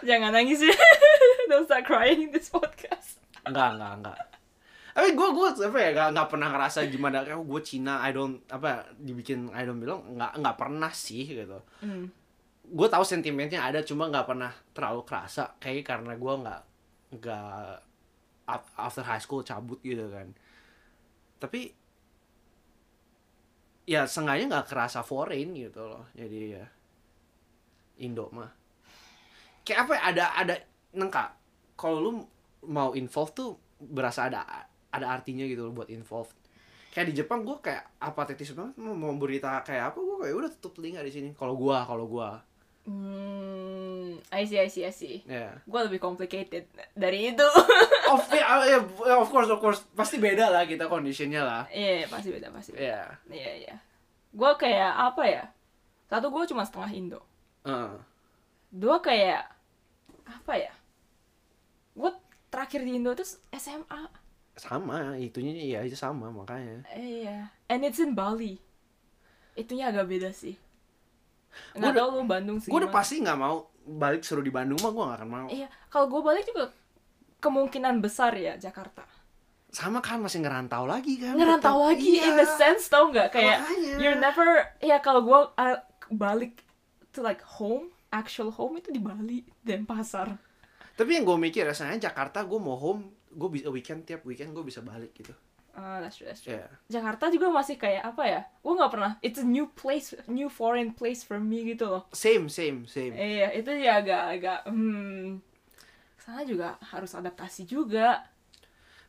Jangan 0.00 0.32
nangis 0.32 0.60
ya. 0.60 0.72
Don't 1.50 1.64
start 1.64 1.84
crying 1.84 2.22
in 2.22 2.30
this 2.32 2.48
podcast. 2.48 3.20
enggak 3.44 3.76
enggak 3.76 3.92
enggak 4.00 4.18
tapi 4.98 5.14
gue 5.14 5.28
gue 5.30 5.48
apa 5.62 5.78
ya 5.78 5.90
nggak 5.94 6.08
nggak 6.10 6.26
pernah 6.34 6.48
ngerasa 6.50 6.90
gimana 6.90 7.22
kayak 7.22 7.38
gue 7.38 7.60
Cina 7.62 8.02
I 8.02 8.10
don't 8.10 8.42
apa 8.50 8.90
dibikin 8.98 9.46
I 9.54 9.62
don't 9.62 9.78
bilang 9.78 10.02
nggak 10.18 10.42
nggak 10.42 10.56
pernah 10.58 10.90
sih 10.90 11.22
gitu. 11.22 11.62
Hmm. 11.78 12.10
gue 12.66 12.88
tahu 12.90 13.06
sentimennya 13.06 13.62
ada 13.62 13.86
cuma 13.86 14.10
nggak 14.10 14.26
pernah 14.26 14.50
terlalu 14.74 15.06
kerasa 15.06 15.54
kayak 15.62 15.86
karena 15.86 16.18
gue 16.18 16.34
nggak 16.42 16.62
nggak 17.14 17.62
af- 18.50 18.74
after 18.74 19.06
high 19.06 19.22
school 19.22 19.46
cabut 19.46 19.78
gitu 19.86 20.02
kan. 20.10 20.34
Tapi 21.38 21.70
ya 23.86 24.02
sengaja 24.10 24.50
nggak 24.50 24.66
kerasa 24.66 25.06
foreign 25.06 25.54
gitu 25.54 25.78
loh 25.78 26.10
jadi 26.18 26.58
ya 26.58 26.66
Indo 28.02 28.34
mah. 28.34 28.50
Kayak 29.62 29.78
apa 29.86 29.92
ya 29.94 30.02
ada 30.10 30.24
ada 30.34 30.54
nengka 30.90 31.38
kalau 31.78 32.02
lu 32.02 32.10
mau 32.66 32.98
involve 32.98 33.30
tuh 33.30 33.54
berasa 33.78 34.26
ada 34.26 34.42
ada 34.88 35.06
artinya 35.10 35.44
gitu 35.44 35.64
loh 35.64 35.72
buat 35.72 35.88
involve 35.88 36.30
kayak 36.88 37.06
di 37.08 37.20
Jepang 37.20 37.44
gue 37.44 37.56
kayak 37.58 37.84
apatetis 37.98 38.52
banget 38.52 38.74
mau, 38.76 38.92
mau 38.92 39.12
berita 39.14 39.60
kayak 39.60 39.92
apa 39.92 39.98
gue 39.98 40.16
kayak 40.20 40.34
udah 40.34 40.50
tutup 40.52 40.72
telinga 40.76 41.00
di 41.00 41.12
sini 41.12 41.28
kalau 41.32 41.54
gua 41.54 41.84
kalau 41.84 42.06
gua 42.06 42.40
Hmm, 42.88 44.16
I 44.32 44.48
see, 44.48 44.56
I 44.56 44.64
see, 44.66 44.80
I 44.80 44.88
see. 44.88 45.20
ya 45.22 45.52
Gue 45.62 45.80
lebih 45.84 46.00
complicated 46.00 46.64
dari 46.96 47.30
itu. 47.30 47.44
of 48.12 48.24
ya, 48.32 48.64
ya, 48.64 48.80
of 49.14 49.28
course 49.28 49.44
of 49.46 49.60
course 49.60 49.84
pasti 49.92 50.16
beda 50.16 50.48
lah 50.48 50.64
kita 50.64 50.88
kondisinya 50.88 51.44
lah 51.44 51.62
Iya, 51.68 52.08
pasti 52.08 52.32
beda, 52.32 52.48
pasti 52.48 52.72
beda. 52.72 52.80
ya 52.80 53.00
Iya, 53.28 53.52
iya. 53.60 53.76
Gue 54.32 54.52
kayak 54.56 54.88
apa 55.12 55.22
ya? 55.24 55.44
Satu 56.08 56.32
gue 56.32 56.48
cuma 56.48 56.64
setengah 56.64 56.90
Indo. 56.90 57.20
Heeh. 57.68 58.00
Dua 58.72 58.96
kayak 58.98 59.44
apa 60.24 60.52
ya? 60.56 60.72
Gue 61.92 62.08
terakhir 62.48 62.80
di 62.82 62.96
Indo 62.96 63.12
tuh 63.12 63.28
SMA. 63.52 64.08
Sama 64.58 65.14
itunya 65.16 65.54
iya 65.54 65.78
itu 65.80 65.94
sama 65.94 66.28
makanya 66.28 66.82
Iya. 66.90 67.48
And 67.66 67.82
it's 67.82 67.96
in 67.96 68.12
Bali. 68.12 68.58
Itunya 69.54 69.86
agak 69.86 70.06
beda 70.06 70.30
sih. 70.30 70.58
Nggak 71.72 71.90
udah- 71.90 72.04
tau 72.04 72.08
lu 72.12 72.22
Bandung 72.24 72.58
sih. 72.58 72.68
gue 72.68 72.76
udah 72.76 72.92
pasti 72.92 73.18
nggak 73.18 73.34
mau 73.34 73.66
balik 73.80 74.20
suruh 74.20 74.40
di 74.40 74.50
Bandung 74.50 74.76
mah 74.78 74.90
gue 74.90 75.00
gak 75.02 75.16
akan 75.16 75.30
mau 75.30 75.46
Iya, 75.48 75.66
kalau 75.88 76.06
gue 76.08 76.20
balik 76.20 76.44
juga 76.44 76.68
kemungkinan 77.38 77.98
besar 77.98 78.34
ya 78.34 78.54
Jakarta. 78.56 79.06
sama 79.68 80.00
kan 80.00 80.16
masih 80.18 80.40
ngerantau 80.40 80.84
lagi 80.84 81.16
kan 81.16 81.32
Ngerantau 81.34 81.76
tetap. 81.76 81.88
lagi 81.88 82.08
Iya. 82.14 82.24
in 82.26 82.34
the 82.36 82.48
sense 82.50 82.88
tau 82.88 83.04
nggak 83.06 83.28
kayak 83.30 83.60
Makanya. 83.60 83.94
you're 83.98 84.16
never 84.16 84.48
ya 84.78 84.96
kalau 84.98 85.20
gue 85.20 85.40
uh, 85.54 85.76
balik 86.10 86.64
to 87.10 87.20
like 87.20 87.40
home 87.42 87.88
actual 88.08 88.48
home 88.48 88.76
itu 88.76 88.88
di 88.88 88.96
Bali 88.98 89.44
Denpasar. 89.58 90.40
tapi 90.94 91.10
yang 91.12 91.22
gue 91.22 91.36
mikir 91.38 91.62
rasanya 91.62 92.00
Jakarta 92.02 92.42
gue 92.42 92.56
mau 92.56 92.74
home 92.74 93.12
gue 93.30 93.48
bisa 93.50 93.68
weekend 93.68 94.02
tiap 94.02 94.22
weekend 94.22 94.50
gue 94.50 94.62
bisa 94.62 94.80
balik 94.80 95.12
gitu 95.12 95.32
Ah, 95.72 96.02
that's 96.02 96.18
true, 96.18 96.26
that's 96.26 96.42
true. 96.42 96.58
ya 96.58 96.66
Jakarta 96.90 97.30
juga 97.30 97.46
masih 97.48 97.78
kayak 97.78 98.02
apa 98.04 98.26
ya? 98.26 98.40
Gue 98.58 98.74
nggak 98.74 98.90
pernah. 98.90 99.12
It's 99.20 99.38
a 99.38 99.46
new 99.46 99.70
place, 99.70 100.10
new 100.26 100.50
foreign 100.50 100.90
place 100.90 101.22
for 101.22 101.38
me 101.38 101.62
gitu 101.68 101.86
loh. 101.86 102.02
same 102.10 102.50
same 102.50 102.82
same 102.84 103.14
Iya, 103.14 103.54
itu 103.54 103.70
ya 103.72 104.02
agak-agak. 104.02 104.66
Hmm, 104.66 105.38
sana 106.18 106.42
juga 106.42 106.74
harus 106.82 107.12
adaptasi 107.12 107.62
juga. 107.62 108.26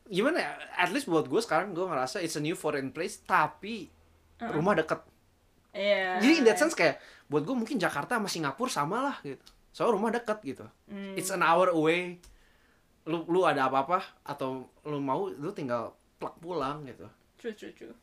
gimana 0.06 0.38
ya 0.40 0.52
at 0.76 0.90
least 0.90 1.06
buat 1.06 1.26
gue 1.26 1.38
sekarang 1.38 1.70
gue 1.72 1.82
ngerasa 1.84 2.18
it's 2.18 2.34
a 2.34 2.42
new 2.42 2.54
foreign 2.54 2.90
place 2.90 3.18
tapi 3.20 3.90
rumah 4.40 4.74
deket 4.74 5.06
Iya. 5.70 6.18
jadi 6.18 6.34
in 6.36 6.46
that 6.46 6.58
sense 6.58 6.74
kayak 6.74 6.98
buat 7.26 7.42
gue 7.42 7.54
mungkin 7.56 7.78
Jakarta 7.78 8.18
sama 8.18 8.26
Singapura 8.26 8.70
sama 8.70 8.98
lah 9.04 9.18
gitu 9.22 9.42
soalnya 9.70 9.94
rumah 9.96 10.10
deket 10.12 10.38
gitu 10.44 10.66
Hmm. 10.86 11.14
it's 11.14 11.30
an 11.30 11.42
hour 11.42 11.70
away 11.70 12.18
lu 13.06 13.24
lu 13.26 13.42
ada 13.42 13.66
apa-apa 13.66 14.02
atau 14.22 14.68
lu 14.84 15.00
mau 15.00 15.28
lu 15.28 15.50
tinggal 15.50 15.92
plak 16.16 16.36
pulang 16.38 16.84
gitu 16.84 17.08
True, 17.36 17.54
true, 17.54 17.72
true. 17.72 17.96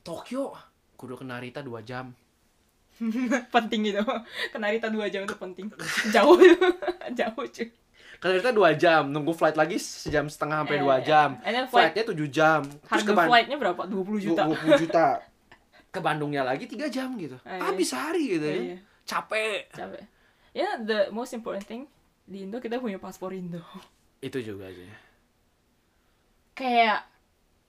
Tokyo 0.00 0.50
kudu 0.96 1.14
ke 1.14 1.22
Narita 1.22 1.60
2 1.60 1.70
jam 1.80 2.10
penting 3.54 3.80
gitu. 3.86 4.02
Ke 4.50 4.58
Narita 4.58 4.88
2 4.88 5.00
jam 5.08 5.22
itu 5.22 5.32
penting. 5.34 5.70
Jauh. 6.10 6.36
Jauh 7.18 7.44
cuy. 7.46 7.68
ke 8.20 8.26
Narita 8.26 8.50
2 8.50 8.60
jam 8.76 9.08
nunggu 9.08 9.32
flight 9.32 9.54
lagi 9.54 9.78
sejam 9.78 10.26
setengah 10.26 10.60
sampai 10.60 10.76
2 10.76 10.84
iya. 10.84 10.96
jam 11.00 11.28
And 11.40 11.52
then 11.54 11.64
flight- 11.64 11.96
flightnya 11.96 12.04
7 12.04 12.28
jam 12.28 12.60
terus 12.66 13.00
Harga 13.00 13.12
ke 13.16 13.22
flightnya 13.24 13.56
berapa? 13.56 13.82
20 13.86 14.20
juta. 14.20 14.42
20 14.44 14.82
juta 14.82 15.06
ke 15.94 15.98
Bandungnya 15.98 16.42
lagi 16.42 16.66
3 16.66 16.84
jam 16.86 17.08
gitu 17.14 17.40
Ah, 17.40 17.56
iya. 17.56 17.60
habis 17.64 17.88
sehari 17.88 18.24
gitu 18.28 18.44
ya 18.44 18.56
Iya. 18.60 18.76
capek 19.06 19.72
Capek. 19.72 20.02
Ya, 20.50 20.68
the 20.76 21.08
most 21.08 21.30
important 21.30 21.62
thing 21.62 21.88
di 22.22 22.44
Indo 22.44 22.58
kita 22.58 22.76
punya 22.76 22.98
paspor 22.98 23.32
Indo. 23.32 23.62
Itu 24.20 24.38
juga 24.40 24.68
sih 24.72 24.88
Kayak 26.56 27.08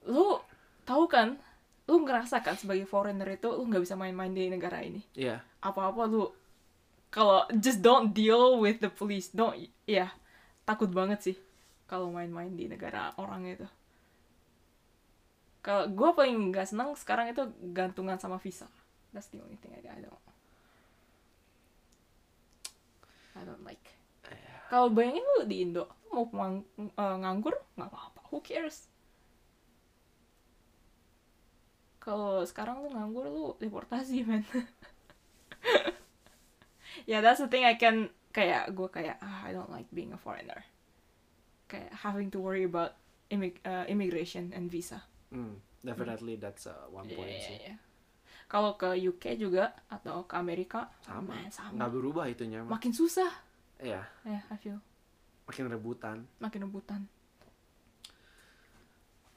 lu 0.04 0.36
tahu 0.84 1.08
kan? 1.08 1.40
Lu 1.88 2.04
ngerasa 2.04 2.44
kan 2.44 2.60
sebagai 2.60 2.84
foreigner 2.84 3.40
itu 3.40 3.48
lu 3.48 3.64
nggak 3.72 3.84
bisa 3.88 3.96
main-main 3.96 4.36
di 4.36 4.52
negara 4.52 4.84
ini. 4.84 5.00
iya 5.16 5.40
apa-apa 5.64 6.10
lu 6.10 6.28
kalau 7.12 7.44
just 7.60 7.84
don't 7.84 8.16
deal 8.16 8.58
with 8.58 8.80
the 8.80 8.90
police 8.90 9.30
don't 9.36 9.56
ya 9.84 10.10
takut 10.64 10.90
banget 10.90 11.20
sih 11.22 11.38
kalau 11.86 12.10
main-main 12.10 12.56
di 12.56 12.72
negara 12.72 13.12
orang 13.20 13.46
itu 13.46 13.68
kalau 15.62 15.86
gue 15.92 16.10
paling 16.18 16.50
nggak 16.50 16.72
senang 16.72 16.96
sekarang 16.98 17.30
itu 17.30 17.46
gantungan 17.76 18.18
sama 18.18 18.42
visa 18.42 18.66
that's 19.14 19.30
the 19.30 19.38
only 19.44 19.60
thing 19.60 19.76
I, 19.76 19.84
I 19.86 20.02
don't 20.02 20.24
I 23.38 23.44
don't 23.46 23.62
like 23.68 24.01
kalau 24.72 24.88
bayangin 24.88 25.20
lu 25.30 25.44
di 25.44 25.58
Indo 25.62 25.84
mau 26.10 26.24
mang- 26.32 26.64
eh, 26.78 26.88
nganggur 27.18 27.52
nggak 27.76 27.90
apa-apa 27.90 28.22
who 28.30 28.40
cares 28.40 28.88
kalau 32.00 32.42
sekarang 32.42 32.82
lu 32.82 32.90
nganggur 32.90 33.26
lu 33.28 33.46
deportasi 33.58 34.24
man 34.28 34.42
yeah, 37.04 37.22
that's 37.22 37.40
the 37.40 37.48
thing 37.48 37.64
I 37.64 37.76
can 37.76 38.10
kayak 38.32 38.72
gue 38.72 38.88
kayak 38.88 39.20
ah, 39.20 39.44
I 39.44 39.52
don't 39.52 39.70
like 39.70 39.92
being 39.92 40.12
a 40.12 40.18
foreigner 40.18 40.64
kayak 41.68 41.92
having 41.94 42.32
to 42.32 42.40
worry 42.40 42.64
about 42.64 42.96
immig- 43.28 43.62
uh, 43.64 43.86
immigration 43.86 44.52
and 44.52 44.68
visa 44.68 45.04
Hmm, 45.32 45.56
definitely 45.80 46.36
that's 46.36 46.68
uh, 46.68 46.76
one 46.90 47.08
point 47.08 47.32
sih. 47.38 47.56
iya, 47.56 47.60
iya. 47.66 47.76
kalau 48.48 48.76
ke 48.76 49.00
UK 49.00 49.40
juga 49.40 49.72
atau 49.88 50.24
ke 50.24 50.36
Amerika 50.36 50.92
Sama. 51.02 51.40
sama 51.40 51.48
sama 51.50 51.72
Nggak 51.78 51.92
berubah 51.94 52.26
itunya. 52.28 52.60
makin 52.62 52.92
susah 52.92 53.32
Iya, 53.82 54.06
ya 54.26 54.40
I 54.52 54.58
feel 54.62 54.80
makin 55.48 55.68
rebutan. 55.70 56.18
makin 56.44 56.62
rebutan 56.68 57.02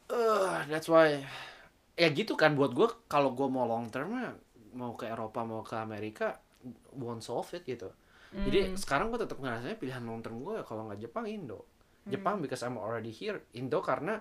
Uh, 0.04 0.60
that's 0.68 0.86
why 0.92 1.24
ya 1.96 2.08
gitu 2.12 2.34
kan 2.36 2.52
buat 2.58 2.72
gue 2.76 2.88
kalau 3.08 3.32
gue 3.38 3.48
mau 3.48 3.64
long 3.64 3.86
term 3.88 4.10
mau 4.76 4.92
ke 5.00 5.08
Eropa 5.08 5.40
mau 5.46 5.62
ke 5.64 5.76
Amerika 5.80 6.36
won't 7.02 7.22
solve 7.24 7.48
it 7.56 7.64
gitu. 7.64 7.88
Jadi 8.44 8.58
Hmm. 8.66 8.76
sekarang 8.76 9.06
gue 9.14 9.20
tetap 9.24 9.38
ngerasanya 9.40 9.76
pilihan 9.80 10.02
long 10.04 10.20
term 10.24 10.42
gue 10.44 10.60
kalau 10.68 10.90
nggak 10.90 11.00
Jepang 11.08 11.24
Indo. 11.30 11.64
Jepang 12.12 12.36
Hmm. 12.36 12.44
because 12.44 12.60
I'm 12.66 12.76
already 12.76 13.12
here. 13.14 13.38
Indo 13.56 13.80
karena 13.80 14.20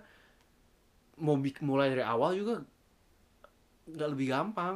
mau 1.25 1.35
bik- 1.43 1.61
mulai 1.69 1.87
dari 1.93 2.05
awal 2.05 2.31
juga 2.39 2.55
nggak 3.93 4.09
lebih 4.13 4.27
gampang 4.33 4.75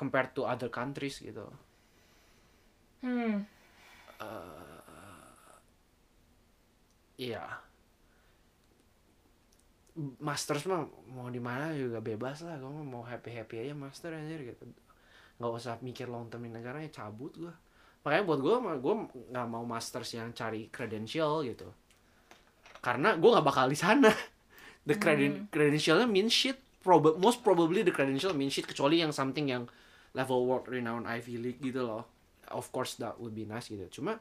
compared 0.00 0.30
to 0.36 0.42
other 0.52 0.68
countries 0.78 1.16
gitu. 1.26 1.46
hmm 3.02 3.44
Iya. 7.22 7.44
Masters 10.24 10.64
mah 10.64 10.88
mau 11.12 11.28
di 11.28 11.38
mana 11.38 11.76
juga 11.76 12.00
bebas 12.00 12.42
lah. 12.42 12.56
Gue 12.58 12.72
mau 12.82 13.04
happy 13.04 13.30
happy 13.30 13.68
aja 13.68 13.74
master 13.76 14.16
anjir 14.16 14.40
gitu. 14.42 14.64
Nggak 15.38 15.50
usah 15.52 15.76
mikir 15.84 16.08
long 16.08 16.26
term 16.32 16.48
di 16.48 16.50
negara 16.50 16.80
ya 16.80 16.90
cabut 16.90 17.32
gue. 17.36 17.52
Makanya 18.02 18.24
buat 18.26 18.40
gue 18.40 18.54
gue 18.82 18.94
nggak 19.30 19.46
mau 19.46 19.62
masters 19.62 20.16
yang 20.16 20.32
cari 20.34 20.72
credential 20.72 21.44
gitu. 21.46 21.68
Karena 22.82 23.14
gue 23.14 23.30
nggak 23.30 23.46
bakal 23.46 23.68
di 23.70 23.78
sana. 23.78 24.10
The 24.88 24.98
creden 24.98 25.46
credentialnya 25.46 26.10
mean 26.10 26.26
shit. 26.26 26.58
Proba 26.82 27.14
most 27.14 27.46
probably 27.46 27.86
the 27.86 27.94
credential 27.94 28.34
mean 28.34 28.50
shit 28.50 28.66
kecuali 28.66 28.98
yang 28.98 29.14
something 29.14 29.46
yang 29.46 29.70
level 30.18 30.42
world 30.42 30.66
renowned 30.66 31.06
Ivy 31.06 31.38
League 31.38 31.62
gitu 31.62 31.86
loh. 31.86 32.02
Of 32.52 32.70
course 32.70 33.00
that 33.00 33.16
would 33.18 33.32
be 33.32 33.48
nice 33.48 33.68
gitu. 33.68 34.00
Cuma 34.00 34.20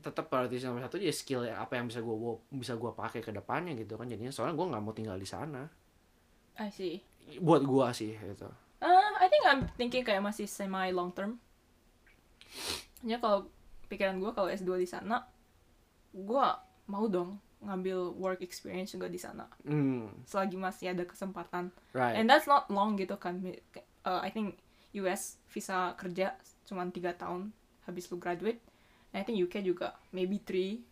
tetap 0.00 0.28
prioritas 0.28 0.64
nomor 0.68 0.84
satu 0.84 1.00
ya 1.00 1.14
skill 1.14 1.48
apa 1.48 1.80
yang 1.80 1.88
bisa 1.88 2.04
gue 2.04 2.16
bisa 2.52 2.76
gua 2.76 2.92
pakai 2.92 3.24
ke 3.24 3.32
depannya 3.32 3.72
gitu 3.72 3.96
kan 3.96 4.04
jadinya 4.04 4.28
soalnya 4.28 4.52
gue 4.52 4.66
nggak 4.68 4.82
mau 4.84 4.92
tinggal 4.92 5.16
di 5.16 5.24
sana 5.24 5.64
I 6.60 6.68
see 6.68 7.00
buat 7.40 7.64
gua 7.64 7.88
sih 7.96 8.12
gitu 8.12 8.52
Uh, 8.84 9.16
I 9.16 9.32
think 9.32 9.48
I'm 9.48 9.64
thinking 9.80 10.04
kayak 10.04 10.20
masih 10.20 10.44
semi 10.44 10.92
long 10.92 11.08
term. 11.16 11.40
Ya 13.00 13.16
kalau 13.16 13.48
pikiran 13.88 14.20
gue 14.20 14.28
kalau 14.36 14.52
S2 14.52 14.76
di 14.76 14.84
sana, 14.84 15.24
gue 16.12 16.46
mau 16.84 17.04
dong 17.08 17.40
ngambil 17.64 18.12
work 18.20 18.44
experience 18.44 18.92
juga 18.92 19.08
di 19.08 19.16
sana. 19.16 19.48
hmm 19.64 20.28
Selagi 20.28 20.60
masih 20.60 20.92
ada 20.92 21.08
kesempatan. 21.08 21.72
right 21.96 22.20
And 22.20 22.28
that's 22.28 22.44
not 22.44 22.68
long 22.68 23.00
gitu 23.00 23.16
kan. 23.16 23.40
Uh, 24.04 24.20
I 24.20 24.28
think 24.28 24.60
US 25.02 25.42
visa 25.50 25.92
kerja 25.98 26.38
cuma 26.64 26.86
tiga 26.88 27.12
tahun 27.12 27.50
habis 27.84 28.08
lu 28.08 28.16
graduate. 28.16 28.62
And 29.12 29.20
I 29.20 29.24
think 29.26 29.38
UK 29.38 29.62
juga 29.62 29.94
maybe 30.10 30.40
three 30.40 30.82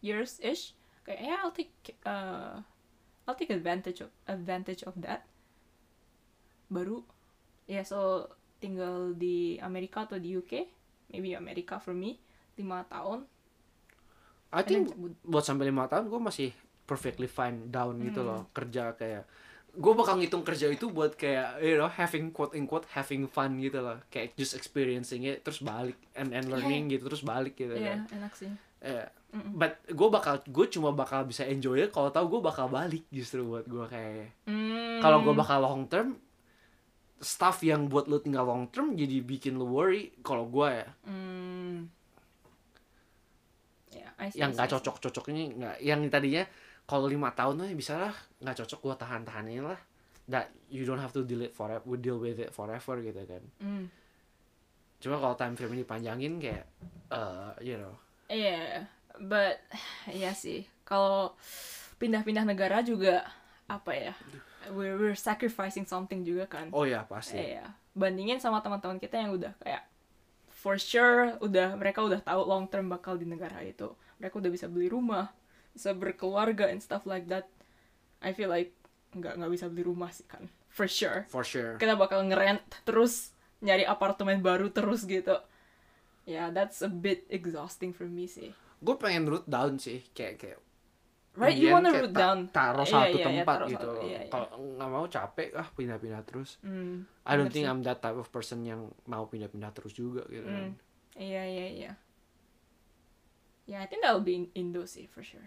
years 0.00 0.40
ish. 0.40 0.72
Kayak 1.04 1.20
yeah, 1.20 1.38
I'll 1.40 1.54
take 1.54 1.72
uh, 2.04 2.60
I'll 3.24 3.38
take 3.38 3.52
advantage 3.52 4.00
of 4.04 4.10
advantage 4.26 4.82
of 4.84 4.96
that. 5.04 5.24
Baru 6.70 7.02
ya 7.66 7.82
so 7.86 8.26
tinggal 8.60 9.14
di 9.16 9.56
Amerika 9.62 10.04
atau 10.04 10.20
di 10.20 10.36
UK, 10.36 10.68
maybe 11.14 11.32
Amerika 11.32 11.80
for 11.80 11.96
me 11.96 12.20
lima 12.58 12.84
tahun. 12.86 13.24
I 14.50 14.66
then 14.66 14.90
think 14.90 14.98
buat 15.22 15.46
sampai 15.46 15.70
lima 15.70 15.86
tahun 15.86 16.10
gue 16.10 16.20
masih 16.20 16.50
perfectly 16.84 17.30
fine 17.30 17.70
down 17.70 18.02
gitu 18.02 18.20
Hmm. 18.20 18.28
loh 18.28 18.40
kerja 18.50 18.98
kayak 18.98 19.22
gue 19.70 19.92
bakal 19.94 20.18
ngitung 20.18 20.42
kerja 20.42 20.66
itu 20.66 20.88
buat 20.88 21.14
kayak 21.14 21.60
you 21.60 21.74
know 21.74 21.86
having 21.86 22.30
quote 22.30 22.52
in 22.52 22.64
quote 22.64 22.86
having 22.90 23.24
fun 23.24 23.54
gitu 23.56 23.78
loh 23.78 24.02
kayak 24.06 24.34
just 24.34 24.52
experiencing 24.52 25.22
it 25.24 25.40
terus 25.40 25.60
balik 25.60 25.94
and 26.12 26.30
and 26.30 26.46
learning 26.46 26.88
gitu 26.88 27.06
terus 27.06 27.22
balik 27.22 27.54
gitu 27.54 27.72
Iya, 27.72 28.02
kan 28.02 28.18
enak 28.18 28.32
sih. 28.34 28.50
Eh, 28.80 29.06
Mm-mm. 29.30 29.54
but 29.54 29.78
gue 29.86 30.08
bakal 30.08 30.42
gue 30.42 30.66
cuma 30.68 30.90
bakal 30.90 31.22
bisa 31.22 31.44
enjoy 31.44 31.78
it 31.80 31.90
kalau 31.90 32.08
tahu 32.08 32.26
gue 32.28 32.40
bakal 32.42 32.66
balik 32.66 33.06
justru 33.08 33.42
buat 33.42 33.62
gue 33.62 33.84
kayak 33.86 34.34
Hmm. 34.44 34.98
kalau 34.98 35.22
gue 35.22 35.32
bakal 35.32 35.60
long 35.60 35.86
term 35.86 36.18
stuff 37.16 37.60
yang 37.60 37.86
buat 37.86 38.08
lu 38.08 38.18
tinggal 38.18 38.42
long 38.42 38.66
term 38.66 38.92
jadi 38.92 39.20
bikin 39.20 39.54
lu 39.54 39.68
worry 39.68 40.10
kalau 40.20 40.46
gue 40.46 40.68
ya 40.72 40.88
Hmm. 41.04 41.86
Ya, 43.90 44.06
I 44.16 44.30
see, 44.30 44.38
yang 44.38 44.50
see. 44.50 44.62
cocok 44.62 44.98
cocok 45.00 45.24
ini 45.28 45.50
nggak 45.52 45.76
yang 45.80 46.00
tadinya 46.06 46.42
kalau 46.90 47.06
lima 47.06 47.30
tahun 47.30 47.54
tuh 47.56 47.70
bisa 47.72 47.94
lah 48.00 48.14
nggak 48.38 48.56
cocok 48.58 48.80
gue 48.82 48.94
tahan 48.98 49.22
tahanin 49.22 49.62
lah 49.62 49.78
that 50.26 50.50
you 50.66 50.82
don't 50.82 50.98
have 50.98 51.10
to 51.10 51.22
deal 51.22 51.38
it 51.40 51.54
forever 51.54 51.78
we 51.86 51.94
deal 51.96 52.18
with 52.18 52.34
it 52.36 52.50
forever 52.50 52.98
gitu 52.98 53.22
kan 53.24 53.42
Hmm. 53.58 53.86
cuma 54.98 55.16
kalau 55.16 55.34
time 55.34 55.54
frame 55.54 55.72
ini 55.72 55.84
panjangin 55.84 56.36
kayak 56.36 56.66
uh, 57.08 57.54
you 57.58 57.78
know 57.78 57.94
Iya, 58.26 58.86
but 59.18 59.58
ya 60.06 60.30
sih. 60.30 60.62
Kalau 60.86 61.34
pindah-pindah 61.98 62.46
negara 62.46 62.78
juga 62.78 63.26
apa 63.66 63.90
ya? 63.90 64.14
We're, 64.70 64.94
we're 64.94 65.18
sacrificing 65.18 65.82
something 65.82 66.22
juga 66.22 66.46
kan. 66.46 66.70
oh 66.70 66.86
ya 66.86 67.02
pasti 67.02 67.42
Iya. 67.42 67.74
Bandingin 67.90 68.38
sama 68.38 68.62
teman-teman 68.62 69.02
kita 69.02 69.18
yang 69.18 69.34
udah 69.34 69.50
kayak 69.58 69.82
for 70.46 70.78
sure 70.78 71.34
udah 71.42 71.74
mereka 71.74 72.06
udah 72.06 72.22
tahu 72.22 72.46
long 72.46 72.70
term 72.70 72.86
bakal 72.86 73.18
di 73.18 73.26
negara 73.26 73.58
itu. 73.66 73.90
Mereka 74.22 74.38
udah 74.38 74.50
bisa 74.54 74.70
beli 74.70 74.86
rumah, 74.86 75.26
bisa 75.72 75.90
berkeluarga 75.92 76.66
and 76.66 76.78
stuff 76.78 77.04
like 77.04 77.26
that. 77.26 77.46
I 78.18 78.30
feel 78.30 78.48
like 78.48 78.74
nggak 79.10 79.36
nggak 79.36 79.50
bisa 79.50 79.66
beli 79.66 79.82
rumah 79.82 80.10
sih 80.10 80.24
kan. 80.24 80.46
For 80.68 80.86
sure. 80.86 81.26
for 81.26 81.42
sure 81.42 81.74
Kita 81.76 81.94
bakal 81.94 82.22
ngerent 82.22 82.62
terus 82.84 83.34
nyari 83.58 83.82
apartemen 83.82 84.38
baru 84.38 84.70
terus 84.70 85.02
gitu. 85.04 85.34
Ya, 86.22 86.46
yeah, 86.46 86.46
that's 86.48 86.78
a 86.78 86.88
bit 86.88 87.26
exhausting 87.28 87.90
for 87.90 88.06
me 88.06 88.24
sih. 88.24 88.54
gue 88.78 88.96
pengen 88.96 89.26
root 89.26 89.44
down 89.44 89.76
sih 89.76 90.00
kayak 90.10 90.36
kayak 90.36 90.60
Right, 91.30 91.54
you 91.54 91.70
wanna 91.70 91.92
root 91.92 92.10
ta- 92.10 92.20
down. 92.26 92.38
taruh 92.48 92.82
Iya, 92.82 92.90
satu 92.90 93.06
iya, 93.06 93.14
iya, 93.14 93.26
tempat 93.28 93.54
taruh 93.54 93.68
gitu 93.68 93.90
satu- 93.92 94.02
iya, 94.02 94.20
iya. 94.20 94.30
kalau 94.30 94.48
nggak 94.72 94.90
mau 94.90 95.06
capek 95.06 95.48
ah 95.54 95.68
pindah-pindah 95.68 96.22
terus 96.24 96.50
Hmm, 96.60 97.04
I 97.22 97.32
don't 97.36 97.48
think 97.48 97.64
sih. 97.64 97.70
I'm 97.70 97.82
that 97.82 97.98
type 97.98 98.16
of 98.16 98.28
person 98.28 98.62
yang 98.62 98.80
mau 99.04 99.24
pindah-pindah 99.24 99.70
terus 99.70 99.92
juga 99.92 100.24
gitu 100.26 100.42
kan. 100.42 100.72
Hmm, 100.72 100.74
Iya, 101.12 101.42
iya, 101.44 101.66
iya. 101.68 101.92
Yeah, 103.66 103.80
I 103.80 103.86
think 103.86 104.00
that'll 104.00 104.20
be 104.20 104.34
in 104.34 104.46
Indo 104.52 104.82
sih, 104.84 105.06
for 105.06 105.22
sure. 105.22 105.46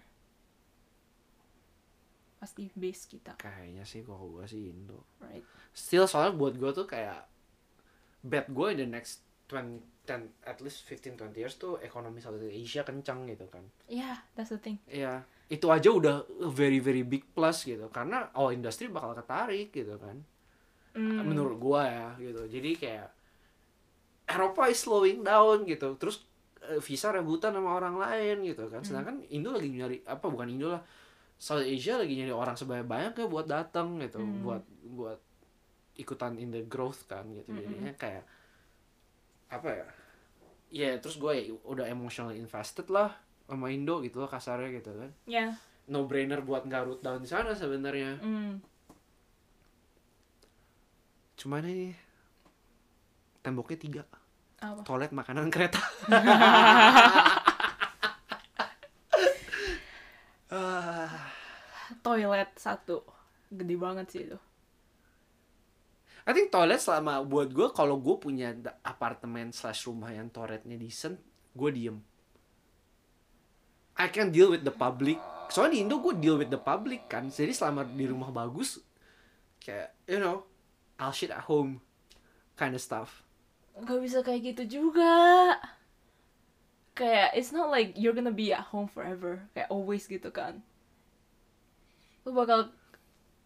Pasti 2.43 2.67
base 2.75 3.07
kita, 3.07 3.39
kayaknya 3.39 3.87
sih 3.87 4.03
kalau 4.03 4.27
gue 4.35 4.43
sih 4.43 4.75
Indo. 4.75 5.07
Right? 5.23 5.47
still 5.73 6.05
soalnya 6.05 6.37
buat 6.37 6.53
gue 6.59 6.71
tuh 6.75 6.85
kayak 6.85 7.25
bet 8.21 8.47
gue 8.53 8.67
in 8.75 8.79
the 8.83 8.87
next 8.87 9.25
20 9.49 9.93
10 10.03 10.43
at 10.43 10.59
least 10.59 10.83
15 10.91 11.15
20 11.15 11.39
years 11.39 11.55
tuh 11.55 11.79
ekonomi 11.79 12.19
Southeast 12.19 12.51
Asia 12.51 12.83
kencang 12.83 13.23
gitu 13.23 13.47
kan. 13.47 13.63
Yeah, 13.87 14.19
that's 14.35 14.51
the 14.51 14.59
thing. 14.59 14.83
Iya. 14.83 15.23
Itu 15.47 15.71
aja 15.71 15.87
udah 15.95 16.27
very 16.51 16.83
very 16.83 17.07
big 17.07 17.23
plus 17.31 17.63
gitu. 17.63 17.87
Karena 17.87 18.27
all 18.35 18.51
industri 18.51 18.91
bakal 18.91 19.15
ketarik 19.15 19.71
gitu 19.71 19.95
kan. 19.95 20.19
Hmm, 20.93 21.23
menurut 21.23 21.55
gua 21.55 21.87
ya 21.87 22.09
gitu. 22.19 22.43
Jadi 22.51 22.75
kayak 22.75 23.09
Eropa 24.27 24.67
is 24.67 24.83
slowing 24.83 25.23
down 25.23 25.63
gitu. 25.63 25.95
Terus 25.95 26.27
eh, 26.67 26.83
visa 26.83 27.15
rebutan 27.15 27.55
sama 27.55 27.79
orang 27.79 27.95
lain 27.95 28.43
gitu 28.43 28.67
kan. 28.67 28.83
Sedangkan 28.83 29.23
Indo 29.31 29.55
lagi 29.55 29.71
nyari 29.71 30.03
apa 30.03 30.27
bukan 30.27 30.51
Indo 30.51 30.67
lah 30.67 30.83
South 31.35 31.61
Asia 31.61 31.95
lagi 31.95 32.15
nyari 32.15 32.31
orang 32.31 32.53
sebanyak 32.53 32.85
banyaknya 32.85 33.25
buat 33.25 33.45
datang 33.45 33.99
gitu 33.99 34.17
Hmm. 34.17 34.41
buat 34.41 34.63
buat 34.85 35.19
ikutan 35.93 36.35
in 36.35 36.49
the 36.49 36.63
growth 36.63 37.05
kan 37.05 37.27
gitu 37.29 37.49
Mm-mm. 37.49 37.61
jadinya 37.61 37.93
kayak 37.93 38.25
apa 39.47 39.69
ya 39.69 39.85
ya 40.69 40.89
terus 40.97 41.15
gue 41.15 41.33
udah 41.61 41.85
emotionally 41.85 42.35
invested 42.35 42.87
lah 42.87 43.13
sama 43.45 43.69
Indo 43.69 44.01
gitu 44.01 44.17
loh 44.17 44.25
kasarnya 44.25 44.73
gitu 44.73 44.89
kan 44.91 45.11
Yeah. 45.23 45.53
no 45.85 46.03
brainer 46.03 46.41
buat 46.41 46.63
nggak 46.63 46.83
root 46.83 46.99
down 46.99 47.19
di 47.19 47.27
sana 47.27 47.53
sebenarnya 47.53 48.17
Hmm. 48.17 48.57
cuman 51.35 51.61
ini 51.63 51.93
temboknya 53.39 53.77
tiga 53.77 54.03
Apa? 54.57 54.81
toilet 54.81 55.11
makanan 55.11 55.51
kereta 55.51 55.77
Toilet 62.03 62.51
satu, 62.59 62.99
gede 63.47 63.75
banget 63.79 64.07
sih 64.11 64.21
itu. 64.27 64.39
I 66.23 66.31
think 66.31 66.51
toilet 66.51 66.79
selama 66.79 67.19
buat 67.23 67.51
gue 67.51 67.67
kalau 67.75 67.99
gue 67.99 68.15
punya 68.15 68.55
apartemen 68.83 69.51
slash 69.51 69.87
rumah 69.87 70.11
yang 70.11 70.31
toiletnya 70.31 70.79
decent 70.79 71.19
gue 71.55 71.69
diem. 71.71 71.97
I 73.99 74.07
can 74.11 74.31
deal 74.31 74.51
with 74.51 74.63
the 74.67 74.71
public. 74.71 75.19
Soalnya 75.51 75.79
di 75.79 75.79
Indo 75.83 75.99
gue 75.99 76.15
deal 76.19 76.39
with 76.39 76.47
the 76.47 76.59
public 76.59 77.11
kan. 77.11 77.27
Jadi 77.27 77.51
selama 77.51 77.83
di 77.83 78.07
rumah 78.07 78.31
bagus 78.31 78.79
kayak 79.59 79.95
you 80.07 80.19
know 80.19 80.47
I'll 80.99 81.15
shit 81.15 81.31
at 81.31 81.43
home 81.47 81.83
kind 82.55 82.71
of 82.71 82.79
stuff. 82.79 83.23
Gak 83.79 83.99
bisa 83.99 84.23
kayak 84.23 84.55
gitu 84.55 84.63
juga. 84.79 85.11
kayak 86.93 87.33
it's 87.33 87.49
not 87.49 87.73
like 87.73 87.97
you're 87.97 88.13
gonna 88.13 88.31
be 88.31 88.55
at 88.55 88.63
home 88.71 88.87
forever. 88.87 89.43
Kayak 89.51 89.71
always 89.71 90.07
gitu 90.07 90.31
kan 90.31 90.63
lu 92.23 92.31
bakal 92.31 92.67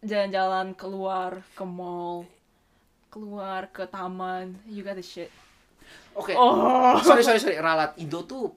jalan-jalan 0.01 0.73
keluar 0.73 1.41
ke 1.51 1.63
mall 1.65 2.23
keluar 3.09 3.65
ke 3.71 3.85
taman 3.85 4.53
you 4.65 4.81
got 4.81 4.93
the 4.93 5.01
shit. 5.01 5.29
Oke. 6.13 6.33
oh. 6.35 6.97
Sorry 7.01 7.21
sorry 7.21 7.37
sorry. 7.37 7.57
Ralat. 7.57 7.93
Indo 7.97 8.21
tuh 8.21 8.49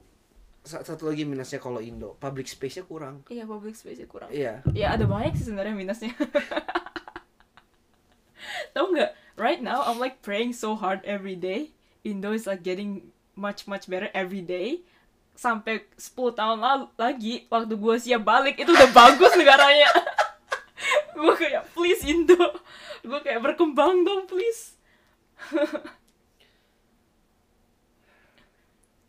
sa- 0.61 0.81
satu 0.81 1.09
lagi 1.09 1.25
minusnya 1.25 1.57
kalau 1.57 1.81
Indo. 1.81 2.13
Public 2.17 2.45
space-nya 2.45 2.83
kurang. 2.83 3.21
iya 3.29 3.45
public 3.45 3.73
space 3.73 4.01
kurang. 4.05 4.29
Iya. 4.29 4.61
ya 4.73 4.93
ada 4.93 5.05
banyak 5.05 5.33
sih 5.33 5.49
sebenarnya 5.49 5.73
minusnya. 5.73 6.11
Tau 8.73 8.89
nggak? 8.89 9.11
Right 9.37 9.61
now 9.61 9.81
I'm 9.81 9.97
like 9.97 10.21
praying 10.21 10.53
so 10.53 10.75
hard 10.75 11.01
every 11.05 11.35
day. 11.35 11.69
Indo 12.03 12.33
is 12.33 12.45
like 12.45 12.61
getting 12.61 13.09
much 13.33 13.65
much 13.65 13.87
better 13.87 14.09
every 14.13 14.41
day. 14.41 14.81
Sampai 15.33 15.87
10 15.97 16.37
tahun 16.37 16.59
la- 16.59 16.91
lagi 16.99 17.47
waktu 17.47 17.73
gue 17.73 17.95
siap 17.97 18.21
balik 18.21 18.59
itu 18.59 18.69
udah 18.69 18.91
bagus 18.91 19.31
negaranya 19.33 19.87
gue 21.21 21.35
kayak 21.37 21.69
please 21.77 22.01
Indo. 22.09 22.57
Gue 23.05 23.19
kayak 23.21 23.45
berkembang 23.45 24.01
dong 24.01 24.25
please. 24.25 24.73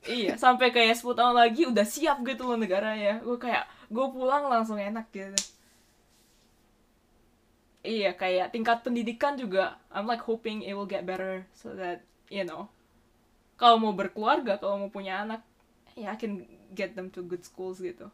Iya 0.03 0.35
sampai 0.35 0.75
kayak 0.75 0.99
10 0.99 1.15
tahun 1.15 1.37
lagi 1.39 1.63
udah 1.71 1.87
siap 1.87 2.21
gitu 2.29 2.45
loh 2.45 2.61
negaranya. 2.61 3.25
Gue 3.25 3.41
kayak 3.41 3.65
gue 3.89 4.07
pulang 4.13 4.51
langsung 4.53 4.77
enak 4.77 5.09
gitu. 5.15 5.41
Iya 7.83 8.15
kayak 8.15 8.55
tingkat 8.55 8.85
pendidikan 8.87 9.35
juga 9.35 9.81
I'm 9.91 10.07
like 10.07 10.23
hoping 10.23 10.63
it 10.63 10.77
will 10.77 10.87
get 10.87 11.09
better 11.09 11.49
so 11.57 11.75
that 11.75 12.05
you 12.29 12.45
know. 12.45 12.69
Kalau 13.57 13.79
mau 13.79 13.95
berkeluarga 13.95 14.59
kalau 14.59 14.87
mau 14.87 14.91
punya 14.91 15.23
anak 15.23 15.43
ya 15.95 16.13
I 16.13 16.19
can 16.19 16.47
get 16.73 16.97
them 16.97 17.13
to 17.13 17.23
good 17.23 17.45
schools 17.45 17.79
gitu 17.79 18.09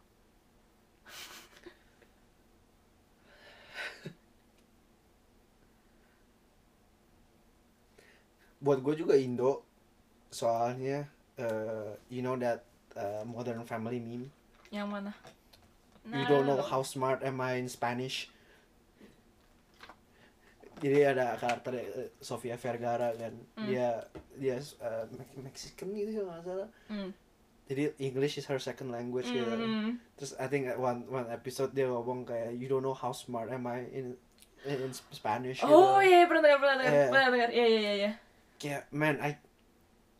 Buat 8.59 8.79
gue 8.81 8.95
juga 8.97 9.15
Indo 9.15 9.63
soalnya 10.29 11.07
eh, 11.35 11.91
you 12.09 12.21
know 12.21 12.37
that 12.37 12.61
uh, 12.95 13.23
modern 13.25 13.63
family 13.65 13.99
meme. 13.99 14.29
yang 14.69 14.87
mana 14.87 15.15
You 16.05 16.25
don't 16.25 16.45
know 16.45 16.57
how 16.59 16.81
smart 16.81 17.21
am 17.21 17.37
I 17.39 17.57
in 17.57 17.69
Spanish. 17.69 18.33
Jadi 20.79 21.03
ada 21.03 21.35
karakter 21.35 21.75
eh, 21.75 22.09
Sofia 22.19 22.55
Vergara 22.55 23.11
kan, 23.13 23.35
dia 23.67 23.99
dia 24.39 24.57
eh, 24.57 25.05
Me- 25.11 25.43
Mexican 25.45 25.91
gitu 25.91 26.23
kalau 26.23 26.31
nggak 26.33 26.45
salah. 26.45 26.69
Hmm. 26.87 27.11
Jadi 27.67 27.93
English 28.01 28.39
is 28.39 28.47
her 28.47 28.57
second 28.57 28.89
language 28.89 29.27
gitu. 29.27 29.43
Hmm. 29.45 29.99
Terus 30.15 30.39
I 30.39 30.47
think 30.47 30.71
one 30.79 31.03
one 31.05 31.29
episode 31.29 31.75
dia 31.75 31.91
ngomong 31.91 32.25
kayak 32.25 32.55
you 32.55 32.71
don't 32.71 32.81
know 32.81 32.95
how 32.95 33.11
smart 33.11 33.51
am 33.51 33.67
I 33.67 33.85
in 33.91 34.15
in 34.65 34.91
Spanish. 35.13 35.61
gitu. 35.61 35.69
oh 35.69 35.99
iya 35.99 36.23
iya, 36.23 36.27
pernah 36.27 36.43
dengar 36.47 36.59
pernah 36.59 36.77
dengar 36.79 36.93
Iya. 36.95 37.07
pernah 37.11 37.27
dengar 37.31 37.51
iya 37.51 37.67
iya 37.67 37.81
iya 37.81 37.93
iya 37.95 38.11
Kayak 38.59 38.91
man, 38.91 39.17
I 39.23 39.39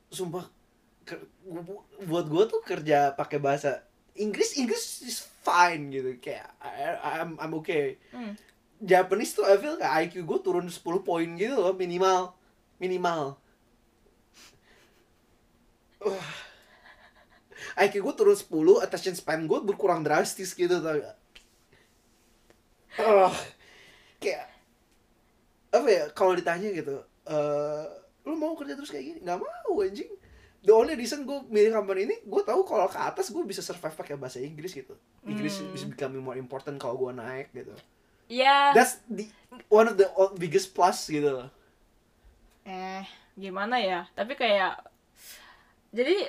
sumpah 0.09 0.47
ke- 1.05 1.27
buat 2.07 2.27
gue 2.31 2.45
tuh 2.49 2.61
kerja 2.65 3.13
pakai 3.13 3.37
bahasa 3.37 3.85
Inggris 4.19 4.57
Inggris 4.57 5.05
is 5.05 5.21
fine 5.45 5.93
gitu 5.93 6.17
kayak 6.19 6.49
I, 6.59 7.23
I'm 7.23 7.39
I'm 7.39 7.53
okay. 7.61 7.99
Hmm. 8.11 8.35
Japanese 8.79 9.35
tuh 9.35 9.47
I 9.47 9.59
feel 9.59 9.75
kayak 9.77 10.11
IQ 10.11 10.23
gue 10.23 10.39
turun 10.43 10.67
10 10.71 10.79
poin 11.03 11.29
gitu 11.35 11.55
loh 11.59 11.75
minimal 11.75 12.35
minimal. 12.79 13.35
Uh. 15.99 16.15
IQ 17.75 18.07
gue 18.07 18.15
turun 18.15 18.39
10, 18.39 18.87
attention 18.87 19.15
span 19.19 19.43
gue 19.51 19.59
berkurang 19.63 20.07
drastis 20.07 20.55
gitu 20.55 20.79
tau 20.79 20.95
gak? 20.95 21.17
Uh, 23.03 23.35
kayak 24.23 24.47
apa 25.75 25.89
ya 25.91 26.05
kalau 26.15 26.39
ditanya 26.39 26.71
gitu, 26.71 27.03
eh 27.27 27.87
lu 28.29 28.37
mau 28.37 28.53
kerja 28.53 28.77
terus 28.77 28.89
kayak 28.89 29.05
gini? 29.05 29.19
Nggak 29.25 29.39
mau 29.41 29.81
anjing. 29.81 30.13
The 30.59 30.75
only 30.75 30.95
reason 30.95 31.23
gue 31.23 31.39
milih 31.49 31.71
company 31.73 32.05
ini, 32.05 32.17
gue 32.21 32.43
tahu 32.43 32.61
kalau 32.63 32.87
ke 32.87 32.99
atas 32.99 33.31
gue 33.31 33.41
bisa 33.43 33.63
survive 33.63 33.95
pakai 33.95 34.15
bahasa 34.15 34.39
Inggris 34.39 34.75
gitu. 34.75 34.93
Inggris 35.23 35.63
Hmm. 35.63 35.73
is 35.73 35.87
becoming 35.87 36.21
more 36.21 36.35
important 36.35 36.77
kalau 36.77 36.99
gue 36.99 37.13
naik 37.15 37.49
gitu. 37.53 37.73
ya 38.29 38.77
That's 38.77 39.01
the 39.09 39.25
one 39.73 39.89
of 39.89 39.97
the 39.97 40.05
biggest 40.37 40.77
plus 40.77 41.09
gitu 41.09 41.49
eh 42.63 43.05
gimana 43.35 43.81
ya 43.81 44.05
tapi 44.13 44.37
kayak 44.37 44.85
jadi 45.89 46.29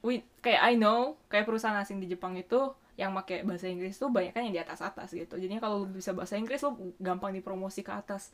we 0.00 0.24
kayak 0.40 0.62
I 0.64 0.80
know 0.80 1.20
kayak 1.28 1.44
perusahaan 1.44 1.76
asing 1.76 2.00
di 2.00 2.08
Jepang 2.08 2.32
itu 2.40 2.72
yang 2.96 3.12
pakai 3.12 3.44
bahasa 3.44 3.68
Inggris 3.68 3.96
tuh 3.96 4.08
banyak 4.08 4.32
kan 4.32 4.48
yang 4.48 4.56
di 4.56 4.62
atas 4.62 4.80
atas 4.80 5.12
gitu 5.12 5.36
jadinya 5.36 5.60
kalau 5.60 5.84
lu 5.84 5.92
bisa 5.92 6.16
bahasa 6.16 6.40
Inggris 6.40 6.64
lu 6.64 6.96
gampang 6.96 7.32
dipromosi 7.32 7.84
ke 7.84 7.92
atas 7.92 8.32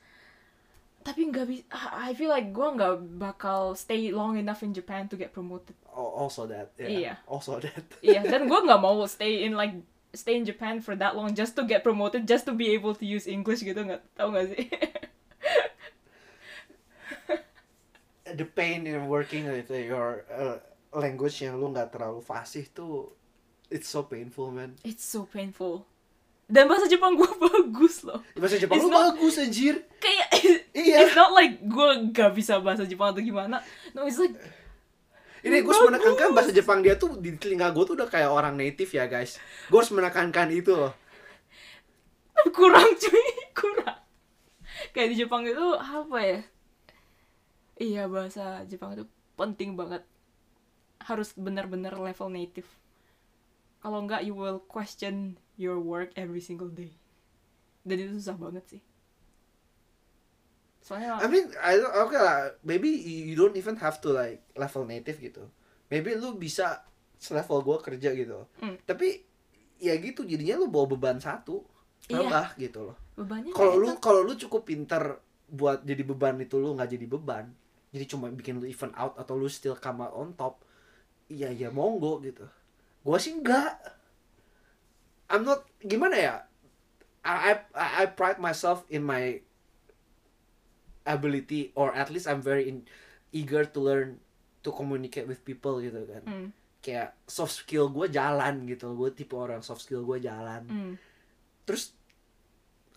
tapi 1.06 1.30
nggak 1.30 1.46
bisa 1.46 1.62
I 1.94 2.10
feel 2.12 2.26
like 2.26 2.50
gue 2.50 2.66
nggak 2.66 3.14
bakal 3.14 3.78
stay 3.78 4.10
long 4.10 4.34
enough 4.34 4.66
in 4.66 4.74
Japan 4.74 5.06
to 5.06 5.14
get 5.14 5.30
promoted 5.30 5.78
Al- 5.94 6.26
Also 6.26 6.50
that, 6.50 6.74
yeah. 6.76 6.90
Iya. 6.90 7.14
Also 7.30 7.62
that. 7.62 7.86
iya 8.02 8.26
dan 8.26 8.50
gue 8.50 8.58
nggak 8.58 8.82
mau 8.82 8.98
stay 9.06 9.46
in 9.46 9.54
like 9.54 9.78
stay 10.10 10.34
in 10.34 10.42
Japan 10.42 10.82
for 10.82 10.98
that 10.98 11.14
long 11.14 11.30
just 11.30 11.54
to 11.54 11.62
get 11.62 11.86
promoted 11.86 12.26
just 12.26 12.42
to 12.42 12.52
be 12.52 12.74
able 12.74 12.90
to 12.90 13.06
use 13.06 13.30
English 13.30 13.62
gitu 13.62 13.78
nggak 13.78 14.02
tau 14.18 14.34
nggak 14.34 14.46
sih 14.50 14.66
The 18.26 18.42
pain 18.44 18.90
in 18.90 19.06
working 19.06 19.46
with 19.46 19.70
your 19.70 20.26
uh, 20.26 20.58
language 20.92 21.38
yang 21.40 21.62
lu 21.62 21.70
nggak 21.70 21.94
terlalu 21.94 22.18
fasih 22.20 22.66
tuh, 22.74 23.14
it's 23.70 23.86
so 23.86 24.02
painful 24.02 24.50
man. 24.50 24.74
it's 24.82 25.06
so 25.06 25.24
painful 25.30 25.86
dan 26.46 26.66
bahasa 26.66 26.86
Jepang 26.86 27.12
gue 27.12 27.26
bagus 27.48 28.02
loh 28.02 28.22
Bahasa 28.32 28.54
Jepang 28.54 28.76
It's 28.76 28.84
lu 28.84 28.90
not- 28.90 29.12
bagus 29.12 29.34
anjir. 29.36 29.74
kayak 29.98 30.28
Iya. 30.70 30.96
it's 31.02 31.14
not 31.14 31.32
like 31.32 31.58
gue 31.58 31.88
gak 32.10 32.30
bisa 32.32 32.58
bahasa 32.58 32.84
Jepang 32.84 33.10
atau 33.10 33.20
gimana 33.20 33.58
no 33.92 34.04
it's 34.04 34.16
like 34.16 34.34
Ini 35.40 35.62
gue 35.62 35.68
harus 35.68 35.86
menekankan 35.86 36.30
bahasa 36.32 36.50
Jepang 36.50 36.80
dia 36.80 36.94
tuh 36.94 37.16
di 37.16 37.34
telinga 37.34 37.70
gue 37.70 37.82
tuh 37.82 37.94
udah 37.94 38.06
kayak 38.06 38.26
orang 38.26 38.54
native 38.54 38.90
ya 38.90 39.06
guys. 39.06 39.38
Gue 39.66 39.78
harus 39.78 39.90
menekankan 39.90 40.50
itu 40.50 40.74
loh. 40.74 40.90
kurang 42.56 42.90
cuy 42.92 43.26
kurang 43.52 44.00
kayak 44.90 45.08
di 45.08 45.16
Jepang 45.16 45.42
itu 45.42 45.66
apa 45.72 46.18
ya 46.18 46.40
iya 47.76 48.02
bahasa 48.06 48.60
Jepang 48.64 48.92
itu 48.92 49.04
penting 49.34 49.72
banget 49.72 50.02
harus 51.00 51.30
benar-benar 51.32 51.94
level 51.94 52.28
native 52.28 52.66
kalau 53.86 54.02
enggak 54.02 54.26
you 54.26 54.34
will 54.34 54.58
question 54.66 55.38
your 55.54 55.78
work 55.78 56.10
every 56.18 56.42
single 56.42 56.66
day 56.66 56.90
dan 57.86 58.02
itu 58.02 58.18
susah 58.18 58.34
banget 58.34 58.66
sih 58.66 58.82
soalnya 60.82 61.18
I 61.18 61.26
mean, 61.26 61.50
I 61.58 61.82
don't, 61.82 61.90
oke 61.98 62.14
lah. 62.14 62.54
Maybe 62.62 62.86
you 62.94 63.34
don't 63.34 63.58
even 63.58 63.74
have 63.82 63.98
to 64.06 64.14
like 64.14 64.46
level 64.54 64.86
native 64.86 65.18
gitu. 65.18 65.50
Maybe 65.90 66.14
lu 66.14 66.38
bisa 66.38 66.86
selevel 67.18 67.58
gue 67.66 67.78
kerja 67.82 68.14
gitu. 68.14 68.46
Hmm. 68.62 68.78
Tapi 68.86 69.18
ya 69.82 69.98
gitu 69.98 70.22
jadinya 70.22 70.62
lu 70.62 70.70
bawa 70.70 70.94
beban 70.94 71.18
satu. 71.18 71.66
Iya. 72.06 72.22
Tambah 72.22 72.46
gitu 72.62 72.80
loh. 72.86 72.96
bebannya 73.18 73.50
Kalau 73.50 73.74
lu 73.82 73.98
kalau 73.98 74.22
lu 74.22 74.38
cukup 74.38 74.62
pinter 74.62 75.18
buat 75.50 75.82
jadi 75.82 76.06
beban 76.06 76.38
itu 76.38 76.54
lu 76.54 76.78
nggak 76.78 76.90
jadi 76.94 77.06
beban. 77.10 77.50
Jadi 77.90 78.04
cuma 78.06 78.30
bikin 78.30 78.62
lu 78.62 78.70
even 78.70 78.94
out 78.94 79.18
atau 79.18 79.34
lu 79.34 79.50
still 79.50 79.74
come 79.74 80.06
out 80.06 80.14
on 80.14 80.38
top. 80.38 80.62
Iya 81.26 81.50
ya 81.50 81.68
monggo 81.74 82.22
gitu. 82.22 82.46
Gua 83.06 83.22
sih 83.22 83.38
enggak. 83.38 83.78
I'm 85.30 85.46
not 85.46 85.62
gimana 85.78 86.16
ya? 86.18 86.34
I 87.22 87.62
I, 87.70 87.86
I 88.02 88.04
pride 88.10 88.42
myself 88.42 88.82
in 88.90 89.06
my 89.06 89.38
ability 91.06 91.70
or 91.78 91.94
at 91.94 92.10
least 92.10 92.26
I'm 92.26 92.42
very 92.42 92.66
in, 92.66 92.82
eager 93.30 93.62
to 93.62 93.78
learn 93.78 94.18
to 94.66 94.74
communicate 94.74 95.30
with 95.30 95.46
people 95.46 95.78
gitu 95.78 96.02
kan. 96.02 96.22
Hmm, 96.26 96.48
Kayak 96.82 97.14
soft 97.30 97.62
skill 97.62 97.90
gue 97.94 98.10
jalan 98.10 98.66
gitu. 98.66 98.90
Gue 98.98 99.14
tipe 99.14 99.38
orang 99.38 99.62
soft 99.62 99.86
skill 99.86 100.02
gue 100.02 100.18
jalan 100.18 100.66
hmm. 100.66 100.94
terus 101.66 101.94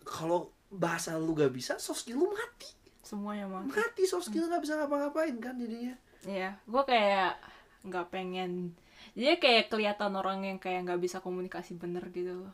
kalau 0.06 0.54
bahasa 0.70 1.18
lu 1.18 1.34
gak 1.34 1.50
bisa 1.50 1.82
soft 1.82 2.06
skill 2.06 2.22
lu 2.22 2.30
mati 2.30 2.70
semuanya 3.02 3.50
mah 3.50 3.66
mati 3.66 4.06
soft 4.06 4.30
skill 4.30 4.46
gak 4.46 4.62
bisa 4.62 4.78
ngapa-ngapain 4.78 5.38
kan 5.42 5.58
jadinya 5.58 5.98
Iya, 6.28 6.52
gue 6.68 6.84
kayak 6.84 7.40
nggak 7.88 8.12
pengen. 8.12 8.76
Jadi 9.18 9.36
kayak 9.44 9.66
kelihatan 9.72 10.12
orang 10.16 10.40
yang 10.48 10.58
kayak 10.64 10.86
nggak 10.88 11.02
bisa 11.06 11.18
komunikasi 11.26 11.76
bener 11.76 12.04
gitu 12.14 12.46
loh. 12.48 12.54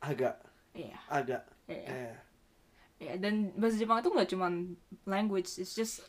agak 0.00 0.34
Iya, 0.74 0.98
agak 1.10 1.42
iya. 1.66 1.90
eh, 1.90 2.14
Iya, 2.98 3.14
dan 3.22 3.54
bahasa 3.54 3.78
Jepang 3.78 4.02
itu 4.02 4.10
nggak 4.10 4.30
cuman 4.34 4.52
language, 5.06 5.54
it's 5.62 5.74
just 5.78 6.02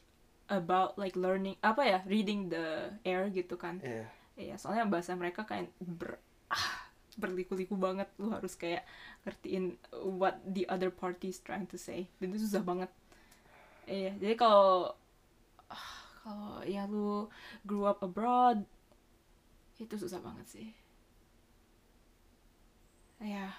about 0.49 0.97
like 0.97 1.13
learning 1.13 1.53
apa 1.61 1.81
ya, 1.85 1.99
reading 2.09 2.49
the 2.49 2.89
air 3.05 3.29
gitu 3.29 3.55
kan. 3.61 3.77
eh. 3.81 4.09
Iya, 4.39 4.55
soalnya 4.57 4.89
bahasa 4.89 5.13
mereka 5.13 5.45
kayak 5.45 5.69
ber 5.77 6.17
ah, 6.49 6.89
berliku-liku 7.21 7.77
banget. 7.77 8.09
Lu 8.17 8.33
harus 8.33 8.57
kayak 8.57 8.87
ngertiin 9.27 9.77
what 10.17 10.41
the 10.47 10.65
other 10.65 10.89
party 10.89 11.29
is 11.29 11.37
trying 11.45 11.69
to 11.69 11.77
say. 11.77 12.09
Dan 12.17 12.33
itu 12.33 12.49
susah 12.49 12.63
banget. 12.65 12.89
Iya, 13.89 14.13
jadi 14.21 14.35
kalau 14.37 14.93
ah, 15.69 15.93
kalau 16.25 16.61
ya 16.65 16.85
lu 16.89 17.29
grew 17.65 17.85
up 17.85 18.01
abroad, 18.05 18.65
itu 19.79 19.95
susah 19.95 20.19
banget 20.19 20.45
sih. 20.51 20.67
Ya. 23.23 23.55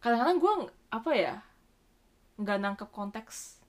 Kadang-kadang 0.00 0.38
gue 0.40 0.52
apa 0.92 1.10
ya 1.12 1.34
nggak 2.40 2.60
nangkep 2.60 2.88
konteks 2.92 3.60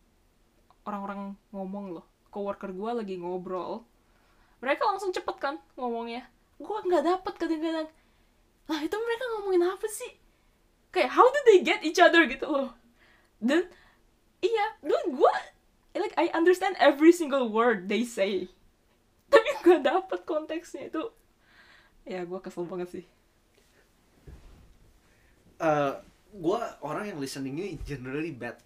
orang-orang 0.88 1.36
ngomong 1.56 1.96
loh. 1.96 2.06
Coworker 2.32 2.72
gue 2.72 2.92
lagi 3.04 3.16
ngobrol. 3.20 3.84
Mereka 4.64 4.84
langsung 4.88 5.12
cepet 5.12 5.36
kan 5.40 5.56
ngomongnya. 5.76 6.28
Gue 6.60 6.78
nggak 6.88 7.04
dapet 7.04 7.34
kadang-kadang. 7.40 7.88
Lah 8.68 8.80
itu 8.80 8.96
mereka 8.96 9.24
ngomongin 9.36 9.64
apa 9.68 9.88
sih? 9.88 10.12
Kayak 10.92 11.16
how 11.16 11.28
did 11.32 11.44
they 11.48 11.60
get 11.64 11.84
each 11.84 12.00
other 12.00 12.24
gitu 12.28 12.48
loh. 12.48 12.72
Dan 13.40 13.68
iya 14.40 14.76
dan 14.84 15.04
gue 15.12 15.34
like 15.96 16.16
I 16.16 16.32
understand 16.32 16.80
every 16.80 17.12
single 17.12 17.52
word 17.52 17.92
they 17.92 18.08
say 18.08 18.48
tapi 19.32 19.50
gak 19.64 19.82
dapet 19.82 20.20
konteksnya 20.28 20.92
itu. 20.92 21.04
Ya 22.04 22.26
gue 22.26 22.40
kesel 22.42 22.66
banget 22.66 22.90
sih. 22.92 23.06
Eh 25.62 25.94
gue 26.32 26.60
orang 26.82 27.12
yang 27.12 27.20
listeningnya 27.20 27.76
generally 27.84 28.32
bad. 28.32 28.58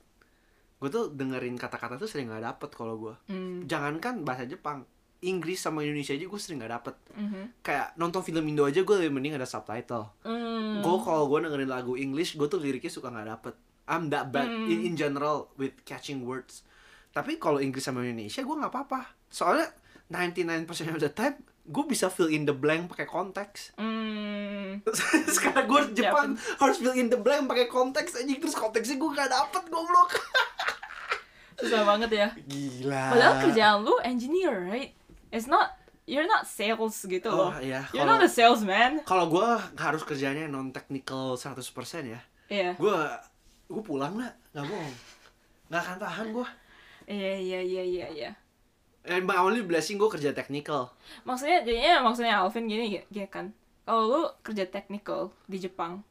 Gue 0.77 0.89
tuh 0.91 1.09
dengerin 1.09 1.57
kata-kata 1.57 1.97
tuh 1.97 2.05
sering 2.05 2.29
nggak 2.29 2.45
dapet 2.45 2.69
kalau 2.75 2.95
gue 2.99 3.15
hmm. 3.31 3.65
jangankan 3.65 4.21
bahasa 4.21 4.45
Jepang 4.45 4.85
Inggris 5.25 5.57
sama 5.57 5.81
Indonesia 5.81 6.13
aja 6.13 6.21
gue 6.27 6.39
sering 6.39 6.61
nggak 6.61 6.73
dapet. 6.77 6.95
Mhm. 7.15 7.43
kayak 7.65 7.97
nonton 7.97 8.21
film 8.21 8.45
Indo 8.45 8.67
aja 8.67 8.85
gue 8.85 8.95
lebih 9.01 9.13
mending 9.15 9.35
ada 9.39 9.47
subtitle. 9.49 10.13
Hmm. 10.21 10.83
gue 10.83 10.95
kalau 11.01 11.25
gue 11.25 11.39
dengerin 11.47 11.71
lagu 11.71 11.97
English 11.97 12.37
gue 12.37 12.45
tuh 12.45 12.61
liriknya 12.61 12.91
suka 12.93 13.09
nggak 13.09 13.27
dapet. 13.33 13.55
I'm 13.85 14.09
that 14.13 14.29
bad 14.29 14.45
Hmm. 14.45 14.69
in, 14.69 14.93
in 14.93 14.93
general 14.93 15.49
with 15.57 15.73
catching 15.85 16.21
words. 16.25 16.61
Tapi 17.09 17.39
kalau 17.41 17.57
Inggris 17.57 17.81
sama 17.81 18.03
Indonesia 18.05 18.43
gue 18.43 18.55
nggak 18.55 18.71
apa-apa. 18.71 19.01
Soalnya 19.31 19.71
99% 20.09 20.69
of 20.93 21.01
the 21.01 21.09
time 21.09 21.35
gue 21.65 21.83
bisa 21.89 22.13
fill 22.13 22.29
in 22.29 22.45
the 22.45 22.53
blank 22.53 22.93
pakai 22.93 23.09
konteks. 23.09 23.73
Hmm. 24.75 24.81
sekarang 25.29 25.71
gue 25.71 25.81
Jepang 26.03 26.35
harus 26.59 26.83
fill 26.83 26.97
in 26.99 27.07
the 27.07 27.15
blank 27.15 27.47
pakai 27.47 27.71
konteks 27.71 28.19
aja 28.19 28.27
terus 28.27 28.51
konteksnya 28.51 28.99
gue 28.99 29.09
gak 29.15 29.31
dapet 29.31 29.63
goblok. 29.71 30.19
Susah 31.63 31.87
banget 31.87 32.11
ya. 32.11 32.27
Gila. 32.35 33.03
Padahal 33.15 33.33
kerjaan 33.39 33.77
lu 33.87 33.95
engineer 34.03 34.51
right? 34.67 34.91
It's 35.31 35.47
not 35.47 35.79
you're 36.03 36.27
not 36.27 36.43
sales 36.45 36.99
gitu 37.01 37.31
oh 37.31 37.49
loh 37.49 37.51
iya. 37.63 37.87
You're 37.95 38.03
kalau 38.03 38.19
not 38.19 38.27
a 38.27 38.29
salesman. 38.29 38.91
kalau 39.07 39.31
gue 39.31 39.47
harus 39.79 40.03
kerjanya 40.03 40.45
non 40.51 40.75
technical 40.75 41.39
100% 41.39 41.55
ya. 42.03 42.19
Iya. 42.51 42.75
Gue 42.75 42.99
gue 43.71 43.83
pulang 43.85 44.19
lah 44.19 44.35
nggak 44.51 44.65
bohong. 44.67 44.95
Nggak 45.71 45.81
akan 45.81 45.97
tahan 46.03 46.27
gue 46.35 46.47
iya 47.05 47.33
iya 47.37 47.59
iya 47.61 47.83
iya 47.85 48.07
iya 48.11 48.31
and 49.05 49.23
my 49.23 49.37
only 49.37 49.61
blessing 49.61 49.95
gue 49.95 50.09
kerja 50.09 50.31
technical 50.31 50.89
maksudnya 51.23 51.61
jadinya 51.61 52.01
maksudnya 52.01 52.41
Alvin 52.41 52.65
gini 52.65 53.01
gini 53.05 53.27
kan 53.27 53.53
kalau 53.85 54.01
lu 54.05 54.21
kerja 54.41 54.65
technical 54.65 55.29
di 55.45 55.57
Jepang 55.57 56.01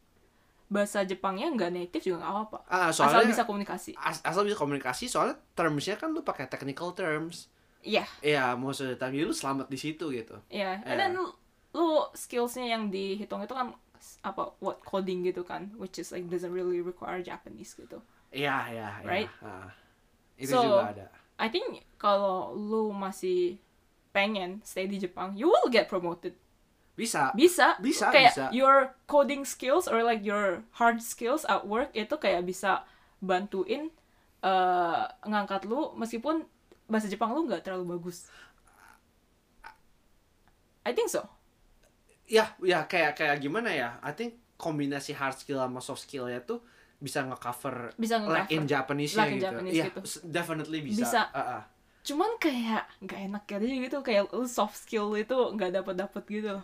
bahasa 0.67 1.05
Jepangnya 1.05 1.51
nggak 1.51 1.71
native 1.71 2.03
juga 2.03 2.25
nggak 2.25 2.33
apa-apa 2.33 2.59
ah 2.67 2.89
asal 2.89 3.23
bisa 3.23 3.45
komunikasi 3.45 3.91
as- 3.95 4.23
asal 4.23 4.43
bisa 4.43 4.57
komunikasi 4.57 5.07
soalnya 5.07 5.37
termsnya 5.53 5.95
kan 5.95 6.11
lu 6.11 6.23
pakai 6.23 6.47
technical 6.47 6.91
terms 6.93 7.51
iya 7.85 8.09
Iya, 8.25 8.57
most 8.57 8.81
of 8.81 8.89
the 8.89 8.97
time 8.97 9.13
jadi 9.13 9.29
lu 9.29 9.37
selamat 9.37 9.69
di 9.69 9.77
situ 9.77 10.09
gitu. 10.09 10.41
iya 10.49 10.81
Iya. 10.81 10.89
and 10.89 10.97
then 10.97 11.11
lu, 11.13 11.29
lu 11.77 11.87
skillsnya 12.17 12.65
yang 12.65 12.89
dihitung 12.89 13.45
itu 13.45 13.53
kan 13.53 13.77
apa 14.25 14.57
what 14.61 14.81
coding 14.83 15.21
gitu 15.21 15.45
kan 15.45 15.69
which 15.77 16.01
is 16.01 16.09
like 16.09 16.25
doesn't 16.29 16.53
really 16.53 16.81
require 16.81 17.21
Japanese 17.21 17.77
gitu 17.77 18.01
Iya, 18.35 18.57
iya, 18.73 18.89
iya. 18.99 19.07
Right? 19.07 19.31
Ah. 19.45 19.69
itu 20.35 20.51
So, 20.51 20.65
juga 20.65 20.91
ada. 20.91 21.07
I 21.39 21.51
think 21.51 21.83
kalau 21.99 22.55
lu 22.55 22.95
masih 22.95 23.59
pengen 24.15 24.63
stay 24.63 24.87
di 24.87 25.03
Jepang 25.03 25.35
you 25.35 25.51
will 25.51 25.67
get 25.71 25.91
promoted 25.91 26.39
Bisa. 26.95 27.35
bisa 27.35 27.75
Bisa, 27.83 28.15
kayak 28.15 28.33
bisa. 28.39 28.47
your 28.55 28.95
coding 29.11 29.43
skills 29.43 29.91
or 29.91 30.07
like 30.07 30.23
your 30.23 30.63
hard 30.79 31.03
skills 31.03 31.43
at 31.51 31.67
work 31.67 31.91
itu 31.91 32.15
kayak 32.15 32.47
bisa 32.47 32.87
bantuin 33.19 33.91
eh, 34.47 35.03
ngangkat 35.27 35.67
lu 35.67 35.91
meskipun 35.99 36.47
bahasa 36.87 37.11
Jepang 37.11 37.35
lu 37.35 37.51
nggak 37.51 37.67
terlalu 37.67 37.99
bagus 37.99 38.31
I 40.87 40.93
think 40.95 41.11
so 41.11 41.27
Ya, 42.25 42.57
ya 42.65 42.89
kayak 42.89 43.21
kayak 43.21 43.37
gimana 43.37 43.69
ya? 43.69 44.01
I 44.01 44.17
think 44.17 44.41
kombinasi 44.57 45.13
hard 45.13 45.37
skill 45.37 45.61
sama 45.61 45.85
soft 45.85 46.09
skillnya 46.09 46.41
tuh 46.41 46.65
bisa 47.05 47.21
nge-cover 47.21 47.93
bisa 48.01 48.17
like 48.25 48.49
in 48.49 48.65
Japanese-nya 48.65 49.21
Like 49.21 49.29
in 49.29 49.37
gitu. 49.37 49.47
Japanese 49.53 49.75
Iya, 49.77 49.85
gitu. 49.93 50.01
definitely 50.25 50.81
bisa. 50.81 51.01
Bisa. 51.05 51.21
Ah, 51.31 51.61
ah. 51.61 51.63
cuman 52.01 52.31
kayak 52.37 52.85
nggak 53.01 53.21
enak 53.29 53.45
aja 53.47 53.65
gitu 53.69 53.99
kayak 54.01 54.25
soft 54.45 54.77
skill 54.79 55.13
itu 55.13 55.37
nggak 55.53 55.73
dapet 55.75 55.95
dapet 55.95 56.25
gitu 56.27 56.57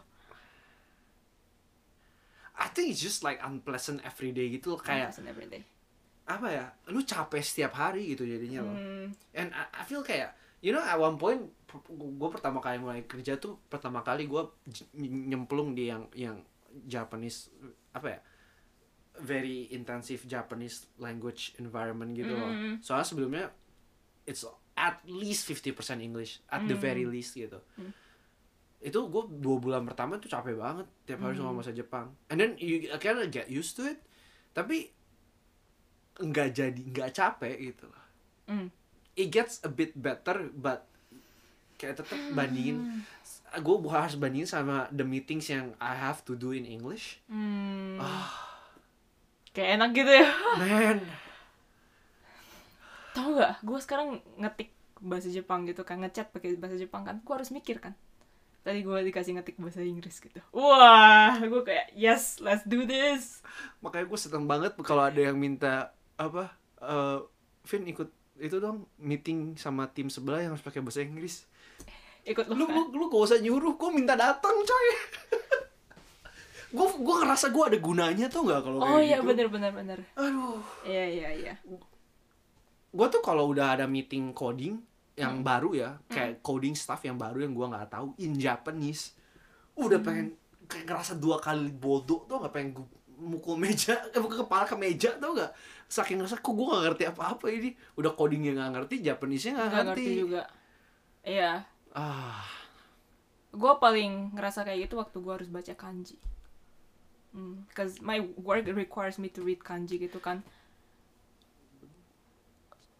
I 2.57 2.69
think 2.69 2.93
it's 2.93 3.01
just 3.01 3.21
like 3.21 3.41
unpleasant 3.41 4.05
everyday 4.05 4.53
gitu 4.53 4.77
loh. 4.77 4.81
kayak 4.81 5.13
Listen 5.17 5.29
every 5.29 5.49
day. 5.49 5.63
apa 6.29 6.47
ya? 6.47 6.65
Lu 6.93 7.01
capek 7.03 7.41
setiap 7.41 7.73
hari 7.75 8.13
gitu 8.13 8.23
jadinya 8.23 8.63
loh. 8.63 8.77
Hmm, 8.77 9.11
And 9.33 9.49
I, 9.51 9.81
I 9.81 9.83
feel 9.83 10.05
kayak 10.05 10.31
you 10.61 10.71
know 10.71 10.79
at 10.79 10.95
one 10.95 11.17
point 11.17 11.41
gue 11.89 12.29
pertama 12.31 12.61
kali 12.61 12.77
mulai 12.77 13.03
kerja 13.03 13.35
tuh 13.35 13.57
pertama 13.67 14.05
kali 14.05 14.29
gue 14.29 14.43
nyemplung 15.01 15.73
di 15.73 15.89
yang 15.89 16.05
yang 16.13 16.37
Japanese 16.85 17.49
apa 17.91 18.07
ya 18.07 18.19
very 19.21 19.69
intensive 19.71 20.25
Japanese 20.25 20.89
language 20.97 21.55
environment 21.57 22.13
gitu 22.13 22.33
loh. 22.33 22.51
Mm. 22.51 22.75
Soalnya 22.81 23.07
sebelumnya 23.07 23.45
it's 24.25 24.45
at 24.75 25.01
least 25.05 25.45
50% 25.45 25.77
English 26.01 26.41
at 26.49 26.65
the 26.65 26.77
Mm. 26.77 26.83
very 26.83 27.05
least 27.05 27.37
gitu. 27.37 27.61
Mm. 27.77 27.93
Itu 28.81 29.13
gue 29.13 29.25
dua 29.39 29.57
bulan 29.61 29.85
pertama 29.85 30.17
tuh 30.17 30.33
capek 30.33 30.57
banget 30.57 30.89
tiap 31.05 31.21
hari 31.21 31.37
Mm. 31.37 31.45
ngomong 31.45 31.61
bahasa 31.61 31.77
Jepang. 31.77 32.13
And 32.33 32.41
then 32.41 32.57
you 32.57 32.89
kind 32.97 33.21
of 33.21 33.29
get 33.29 33.53
used 33.53 33.77
to 33.77 33.85
it. 33.87 34.01
Tapi 34.51 34.91
nggak 36.21 36.49
jadi 36.53 36.81
nggak 36.93 37.11
capek 37.17 37.55
gitu 37.73 37.89
loh 37.89 38.05
hmm. 38.45 38.69
it 39.17 39.33
gets 39.33 39.65
a 39.65 39.71
bit 39.73 39.97
better 39.97 40.53
but 40.53 40.85
kayak 41.81 41.97
tetap 41.97 42.19
bandingin 42.37 43.01
gue 43.57 43.77
harus 43.89 44.21
bandingin 44.21 44.45
sama 44.45 44.85
the 44.93 45.01
meetings 45.01 45.49
yang 45.49 45.73
I 45.81 45.97
have 45.97 46.21
to 46.29 46.37
do 46.37 46.53
in 46.53 46.69
English 46.69 47.25
Hmm. 47.25 47.97
ah 47.97 48.29
kayak 49.57 49.81
enak 49.81 49.91
gitu 49.97 50.13
ya. 50.13 50.29
Man 50.61 50.99
tau 53.11 53.37
gak 53.37 53.61
gue 53.61 53.79
sekarang 53.83 54.09
ngetik 54.39 54.71
bahasa 55.01 55.29
Jepang 55.33 55.65
gitu 55.65 55.83
kan 55.83 55.99
ngechat 56.01 56.31
pakai 56.31 56.57
bahasa 56.61 56.77
Jepang 56.77 57.03
kan 57.03 57.19
gue 57.21 57.35
harus 57.35 57.51
mikir 57.51 57.81
kan. 57.81 57.97
Tadi 58.61 58.85
gue 58.85 58.99
dikasih 59.09 59.41
ngetik 59.41 59.57
bahasa 59.57 59.81
Inggris 59.81 60.21
gitu. 60.21 60.41
Wah 60.53 61.41
gue 61.41 61.63
kayak 61.65 61.97
yes 61.97 62.39
let's 62.45 62.65
do 62.69 62.85
this. 62.85 63.41
Makanya 63.81 64.07
gue 64.07 64.19
seneng 64.21 64.45
banget 64.45 64.77
kalau 64.85 65.09
ada 65.09 65.21
yang 65.21 65.37
minta 65.37 65.97
apa 66.21 66.53
eh 66.81 67.21
Vin 67.69 67.85
ikut 67.89 68.09
itu 68.41 68.57
dong 68.57 68.89
meeting 68.97 69.53
sama 69.61 69.85
tim 69.93 70.09
sebelah 70.09 70.41
yang 70.41 70.57
harus 70.57 70.65
pakai 70.65 70.81
bahasa 70.85 71.05
Inggris. 71.05 71.45
Ikut 72.25 72.49
lu 72.53 72.69
lo 72.69 72.69
lu 72.69 72.83
lu 72.97 73.05
gak 73.09 73.33
usah 73.33 73.39
nyuruh 73.41 73.81
gue 73.81 73.91
minta 73.93 74.13
datang 74.17 74.53
coy 74.53 74.87
gue 76.71 76.89
gue 77.03 77.15
ngerasa 77.19 77.51
gue 77.51 77.65
ada 77.67 77.79
gunanya 77.79 78.27
tuh 78.27 78.47
nggak 78.47 78.61
kalau 78.63 78.79
kayak 78.79 78.95
oh 78.95 79.01
iya 79.01 79.19
gitu. 79.19 79.27
bener 79.27 79.47
bener 79.51 79.73
bener. 79.73 79.99
Aduh. 80.15 80.63
Iya 80.83 81.05
iya 81.07 81.29
iya. 81.35 81.55
Gue 82.91 83.07
tuh 83.07 83.19
kalau 83.21 83.51
udah 83.51 83.75
ada 83.75 83.87
meeting 83.87 84.31
coding 84.31 84.79
yang 85.19 85.43
Hmm. 85.43 85.47
baru 85.47 85.71
ya 85.75 85.91
kayak 86.07 86.41
coding 86.41 86.73
stuff 86.73 87.03
yang 87.03 87.15
baru 87.15 87.43
yang 87.43 87.53
gue 87.53 87.67
nggak 87.67 87.91
tahu 87.91 88.15
in 88.19 88.35
Japanese 88.35 89.13
udah 89.75 89.99
Hmm. 89.99 90.07
pengen 90.07 90.27
kayak 90.65 90.87
ngerasa 90.87 91.19
dua 91.19 91.37
kali 91.37 91.69
bodoh 91.69 92.25
tuh 92.25 92.39
nggak? 92.39 92.53
Pengen 92.55 92.71
gue 92.79 92.87
mukul 93.21 93.59
meja 93.59 93.99
eh, 94.07 94.17
kepala 94.17 94.65
ke 94.65 94.75
meja 94.75 95.11
tuh 95.19 95.35
nggak? 95.35 95.51
Saking 95.91 96.23
ngerasa 96.23 96.39
kok 96.39 96.55
gue 96.55 96.65
nggak 96.65 96.83
ngerti 96.87 97.03
apa-apa 97.11 97.47
ini? 97.51 97.71
Udah 97.95 98.15
codingnya 98.15 98.55
nggak 98.55 98.71
ngerti 98.79 98.95
Japanesenya 99.03 99.53
nggak 99.55 99.67
nggak 99.67 99.85
ngerti, 99.91 100.03
ngerti 100.07 100.23
juga. 100.23 100.43
Iya. 101.21 101.53
Ah. 101.93 102.47
Gue 103.51 103.73
paling 103.77 104.39
ngerasa 104.39 104.63
kayak 104.63 104.87
gitu 104.87 104.95
waktu 104.97 105.19
gue 105.19 105.33
harus 105.35 105.51
baca 105.51 105.75
kanji 105.75 106.15
Hmm, 107.31 107.63
cause 107.71 108.03
my 108.03 108.19
work 108.37 108.67
requires 108.67 109.15
me 109.17 109.31
to 109.31 109.41
read 109.41 109.63
kanji 109.63 109.97
gitu 109.97 110.19
kan. 110.19 110.43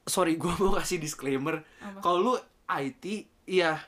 Sorry 0.07 0.35
gue 0.41 0.53
mau 0.59 0.75
kasih 0.75 0.99
disclaimer. 0.99 1.63
Kalau 1.99 2.19
lu 2.19 2.33
IT 2.67 3.05
iya 3.47 3.79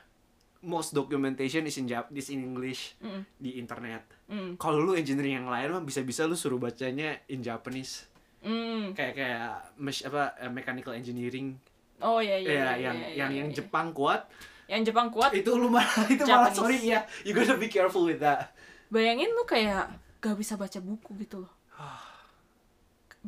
most 0.63 0.91
documentation 0.91 1.63
is 1.63 1.75
in 1.75 1.87
Jap 1.87 2.07
is 2.11 2.31
in 2.31 2.43
English 2.43 2.95
Mm, 2.99 3.23
di 3.35 3.59
internet. 3.59 4.03
Mm, 4.27 4.55
kalau 4.55 4.79
lu 4.79 4.95
engineering 4.95 5.43
yang 5.43 5.49
lain 5.51 5.75
mah 5.75 5.83
bisa-bisa 5.83 6.23
lu 6.23 6.35
suruh 6.35 6.59
bacanya 6.59 7.19
in 7.27 7.43
Japanese. 7.43 8.07
Mm. 8.43 8.91
kayak 8.91 9.15
kayak 9.15 9.47
mes- 9.79 10.03
apa 10.03 10.35
eh, 10.35 10.51
mechanical 10.51 10.91
engineering. 10.91 11.55
Oh 12.03 12.19
iya 12.19 12.35
iya, 12.35 12.43
ya 12.43 12.51
iya, 12.51 12.59
yang 12.59 12.75
iya, 12.75 12.83
yang 12.83 12.97
iya, 13.31 13.39
yang 13.39 13.49
iya. 13.51 13.55
Jepang 13.55 13.95
kuat. 13.95 14.27
Yang 14.67 14.91
Jepang 14.91 15.07
kuat? 15.07 15.31
Itu 15.31 15.55
lu 15.55 15.71
malah 15.71 16.03
itu 16.11 16.23
malah 16.27 16.51
Japanese. 16.51 16.59
sorry 16.59 16.77
ya 16.83 16.99
you 17.23 17.31
gotta 17.31 17.55
be 17.55 17.71
careful 17.71 18.03
with 18.03 18.19
that. 18.19 18.51
Bayangin 18.91 19.31
lu 19.31 19.47
kayak 19.47 19.87
gak 20.23 20.39
bisa 20.39 20.55
baca 20.55 20.79
buku 20.79 21.19
gitu 21.19 21.43
loh. 21.43 21.53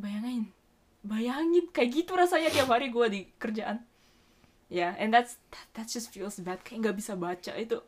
Bayangin 0.00 0.56
bayangin 1.06 1.70
kayak 1.70 1.90
gitu 2.02 2.12
rasanya 2.18 2.50
tiap 2.50 2.68
hari 2.68 2.90
gue 2.90 3.06
di 3.06 3.20
kerjaan. 3.38 3.78
Ya 4.66 4.90
yeah, 4.90 4.92
and 4.98 5.14
that's 5.14 5.38
that, 5.54 5.66
that 5.78 5.86
just 5.86 6.10
feels 6.10 6.42
bad. 6.42 6.58
Kayak 6.66 6.90
nggak 6.90 6.96
bisa 6.98 7.14
baca 7.14 7.52
itu. 7.54 7.78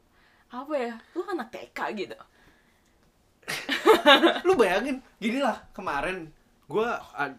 Apa 0.49 0.75
ya? 0.79 0.95
Lu 1.19 1.27
anak 1.27 1.51
TK 1.51 1.79
gitu. 1.99 2.19
Lu 4.47 4.55
bayangin 4.55 5.03
gini 5.19 5.43
lah 5.43 5.67
kemarin 5.75 6.31
gue 6.71 6.89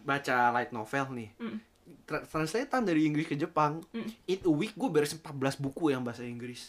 baca 0.04 0.36
light 0.52 0.70
novel 0.76 1.06
nih. 1.16 1.30
Mm. 1.40 1.58
Tra- 2.04 2.26
translatean 2.28 2.84
dari 2.84 3.08
Inggris 3.08 3.26
ke 3.26 3.34
Jepang. 3.34 3.80
Mm. 3.96 4.10
in 4.28 4.40
a 4.44 4.52
week 4.52 4.76
gue 4.76 4.90
beres 4.92 5.16
14 5.16 5.56
buku 5.56 5.96
yang 5.96 6.04
bahasa 6.04 6.22
Inggris 6.22 6.68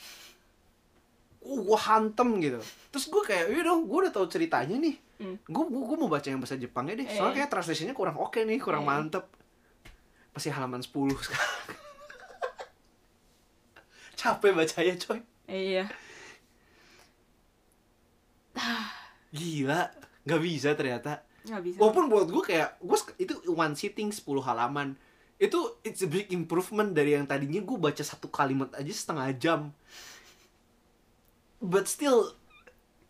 uh, 1.41 1.59
gue 1.61 1.80
hantem 1.80 2.30
gitu. 2.39 2.59
Terus 2.89 3.05
gue 3.09 3.22
kayak 3.26 3.45
iya 3.51 3.61
dong 3.65 3.85
gue 3.85 3.97
udah 4.07 4.13
tahu 4.13 4.26
ceritanya 4.30 4.77
nih. 4.77 4.95
Mm. 5.22 5.38
gue 5.45 5.63
gue 5.69 5.97
mau 6.01 6.09
baca 6.09 6.26
yang 6.26 6.41
bahasa 6.41 6.57
Jepangnya 6.57 6.97
deh. 6.97 7.05
Eh. 7.05 7.13
soalnya 7.13 7.45
kayak 7.45 7.51
translationnya 7.53 7.93
kurang 7.93 8.18
oke 8.18 8.41
nih 8.41 8.57
kurang 8.57 8.85
Eh. 8.85 8.88
mantep. 8.89 9.26
Masih 10.34 10.49
halaman 10.49 10.81
10 10.81 10.89
sekarang. 11.26 11.77
Capek 14.18 14.51
bacanya 14.53 14.93
coy. 14.97 15.19
Iya. 15.45 15.85
Gila 19.35 19.81
nggak 20.22 20.41
bisa 20.41 20.69
ternyata. 20.77 21.26
Nggak 21.45 21.61
bisa. 21.65 21.77
Walaupun 21.81 22.05
buat 22.09 22.27
gue 22.30 22.43
kayak 22.45 22.77
gue 22.81 22.97
itu 23.18 23.34
one 23.49 23.73
sitting 23.73 24.09
10 24.13 24.22
halaman. 24.41 24.93
Itu 25.41 25.81
it's 25.81 26.05
a 26.05 26.09
big 26.09 26.30
improvement 26.30 26.93
dari 26.93 27.18
yang 27.18 27.26
tadinya 27.26 27.61
gue 27.61 27.77
baca 27.77 28.03
satu 28.05 28.30
kalimat 28.30 28.69
aja 28.77 28.93
setengah 28.93 29.27
jam. 29.38 29.61
But 31.61 31.85
still 31.85 32.33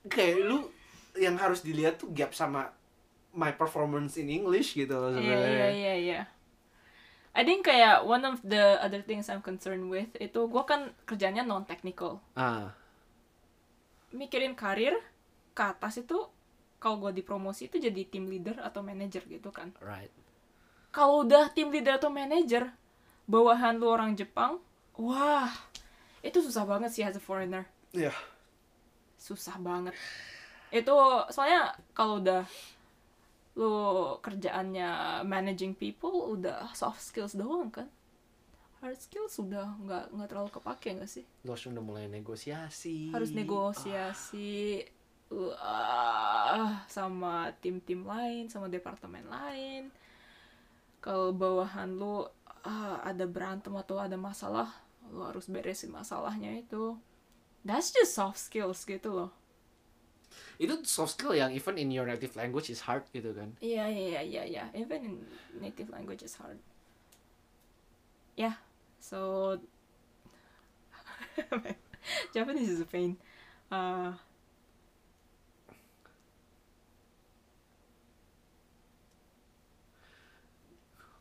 kayak 0.06 0.44
lu 0.44 0.68
yang 1.16 1.40
harus 1.40 1.64
dilihat 1.64 2.00
tuh 2.00 2.12
gap 2.12 2.36
sama 2.36 2.72
my 3.32 3.56
performance 3.56 4.20
in 4.20 4.28
English 4.28 4.76
gitu 4.76 4.92
loh 4.92 5.12
Iya 5.12 5.18
sebenarnya. 5.18 5.48
iya 5.48 5.70
iya 5.72 5.96
iya. 5.96 6.22
I 7.32 7.48
think 7.48 7.64
kayak 7.64 8.04
one 8.04 8.28
of 8.28 8.44
the 8.44 8.76
other 8.84 9.00
things 9.00 9.32
I'm 9.32 9.40
concerned 9.40 9.88
with 9.88 10.12
itu 10.20 10.40
gue 10.52 10.64
kan 10.68 10.92
kerjanya 11.08 11.48
non 11.48 11.64
technical. 11.64 12.20
Ah, 12.36 12.76
Mikirin 14.12 14.52
karir 14.52 15.00
ke 15.56 15.64
atas 15.64 16.04
itu 16.04 16.28
kalau 16.76 17.00
gue 17.00 17.24
dipromosi 17.24 17.72
itu 17.72 17.80
jadi 17.80 18.04
team 18.04 18.28
leader 18.28 18.60
atau 18.60 18.84
manager 18.84 19.24
gitu 19.24 19.48
kan. 19.48 19.72
right. 19.80 20.12
Kalau 20.92 21.24
udah 21.24 21.48
team 21.56 21.72
leader 21.72 21.96
atau 21.96 22.12
manager, 22.12 22.68
bawahan 23.24 23.80
lu 23.80 23.88
orang 23.88 24.12
Jepang, 24.12 24.60
wah 25.00 25.48
itu 26.20 26.44
susah 26.44 26.68
banget 26.68 26.92
sih 26.92 27.04
as 27.08 27.16
a 27.16 27.24
foreigner. 27.24 27.64
Iya. 27.96 28.12
Susah 29.22 29.62
banget. 29.62 29.94
Itu 30.74 30.98
soalnya 31.30 31.78
kalau 31.94 32.18
udah 32.18 32.42
lu 33.54 33.76
kerjaannya 34.24 35.22
managing 35.28 35.78
people 35.78 36.34
udah 36.34 36.74
soft 36.74 37.06
skills 37.06 37.38
doang 37.38 37.70
kan? 37.70 37.86
Hard 38.82 38.98
skills 38.98 39.38
sudah 39.38 39.78
nggak 39.86 40.10
nggak 40.10 40.28
terlalu 40.34 40.50
kepake 40.50 40.98
nggak 40.98 41.12
sih? 41.12 41.26
Lo 41.46 41.54
harus 41.54 41.70
udah 41.70 41.84
mulai 41.86 42.10
negosiasi. 42.10 43.14
harus 43.14 43.30
negosiasi 43.30 44.82
uh, 45.30 46.82
sama 46.90 47.54
tim-tim 47.62 48.02
lain 48.02 48.50
sama 48.50 48.66
departemen 48.66 49.30
lain. 49.30 49.94
Kalau 50.98 51.30
bawahan 51.30 51.94
lu 51.94 52.26
uh, 52.66 52.98
ada 53.06 53.26
berantem 53.30 53.74
atau 53.78 54.02
ada 54.02 54.18
masalah 54.18 54.70
lu 55.12 55.28
harus 55.28 55.52
beresin 55.52 55.92
masalahnya 55.92 56.56
itu 56.56 56.96
that's 57.66 57.92
just 57.92 58.14
soft 58.14 58.38
skills 58.40 58.86
gitu 58.86 59.10
loh 59.14 59.32
Itu 60.62 60.80
soft 60.88 61.18
skill 61.20 61.34
yang 61.36 61.52
even 61.52 61.76
in 61.78 61.92
your 61.92 62.06
native 62.08 62.36
language 62.40 62.70
is 62.72 62.86
hard 62.88 63.04
gitu 63.12 63.34
kan. 63.36 63.52
Iya 63.60 63.86
iya 63.90 64.22
iya 64.24 64.44
iya. 64.48 64.64
Even 64.78 65.00
in 65.04 65.16
native 65.60 65.90
language 65.92 66.24
is 66.24 66.36
hard. 66.40 66.60
Yeah. 68.36 68.54
So 69.00 69.60
Japanese 72.34 72.70
is 72.70 72.82
a 72.82 72.86
pain. 72.86 73.18
Uh, 73.72 74.14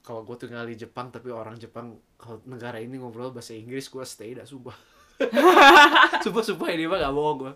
Kalau 0.07 0.21
gue 0.29 0.37
tinggal 0.43 0.65
di 0.67 0.77
Jepang 0.83 1.09
tapi 1.15 1.29
orang 1.31 1.57
Jepang 1.61 1.87
kalau 2.21 2.41
negara 2.49 2.81
ini 2.81 2.97
ngobrol 2.99 3.31
bahasa 3.37 3.53
Inggris 3.55 3.87
gue 3.93 4.05
stay 4.05 4.31
dah 4.39 4.47
sumpah. 4.49 4.75
sumpah 6.25 6.45
sumpah 6.45 6.69
ini 6.71 6.85
mah 6.85 6.99
gak 6.99 7.15
bohong 7.15 7.39
gue. 7.39 7.53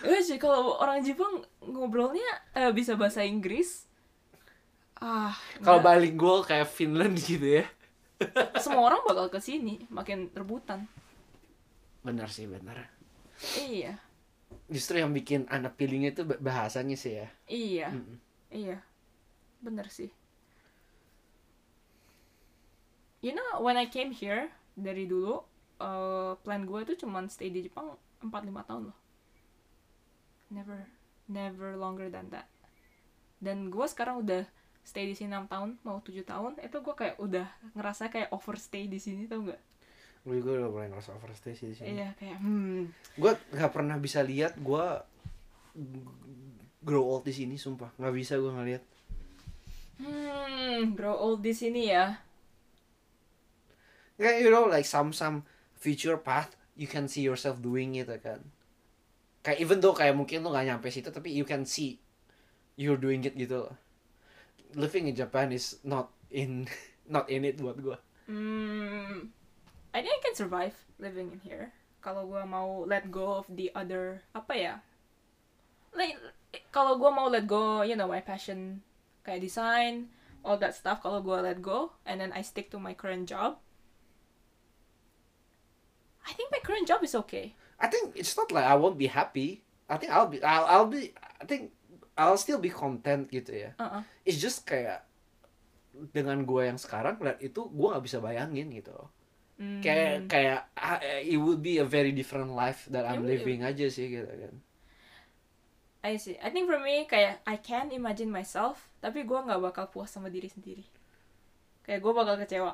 eh 0.00 0.20
sih 0.20 0.36
kalau 0.36 0.76
orang 0.76 1.00
Jepang 1.00 1.40
ngobrolnya 1.60 2.24
eh, 2.52 2.72
bisa 2.72 2.96
bahasa 2.96 3.20
Inggris. 3.20 3.84
Ah, 4.96 5.32
Kalau 5.60 5.80
nggak. 5.80 5.96
bilingual 5.96 6.44
kayak 6.44 6.68
Finland 6.68 7.16
gitu 7.16 7.60
ya. 7.60 7.66
semua 8.60 8.92
orang 8.92 9.00
bakal 9.02 9.28
ke 9.28 9.40
sini 9.40 9.80
makin 9.88 10.28
rebutan. 10.30 10.84
Benar 12.00 12.28
sih 12.28 12.44
benar. 12.44 12.84
Iya. 13.56 13.96
Justru 14.68 15.00
yang 15.00 15.10
bikin 15.10 15.48
anak 15.48 15.76
pilihnya 15.76 16.12
itu 16.12 16.22
bah- 16.24 16.36
bahasanya 16.36 16.96
sih 16.96 17.16
ya. 17.16 17.28
Iya. 17.48 17.88
Mm-mm. 17.92 18.16
Iya. 18.52 18.78
Bener 19.60 19.88
sih. 19.88 20.12
You 23.20 23.32
know, 23.32 23.60
when 23.60 23.76
I 23.76 23.84
came 23.84 24.12
here 24.12 24.48
dari 24.72 25.04
dulu, 25.04 25.44
uh, 25.80 26.36
plan 26.44 26.62
gue 26.68 26.80
tuh 26.84 26.96
cuman 27.00 27.26
stay 27.32 27.48
di 27.48 27.66
Jepang 27.66 27.96
4-5 28.22 28.68
tahun 28.68 28.82
loh. 28.92 28.98
Never, 30.52 30.78
never 31.26 31.74
longer 31.80 32.12
than 32.12 32.28
that. 32.30 32.46
Dan 33.40 33.72
gue 33.72 33.86
sekarang 33.88 34.20
udah 34.20 34.44
stay 34.84 35.08
di 35.08 35.16
sini 35.16 35.32
6 35.32 35.48
tahun, 35.48 35.70
mau 35.82 36.04
7 36.04 36.20
tahun, 36.22 36.52
itu 36.60 36.76
gue 36.84 36.94
kayak 36.94 37.16
udah 37.16 37.46
ngerasa 37.72 38.12
kayak 38.12 38.28
overstay 38.36 38.84
di 38.90 39.00
sini 39.00 39.24
tau 39.24 39.40
gak? 39.48 39.60
Gue 40.20 40.44
juga 40.44 40.60
udah 40.60 40.68
mulai 40.68 40.88
ngerasa 40.92 41.16
overstay 41.16 41.56
sih 41.56 41.72
di 41.72 41.76
sini. 41.76 41.96
Iya, 41.96 42.12
kayak 42.20 42.38
hmm, 42.44 42.80
Gue 43.16 43.32
gak 43.56 43.72
pernah 43.72 43.96
bisa 43.96 44.20
lihat 44.20 44.60
gue 44.60 44.86
grow 46.84 47.04
old 47.04 47.24
di 47.24 47.32
sini 47.32 47.56
sumpah. 47.56 47.88
Gak 47.96 48.14
bisa 48.14 48.36
gue 48.36 48.52
ngeliat. 48.52 48.84
hmm, 50.00 50.96
grow 50.96 51.16
old 51.16 51.40
di 51.40 51.52
sini 51.56 51.88
ya. 51.88 52.20
Kayak 54.20 54.44
you 54.44 54.52
know 54.52 54.68
like 54.68 54.84
some 54.84 55.16
some 55.16 55.48
future 55.80 56.20
path 56.20 56.54
you 56.76 56.86
can 56.86 57.08
see 57.08 57.24
yourself 57.24 57.58
doing 57.64 57.96
it 57.96 58.06
kan. 58.20 58.44
Kayak 59.40 59.58
even 59.64 59.78
though 59.80 59.96
kayak 59.96 60.12
mungkin 60.12 60.44
lo 60.44 60.52
gak 60.52 60.68
nyampe 60.68 60.92
situ 60.92 61.08
tapi 61.08 61.32
you 61.32 61.48
can 61.48 61.64
see 61.64 61.96
you're 62.76 63.00
doing 63.00 63.24
it 63.24 63.32
gitu 63.34 63.66
loh. 63.66 63.74
Living 64.76 65.08
in 65.08 65.16
Japan 65.16 65.50
is 65.50 65.80
not 65.82 66.12
in 66.28 66.68
not 67.14 67.26
in 67.32 67.48
it 67.48 67.58
buat 67.58 67.80
gue. 67.80 67.98
Hmm, 68.30 69.34
I 69.90 69.98
think 70.04 70.14
I 70.14 70.22
can 70.22 70.36
survive 70.38 70.76
living 71.02 71.34
in 71.34 71.40
here. 71.42 71.74
Kalau 72.00 72.24
gua 72.30 72.46
mau 72.46 72.86
let 72.86 73.10
go 73.10 73.42
of 73.42 73.46
the 73.50 73.74
other 73.74 74.22
apa 74.32 74.54
ya? 74.54 74.74
Like 75.92 76.14
kalau 76.70 76.96
gua 76.96 77.10
mau 77.10 77.26
let 77.26 77.50
go, 77.50 77.82
you 77.82 77.98
know, 77.98 78.06
my 78.06 78.22
passion 78.22 78.86
kayak 79.26 79.42
design, 79.42 80.14
all 80.46 80.56
that 80.62 80.78
stuff. 80.78 81.02
Kalau 81.02 81.20
gua 81.20 81.42
let 81.42 81.58
go 81.58 81.98
and 82.06 82.22
then 82.22 82.30
I 82.30 82.46
stick 82.46 82.70
to 82.70 82.78
my 82.78 82.94
current 82.94 83.26
job, 83.26 83.58
I 86.26 86.32
think 86.32 86.48
my 86.52 86.60
current 86.60 86.86
job 86.86 87.00
is 87.02 87.14
okay. 87.26 87.56
I 87.80 87.88
think 87.88 88.12
it's 88.14 88.36
not 88.36 88.52
like 88.52 88.64
I 88.64 88.76
won't 88.76 89.00
be 89.00 89.08
happy. 89.08 89.64
I 89.88 89.96
think 89.96 90.12
I'll 90.12 90.28
be 90.28 90.38
I'll, 90.44 90.66
I'll 90.68 90.90
be 90.90 91.10
I 91.40 91.44
think 91.44 91.72
I'll 92.14 92.36
still 92.36 92.60
be 92.60 92.68
content 92.68 93.32
gitu 93.32 93.56
ya. 93.56 93.70
Uh-uh. 93.80 94.04
It's 94.22 94.36
just 94.36 94.68
kayak 94.68 95.08
dengan 96.12 96.44
gue 96.44 96.62
yang 96.68 96.78
sekarang 96.78 97.18
lihat 97.18 97.40
itu 97.40 97.66
gue 97.66 97.86
nggak 97.88 98.04
bisa 98.04 98.20
bayangin 98.20 98.68
gitu. 98.70 98.92
loh. 98.92 99.08
Hmm. 99.56 99.80
Kayak 99.80 100.28
kayak 100.28 100.60
ah, 100.76 101.00
it 101.02 101.36
would 101.36 101.60
be 101.60 101.80
a 101.80 101.86
very 101.88 102.12
different 102.12 102.52
life 102.52 102.84
that 102.92 103.04
I'm 103.08 103.24
It 103.24 103.28
would. 103.28 103.32
living 103.40 103.60
aja 103.64 103.88
sih 103.88 104.08
gitu 104.12 104.28
kan. 104.28 104.54
I 106.00 106.16
see. 106.16 106.36
I 106.40 106.48
think 106.48 106.64
for 106.64 106.80
me 106.80 107.04
kayak 107.04 107.44
I 107.44 107.60
can 107.60 107.92
imagine 107.92 108.32
myself, 108.32 108.88
tapi 109.04 109.20
gua 109.24 109.44
nggak 109.44 109.60
bakal 109.60 109.84
puas 109.92 110.08
sama 110.08 110.32
diri 110.32 110.48
sendiri. 110.48 110.84
Kayak 111.84 112.00
gua 112.00 112.24
bakal 112.24 112.40
kecewa. 112.40 112.72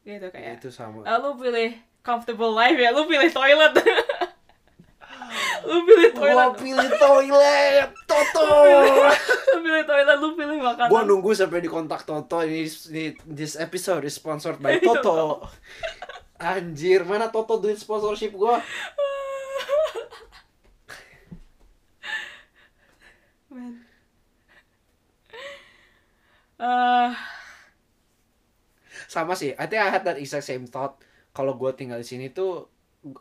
Gitu 0.00 0.28
kayak. 0.32 0.60
itu 0.64 0.72
sama. 0.72 1.04
Ah, 1.04 1.20
lu 1.20 1.36
pilih 1.36 1.76
comfortable 2.08 2.56
life 2.56 2.80
ya, 2.80 2.88
lu 2.88 3.04
pilih 3.04 3.28
toilet. 3.28 3.76
lu 5.68 5.84
pilih 5.84 6.10
toilet. 6.16 6.56
pilih 6.56 6.90
toilet, 6.96 7.88
Toto. 8.10 8.48
lu 9.52 9.58
pilih 9.60 9.84
toilet, 9.84 10.16
lu 10.16 10.32
pilih 10.32 10.56
makanan. 10.64 10.88
gue 10.88 11.02
nunggu 11.04 11.36
sampai 11.36 11.60
di 11.60 11.68
kontak 11.68 12.08
Toto 12.08 12.40
ini, 12.40 12.64
ini 12.64 13.12
this 13.28 13.60
episode 13.60 14.08
is 14.08 14.16
sponsored 14.16 14.56
by 14.56 14.80
Toto. 14.88 15.44
Anjir, 16.40 17.04
mana 17.04 17.28
Toto 17.28 17.60
duit 17.60 17.76
sponsorship 17.76 18.32
gue? 18.32 18.56
Man. 23.52 23.84
Ah, 26.58 27.14
sama 29.06 29.38
sih 29.38 29.54
I 29.54 29.70
think 29.70 29.78
I 29.78 29.94
had 29.94 30.02
that 30.10 30.18
exact 30.18 30.42
same 30.42 30.66
thought 30.66 30.98
kalau 31.38 31.54
gue 31.54 31.70
tinggal 31.70 32.02
di 32.02 32.08
sini 32.08 32.26
tuh 32.34 32.66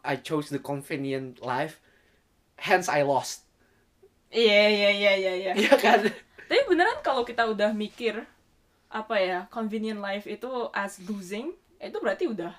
I 0.02 0.18
chose 0.18 0.50
the 0.50 0.58
convenient 0.58 1.38
life 1.46 1.78
hence 2.58 2.90
I 2.90 3.06
lost 3.06 3.46
iya 4.34 4.66
iya 4.74 4.90
iya 4.92 5.12
iya 5.14 5.34
iya. 5.38 5.52
iya 5.54 5.74
kan 5.78 6.02
Tapi 6.48 6.64
beneran 6.66 7.04
kalau 7.04 7.22
kita 7.22 7.46
udah 7.46 7.76
mikir 7.76 8.26
apa 8.88 9.16
ya 9.20 9.40
convenient 9.52 10.00
life 10.00 10.24
itu 10.26 10.48
as 10.72 10.96
losing, 11.04 11.52
itu 11.78 11.98
berarti 12.00 12.24
udah 12.32 12.56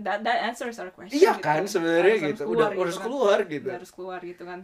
that 0.00 0.24
that 0.24 0.48
answers 0.48 0.80
our 0.80 0.88
question 0.88 1.20
Iya 1.20 1.36
gitu. 1.36 1.44
kan 1.44 1.68
sebenarnya 1.68 2.16
gitu. 2.32 2.48
harus 2.48 2.56
Udah 2.56 2.68
keluar 2.72 2.80
harus 2.80 2.96
gitu 2.96 2.96
kan. 2.96 3.04
keluar 3.04 3.38
gitu. 3.44 3.66
Udah 3.68 3.76
harus 3.76 3.92
keluar 3.92 4.20
gitu 4.24 4.42
kan 4.48 4.60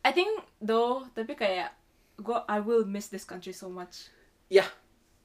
I 0.00 0.10
think 0.16 0.30
though 0.62 1.04
tapi 1.12 1.36
kayak 1.36 1.76
gue 2.16 2.38
I 2.48 2.58
will 2.64 2.88
miss 2.88 3.12
this 3.12 3.28
country 3.28 3.52
so 3.52 3.68
much 3.68 4.08
Ya, 4.48 4.64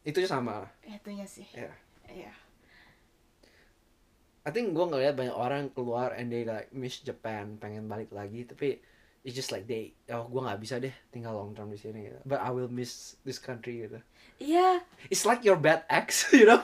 itu 0.04 0.20
sama. 0.28 0.68
itunya 0.84 1.24
sih 1.24 1.48
Ya. 1.56 1.72
Iya. 2.12 2.34
I 4.42 4.50
think 4.50 4.74
gue 4.74 4.82
ngeliat 4.82 5.14
banyak 5.14 5.34
orang 5.34 5.70
keluar 5.70 6.14
and 6.14 6.34
they 6.34 6.42
like 6.42 6.74
miss 6.74 6.98
Japan, 7.00 7.62
pengen 7.62 7.86
balik 7.86 8.10
lagi, 8.10 8.42
tapi 8.44 8.82
it's 9.22 9.38
just 9.38 9.54
like 9.54 9.70
they, 9.70 9.94
oh 10.10 10.26
gue 10.26 10.42
nggak 10.42 10.58
bisa 10.58 10.82
deh 10.82 10.90
tinggal 11.10 11.38
long 11.38 11.54
term 11.54 11.70
di 11.70 11.78
sini 11.78 12.10
gitu. 12.10 12.18
But 12.26 12.42
I 12.42 12.50
will 12.50 12.66
miss 12.66 13.22
this 13.22 13.38
country 13.38 13.86
gitu. 13.86 14.02
Iya, 14.42 14.82
It's 15.08 15.22
like 15.22 15.46
your 15.46 15.62
bad 15.62 15.86
ex, 15.86 16.26
you 16.34 16.50
know. 16.50 16.58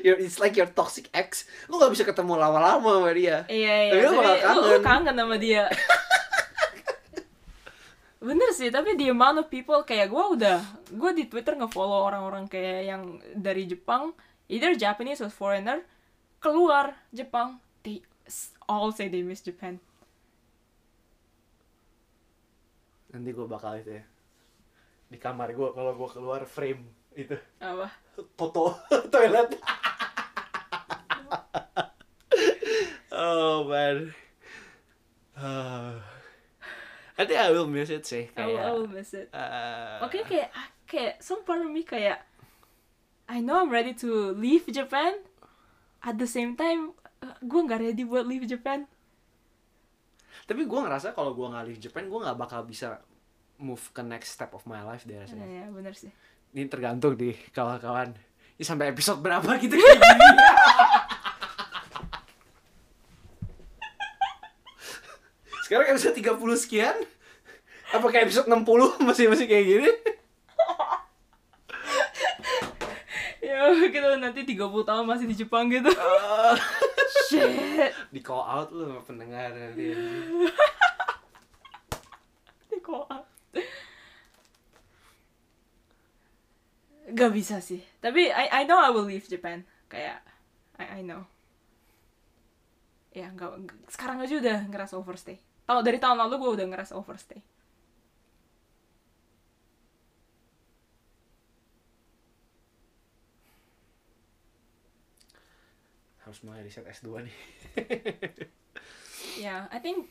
your, 0.00 0.16
it's 0.16 0.40
like 0.40 0.56
your 0.56 0.64
toxic 0.64 1.12
ex. 1.12 1.44
Lu 1.68 1.76
nggak 1.76 1.92
bisa 1.92 2.08
ketemu 2.08 2.40
lama-lama 2.40 2.80
sama 2.96 3.12
dia. 3.12 3.44
iya, 3.52 3.92
Tapi 3.92 4.00
iya. 4.00 4.08
lu 4.08 4.16
bakal 4.16 4.32
Tapi 4.32 4.48
lu, 4.48 4.60
lu 4.64 4.68
kangen. 4.80 4.84
kangen 4.88 5.14
sama 5.20 5.36
dia. 5.36 5.64
Bener 8.20 8.52
sih, 8.52 8.68
tapi 8.68 9.00
the 9.00 9.08
amount 9.08 9.40
of 9.40 9.48
people 9.48 9.80
kayak 9.80 10.12
gue 10.12 10.24
udah, 10.36 10.60
gue 10.92 11.10
di 11.16 11.24
Twitter 11.24 11.56
nge-follow 11.56 12.04
orang-orang 12.04 12.44
kayak 12.48 12.80
yang 12.84 13.02
dari 13.32 13.64
Jepang, 13.64 14.12
either 14.50 14.74
Japanese 14.74 15.22
or 15.22 15.30
foreigner, 15.30 15.86
keluar 16.42 16.98
Jepang, 17.14 17.62
they 17.86 18.02
all 18.66 18.90
say 18.90 19.06
they 19.06 19.22
miss 19.22 19.40
Japan. 19.40 19.78
Nanti 23.10 23.30
gue 23.30 23.46
bakal 23.46 23.78
itu 23.78 23.98
ya. 23.98 24.04
Di 25.06 25.18
kamar 25.18 25.50
gue 25.50 25.68
kalau 25.70 25.94
gue 25.94 26.08
keluar 26.10 26.42
frame 26.46 26.82
itu 27.14 27.34
Apa? 27.58 27.90
foto 28.38 28.78
toilet. 29.12 29.58
oh 33.10 33.66
man. 33.66 34.14
Uh, 35.34 35.98
I 37.16 37.24
think 37.24 37.40
I 37.40 37.50
will 37.50 37.66
miss 37.66 37.88
it 37.88 38.04
sih 38.04 38.28
I 38.36 38.44
will, 38.46 38.60
I 38.60 38.70
will 38.70 38.88
miss 38.88 39.10
it. 39.16 39.32
uh, 39.32 40.04
Oke 40.04 40.20
kayak 40.22 40.52
ah, 40.52 40.68
kayak 40.84 41.18
some 41.18 41.42
part 41.42 41.64
of 41.64 41.72
me 41.72 41.82
kayak 41.82 42.20
I 43.30 43.38
know 43.38 43.62
I'm 43.62 43.70
ready 43.70 43.94
to 44.02 44.34
leave 44.34 44.66
Japan. 44.66 45.22
At 46.02 46.18
the 46.18 46.26
same 46.26 46.58
time, 46.58 46.98
gue 47.40 47.60
nggak 47.62 47.78
ready 47.78 48.02
buat 48.02 48.26
leave 48.26 48.42
Japan. 48.44 48.90
Tapi 50.44 50.66
gue 50.66 50.78
ngerasa 50.80 51.14
kalau 51.14 51.30
gue 51.30 51.46
nggak 51.46 51.64
leave 51.64 51.78
Japan, 51.78 52.10
gue 52.10 52.18
nggak 52.18 52.34
bakal 52.34 52.66
bisa 52.66 52.98
move 53.54 53.78
ke 53.92 54.02
next 54.02 54.34
step 54.34 54.50
of 54.50 54.66
my 54.66 54.82
life 54.82 55.04
deh 55.04 55.14
Ya, 55.14 55.22
rasanya. 55.22 55.46
ya 55.46 55.66
bener 55.70 55.94
sih. 55.94 56.10
Ini 56.50 56.66
tergantung 56.66 57.14
di 57.14 57.30
kawan-kawan. 57.54 58.16
Ini 58.58 58.64
sampai 58.66 58.90
episode 58.90 59.22
berapa 59.22 59.46
gitu 59.62 59.78
kayak 59.78 60.00
gini. 60.00 60.26
Sekarang 65.64 65.86
episode 65.86 66.16
30 66.18 66.34
sekian. 66.58 66.96
Apakah 67.90 68.22
episode 68.22 68.46
60 68.46 69.06
masih 69.06 69.30
masih 69.30 69.46
kayak 69.46 69.66
gini? 69.66 69.90
Kita 73.90 74.16
nanti 74.24 74.40
30 74.44 74.56
tahun 74.60 75.04
masih 75.04 75.26
di 75.28 75.36
Jepang 75.36 75.68
gitu. 75.68 75.90
Ah. 75.94 76.56
Shit. 77.30 77.50
di 78.10 78.20
call 78.22 78.42
out 78.42 78.70
lu 78.74 78.86
sama 78.86 79.02
pendengar 79.06 79.50
nanti. 79.54 79.94
Kok 82.80 83.06
Gak 87.10 87.30
bisa 87.34 87.58
sih. 87.58 87.82
Tapi 87.98 88.30
I 88.30 88.62
I 88.62 88.62
know 88.66 88.78
I 88.78 88.90
will 88.94 89.06
leave 89.06 89.26
Japan. 89.26 89.66
Kayak 89.90 90.22
I 90.78 90.98
I 90.98 91.00
know. 91.02 91.26
Ya 93.10 93.26
nggak 93.34 93.90
sekarang 93.90 94.22
aja 94.22 94.38
udah 94.38 94.58
ngerasa 94.70 94.94
overstay. 94.94 95.42
Tahu 95.66 95.82
dari 95.82 95.98
tahun 95.98 96.18
lalu 96.18 96.34
gue 96.38 96.50
udah 96.62 96.66
ngerasa 96.70 96.94
overstay. 96.94 97.42
Harus 106.30 106.46
mulai 106.46 106.62
riset 106.62 106.86
S2 106.86 107.26
nih. 107.26 107.36
Ya, 109.36 109.66
I 109.68 109.78
think 109.78 110.06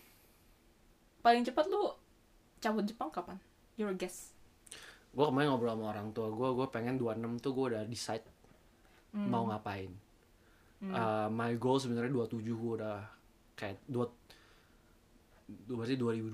paling 1.19 1.41
cepat 1.41 1.65
lu 1.65 1.95
cabut 2.57 2.83
Jepang 2.83 3.07
kapan? 3.09 3.39
Your 3.73 3.93
guess. 3.93 4.35
gue 5.09 5.23
kemarin 5.23 5.49
ngobrol 5.49 5.71
sama 5.71 5.89
orang 5.89 6.11
tua 6.11 6.29
gue, 6.29 6.49
gue 6.51 6.67
pengen 6.67 6.95
26 6.95 7.17
tuh 7.39 7.51
gue 7.51 7.65
udah 7.71 7.83
decide 7.83 8.21
mau 9.11 9.47
ngapain. 9.47 9.89
Uh, 10.79 11.25
my 11.27 11.55
goal 11.55 11.75
sebenarnya 11.75 12.11
27 12.11 12.35
gue 12.45 12.73
udah 12.77 12.99
kayak 13.55 13.79
dua 13.85 14.05
berarti 15.67 15.97
2025 15.97 16.29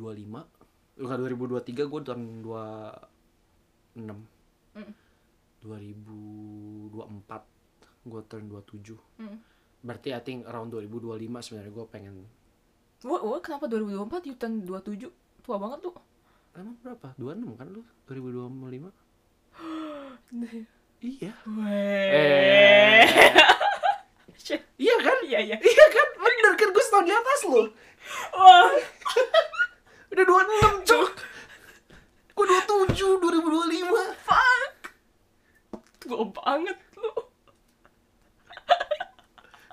bukan 0.98 1.18
2023 1.56 1.62
gue 1.86 1.99
tahun 2.03 2.22
26 3.95 4.12
Mm. 4.76 4.91
2024 5.64 6.91
gue 8.06 8.22
turn 8.28 8.45
27 8.45 8.99
Mm. 9.18 9.40
Berarti 9.86 10.10
I 10.10 10.20
think 10.20 10.44
around 10.45 10.70
2025 10.70 11.24
sebenarnya 11.40 11.72
gue 11.72 11.86
pengen 11.88 12.14
Wah, 13.02 13.22
wah, 13.22 13.38
kenapa 13.38 13.70
2024 13.70 14.26
you 14.26 14.34
turn 14.34 14.60
27? 14.60 15.07
Tua 15.40 15.56
banget 15.56 15.78
tuh. 15.80 15.94
emang 16.53 16.74
berapa 16.80 17.12
26 17.16 17.53
kan 17.53 17.68
lu 17.68 17.84
2025 18.07 18.90
iya 21.03 21.32
Weh. 21.45 23.06
Shit. 24.36 24.60
iya 24.76 24.95
kan 24.98 25.18
Iya, 25.22 25.40
iya. 25.44 25.56
iya 25.56 25.86
kan 25.88 26.07
bener 26.16 26.53
kan 26.56 26.68
gue 26.70 26.82
setahun 26.82 27.03
di 27.03 27.14
atas 27.14 27.40
lo 27.45 27.62
Wah. 28.32 28.70
udah 30.12 30.24
26 30.24 30.86
cok 30.86 31.12
gue 32.32 32.45
27 32.45 33.20
2025 33.20 34.22
Fuck. 34.22 34.72
Tua 35.99 36.22
banget 36.32 36.78
lu. 36.78 36.85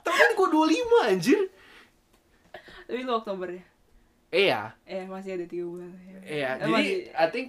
Tapi 0.02 0.14
kan 0.14 0.30
gue 0.32 0.48
25 0.48 0.78
anjir 1.06 1.40
Tapi 2.82 3.00
lu 3.00 3.12
Oktober 3.14 3.48
ya? 3.48 3.64
iya 4.30 4.60
Eh, 4.84 5.04
masih 5.04 5.34
ada 5.34 5.44
3 5.44 5.62
bulan. 5.62 5.90
Ya. 5.94 6.18
Iya, 6.20 6.50
Eh, 6.50 6.54
jadi 6.58 6.70
masih- 6.70 7.04
I 7.10 7.26
think 7.28 7.46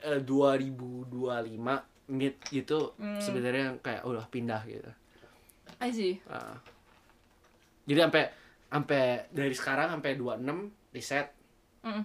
eh, 0.00 0.20
2025 0.20 1.74
mid 2.08 2.34
gitu 2.46 2.94
Hmm. 2.94 3.18
sebenarnya 3.18 3.76
kayak 3.78 4.02
udah 4.02 4.24
pindah 4.26 4.62
gitu. 4.64 4.88
I 5.76 5.90
see. 5.90 6.18
Ah. 6.24 6.56
jadi 7.84 8.04
sampai 8.04 8.24
sampai 8.66 9.02
dari 9.30 9.52
sekarang 9.52 9.88
sampai 9.90 10.12
26 10.14 10.58
riset 10.90 11.32
Mm. 11.80 12.04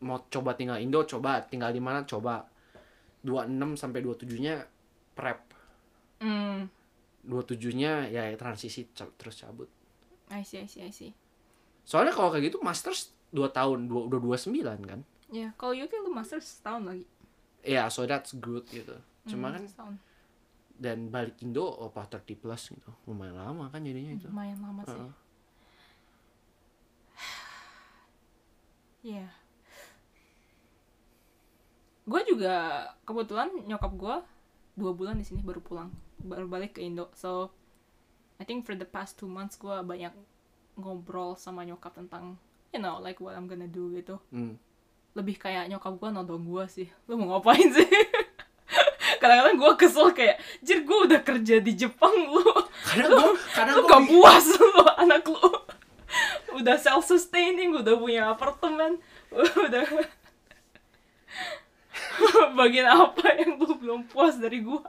mau 0.00 0.24
coba 0.24 0.52
tinggal 0.52 0.76
Indo 0.76 1.02
coba 1.02 1.42
tinggal 1.42 1.68
di 1.68 1.78
mana 1.78 2.02
coba 2.02 2.48
26 3.20 3.50
sampai 3.74 4.00
27-nya 4.00 4.64
prep. 5.12 5.40
Mm. 6.18 6.68
27-nya 7.24 8.08
ya 8.08 8.28
transisi 8.34 8.88
terus 8.92 9.36
cabut. 9.36 9.68
I 10.28 10.40
see, 10.40 10.58
I 10.58 10.66
see, 10.66 10.80
I 10.80 10.90
see. 10.90 11.12
Soalnya 11.82 12.12
kalau 12.12 12.28
kayak 12.28 12.48
gitu 12.48 12.58
masters 12.60 13.12
2 13.30 13.44
tahun, 13.50 13.86
dua, 13.86 14.08
udah 14.08 14.20
29 14.20 14.54
kan. 14.82 15.00
Ya, 15.28 15.50
kalau 15.54 15.72
UK 15.72 15.90
lu 16.00 16.08
master 16.08 16.38
setahun 16.38 16.84
lagi. 16.84 17.04
Ya, 17.60 17.88
so 17.88 18.04
that's 18.04 18.32
good 18.34 18.64
gitu. 18.68 18.94
Cuma 19.24 19.48
Hmm, 19.48 19.56
kan 19.56 19.64
setahun. 19.66 19.94
dan 20.74 21.06
balik 21.06 21.38
Indo 21.38 21.70
apa 21.80 22.02
30 22.08 22.34
plus 22.34 22.62
gitu. 22.68 22.90
Lumayan 23.04 23.36
lama 23.36 23.68
kan 23.68 23.80
jadinya 23.80 24.10
itu. 24.12 24.26
Lumayan 24.26 24.58
lama 24.58 24.82
sih. 24.82 24.92
Heeh. 24.92 25.12
Iya. 29.04 29.26
Gue 32.04 32.20
juga 32.24 32.54
kebetulan 33.02 33.48
nyokap 33.64 33.92
gue 33.94 34.16
dua 34.74 34.92
bulan 34.92 35.16
di 35.16 35.24
sini 35.24 35.40
baru 35.40 35.60
pulang, 35.60 35.88
baru 36.24 36.48
balik 36.48 36.76
ke 36.76 36.80
Indo. 36.82 37.12
So 37.14 37.52
I 38.40 38.48
think 38.48 38.64
for 38.64 38.74
the 38.74 38.88
past 38.88 39.20
two 39.20 39.30
months 39.30 39.60
gue 39.60 39.72
banyak 39.84 40.10
ngobrol 40.74 41.38
sama 41.38 41.62
nyokap 41.62 41.94
tentang 41.94 42.40
you 42.74 42.82
know 42.82 42.98
like 42.98 43.22
what 43.22 43.36
I'm 43.36 43.46
gonna 43.46 43.70
do 43.70 43.92
gitu. 43.94 44.18
Hmm. 44.32 44.58
Lebih 45.14 45.38
kayak 45.38 45.70
nyokap 45.70 46.00
gue 46.00 46.08
nodong 46.10 46.44
gue 46.48 46.64
sih. 46.66 46.88
Lu 47.06 47.20
mau 47.20 47.38
ngapain 47.38 47.70
sih? 47.70 47.86
Kadang-kadang 49.22 49.56
gue 49.56 49.72
kesel 49.78 50.10
kayak, 50.10 50.36
jir 50.60 50.82
gue 50.82 50.98
udah 51.06 51.20
kerja 51.22 51.62
di 51.62 51.72
Jepang 51.78 52.12
lu. 52.12 52.44
Kadang 52.84 53.10
gua 53.14 53.32
kadang 53.54 53.74
lu 53.78 53.82
gua 53.86 53.90
gak 53.94 54.04
puas 54.10 54.46
lu 54.58 54.84
anak 54.98 55.22
lu 55.28 55.50
udah 56.58 56.76
self 56.78 57.04
sustaining 57.06 57.74
udah 57.74 57.94
punya 57.98 58.22
apartemen 58.30 59.00
udah 59.66 59.84
bagian 62.54 62.88
apa 62.88 63.24
yang 63.40 63.58
lu 63.58 63.74
belum 63.78 64.00
puas 64.06 64.38
dari 64.38 64.62
gua 64.62 64.84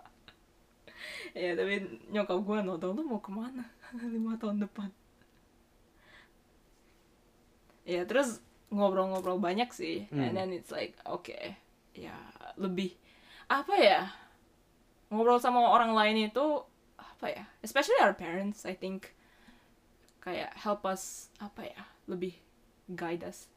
ya 1.35 1.51
tapi 1.53 1.83
nyokap 2.09 2.39
gua 2.41 2.63
nonton 2.63 2.95
lu 2.95 3.03
mau 3.03 3.19
ke 3.19 3.29
mana? 3.29 3.67
Lima 4.15 4.39
tahun 4.39 4.63
depan. 4.63 4.89
Ya 7.85 8.07
terus 8.07 8.41
ngobrol-ngobrol 8.73 9.37
banyak 9.37 9.69
sih. 9.75 10.09
Hmm. 10.09 10.25
and 10.25 10.33
then 10.33 10.49
it's 10.55 10.73
like 10.73 10.97
oke 11.05 11.29
ya 11.95 12.15
lebih 12.57 12.95
apa 13.47 13.75
ya 13.77 14.01
ngobrol 15.13 15.37
sama 15.37 15.61
orang 15.61 15.93
lain 15.93 16.27
itu 16.27 16.65
apa 16.97 17.27
ya 17.31 17.43
especially 17.61 17.95
our 18.01 18.11
parents 18.11 18.65
I 18.65 18.75
think 18.75 19.13
kayak 20.19 20.51
help 20.57 20.83
us 20.83 21.29
apa 21.37 21.71
ya 21.71 21.81
lebih 22.09 22.35
guide 22.91 23.23
us 23.23 23.47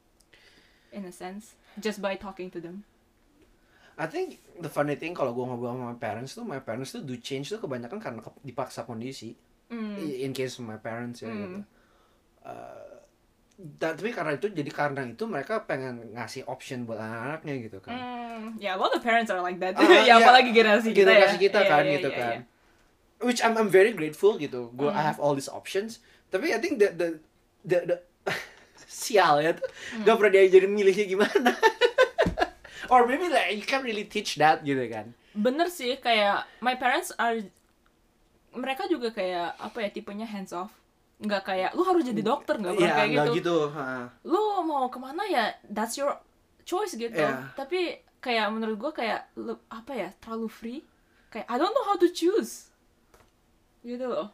in 0.93 1.09
a 1.09 1.13
sense 1.13 1.57
just 1.81 1.99
by 2.05 2.15
talking 2.15 2.53
to 2.53 2.61
them 2.61 2.85
I 3.99 4.07
think 4.07 4.29
the 4.57 4.71
funny 4.71 4.95
thing 4.95 5.11
kalau 5.11 5.35
gue 5.35 5.43
ngobrol 5.43 5.75
sama 5.75 5.91
my 5.91 5.99
parents 5.99 6.33
tuh, 6.33 6.47
my 6.47 6.63
parents 6.63 6.95
tuh 6.95 7.03
do 7.03 7.19
change 7.19 7.51
tuh 7.51 7.59
kebanyakan 7.59 7.99
karena 7.99 8.21
ke- 8.21 8.39
dipaksa 8.41 8.83
kondisi. 8.83 9.35
Hmm. 9.67 9.99
In 9.99 10.31
case 10.31 10.57
of 10.57 10.65
my 10.65 10.79
parents 10.79 11.21
ya 11.21 11.29
Mm. 11.29 11.37
gitu. 11.37 11.59
Uh, 12.41 12.95
dan- 13.77 13.93
tapi 13.93 14.11
karena 14.11 14.33
itu 14.33 14.49
jadi 14.49 14.71
karena 14.71 15.03
itu 15.03 15.27
mereka 15.27 15.61
pengen 15.61 16.15
ngasih 16.15 16.47
option 16.47 16.87
buat 16.87 16.97
anak-anaknya 16.97 17.55
gitu 17.61 17.79
kan. 17.79 17.93
Hmm, 17.93 18.45
ya, 18.57 18.75
a 18.75 18.81
lot 18.81 18.95
of 18.95 19.03
parents 19.03 19.29
are 19.29 19.43
like 19.43 19.59
that. 19.59 19.75
Ah, 19.75 19.83
ya, 19.85 20.01
iya. 20.01 20.15
apalagi 20.17 20.55
generasi 20.55 20.95
kita 20.95 21.05
ya. 21.05 21.27
Generasi 21.27 21.37
kita 21.43 21.59
Iya, 21.59 21.69
kan 21.69 21.83
iya, 21.83 21.93
gitu 21.93 22.09
iya, 22.09 22.17
kan. 22.17 22.37
Which 23.19 23.43
I'm 23.43 23.59
I'm 23.59 23.67
very 23.67 23.91
grateful 23.91 24.39
gitu. 24.39 24.71
Gue 24.73 24.89
I 24.89 25.03
Mm. 25.03 25.05
have 25.05 25.19
all 25.19 25.35
these 25.35 25.51
options. 25.51 25.99
Tapi 26.31 26.55
I 26.55 26.63
think 26.63 26.79
the 26.79 26.95
the 26.95 27.09
the, 27.61 27.79
the 27.85 27.97
sial 28.89 29.43
ya 29.43 29.53
tuh 29.53 29.67
Hmm. 29.93 30.07
gak 30.07 30.15
pernah 30.17 30.33
diajarin 30.33 30.71
milihnya 30.71 31.05
gimana. 31.05 31.51
Or 32.89 33.05
maybe 33.05 33.29
like 33.29 33.53
you 33.53 33.65
can't 33.65 33.85
really 33.85 34.05
teach 34.05 34.37
that 34.37 34.65
gitu 34.65 34.81
kan. 34.89 35.13
Bener 35.37 35.69
sih, 35.69 36.01
kayak 36.01 36.49
my 36.59 36.75
parents 36.75 37.13
are 37.15 37.41
mereka 38.51 38.89
juga 38.89 39.13
kayak 39.13 39.55
apa 39.61 39.85
ya 39.85 39.89
tipenya 39.93 40.25
hands 40.25 40.51
off. 40.51 40.73
Nggak 41.21 41.43
kayak 41.45 41.71
lu 41.77 41.83
harus 41.85 42.03
jadi 42.03 42.23
dokter 42.25 42.57
nggak 42.57 42.75
pernah 42.75 42.89
Iya, 42.89 42.99
kayak 42.99 43.11
gitu. 43.13 43.33
gitu. 43.43 43.57
ha. 43.75 44.09
Lu 44.25 44.41
mau 44.65 44.89
ke 44.89 44.99
mana 44.99 45.23
ya 45.29 45.53
that's 45.69 45.95
your 45.95 46.17
choice 46.65 46.97
gitu. 46.97 47.13
Iya. 47.13 47.53
Tapi 47.55 47.99
kayak 48.19 48.49
menurut 48.51 48.77
gua 48.79 48.93
kayak 48.93 49.29
lu- 49.37 49.63
apa 49.69 49.93
ya 49.95 50.09
terlalu 50.19 50.49
free. 50.49 50.81
Kayak 51.29 51.47
I 51.47 51.57
don't 51.61 51.75
know 51.77 51.87
how 51.87 51.97
to 52.01 52.09
choose. 52.09 52.73
Gitu 53.85 54.05
loh. 54.05 54.33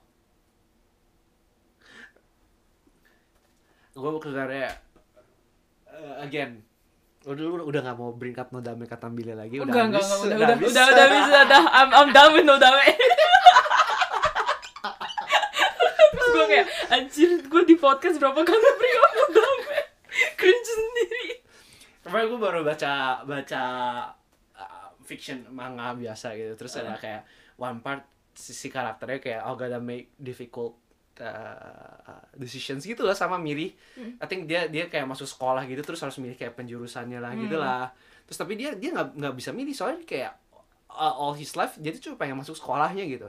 gue 3.94 4.10
sebenarnya 4.26 4.74
uh, 5.86 6.18
again 6.18 6.58
udah 7.24 7.44
udah 7.48 7.64
udah 7.64 7.80
nggak 7.80 7.96
mau 7.96 8.12
bring 8.12 8.36
up 8.36 8.52
Nodame 8.52 8.84
Katambile 8.84 9.32
lagi 9.32 9.56
udah 9.56 9.72
enggak, 9.72 9.84
enggak, 9.88 10.04
habis, 10.04 10.12
enggak, 10.12 10.28
udah, 10.28 10.36
udah, 10.36 10.56
habis. 10.56 10.68
udah, 10.68 10.84
udah, 10.84 11.06
bisa, 11.08 11.38
udah, 11.48 11.62
I'm, 11.72 11.90
I'm 11.96 12.10
done 12.12 12.32
with 12.36 12.44
no 12.44 12.56
dame. 12.60 12.84
Terus 16.14 16.28
gue 16.30 16.46
kayak, 16.46 16.66
anjir, 16.92 17.30
gue 17.42 17.62
di 17.64 17.76
podcast 17.80 18.16
berapa 18.20 18.40
kali 18.44 18.68
bring 18.76 18.96
up 19.00 19.12
no 19.16 19.26
dame. 19.32 19.64
Cringe 20.36 20.68
sendiri. 20.68 21.26
Kemarin 22.04 22.26
gue 22.28 22.40
baru 22.40 22.60
baca 22.60 23.24
baca 23.24 23.62
uh, 24.60 24.88
fiction 25.08 25.48
manga 25.48 25.96
biasa 25.96 26.36
gitu 26.36 26.52
terus 26.60 26.76
ada 26.76 27.00
kayak 27.00 27.24
one 27.56 27.80
part 27.80 28.04
sisi 28.34 28.68
karakternya 28.68 29.18
kayak 29.22 29.40
oh 29.48 29.56
gotta 29.56 29.80
make 29.80 30.12
difficult 30.20 30.83
uh, 31.20 32.22
decisions 32.34 32.82
gitu 32.82 33.06
lah 33.06 33.14
sama 33.14 33.38
Miri. 33.38 33.74
I 34.18 34.26
think 34.26 34.50
dia 34.50 34.66
dia 34.66 34.90
kayak 34.90 35.06
masuk 35.06 35.28
sekolah 35.28 35.62
gitu 35.68 35.82
terus 35.84 36.00
harus 36.02 36.16
milih 36.18 36.34
kayak 36.34 36.58
penjurusannya 36.58 37.18
lah 37.22 37.32
gitu 37.38 37.56
lah. 37.58 37.92
Terus 38.26 38.38
tapi 38.40 38.58
dia 38.58 38.74
dia 38.74 38.90
nggak 38.94 39.18
nggak 39.18 39.34
bisa 39.36 39.50
milih 39.54 39.74
soalnya 39.76 40.02
kayak 40.02 40.32
uh, 40.90 41.14
all 41.14 41.34
his 41.36 41.54
life 41.54 41.76
dia 41.78 41.94
tuh 41.94 42.10
cuma 42.10 42.16
pengen 42.18 42.38
masuk 42.40 42.58
sekolahnya 42.58 43.04
gitu. 43.06 43.28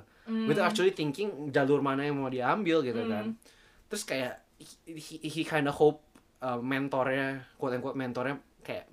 Without 0.50 0.74
actually 0.74 0.94
thinking 0.96 1.54
jalur 1.54 1.86
mana 1.86 2.06
yang 2.08 2.18
mau 2.18 2.32
diambil 2.32 2.82
gitu 2.82 3.06
kan. 3.06 3.38
Terus 3.92 4.04
kayak 4.08 4.34
he, 4.58 4.98
he, 4.98 5.16
he 5.30 5.42
kind 5.46 5.68
of 5.70 5.76
hope 5.78 6.02
uh, 6.42 6.58
mentornya 6.58 7.46
quote 7.60 7.78
unquote 7.78 7.98
mentornya 7.98 8.42
kayak 8.66 8.90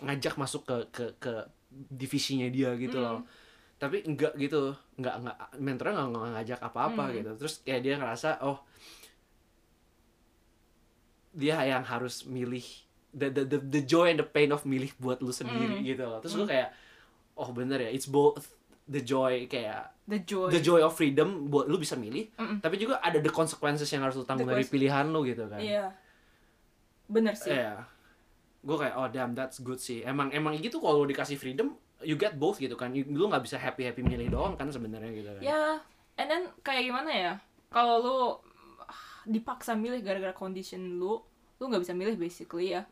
ngajak 0.00 0.34
masuk 0.38 0.62
ke 0.64 0.76
ke 0.94 1.04
ke 1.18 1.32
divisinya 1.68 2.48
dia 2.48 2.72
gitu 2.80 2.96
loh 2.96 3.26
tapi 3.78 4.02
enggak 4.02 4.34
gitu 4.34 4.74
enggak 4.94 5.14
enggak 5.16 5.36
mentornya 5.56 5.94
enggak, 5.94 6.06
enggak 6.10 6.32
ngajak 6.34 6.60
apa-apa 6.60 7.02
Hmm. 7.04 7.14
gitu 7.14 7.30
terus 7.36 7.54
kayak 7.62 7.80
dia 7.80 7.94
ngerasa 7.94 8.42
oh 8.42 8.58
dia 11.30 11.56
yang 11.62 11.84
harus 11.84 12.26
milih 12.26 12.64
the, 13.10 13.30
the 13.30 13.42
the 13.46 13.58
the 13.60 13.82
joy 13.82 14.10
and 14.10 14.18
the 14.18 14.26
pain 14.26 14.50
of 14.50 14.64
milih 14.64 14.90
buat 14.96 15.20
lu 15.20 15.30
sendiri 15.30 15.78
Hmm. 15.78 15.86
gitu 15.86 16.02
loh 16.02 16.18
terus 16.18 16.34
gue 16.34 16.48
kayak 16.48 16.74
oh 17.34 17.50
bener 17.50 17.78
ya 17.80 17.90
it's 17.90 18.06
both 18.06 18.42
the 18.84 18.98
joy 18.98 19.46
kayak 19.46 19.94
The 20.08 20.24
joy. 20.24 20.48
the 20.48 20.58
joy 20.58 20.80
of 20.80 20.96
freedom 20.96 21.46
buat 21.46 21.68
lu 21.68 21.76
bisa 21.76 21.92
milih 21.92 22.32
Mm-mm. 22.34 22.58
tapi 22.58 22.80
juga 22.80 22.96
ada 22.98 23.16
the 23.16 23.28
consequences 23.28 23.86
yang 23.86 24.00
harus 24.00 24.16
lu 24.16 24.24
tanggung 24.24 24.48
The 24.48 24.56
dari 24.56 24.64
pilihan 24.66 25.06
lu 25.06 25.22
gitu 25.22 25.44
kan 25.46 25.60
Iya. 25.60 25.92
Bener 27.04 27.32
sih. 27.32 27.52
Iya. 27.52 27.84
Gue 28.60 28.76
kayak 28.76 28.94
oh 28.94 29.08
damn 29.08 29.32
that's 29.32 29.60
good 29.60 29.76
sih. 29.76 30.00
Emang 30.00 30.28
emang 30.28 30.52
gitu 30.56 30.76
kalau 30.76 31.00
lu 31.00 31.08
dikasih 31.08 31.36
freedom 31.36 31.72
you 32.00 32.14
get 32.14 32.36
both 32.36 32.58
gitu 32.58 32.74
kan. 32.74 32.92
You- 32.92 33.08
Lu 33.08 33.26
nggak 33.26 33.42
bisa 33.42 33.56
happy 33.56 33.84
happy 33.84 34.00
milih 34.00 34.28
doang 34.28 34.54
kan 34.54 34.68
sebenarnya 34.68 35.10
gitu 35.10 35.30
kan. 35.30 35.42
Ya, 35.42 35.62
and 36.14 36.26
then 36.26 36.42
kayak 36.60 36.84
gimana 36.84 37.10
ya? 37.10 37.32
Kalau 37.68 37.94
lu 37.98 38.16
ah, 38.82 39.02
dipaksa 39.24 39.74
milih 39.74 40.00
gara-gara 40.00 40.32
condition 40.32 40.96
lu, 40.96 41.18
lu 41.58 41.64
nggak 41.64 41.82
bisa 41.82 41.92
milih 41.92 42.14
basically 42.14 42.72
ya. 42.72 42.86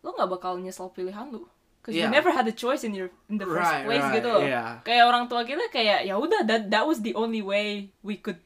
Lu 0.00 0.10
nggak 0.10 0.28
bakal 0.28 0.58
nyesel 0.58 0.90
pilihan 0.90 1.28
lu. 1.28 1.46
Cause 1.78 1.94
you 1.94 2.04
Yeah. 2.04 2.12
never 2.12 2.28
had 2.28 2.44
a 2.44 2.52
choice 2.52 2.82
in 2.82 2.92
your 2.92 3.08
in 3.26 3.38
the 3.38 3.46
first 3.46 3.64
Right, 3.64 3.86
place 3.86 4.02
right, 4.02 4.16
gitu 4.20 4.28
loh. 4.28 4.42
yeah. 4.42 4.82
Kayak 4.82 5.08
orang 5.08 5.24
tua 5.26 5.46
kita 5.46 5.70
kayak 5.70 6.04
ya 6.04 6.18
udah 6.18 6.44
that 6.44 6.68
that 6.68 6.84
was 6.84 7.00
the 7.00 7.14
only 7.14 7.40
way 7.40 7.88
we 8.02 8.18
could 8.18 8.42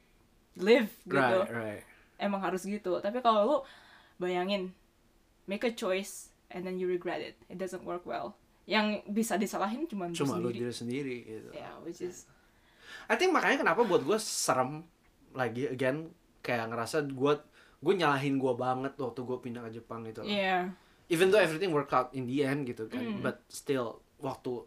live 0.55 0.87
gitu. 1.03 1.17
Right, 1.17 1.49
right. 1.49 1.83
Emang 2.21 2.39
harus 2.39 2.63
gitu. 2.63 3.01
Tapi 3.01 3.19
kalau 3.19 3.41
lu 3.43 3.57
bayangin 4.15 4.71
make 5.49 5.65
a 5.65 5.73
choice 5.73 6.31
and 6.53 6.63
then 6.63 6.77
you 6.77 6.85
regret 6.87 7.19
it. 7.19 7.35
It 7.49 7.57
doesn't 7.57 7.83
work 7.83 8.05
well. 8.05 8.37
Yang 8.63 9.03
bisa 9.07 9.35
disalahin 9.35 9.83
cuma 9.85 10.07
lu 10.07 10.15
Cuma 10.15 10.39
lu 10.39 10.49
diri 10.49 10.71
sendiri 10.71 11.17
gitu. 11.21 11.49
Yeah, 11.51 11.75
which 11.83 11.99
is 11.99 12.25
I 13.05 13.15
think 13.15 13.31
makanya 13.31 13.61
kenapa 13.61 13.83
buat 13.83 14.01
gue 14.01 14.15
serem 14.15 14.87
lagi 15.33 15.67
again 15.67 16.07
kayak 16.39 16.69
ngerasa 16.69 17.03
gue 17.05 17.33
gue 17.83 17.93
nyalahin 17.93 18.39
gue 18.39 18.53
banget 18.53 18.95
waktu 18.95 19.19
gue 19.19 19.37
pindah 19.39 19.61
ke 19.65 19.75
Jepang 19.75 20.07
gitu. 20.07 20.23
loh. 20.23 20.29
yeah. 20.29 20.71
Even 21.11 21.27
though 21.27 21.43
everything 21.43 21.75
worked 21.75 21.91
out 21.91 22.15
in 22.15 22.23
the 22.23 22.39
end 22.41 22.63
gitu 22.63 22.87
kan, 22.87 23.03
Mm. 23.03 23.19
but 23.19 23.43
still 23.51 23.99
waktu 24.17 24.63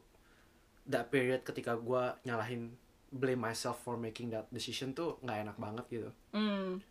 that 0.84 1.08
period 1.08 1.40
ketika 1.40 1.74
gue 1.74 2.02
nyalahin 2.22 2.76
blame 3.08 3.40
myself 3.40 3.80
for 3.80 3.96
making 3.96 4.28
that 4.28 4.44
decision 4.50 4.92
tuh 4.92 5.16
nggak 5.24 5.48
enak 5.48 5.56
banget 5.56 5.84
gitu. 5.88 6.10
Mm. 6.30 6.84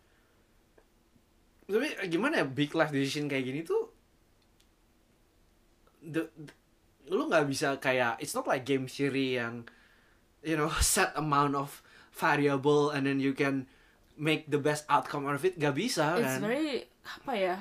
tapi 1.66 1.86
gimana 2.06 2.42
ya 2.42 2.46
big 2.46 2.70
life 2.72 2.90
decision 2.90 3.26
kayak 3.26 3.42
gini 3.44 3.62
tuh 3.62 3.90
the, 6.00 6.26
the- 6.32 6.58
lu 7.06 7.30
nggak 7.30 7.46
bisa 7.46 7.78
kayak 7.78 8.18
it's 8.18 8.34
not 8.34 8.46
like 8.46 8.66
game 8.66 8.90
theory 8.90 9.38
yang 9.38 9.62
you 10.42 10.54
know 10.58 10.70
set 10.82 11.14
amount 11.14 11.54
of 11.54 11.82
variable 12.16 12.90
and 12.90 13.06
then 13.06 13.20
you 13.20 13.36
can 13.36 13.66
make 14.16 14.48
the 14.48 14.56
best 14.56 14.88
outcome 14.88 15.28
out 15.28 15.36
of 15.36 15.44
it. 15.44 15.60
Gak 15.60 15.76
bisa 15.76 16.16
It's 16.16 16.24
kan? 16.24 16.40
very 16.40 16.88
apa 17.04 17.32
ya 17.36 17.56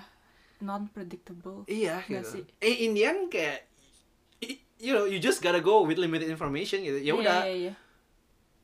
non 0.64 0.88
predictable. 0.90 1.68
iya. 1.68 2.00
Nggak 2.08 2.24
gitu. 2.24 2.34
sih? 2.40 2.44
Eh, 2.64 2.88
in 2.88 2.96
the 2.96 3.04
end 3.04 3.28
kayak 3.28 3.68
you 4.80 4.96
know 4.96 5.04
you 5.04 5.20
just 5.20 5.44
gotta 5.44 5.60
go 5.60 5.84
with 5.84 6.00
limited 6.00 6.32
information 6.32 6.82
gitu. 6.82 7.00
Ya 7.04 7.14
udah. 7.14 7.44
Iya, 7.44 7.52
iya, 7.52 7.58
iya. 7.60 7.74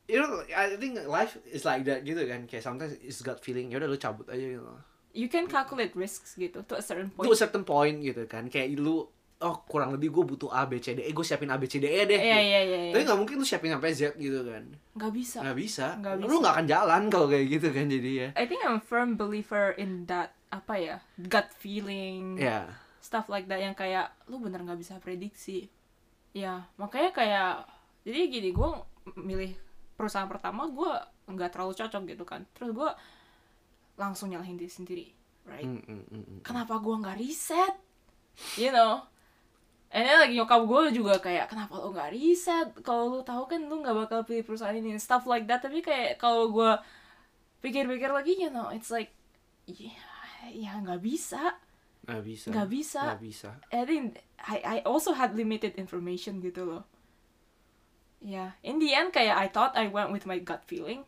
you 0.07 0.19
know 0.19 0.43
I 0.51 0.75
think 0.79 0.99
life 1.07 1.35
is 1.47 1.67
like 1.67 1.83
that 1.87 2.07
gitu 2.07 2.23
kan. 2.23 2.47
Kayak 2.47 2.63
sometimes 2.63 2.95
it's 3.03 3.19
gut 3.19 3.43
feeling. 3.43 3.69
Ya 3.69 3.83
udah 3.83 3.91
lu 3.91 3.99
cabut 3.99 4.27
aja 4.31 4.39
gitu. 4.39 4.63
You 5.11 5.27
can 5.27 5.51
calculate 5.51 5.91
risks 5.91 6.39
gitu 6.39 6.63
to 6.63 6.79
a 6.79 6.83
certain 6.83 7.11
point. 7.11 7.27
to 7.27 7.35
a 7.35 7.39
certain 7.39 7.67
point 7.67 7.99
gitu 7.99 8.23
kan. 8.31 8.47
Kayak 8.47 8.79
lu 8.79 9.11
oh 9.41 9.65
kurang 9.65 9.91
lebih 9.97 10.13
gue 10.13 10.23
butuh 10.23 10.49
A 10.53 10.69
B 10.69 10.77
C 10.77 10.93
D 10.93 11.01
E 11.05 11.11
gue 11.11 11.25
siapin 11.25 11.49
A 11.49 11.57
B 11.57 11.65
C 11.65 11.81
D 11.81 11.89
E 11.89 12.01
deh 12.05 12.21
Iya 12.21 12.39
iya 12.39 12.59
iya. 12.61 12.79
tapi 12.93 13.01
iya. 13.01 13.07
nggak 13.09 13.19
mungkin 13.19 13.35
lu 13.41 13.45
siapin 13.45 13.73
sampai 13.73 13.91
Z 13.93 14.13
gitu 14.21 14.39
kan 14.45 14.63
Nggak 14.93 15.11
bisa. 15.11 15.37
nggak 15.41 15.57
bisa. 15.57 15.85
Lu 16.21 16.27
bisa. 16.29 16.39
nggak 16.45 16.53
akan 16.53 16.67
jalan 16.69 17.01
kalau 17.09 17.27
kayak 17.27 17.45
gitu 17.49 17.67
kan 17.73 17.85
jadi 17.89 18.11
ya 18.13 18.29
I 18.37 18.45
think 18.45 18.61
I'm 18.61 18.77
a 18.77 18.83
firm 18.83 19.17
believer 19.17 19.73
in 19.75 20.05
that 20.05 20.37
apa 20.53 20.73
ya 20.77 20.97
gut 21.17 21.47
feeling 21.57 22.37
ya 22.37 22.69
stuff 23.01 23.27
like 23.33 23.49
that 23.49 23.57
yang 23.57 23.73
kayak 23.73 24.13
lu 24.29 24.37
bener 24.37 24.61
nggak 24.61 24.77
bisa 24.77 25.01
prediksi. 25.01 25.67
Ya 26.37 26.69
makanya 26.77 27.11
kayak 27.11 27.51
jadi 28.05 28.29
gini 28.29 28.49
gue 28.53 28.69
milih 29.17 29.57
perusahaan 29.97 30.29
pertama 30.29 30.69
gue 30.69 30.91
nggak 31.33 31.49
terlalu 31.49 31.73
cocok 31.75 32.03
gitu 32.05 32.23
kan. 32.23 32.45
Terus 32.53 32.71
gue 32.71 32.89
langsung 33.97 34.29
nyalahin 34.31 34.55
diri 34.57 34.71
sendiri, 34.71 35.05
right? 35.45 35.65
Mm, 35.65 35.81
mm, 35.81 36.03
mm, 36.09 36.23
mm. 36.25 36.39
kenapa 36.41 36.79
gua 36.81 36.97
nggak 37.03 37.17
riset 37.21 37.75
you 38.57 38.73
know 38.73 39.03
and 39.91 40.07
then 40.07 40.17
lagi 40.23 40.39
nyokap 40.39 40.63
gue 40.63 41.03
juga 41.03 41.19
kayak 41.19 41.51
kenapa 41.51 41.75
lo 41.75 41.91
nggak 41.91 42.15
riset? 42.15 42.67
Kalau 42.79 43.11
lu 43.11 43.19
tahu 43.27 43.43
kan 43.51 43.59
lu 43.67 43.83
nggak 43.83 44.07
bakal 44.07 44.19
pilih 44.23 44.47
perusahaan 44.47 44.75
ini 44.75 44.95
stuff 44.95 45.27
like 45.27 45.43
that. 45.51 45.59
Tapi 45.59 45.83
kayak 45.83 46.15
kalau 46.15 46.47
gue 46.47 46.71
pikir-pikir 47.59 48.09
lagi 48.09 48.39
you 48.39 48.49
know 48.49 48.71
it's 48.71 48.89
like 48.89 49.11
ya 49.67 49.91
ya 50.47 50.79
nggak 50.79 51.03
bisa. 51.03 51.59
Nggak 52.07 52.23
bisa. 52.23 52.47
Nggak 52.55 52.69
bisa. 52.71 53.01
nggak 53.03 53.21
bisa. 53.21 53.49
I 53.67 53.83
think 53.83 54.03
I 54.39 54.57
I 54.63 54.77
also 54.87 55.11
had 55.11 55.35
limited 55.35 55.75
information 55.75 56.39
gitu 56.39 56.63
loh. 56.63 56.83
Ya 58.23 58.55
in 58.63 58.79
the 58.79 58.95
end 58.95 59.11
kayak 59.11 59.35
I 59.35 59.51
thought 59.51 59.75
I 59.75 59.91
went 59.91 60.15
with 60.15 60.23
my 60.23 60.39
gut 60.39 60.63
feeling. 60.63 61.03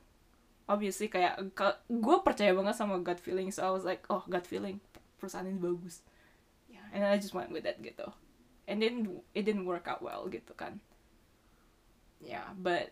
Obviously 0.67 1.07
kayak 1.07 1.39
gue 1.87 2.17
percaya 2.19 2.51
banget 2.51 2.75
sama 2.75 2.99
gut 2.99 3.23
feeling 3.23 3.47
so 3.47 3.63
I 3.63 3.71
was 3.71 3.87
like 3.87 4.03
oh 4.11 4.27
gut 4.27 4.43
feeling. 4.43 4.83
Perusahaan 5.23 5.47
ini 5.47 5.55
bagus. 5.55 6.03
Ya 6.67 6.83
and 6.91 7.07
I 7.07 7.15
just 7.15 7.31
went 7.31 7.47
with 7.47 7.63
that 7.63 7.79
gitu 7.79 8.11
and 8.65 8.79
then 8.79 9.05
it 9.33 9.43
didn't 9.43 9.65
work 9.65 9.85
out 9.85 9.99
well 9.99 10.25
gitu 10.27 10.51
kan 10.53 10.79
ya 12.19 12.51
but 12.55 12.91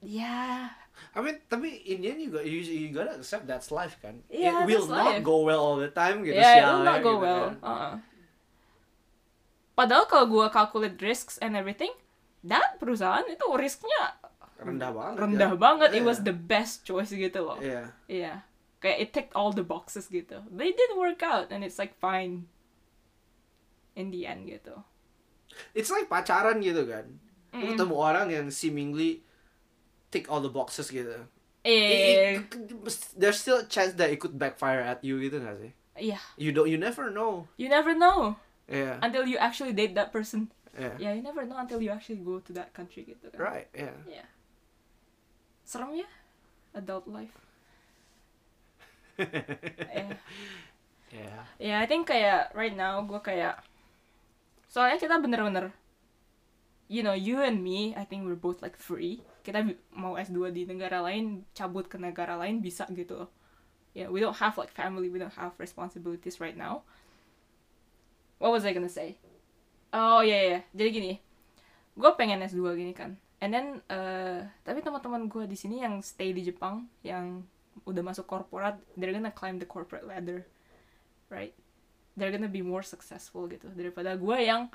ya 0.00 0.70
I 1.10 1.18
mean, 1.18 1.42
tapi 1.50 1.82
in 1.90 2.06
the 2.06 2.14
end 2.14 2.22
you, 2.22 2.30
got, 2.30 2.46
you, 2.46 2.62
you 2.62 2.94
gotta 2.94 3.18
accept 3.18 3.50
that's 3.50 3.74
life 3.74 3.98
kan. 3.98 4.22
Yeah, 4.30 4.62
it 4.62 4.70
will 4.70 4.86
not 4.86 5.18
life. 5.18 5.26
go 5.26 5.42
well 5.42 5.58
all 5.58 5.74
the 5.74 5.90
time 5.90 6.22
gitu. 6.22 6.38
yeah, 6.38 6.62
it 6.62 6.66
will 6.70 6.86
not 6.86 7.02
go 7.02 7.18
gitu 7.18 7.26
well. 7.26 7.42
kan. 7.50 7.54
Uh-uh. 7.66 7.94
Padahal 9.74 10.06
kalau 10.06 10.26
gue 10.30 10.46
calculate 10.54 10.98
risks 11.02 11.34
and 11.42 11.58
everything, 11.58 11.90
that 12.46 12.78
perusahaan 12.78 13.26
itu 13.26 13.42
risknya 13.58 14.22
Rendah 14.54 14.94
banget. 14.94 15.16
rendah 15.18 15.52
ya. 15.52 15.58
banget. 15.58 15.90
It 15.98 16.06
Iya. 16.06 16.06
was 16.06 16.18
the 16.22 16.30
best 16.36 16.86
choice 16.86 17.10
gitu 17.10 17.42
loh. 17.42 17.58
Iya. 17.58 17.90
Iya. 18.06 18.32
Kayak 18.78 18.98
it 19.02 19.08
ticked 19.10 19.34
all 19.34 19.50
the 19.50 19.66
boxes 19.66 20.06
gitu. 20.06 20.46
But 20.46 20.70
it 20.70 20.78
didn't 20.78 21.00
work 21.02 21.26
out 21.26 21.50
and 21.50 21.66
it's 21.66 21.74
like 21.74 21.98
fine. 21.98 22.46
In 23.94 24.10
the 24.10 24.26
end 24.26 24.46
gitu. 24.46 24.74
It's 25.70 25.88
like 25.88 26.10
pacaran 26.10 26.58
gitu 26.58 26.82
kan. 26.86 27.06
Lu 27.54 27.62
Mm-mm. 27.62 27.70
ketemu 27.78 27.94
orang 27.94 28.26
yang 28.28 28.46
seemingly 28.50 29.22
tick 30.10 30.26
all 30.26 30.42
the 30.42 30.50
boxes 30.50 30.90
gitu. 30.90 31.26
Eh, 31.62 32.36
It- 32.36 32.50
it- 32.52 33.14
there's 33.16 33.38
still 33.38 33.62
a 33.62 33.66
chance 33.66 33.94
that 33.96 34.10
it 34.10 34.18
could 34.18 34.34
backfire 34.36 34.82
at 34.82 35.00
you 35.00 35.16
gitu 35.16 35.38
gak 35.40 35.56
sih? 35.62 35.72
iya. 35.96 36.18
You 36.34 36.50
don't 36.50 36.66
you 36.66 36.76
never 36.76 37.08
know. 37.08 37.46
You 37.54 37.70
never 37.70 37.94
know 37.94 38.34
Yeah. 38.66 38.98
until 39.00 39.24
you 39.24 39.38
actually 39.38 39.70
date 39.72 39.94
that 39.94 40.10
person. 40.10 40.50
Yeah. 40.74 40.98
Yeah, 40.98 41.12
you 41.14 41.22
never 41.22 41.46
know 41.46 41.54
until 41.54 41.78
you 41.78 41.94
actually 41.94 42.18
go 42.18 42.42
to 42.42 42.50
that 42.58 42.74
country 42.74 43.06
gitu 43.06 43.30
kan. 43.30 43.38
Right, 43.38 43.68
yeah. 43.70 43.94
Yeah. 44.10 44.26
Serem 45.62 45.94
ya? 45.94 46.10
Adult 46.74 47.06
life. 47.06 47.30
yeah. 49.22 50.18
Yeah. 51.14 51.40
Yeah, 51.62 51.76
I 51.78 51.86
think 51.86 52.10
kayak 52.10 52.50
right 52.58 52.74
now 52.74 52.98
gue 53.06 53.22
kayak 53.22 53.62
soalnya 54.74 54.98
kita 54.98 55.22
bener-bener 55.22 55.70
you 56.90 57.06
know 57.06 57.14
you 57.14 57.38
and 57.38 57.62
me 57.62 57.94
I 57.94 58.02
think 58.02 58.26
we're 58.26 58.34
both 58.34 58.58
like 58.58 58.74
free. 58.74 59.22
Kita 59.46 59.62
mau 59.94 60.18
S2 60.18 60.50
di 60.50 60.66
negara 60.66 60.98
lain 60.98 61.46
cabut 61.54 61.86
ke 61.86 61.94
negara 61.94 62.34
lain 62.34 62.58
bisa 62.58 62.90
gitu 62.90 63.22
loh. 63.22 63.30
Yeah 63.94 64.10
we 64.10 64.18
don't 64.18 64.34
have 64.42 64.58
like 64.58 64.74
family 64.74 65.06
we 65.06 65.22
don't 65.22 65.38
have 65.38 65.54
responsibilities 65.62 66.42
right 66.42 66.58
now. 66.58 66.82
What 68.42 68.50
was 68.50 68.66
I 68.66 68.74
gonna 68.74 68.90
say? 68.90 69.22
Oh 69.94 70.26
yeah 70.26 70.42
yeah, 70.58 70.62
jadi 70.74 70.90
gini 70.90 71.12
gue 71.94 72.10
pengen 72.18 72.42
S2 72.42 72.74
gini 72.74 72.90
kan. 72.90 73.14
And 73.38 73.54
then 73.54 73.66
eh, 73.86 74.42
tapi 74.66 74.82
teman-teman 74.82 75.30
gue 75.30 75.46
di 75.46 75.54
sini 75.54 75.86
yang 75.86 76.02
stay 76.02 76.34
di 76.34 76.42
Jepang 76.42 76.90
yang 77.06 77.46
udah 77.86 78.02
masuk 78.02 78.26
korporat 78.26 78.78
they're 78.98 79.14
gonna 79.14 79.30
climb 79.30 79.62
the 79.62 79.66
corporate 79.66 80.06
ladder 80.06 80.46
right 81.30 81.54
they're 82.14 82.30
gonna 82.30 82.50
be 82.50 82.62
more 82.62 82.82
successful 82.82 83.46
gitu. 83.50 83.70
Daripada 83.74 84.14
gue 84.14 84.36
yang 84.40 84.70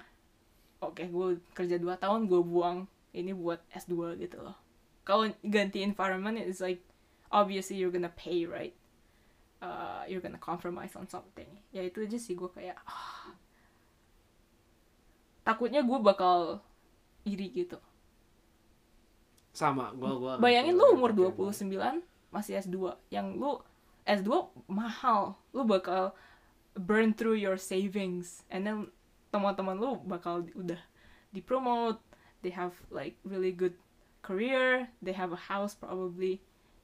oke 0.80 1.04
gue 1.04 1.28
kerja 1.56 1.76
2 1.80 1.86
tahun 2.00 2.28
gue 2.28 2.42
buang 2.44 2.88
ini 3.16 3.36
buat 3.36 3.64
S2 3.74 4.20
gitu 4.20 4.40
loh. 4.44 4.56
Kalau 5.08 5.28
ganti 5.42 5.82
environment 5.82 6.38
it's 6.38 6.62
like 6.62 6.84
obviously 7.32 7.80
you're 7.80 7.94
gonna 7.94 8.14
pay 8.14 8.46
right? 8.46 8.76
Uh, 9.60 10.08
you're 10.08 10.24
gonna 10.24 10.40
compromise 10.40 10.96
on 10.96 11.08
something. 11.08 11.50
Ya 11.76 11.84
itu 11.84 12.04
aja 12.04 12.16
sih 12.16 12.36
gue 12.36 12.48
kayak 12.48 12.80
ah. 12.88 13.36
takutnya 15.44 15.82
gue 15.82 16.00
bakal 16.00 16.64
iri 17.26 17.52
gitu. 17.52 17.80
Sama, 19.50 19.92
gua 19.98 20.14
gua 20.16 20.34
bayangin 20.40 20.78
lu 20.78 20.96
umur 20.96 21.12
gua- 21.12 21.34
29 21.52 22.00
masih 22.30 22.62
S2 22.62 22.96
yang 23.10 23.36
lu 23.36 23.60
S2 24.06 24.30
mahal. 24.70 25.36
Lu 25.52 25.66
bakal 25.66 26.14
burn 26.80 27.12
through 27.12 27.36
your 27.36 27.60
savings. 27.60 28.48
And 28.48 28.64
then 28.64 28.78
teman-teman 29.36 29.78
lu 29.78 30.00
bakal 30.08 30.48
di- 30.48 30.56
udah 30.56 30.80
dipromote. 31.36 32.00
They 32.40 32.56
have 32.56 32.72
like 32.88 33.20
really 33.28 33.52
good 33.52 33.76
career. 34.24 34.88
They 35.04 35.12
have 35.12 35.36
a 35.36 35.42
house 35.52 35.76
probably. 35.76 36.40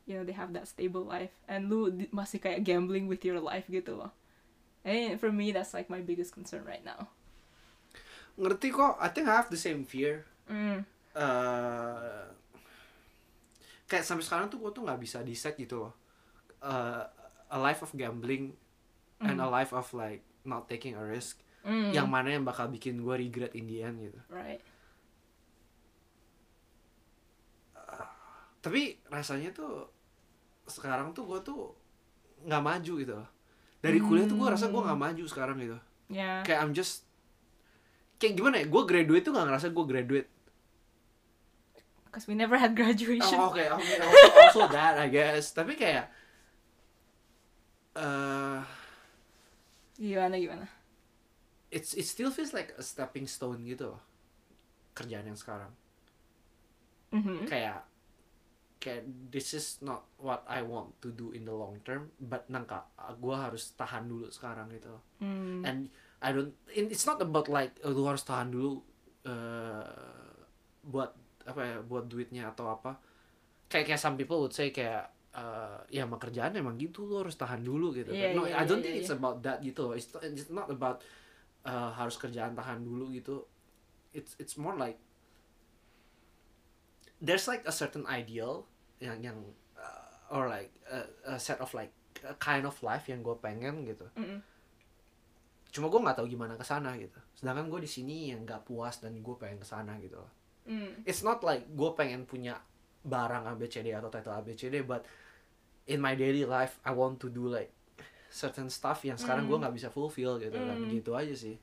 You 0.05 0.19
know 0.19 0.23
they 0.27 0.35
have 0.35 0.51
that 0.53 0.67
stable 0.67 1.07
life. 1.07 1.31
And 1.47 1.71
lu 1.71 1.89
masih 2.11 2.43
kayak 2.43 2.67
gambling 2.67 3.07
with 3.07 3.23
your 3.23 3.39
life 3.39 3.71
gitu 3.71 3.95
loh. 3.95 4.11
And 4.83 5.17
for 5.17 5.31
me 5.31 5.55
that's 5.55 5.71
like 5.73 5.87
my 5.87 6.03
biggest 6.03 6.35
concern 6.35 6.67
right 6.67 6.83
now. 6.83 7.09
Ngerti 8.35 8.69
kok, 8.75 8.99
I 8.99 9.07
think 9.07 9.31
I 9.31 9.39
have 9.39 9.47
the 9.47 9.57
same 9.57 9.87
fear. 9.87 10.27
mm. 10.45 10.83
eh 11.15 12.23
kayak 13.85 14.03
sampai 14.03 14.25
sekarang 14.25 14.47
tuh 14.49 14.59
gue 14.59 14.71
tuh 14.73 14.83
nggak 14.83 14.99
bisa 14.99 15.23
decide 15.23 15.55
gitu 15.55 15.87
loh. 15.87 15.93
Eh, 16.59 17.03
a 17.53 17.57
life 17.61 17.85
of 17.85 17.93
gambling 17.93 18.57
and 19.23 19.39
a 19.39 19.47
life 19.47 19.71
of 19.71 19.87
like 19.95 20.23
not 20.43 20.67
taking 20.67 20.95
a 20.95 21.03
risk 21.03 21.39
Mm. 21.65 21.97
yang 21.97 22.05
mana 22.05 22.29
yang 22.29 22.45
bakal 22.45 22.69
bikin 22.69 23.01
gue 23.01 23.15
regret 23.17 23.57
in 23.57 23.65
the 23.65 23.81
end 23.81 23.97
gitu. 23.97 24.21
Right. 24.29 24.61
Tapi 28.61 29.01
rasanya 29.09 29.49
tuh 29.49 29.89
sekarang 30.69 31.13
tuh 31.17 31.25
gue 31.25 31.41
tuh 31.41 31.73
nggak 32.45 32.61
maju 32.61 32.93
gitu 33.01 33.13
loh. 33.17 33.29
Dari 33.81 33.97
kuliah 33.97 34.29
tuh 34.29 34.37
gue 34.37 34.45
rasa 34.45 34.69
gue 34.69 34.77
nggak 34.77 35.01
maju 35.01 35.23
sekarang 35.25 35.57
gitu. 35.57 35.77
Yeah. 36.13 36.45
Kayak 36.45 36.59
I'm 36.61 36.73
just 36.77 37.01
kayak 38.21 38.37
gimana 38.37 38.61
ya 38.61 38.69
gue 38.69 38.83
graduate 38.85 39.25
tuh 39.25 39.33
nggak 39.33 39.49
ngerasa 39.49 39.67
gue 39.73 39.85
graduate. 39.89 40.29
Because 42.05 42.29
we 42.29 42.37
never 42.37 42.61
had 42.61 42.77
graduation. 42.77 43.41
Oh, 43.41 43.49
oke 43.49 43.65
also, 43.65 43.93
also 44.37 44.61
that 44.69 45.01
I 45.01 45.09
guess. 45.09 45.49
Tapi 45.49 45.73
kayak 45.73 46.13
eh 47.97 48.59
gimana 49.95 50.35
gimana 50.35 50.65
it's 51.69 51.93
it 51.93 52.03
still 52.03 52.29
feels 52.29 52.51
like 52.51 52.71
a 52.75 52.83
stepping 52.83 53.25
stone 53.25 53.63
gitu 53.63 53.91
loh 53.91 54.01
kerjaan 54.93 55.25
yang 55.25 55.35
sekarang 55.35 55.71
Mhm. 57.11 57.47
kayak 57.47 57.87
kayak 58.77 59.01
this 59.31 59.55
is 59.55 59.79
not 59.79 60.03
what 60.19 60.43
I 60.45 60.61
want 60.61 60.99
to 60.99 61.09
do 61.09 61.31
in 61.31 61.41
the 61.41 61.55
long 61.55 61.79
term 61.81 62.11
but 62.19 62.45
nangka 62.47 62.85
gue 63.17 63.33
harus 63.33 63.71
tahan 63.73 64.05
dulu 64.05 64.27
sekarang 64.29 64.67
gitu 64.69 64.91
loh. 64.91 65.03
Hmm. 65.23 65.63
and 65.63 65.87
I 66.19 66.29
don't 66.31 66.53
it- 66.69 66.91
it's 66.91 67.07
not 67.07 67.17
about 67.17 67.47
like 67.47 67.79
lu 67.81 68.03
harus 68.03 68.21
tahan 68.21 68.51
dulu 68.51 68.83
eh 69.23 69.85
buat 70.83 71.15
apa 71.45 71.61
ya 71.61 71.77
buat 71.81 72.05
duitnya 72.05 72.51
atau 72.51 72.69
apa 72.69 72.99
kayak 73.65 73.89
kayak 73.89 74.01
some 74.01 74.13
people 74.15 74.37
would 74.37 74.53
say 74.53 74.69
kayak 74.69 75.09
eh, 75.35 75.77
ya 75.91 76.07
emang 76.07 76.17
kerjaan 76.17 76.55
emang 76.55 76.75
gitu 76.75 77.03
lu 77.03 77.19
harus 77.19 77.35
tahan 77.35 77.59
dulu 77.59 77.91
gitu 77.91 78.09
Iya, 78.09 78.31
kan. 78.31 78.35
no 78.35 78.41
iya, 78.45 78.55
I 78.55 78.63
don't 78.63 78.79
iya, 78.79 78.85
think 78.87 78.95
iya. 78.95 79.03
it's 79.03 79.11
about 79.11 79.37
that 79.43 79.59
gitu 79.59 79.91
it's, 79.91 80.07
it's 80.23 80.47
not 80.49 80.67
about 80.67 81.03
eh, 81.61 81.91
harus 81.93 82.15
kerjaan 82.15 82.55
tahan 82.55 82.79
dulu 82.81 83.11
gitu 83.11 83.43
it's 84.11 84.39
it's 84.39 84.55
more 84.55 84.73
like 84.73 84.95
there's 87.19 87.47
like 87.47 87.63
a 87.65 87.73
certain 87.73 88.03
ideal 88.07 88.67
yang 88.99 89.19
yang 89.21 89.37
uh, 89.75 90.31
or 90.31 90.47
like 90.47 90.71
a, 90.87 91.03
a 91.27 91.39
set 91.39 91.59
of 91.59 91.71
like 91.73 91.91
a 92.23 92.35
kind 92.39 92.63
of 92.63 92.75
life 92.81 93.07
yang 93.07 93.19
gue 93.19 93.35
pengen 93.37 93.83
gitu 93.83 94.07
Mm-mm. 94.15 94.39
cuma 95.69 95.91
gue 95.91 95.99
nggak 95.99 96.15
tahu 96.15 96.27
gimana 96.27 96.55
ke 96.55 96.63
sana 96.63 96.95
gitu 96.95 97.19
sedangkan 97.35 97.67
gue 97.67 97.83
di 97.83 97.89
sini 97.89 98.31
yang 98.31 98.47
nggak 98.47 98.63
puas 98.63 99.03
dan 99.03 99.19
gue 99.19 99.35
pengen 99.35 99.59
ke 99.59 99.67
sana 99.67 99.95
gitu 99.99 100.17
loh 100.17 100.31
Mm. 100.65 101.05
it's 101.05 101.21
not 101.21 101.45
like 101.45 101.61
gue 101.69 101.91
pengen 101.93 102.25
punya 102.25 102.57
barang 103.05 103.45
ABCD 103.53 103.93
atau 103.93 104.09
title 104.09 104.33
ABCD 104.33 104.81
but 104.81 105.05
in 105.85 105.99
my 105.99 106.13
daily 106.13 106.43
life 106.43 106.77
I 106.81 106.91
want 106.91 107.21
to 107.21 107.29
do 107.29 107.45
like 107.45 107.69
certain 108.29 108.67
stuff 108.67 109.01
yang 109.01 109.15
sekarang 109.15 109.45
gue 109.45 109.55
Mm. 109.55 109.63
nggak 109.63 109.75
bisa 109.75 109.89
fulfill 109.89 110.37
gitu 110.37 110.53
kan 110.53 110.75
Mm. 110.75 110.89
gitu 110.91 111.13
aja 111.13 111.31
sih 111.31 111.55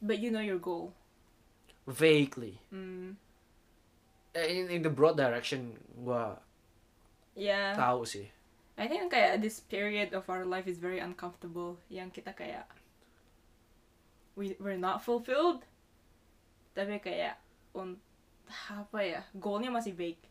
But 0.00 0.18
you 0.18 0.32
know 0.32 0.40
your 0.40 0.58
goal. 0.58 0.96
vaguely 1.86 2.60
Mm. 2.70 3.16
In, 4.30 4.64
in 4.70 4.80
the 4.80 4.92
broad 4.92 5.16
direction 5.16 5.74
gue 5.92 6.24
Yeah. 7.34 7.74
tahu 7.74 8.06
sih 8.06 8.30
I 8.80 8.88
think 8.88 9.12
kayak 9.12 9.44
this 9.44 9.60
period 9.60 10.16
of 10.16 10.24
our 10.32 10.48
life 10.48 10.64
is 10.64 10.80
very 10.80 11.04
uncomfortable. 11.04 11.76
Yang 11.92 12.22
kita 12.24 12.32
kayak 12.32 12.64
we 14.32 14.56
we're 14.56 14.80
not 14.80 15.04
fulfilled. 15.04 15.68
Tapi 16.72 16.96
kayak 16.96 17.36
un 17.76 18.00
apa 18.72 18.98
ya 19.04 19.20
goalnya 19.36 19.68
masih 19.68 19.92
vague 19.92 20.24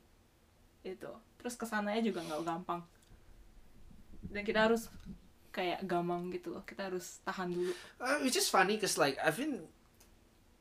itu. 0.83 1.11
Terus 1.39 1.55
ke 1.55 1.65
sananya 1.67 2.03
juga 2.03 2.23
nggak 2.23 2.41
gampang. 2.43 2.81
Dan 4.29 4.43
kita 4.43 4.67
harus 4.67 4.91
kayak 5.49 5.83
gamang 5.87 6.29
gitu 6.31 6.53
loh. 6.55 6.63
Kita 6.63 6.91
harus 6.91 7.19
tahan 7.25 7.51
dulu. 7.51 7.71
Uh, 7.99 8.19
which 8.23 8.37
is 8.37 8.47
funny 8.47 8.77
cause 8.77 8.99
like 8.99 9.15
I've 9.19 9.39
been 9.39 9.65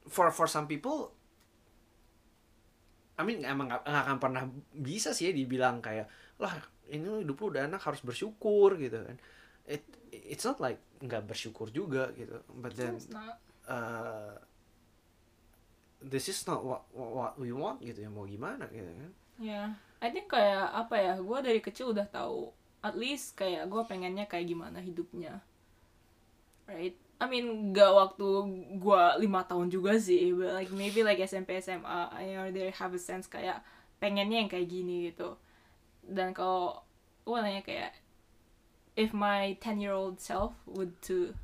for 0.08 0.32
for 0.32 0.48
some 0.48 0.64
people 0.66 1.12
I 3.18 3.26
mean 3.26 3.42
emang 3.42 3.68
nggak 3.68 3.82
nggak 3.82 4.04
akan 4.08 4.18
pernah 4.22 4.42
bisa 4.72 5.10
sih 5.10 5.28
ya 5.28 5.32
dibilang 5.34 5.82
kayak 5.82 6.06
lah 6.38 6.54
ini 6.88 7.26
hidup 7.26 7.36
lu 7.42 7.46
udah 7.52 7.66
enak 7.66 7.82
harus 7.82 8.00
bersyukur 8.00 8.78
gitu 8.78 9.02
kan 9.04 9.18
it 9.66 9.82
it's 10.08 10.46
not 10.46 10.62
like 10.62 10.78
nggak 11.02 11.26
bersyukur 11.26 11.68
juga 11.68 12.14
gitu 12.14 12.40
but 12.62 12.72
then 12.78 12.96
uh, 13.66 14.38
this 16.00 16.30
is 16.30 16.40
not 16.46 16.62
what, 16.62 16.86
what 16.94 17.10
what 17.10 17.32
we 17.36 17.50
want 17.50 17.82
gitu 17.82 18.06
ya 18.06 18.08
mau 18.08 18.24
gimana 18.24 18.70
gitu 18.70 18.86
kan 18.86 19.12
Ya, 19.38 19.70
I 19.98 20.08
think 20.08 20.30
kayak 20.30 20.70
apa 20.70 20.94
ya, 20.94 21.14
gue 21.18 21.38
dari 21.42 21.58
kecil 21.58 21.90
udah 21.90 22.06
tahu, 22.06 22.54
at 22.80 22.94
least 22.94 23.34
kayak 23.34 23.66
gue 23.66 23.82
pengennya 23.82 24.24
kayak 24.24 24.46
gimana 24.46 24.78
hidupnya, 24.78 25.42
right? 26.66 26.94
I 27.18 27.26
mean 27.26 27.74
gak 27.74 27.90
waktu 27.90 28.26
gua 28.78 29.18
lima 29.18 29.42
tahun 29.42 29.74
juga 29.74 29.98
sih 29.98 30.30
but 30.30 30.54
like 30.54 30.70
maybe 30.70 31.02
like 31.02 31.18
SMP 31.18 31.58
SMA 31.58 32.14
I 32.14 32.38
already 32.38 32.70
have 32.70 32.94
a 32.94 33.00
sense 33.02 33.26
kayak 33.26 33.58
pengennya 33.98 34.38
yang 34.38 34.46
kayak 34.46 34.70
gini 34.70 35.10
gitu 35.10 35.34
dan 36.06 36.30
kalau 36.30 36.78
gua 37.26 37.42
nanya 37.42 37.66
kayak 37.66 37.90
if 38.94 39.10
my 39.10 39.58
10 39.58 39.82
year 39.82 39.90
old 39.90 40.22
self 40.22 40.54
would 40.70 40.94
to 41.02 41.34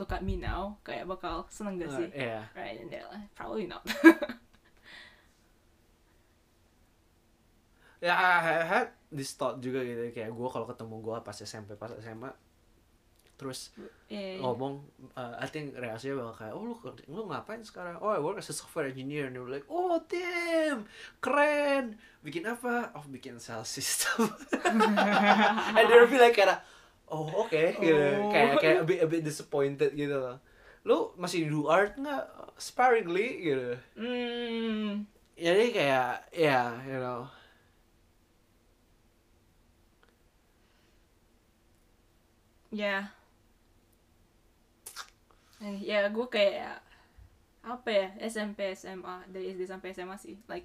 look 0.00 0.08
at 0.16 0.24
me 0.24 0.40
now 0.40 0.80
kayak 0.80 1.04
bakal 1.04 1.44
seneng 1.52 1.76
gak 1.76 1.92
sih 1.92 2.08
Iya. 2.08 2.48
right 2.56 2.80
and 2.80 2.88
they're 2.88 3.04
like, 3.12 3.28
probably 3.36 3.68
not 3.68 3.84
Ya, 7.98 8.14
I 8.14 8.62
I 8.62 8.66
had 8.66 8.88
this 9.10 9.34
thought 9.34 9.58
juga 9.58 9.82
gitu. 9.82 10.14
Kayak 10.14 10.30
gue 10.30 10.48
kalau 10.50 10.66
ketemu 10.70 10.94
gue 11.02 11.16
pas 11.22 11.36
SMP 11.36 11.74
pas 11.74 11.90
SMA 11.98 12.30
terus 13.38 13.70
yeah, 14.10 14.42
ngomong 14.42 14.82
uh, 15.14 15.38
I 15.38 15.46
think 15.46 15.78
reaksinya 15.78 16.18
bakal 16.18 16.34
kayak 16.42 16.54
oh 16.58 16.62
lu 16.66 16.74
lu 17.06 17.22
ngapain 17.30 17.62
sekarang? 17.62 18.02
Oh 18.02 18.10
I 18.10 18.18
work 18.18 18.42
as 18.42 18.50
a 18.50 18.54
software 18.54 18.90
engineer. 18.90 19.30
And 19.30 19.38
they 19.38 19.40
were 19.40 19.48
like 19.48 19.64
oh 19.70 20.02
damn 20.10 20.90
keren. 21.22 22.02
Bikin 22.26 22.50
apa? 22.50 22.90
Oh 22.98 23.06
bikin 23.06 23.38
sales 23.38 23.70
system. 23.70 24.26
And 25.78 25.86
they 25.86 26.02
be 26.10 26.18
like 26.18 26.34
kayak 26.34 26.66
oh 27.06 27.46
oke 27.46 27.54
gitu. 27.78 27.94
Oh. 27.94 28.34
kayak 28.34 28.58
kayak 28.58 28.78
a 28.82 28.84
bit, 28.84 28.98
a 28.98 29.06
bit 29.06 29.22
disappointed 29.22 29.94
gitu 29.94 30.18
loh. 30.18 30.42
Lu 30.82 31.14
masih 31.14 31.46
do 31.46 31.70
art 31.70 31.94
nggak? 31.94 32.58
Sparingly 32.58 33.28
gitu. 33.38 33.70
Hmm, 33.94 35.06
jadi 35.38 35.64
kayak 35.70 36.10
ya 36.34 36.74
you 36.90 36.98
know 36.98 37.30
ya. 42.70 43.12
Eh, 45.58 45.78
ya 45.82 46.06
gue 46.06 46.26
kayak 46.30 46.78
apa 47.66 47.88
ya 47.90 48.08
SMP 48.30 48.72
SMA 48.78 49.26
dari 49.28 49.52
SD 49.52 49.66
sampai 49.66 49.90
SMA 49.92 50.16
sih 50.16 50.38
like 50.46 50.64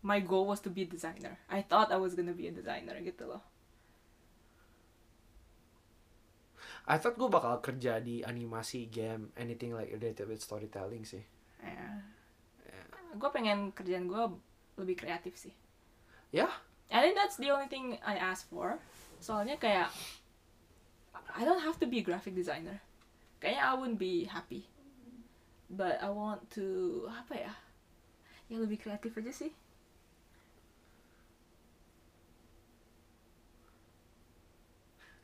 my 0.00 0.18
goal 0.18 0.48
was 0.48 0.64
to 0.64 0.72
be 0.72 0.82
a 0.82 0.88
designer. 0.88 1.36
I 1.52 1.60
thought 1.60 1.92
I 1.92 2.00
was 2.00 2.16
gonna 2.16 2.36
be 2.36 2.48
a 2.48 2.54
designer 2.54 2.96
gitu 3.04 3.28
loh. 3.28 3.44
I 6.84 7.00
thought 7.00 7.16
gue 7.16 7.28
bakal 7.32 7.64
kerja 7.64 7.96
di 8.00 8.20
animasi 8.20 8.92
game 8.92 9.32
anything 9.40 9.72
like 9.72 9.88
related 9.88 10.28
with 10.28 10.44
storytelling 10.44 11.08
sih. 11.08 11.24
Ya. 11.60 12.04
Gue 13.16 13.30
pengen 13.32 13.72
kerjaan 13.72 14.04
gue 14.04 14.24
lebih 14.76 14.96
kreatif 15.00 15.40
sih. 15.40 15.54
Ya? 16.28 16.48
I 16.92 17.00
think 17.00 17.16
that's 17.16 17.40
the 17.40 17.48
only 17.48 17.72
thing 17.72 17.96
I 18.04 18.20
ask 18.20 18.44
for 18.52 18.76
soalnya 19.24 19.56
kayak 19.56 19.88
I 21.32 21.48
don't 21.48 21.64
have 21.64 21.80
to 21.80 21.88
be 21.88 21.98
a 21.98 22.04
graphic 22.04 22.36
designer. 22.36 22.84
Kayaknya 23.40 23.62
I 23.64 23.72
wouldn't 23.72 23.98
be 23.98 24.28
happy. 24.28 24.68
But 25.72 25.98
I 26.04 26.12
want 26.12 26.44
to 26.60 27.08
apa 27.08 27.34
ya? 27.48 27.54
Ya 28.52 28.60
lebih 28.60 28.76
kreatif 28.76 29.16
aja 29.16 29.32
sih. 29.32 29.50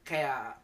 Kayak 0.09 0.59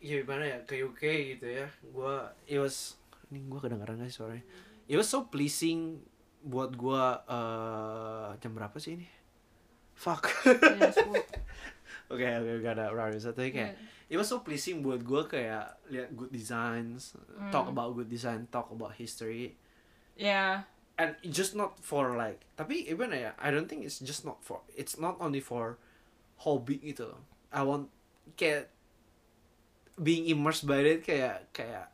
ya 0.00 0.14
gimana 0.24 0.44
ya? 0.48 0.58
Ke 0.64 0.80
UK 0.80 1.36
gitu 1.36 1.46
ya. 1.46 1.68
Gue 1.84 2.16
it 2.48 2.58
was 2.58 2.96
ini 3.28 3.44
gue 3.44 3.60
kedengeran 3.60 4.00
gak 4.00 4.08
sih 4.08 4.16
suaranya? 4.16 4.44
It 4.88 4.96
was 4.96 5.06
so 5.12 5.28
pleasing 5.28 6.00
buat 6.40 6.74
gue 6.74 7.04
eh 7.30 8.28
jam 8.40 8.56
berapa 8.56 8.74
sih 8.80 8.98
ini? 8.98 9.06
Fuck. 9.94 10.26
Ya, 10.48 10.90
sepuluh. 12.14 12.38
oke 12.40 12.54
oke 12.54 12.62
gak 12.62 12.74
ada 12.74 12.86
rare 12.90 13.16
satu 13.16 13.40
kayak 13.42 13.74
Ya. 13.74 13.76
it 14.06 14.16
was 14.16 14.26
so 14.26 14.40
pleasing 14.40 14.80
buat 14.80 15.00
gue 15.00 15.22
kayak 15.24 15.74
lihat 15.88 16.12
good 16.12 16.30
designs 16.30 17.18
talk 17.48 17.66
about 17.66 17.92
good 17.92 18.06
design 18.06 18.46
talk 18.48 18.70
about 18.70 18.94
history. 18.94 19.58
Ya 20.14 20.64
and 20.94 21.18
just 21.26 21.52
not 21.52 21.74
for 21.78 22.14
like 22.14 22.46
tapi 22.54 22.86
even 22.86 23.10
ya 23.10 23.34
I 23.36 23.50
don't 23.50 23.66
think 23.66 23.82
it's 23.82 23.98
just 23.98 24.22
not 24.22 24.38
for 24.40 24.62
it's 24.72 24.94
not 24.94 25.18
only 25.18 25.42
for 25.42 25.74
hobby 26.40 26.78
gitu 26.78 27.10
I 27.50 27.66
want 27.66 27.90
kayak 28.34 28.70
being 29.94 30.26
immersed 30.26 30.62
by 30.64 30.82
it 30.82 31.02
kayak 31.02 31.50
kayak 31.50 31.90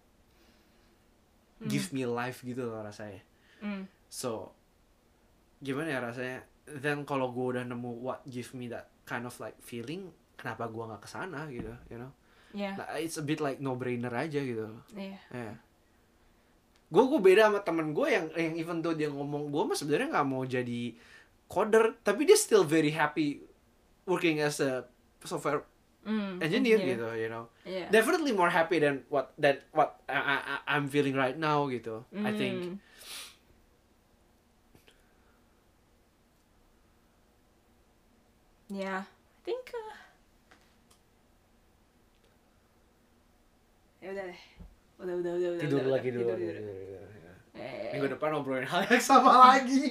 give 1.65 1.93
me 1.93 2.05
life 2.05 2.41
gitu 2.41 2.65
loh 2.65 2.81
rasanya. 2.81 3.21
Mm. 3.61 3.85
so 4.09 4.53
gimana 5.61 5.93
ya 5.93 6.01
rasanya? 6.01 6.41
Then 6.65 7.05
kalau 7.05 7.29
gue 7.33 7.57
udah 7.57 7.65
nemu 7.65 8.01
what 8.01 8.25
give 8.25 8.53
me 8.53 8.73
that 8.73 8.89
kind 9.11 9.27
of 9.27 9.35
like 9.43 9.59
feeling 9.59 10.15
kenapa 10.39 10.71
gue 10.71 10.85
nggak 10.87 11.03
ke 11.03 11.09
sana 11.11 11.51
gitu 11.51 11.75
you 11.91 11.99
know 11.99 12.15
ya 12.55 12.79
Nah, 12.79 12.99
it's 12.99 13.19
a 13.19 13.25
bit 13.27 13.43
like 13.43 13.59
no 13.59 13.75
brainer 13.75 14.11
aja 14.15 14.39
gitu 14.39 14.71
ya 14.95 15.19
Ya. 15.35 15.55
Gue 16.91 17.07
gue 17.07 17.23
beda 17.23 17.47
sama 17.47 17.63
temen 17.63 17.95
gue 17.95 18.07
yang 18.11 18.27
yang 18.35 18.55
even 18.59 18.83
though 18.83 18.95
dia 18.95 19.07
ngomong 19.07 19.55
gue 19.55 19.63
mah 19.63 19.79
sebenarnya 19.79 20.11
nggak 20.11 20.27
mau 20.27 20.43
jadi 20.43 20.99
coder, 21.47 22.03
tapi 22.03 22.27
dia 22.27 22.35
still 22.35 22.67
very 22.67 22.91
happy 22.91 23.47
working 24.11 24.43
as 24.43 24.59
a 24.59 24.83
software 25.23 25.63
mm. 26.03 26.43
engineer 26.43 26.83
engineer. 26.83 26.99
gitu, 26.99 27.09
you 27.15 27.31
know. 27.31 27.47
ya 27.63 27.87
Definitely 27.95 28.35
more 28.35 28.51
happy 28.51 28.83
than 28.83 29.07
what 29.07 29.31
that 29.39 29.71
what 29.71 30.03
I, 30.11 30.19
I, 30.19 30.57
I'm 30.75 30.91
feeling 30.91 31.15
right 31.15 31.39
now 31.39 31.71
gitu. 31.71 32.03
I 32.11 32.35
think. 32.35 32.83
Yeah, 38.71 39.03
I 39.03 39.39
think. 39.43 39.67
Uh... 39.75 39.95
Ya 43.99 44.15
udah 44.15 44.25
deh. 44.31 44.41
Udah 45.03 45.15
udah 45.19 45.33
udah 45.35 45.49
udah. 45.59 45.63
Tidur 45.67 45.83
udah, 45.83 45.93
lagi 45.99 46.09
dulu. 46.15 46.31
tidur, 46.31 46.39
tidur, 46.39 46.55
tidur. 46.55 46.79
tidur, 46.79 47.07
tidur. 47.11 47.35
Eh, 47.59 47.91
Minggu 47.99 48.07
depan 48.15 48.31
ngobrolin 48.31 48.71
hal 48.71 48.87
yang 48.87 49.03
sama 49.03 49.35
lagi. 49.51 49.91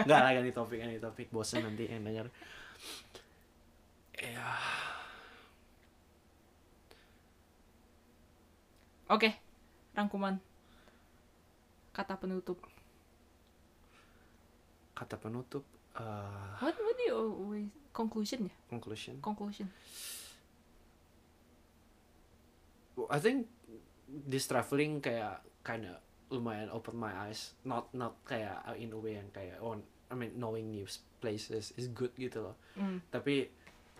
Enggak 0.00 0.20
lah 0.24 0.30
ganti 0.32 0.52
topik 0.56 0.80
ganti 0.80 0.96
topik 0.96 1.28
bosen 1.28 1.60
nanti 1.60 1.84
yang 1.84 2.00
denger. 2.00 2.26
Ya. 4.16 4.48
Oke, 9.12 9.36
rangkuman. 9.92 10.40
Kata 11.92 12.16
penutup. 12.16 12.56
Kata 14.96 15.20
penutup 15.20 15.71
uh, 15.96 16.56
What 16.60 16.74
what 16.78 16.94
do 16.96 17.04
you 17.04 17.14
always 17.16 17.68
conclusion 17.92 18.48
ya? 18.48 18.54
conclusion. 18.68 19.20
Conclusion. 19.20 19.68
I 23.10 23.18
think 23.18 23.48
this 24.08 24.44
traveling 24.46 25.00
kayak 25.00 25.40
kinda 25.64 26.00
lumayan 26.28 26.68
open 26.72 26.96
my 26.96 27.12
eyes. 27.28 27.56
Not 27.64 27.92
not 27.92 28.20
kayak 28.24 28.60
in 28.76 28.92
a 28.92 28.98
way 29.00 29.16
yang 29.16 29.28
kayak 29.32 29.60
oh 29.60 29.76
I 30.12 30.14
mean 30.16 30.36
knowing 30.36 30.72
new 30.72 30.84
places 31.20 31.72
is 31.76 31.88
good 31.92 32.12
gitu 32.16 32.44
loh. 32.44 32.56
Mm. 32.76 33.00
Tapi 33.08 33.48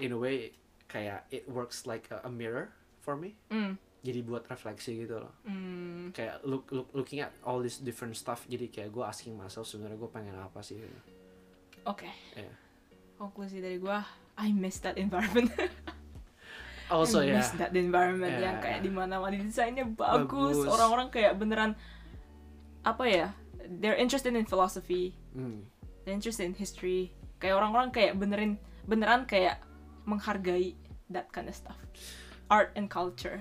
in 0.01 0.13
a 0.13 0.19
way 0.21 0.53
kayak 0.89 1.25
it 1.33 1.49
works 1.49 1.89
like 1.89 2.09
a, 2.13 2.21
a 2.25 2.31
mirror 2.33 2.69
for 3.01 3.17
me. 3.17 3.37
Mm. 3.49 3.81
Jadi 4.03 4.21
buat 4.27 4.45
refleksi 4.49 5.09
gitu 5.09 5.25
loh. 5.25 5.33
Mm. 5.49 6.13
Kayak 6.13 6.45
look 6.45 6.69
look 6.69 6.89
looking 6.93 7.25
at 7.25 7.33
all 7.45 7.65
this 7.65 7.81
different 7.81 8.13
stuff. 8.17 8.45
Jadi 8.45 8.69
kayak 8.69 8.93
gue 8.93 9.05
asking 9.05 9.33
myself 9.37 9.65
sebenarnya 9.65 9.97
gue 9.97 10.11
pengen 10.13 10.37
apa 10.37 10.61
sih? 10.61 10.77
gitu. 10.77 11.22
Oke. 11.85 12.09
Iya. 12.35 12.53
Konklusi 13.17 13.59
dari 13.59 13.79
gua, 13.79 14.03
I 14.37 14.51
miss 14.51 14.79
that 14.83 14.99
environment. 14.99 15.51
Also 16.93 17.25
I 17.25 17.33
ya. 17.33 17.41
miss 17.41 17.49
that 17.57 17.73
environment 17.73 18.37
Yeah. 18.37 18.53
yang 18.53 18.57
kayak 18.61 18.85
di 18.85 18.93
mana-mana 18.93 19.33
desainnya 19.41 19.89
bagus, 19.89 20.61
Bagus. 20.61 20.69
orang-orang 20.69 21.09
kayak 21.09 21.41
beneran 21.41 21.73
apa 22.85 23.05
ya? 23.09 23.29
They're 23.65 23.97
interested 23.97 24.37
in 24.37 24.45
philosophy, 24.45 25.17
Hmm. 25.33 25.65
they're 26.05 26.13
interested 26.13 26.45
in 26.45 26.53
history. 26.53 27.17
Kayak 27.41 27.65
orang-orang 27.65 27.97
kayak 27.97 28.21
benerin 28.21 28.61
beneran 28.85 29.25
kayak 29.25 29.65
menghargai 30.05 30.77
that 31.09 31.33
kind 31.33 31.49
of 31.49 31.57
stuff. 31.57 31.81
Art 32.53 32.77
and 32.77 32.93
culture. 32.93 33.41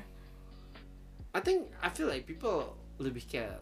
I 1.35 1.43
think 1.43 1.75
I 1.83 1.91
feel 1.91 2.07
like 2.07 2.23
people 2.23 2.79
lebih 3.03 3.27
kayak 3.27 3.59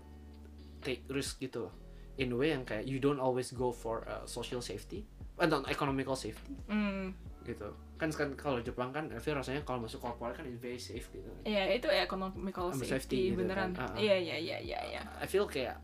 take 0.86 1.02
risk 1.10 1.42
gitu 1.42 1.66
loh. 1.66 1.74
In 2.20 2.36
a 2.36 2.38
way 2.38 2.52
yang 2.52 2.68
kayak 2.68 2.84
you 2.84 3.00
don't 3.00 3.18
always 3.18 3.56
go 3.56 3.72
for 3.72 4.04
uh, 4.04 4.28
social 4.28 4.60
safety, 4.60 5.08
uh, 5.40 5.48
not 5.48 5.64
economical 5.72 6.20
safety 6.20 6.52
Hmm. 6.68 7.16
gitu. 7.48 7.72
Kan 7.96 8.12
kan 8.12 8.36
kalau 8.36 8.60
Jepang 8.60 8.92
kan 8.92 9.08
I 9.08 9.24
feel 9.24 9.40
rasanya 9.40 9.64
kalau 9.64 9.88
masuk 9.88 10.04
corporate 10.04 10.36
kan 10.36 10.44
it's 10.44 10.60
very 10.60 10.76
safe 10.76 11.08
gitu. 11.10 11.32
Iya, 11.48 11.80
itu 11.80 11.88
economical 11.88 12.76
safety, 12.76 12.92
safety 12.92 13.20
gitu 13.32 13.40
beneran. 13.40 13.72
kan. 13.72 13.88
Ah, 13.88 13.96
ah. 13.96 13.98
Iya, 13.98 14.20
iya, 14.20 14.36
iya, 14.36 14.58
iya, 14.60 14.80
iya. 14.86 15.02
I 15.18 15.26
feel 15.26 15.48
kayak 15.48 15.80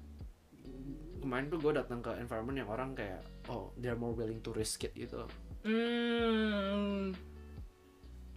kemarin 1.23 1.47
tuh 1.47 1.57
gue 1.57 1.73
datang 1.73 2.03
ke 2.03 2.11
environment 2.19 2.57
yang 2.59 2.69
orang 2.69 2.93
kayak 2.93 3.23
oh 3.47 3.71
they're 3.79 3.97
more 3.97 4.11
willing 4.13 4.43
to 4.43 4.51
risk 4.51 4.83
it 4.83 4.91
gitu. 4.93 5.23
Hmm. 5.65 7.15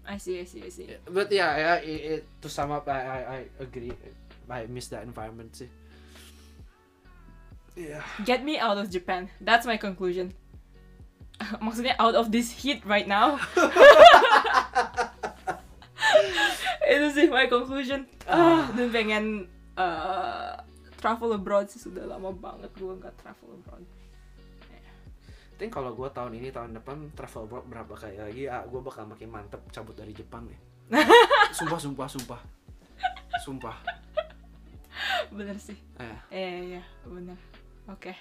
I 0.09 0.17
see, 0.17 0.41
I 0.41 0.47
see, 0.49 0.65
I 0.65 0.71
see. 0.73 0.89
But 1.05 1.29
yeah, 1.29 1.53
yeah 1.53 1.77
it, 1.85 2.01
it, 2.01 2.23
to 2.41 2.49
sum 2.49 2.73
up 2.73 2.89
I, 2.89 2.97
I 2.97 3.19
I 3.21 3.41
agree. 3.61 3.93
I 4.49 4.65
miss 4.65 4.89
that 4.89 5.05
environment 5.05 5.53
sih. 5.53 5.69
Yeah. 7.79 8.03
Get 8.27 8.43
me 8.43 8.59
out 8.59 8.75
of 8.75 8.91
Japan. 8.91 9.31
That's 9.39 9.63
my 9.63 9.79
conclusion. 9.79 10.35
Maksudnya 11.63 11.95
out 12.03 12.19
of 12.19 12.35
this 12.35 12.51
heat 12.51 12.83
right 12.83 13.07
now. 13.07 13.39
itu 16.91 17.07
sih 17.15 17.31
my 17.31 17.47
conclusion. 17.47 18.11
Ah 18.27 18.67
dan 18.75 18.91
pengen 18.91 19.47
uh, 19.79 20.59
travel 20.99 21.39
abroad 21.39 21.71
sih. 21.71 21.79
Sudah 21.79 22.03
lama 22.11 22.35
banget 22.35 22.75
gue 22.75 22.91
nggak 22.99 23.15
travel 23.23 23.55
abroad. 23.63 23.87
Think 25.55 25.71
kalau 25.71 25.95
gue 25.95 26.11
tahun 26.11 26.35
ini 26.35 26.51
tahun 26.51 26.75
depan 26.75 27.15
travel 27.15 27.47
abroad 27.47 27.67
berapa 27.71 27.95
kali 27.95 28.19
lagi 28.19 28.51
ah 28.51 28.67
gue 28.67 28.81
bakal 28.83 29.07
makin 29.07 29.31
mantep 29.31 29.63
cabut 29.71 29.95
dari 29.95 30.11
Jepang 30.11 30.51
nih. 30.51 30.59
Sumpah 31.55 31.79
sumpah 31.79 32.11
sumpah. 32.11 32.41
Sumpah. 33.39 33.79
Bener 35.31 35.55
sih. 35.63 35.79
Eh. 36.03 36.19
Eh 36.35 36.59
ya 36.79 36.83
bener 37.07 37.39
oke. 37.89 38.13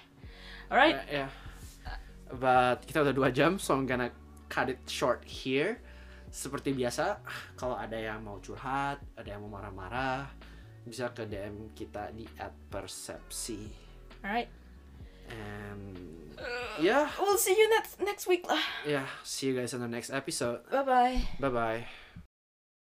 Alright. 0.68 0.96
Ya. 1.08 1.28
Yeah. 1.28 1.30
but 2.28 2.84
kita 2.84 3.08
udah 3.08 3.14
dua 3.16 3.32
jam 3.32 3.56
so 3.56 3.72
I'm 3.72 3.88
gonna 3.88 4.12
cut 4.52 4.68
it 4.68 4.80
short 4.84 5.24
here. 5.24 5.80
Seperti 6.28 6.76
biasa 6.76 7.24
kalau 7.56 7.72
ada 7.72 7.96
yang 7.96 8.20
mau 8.20 8.36
curhat 8.44 9.00
ada 9.16 9.28
yang 9.32 9.48
mau 9.48 9.56
marah-marah 9.56 10.28
bisa 10.84 11.08
ke 11.12 11.24
DM 11.24 11.72
kita 11.72 12.12
di 12.12 12.28
@persepsi 12.68 13.64
alright. 14.20 14.52
And 15.28 15.96
yeah 16.80 17.08
we'll 17.20 17.40
see 17.40 17.56
you 17.56 17.68
next 17.72 18.00
next 18.04 18.24
week 18.28 18.44
lah. 18.44 18.60
Yeah 18.84 19.08
see 19.24 19.52
you 19.52 19.54
guys 19.56 19.72
in 19.72 19.80
the 19.80 19.88
next 19.88 20.12
episode. 20.12 20.64
Bye 20.68 20.84
bye 20.84 21.16
bye 21.40 21.52
bye 21.52 22.07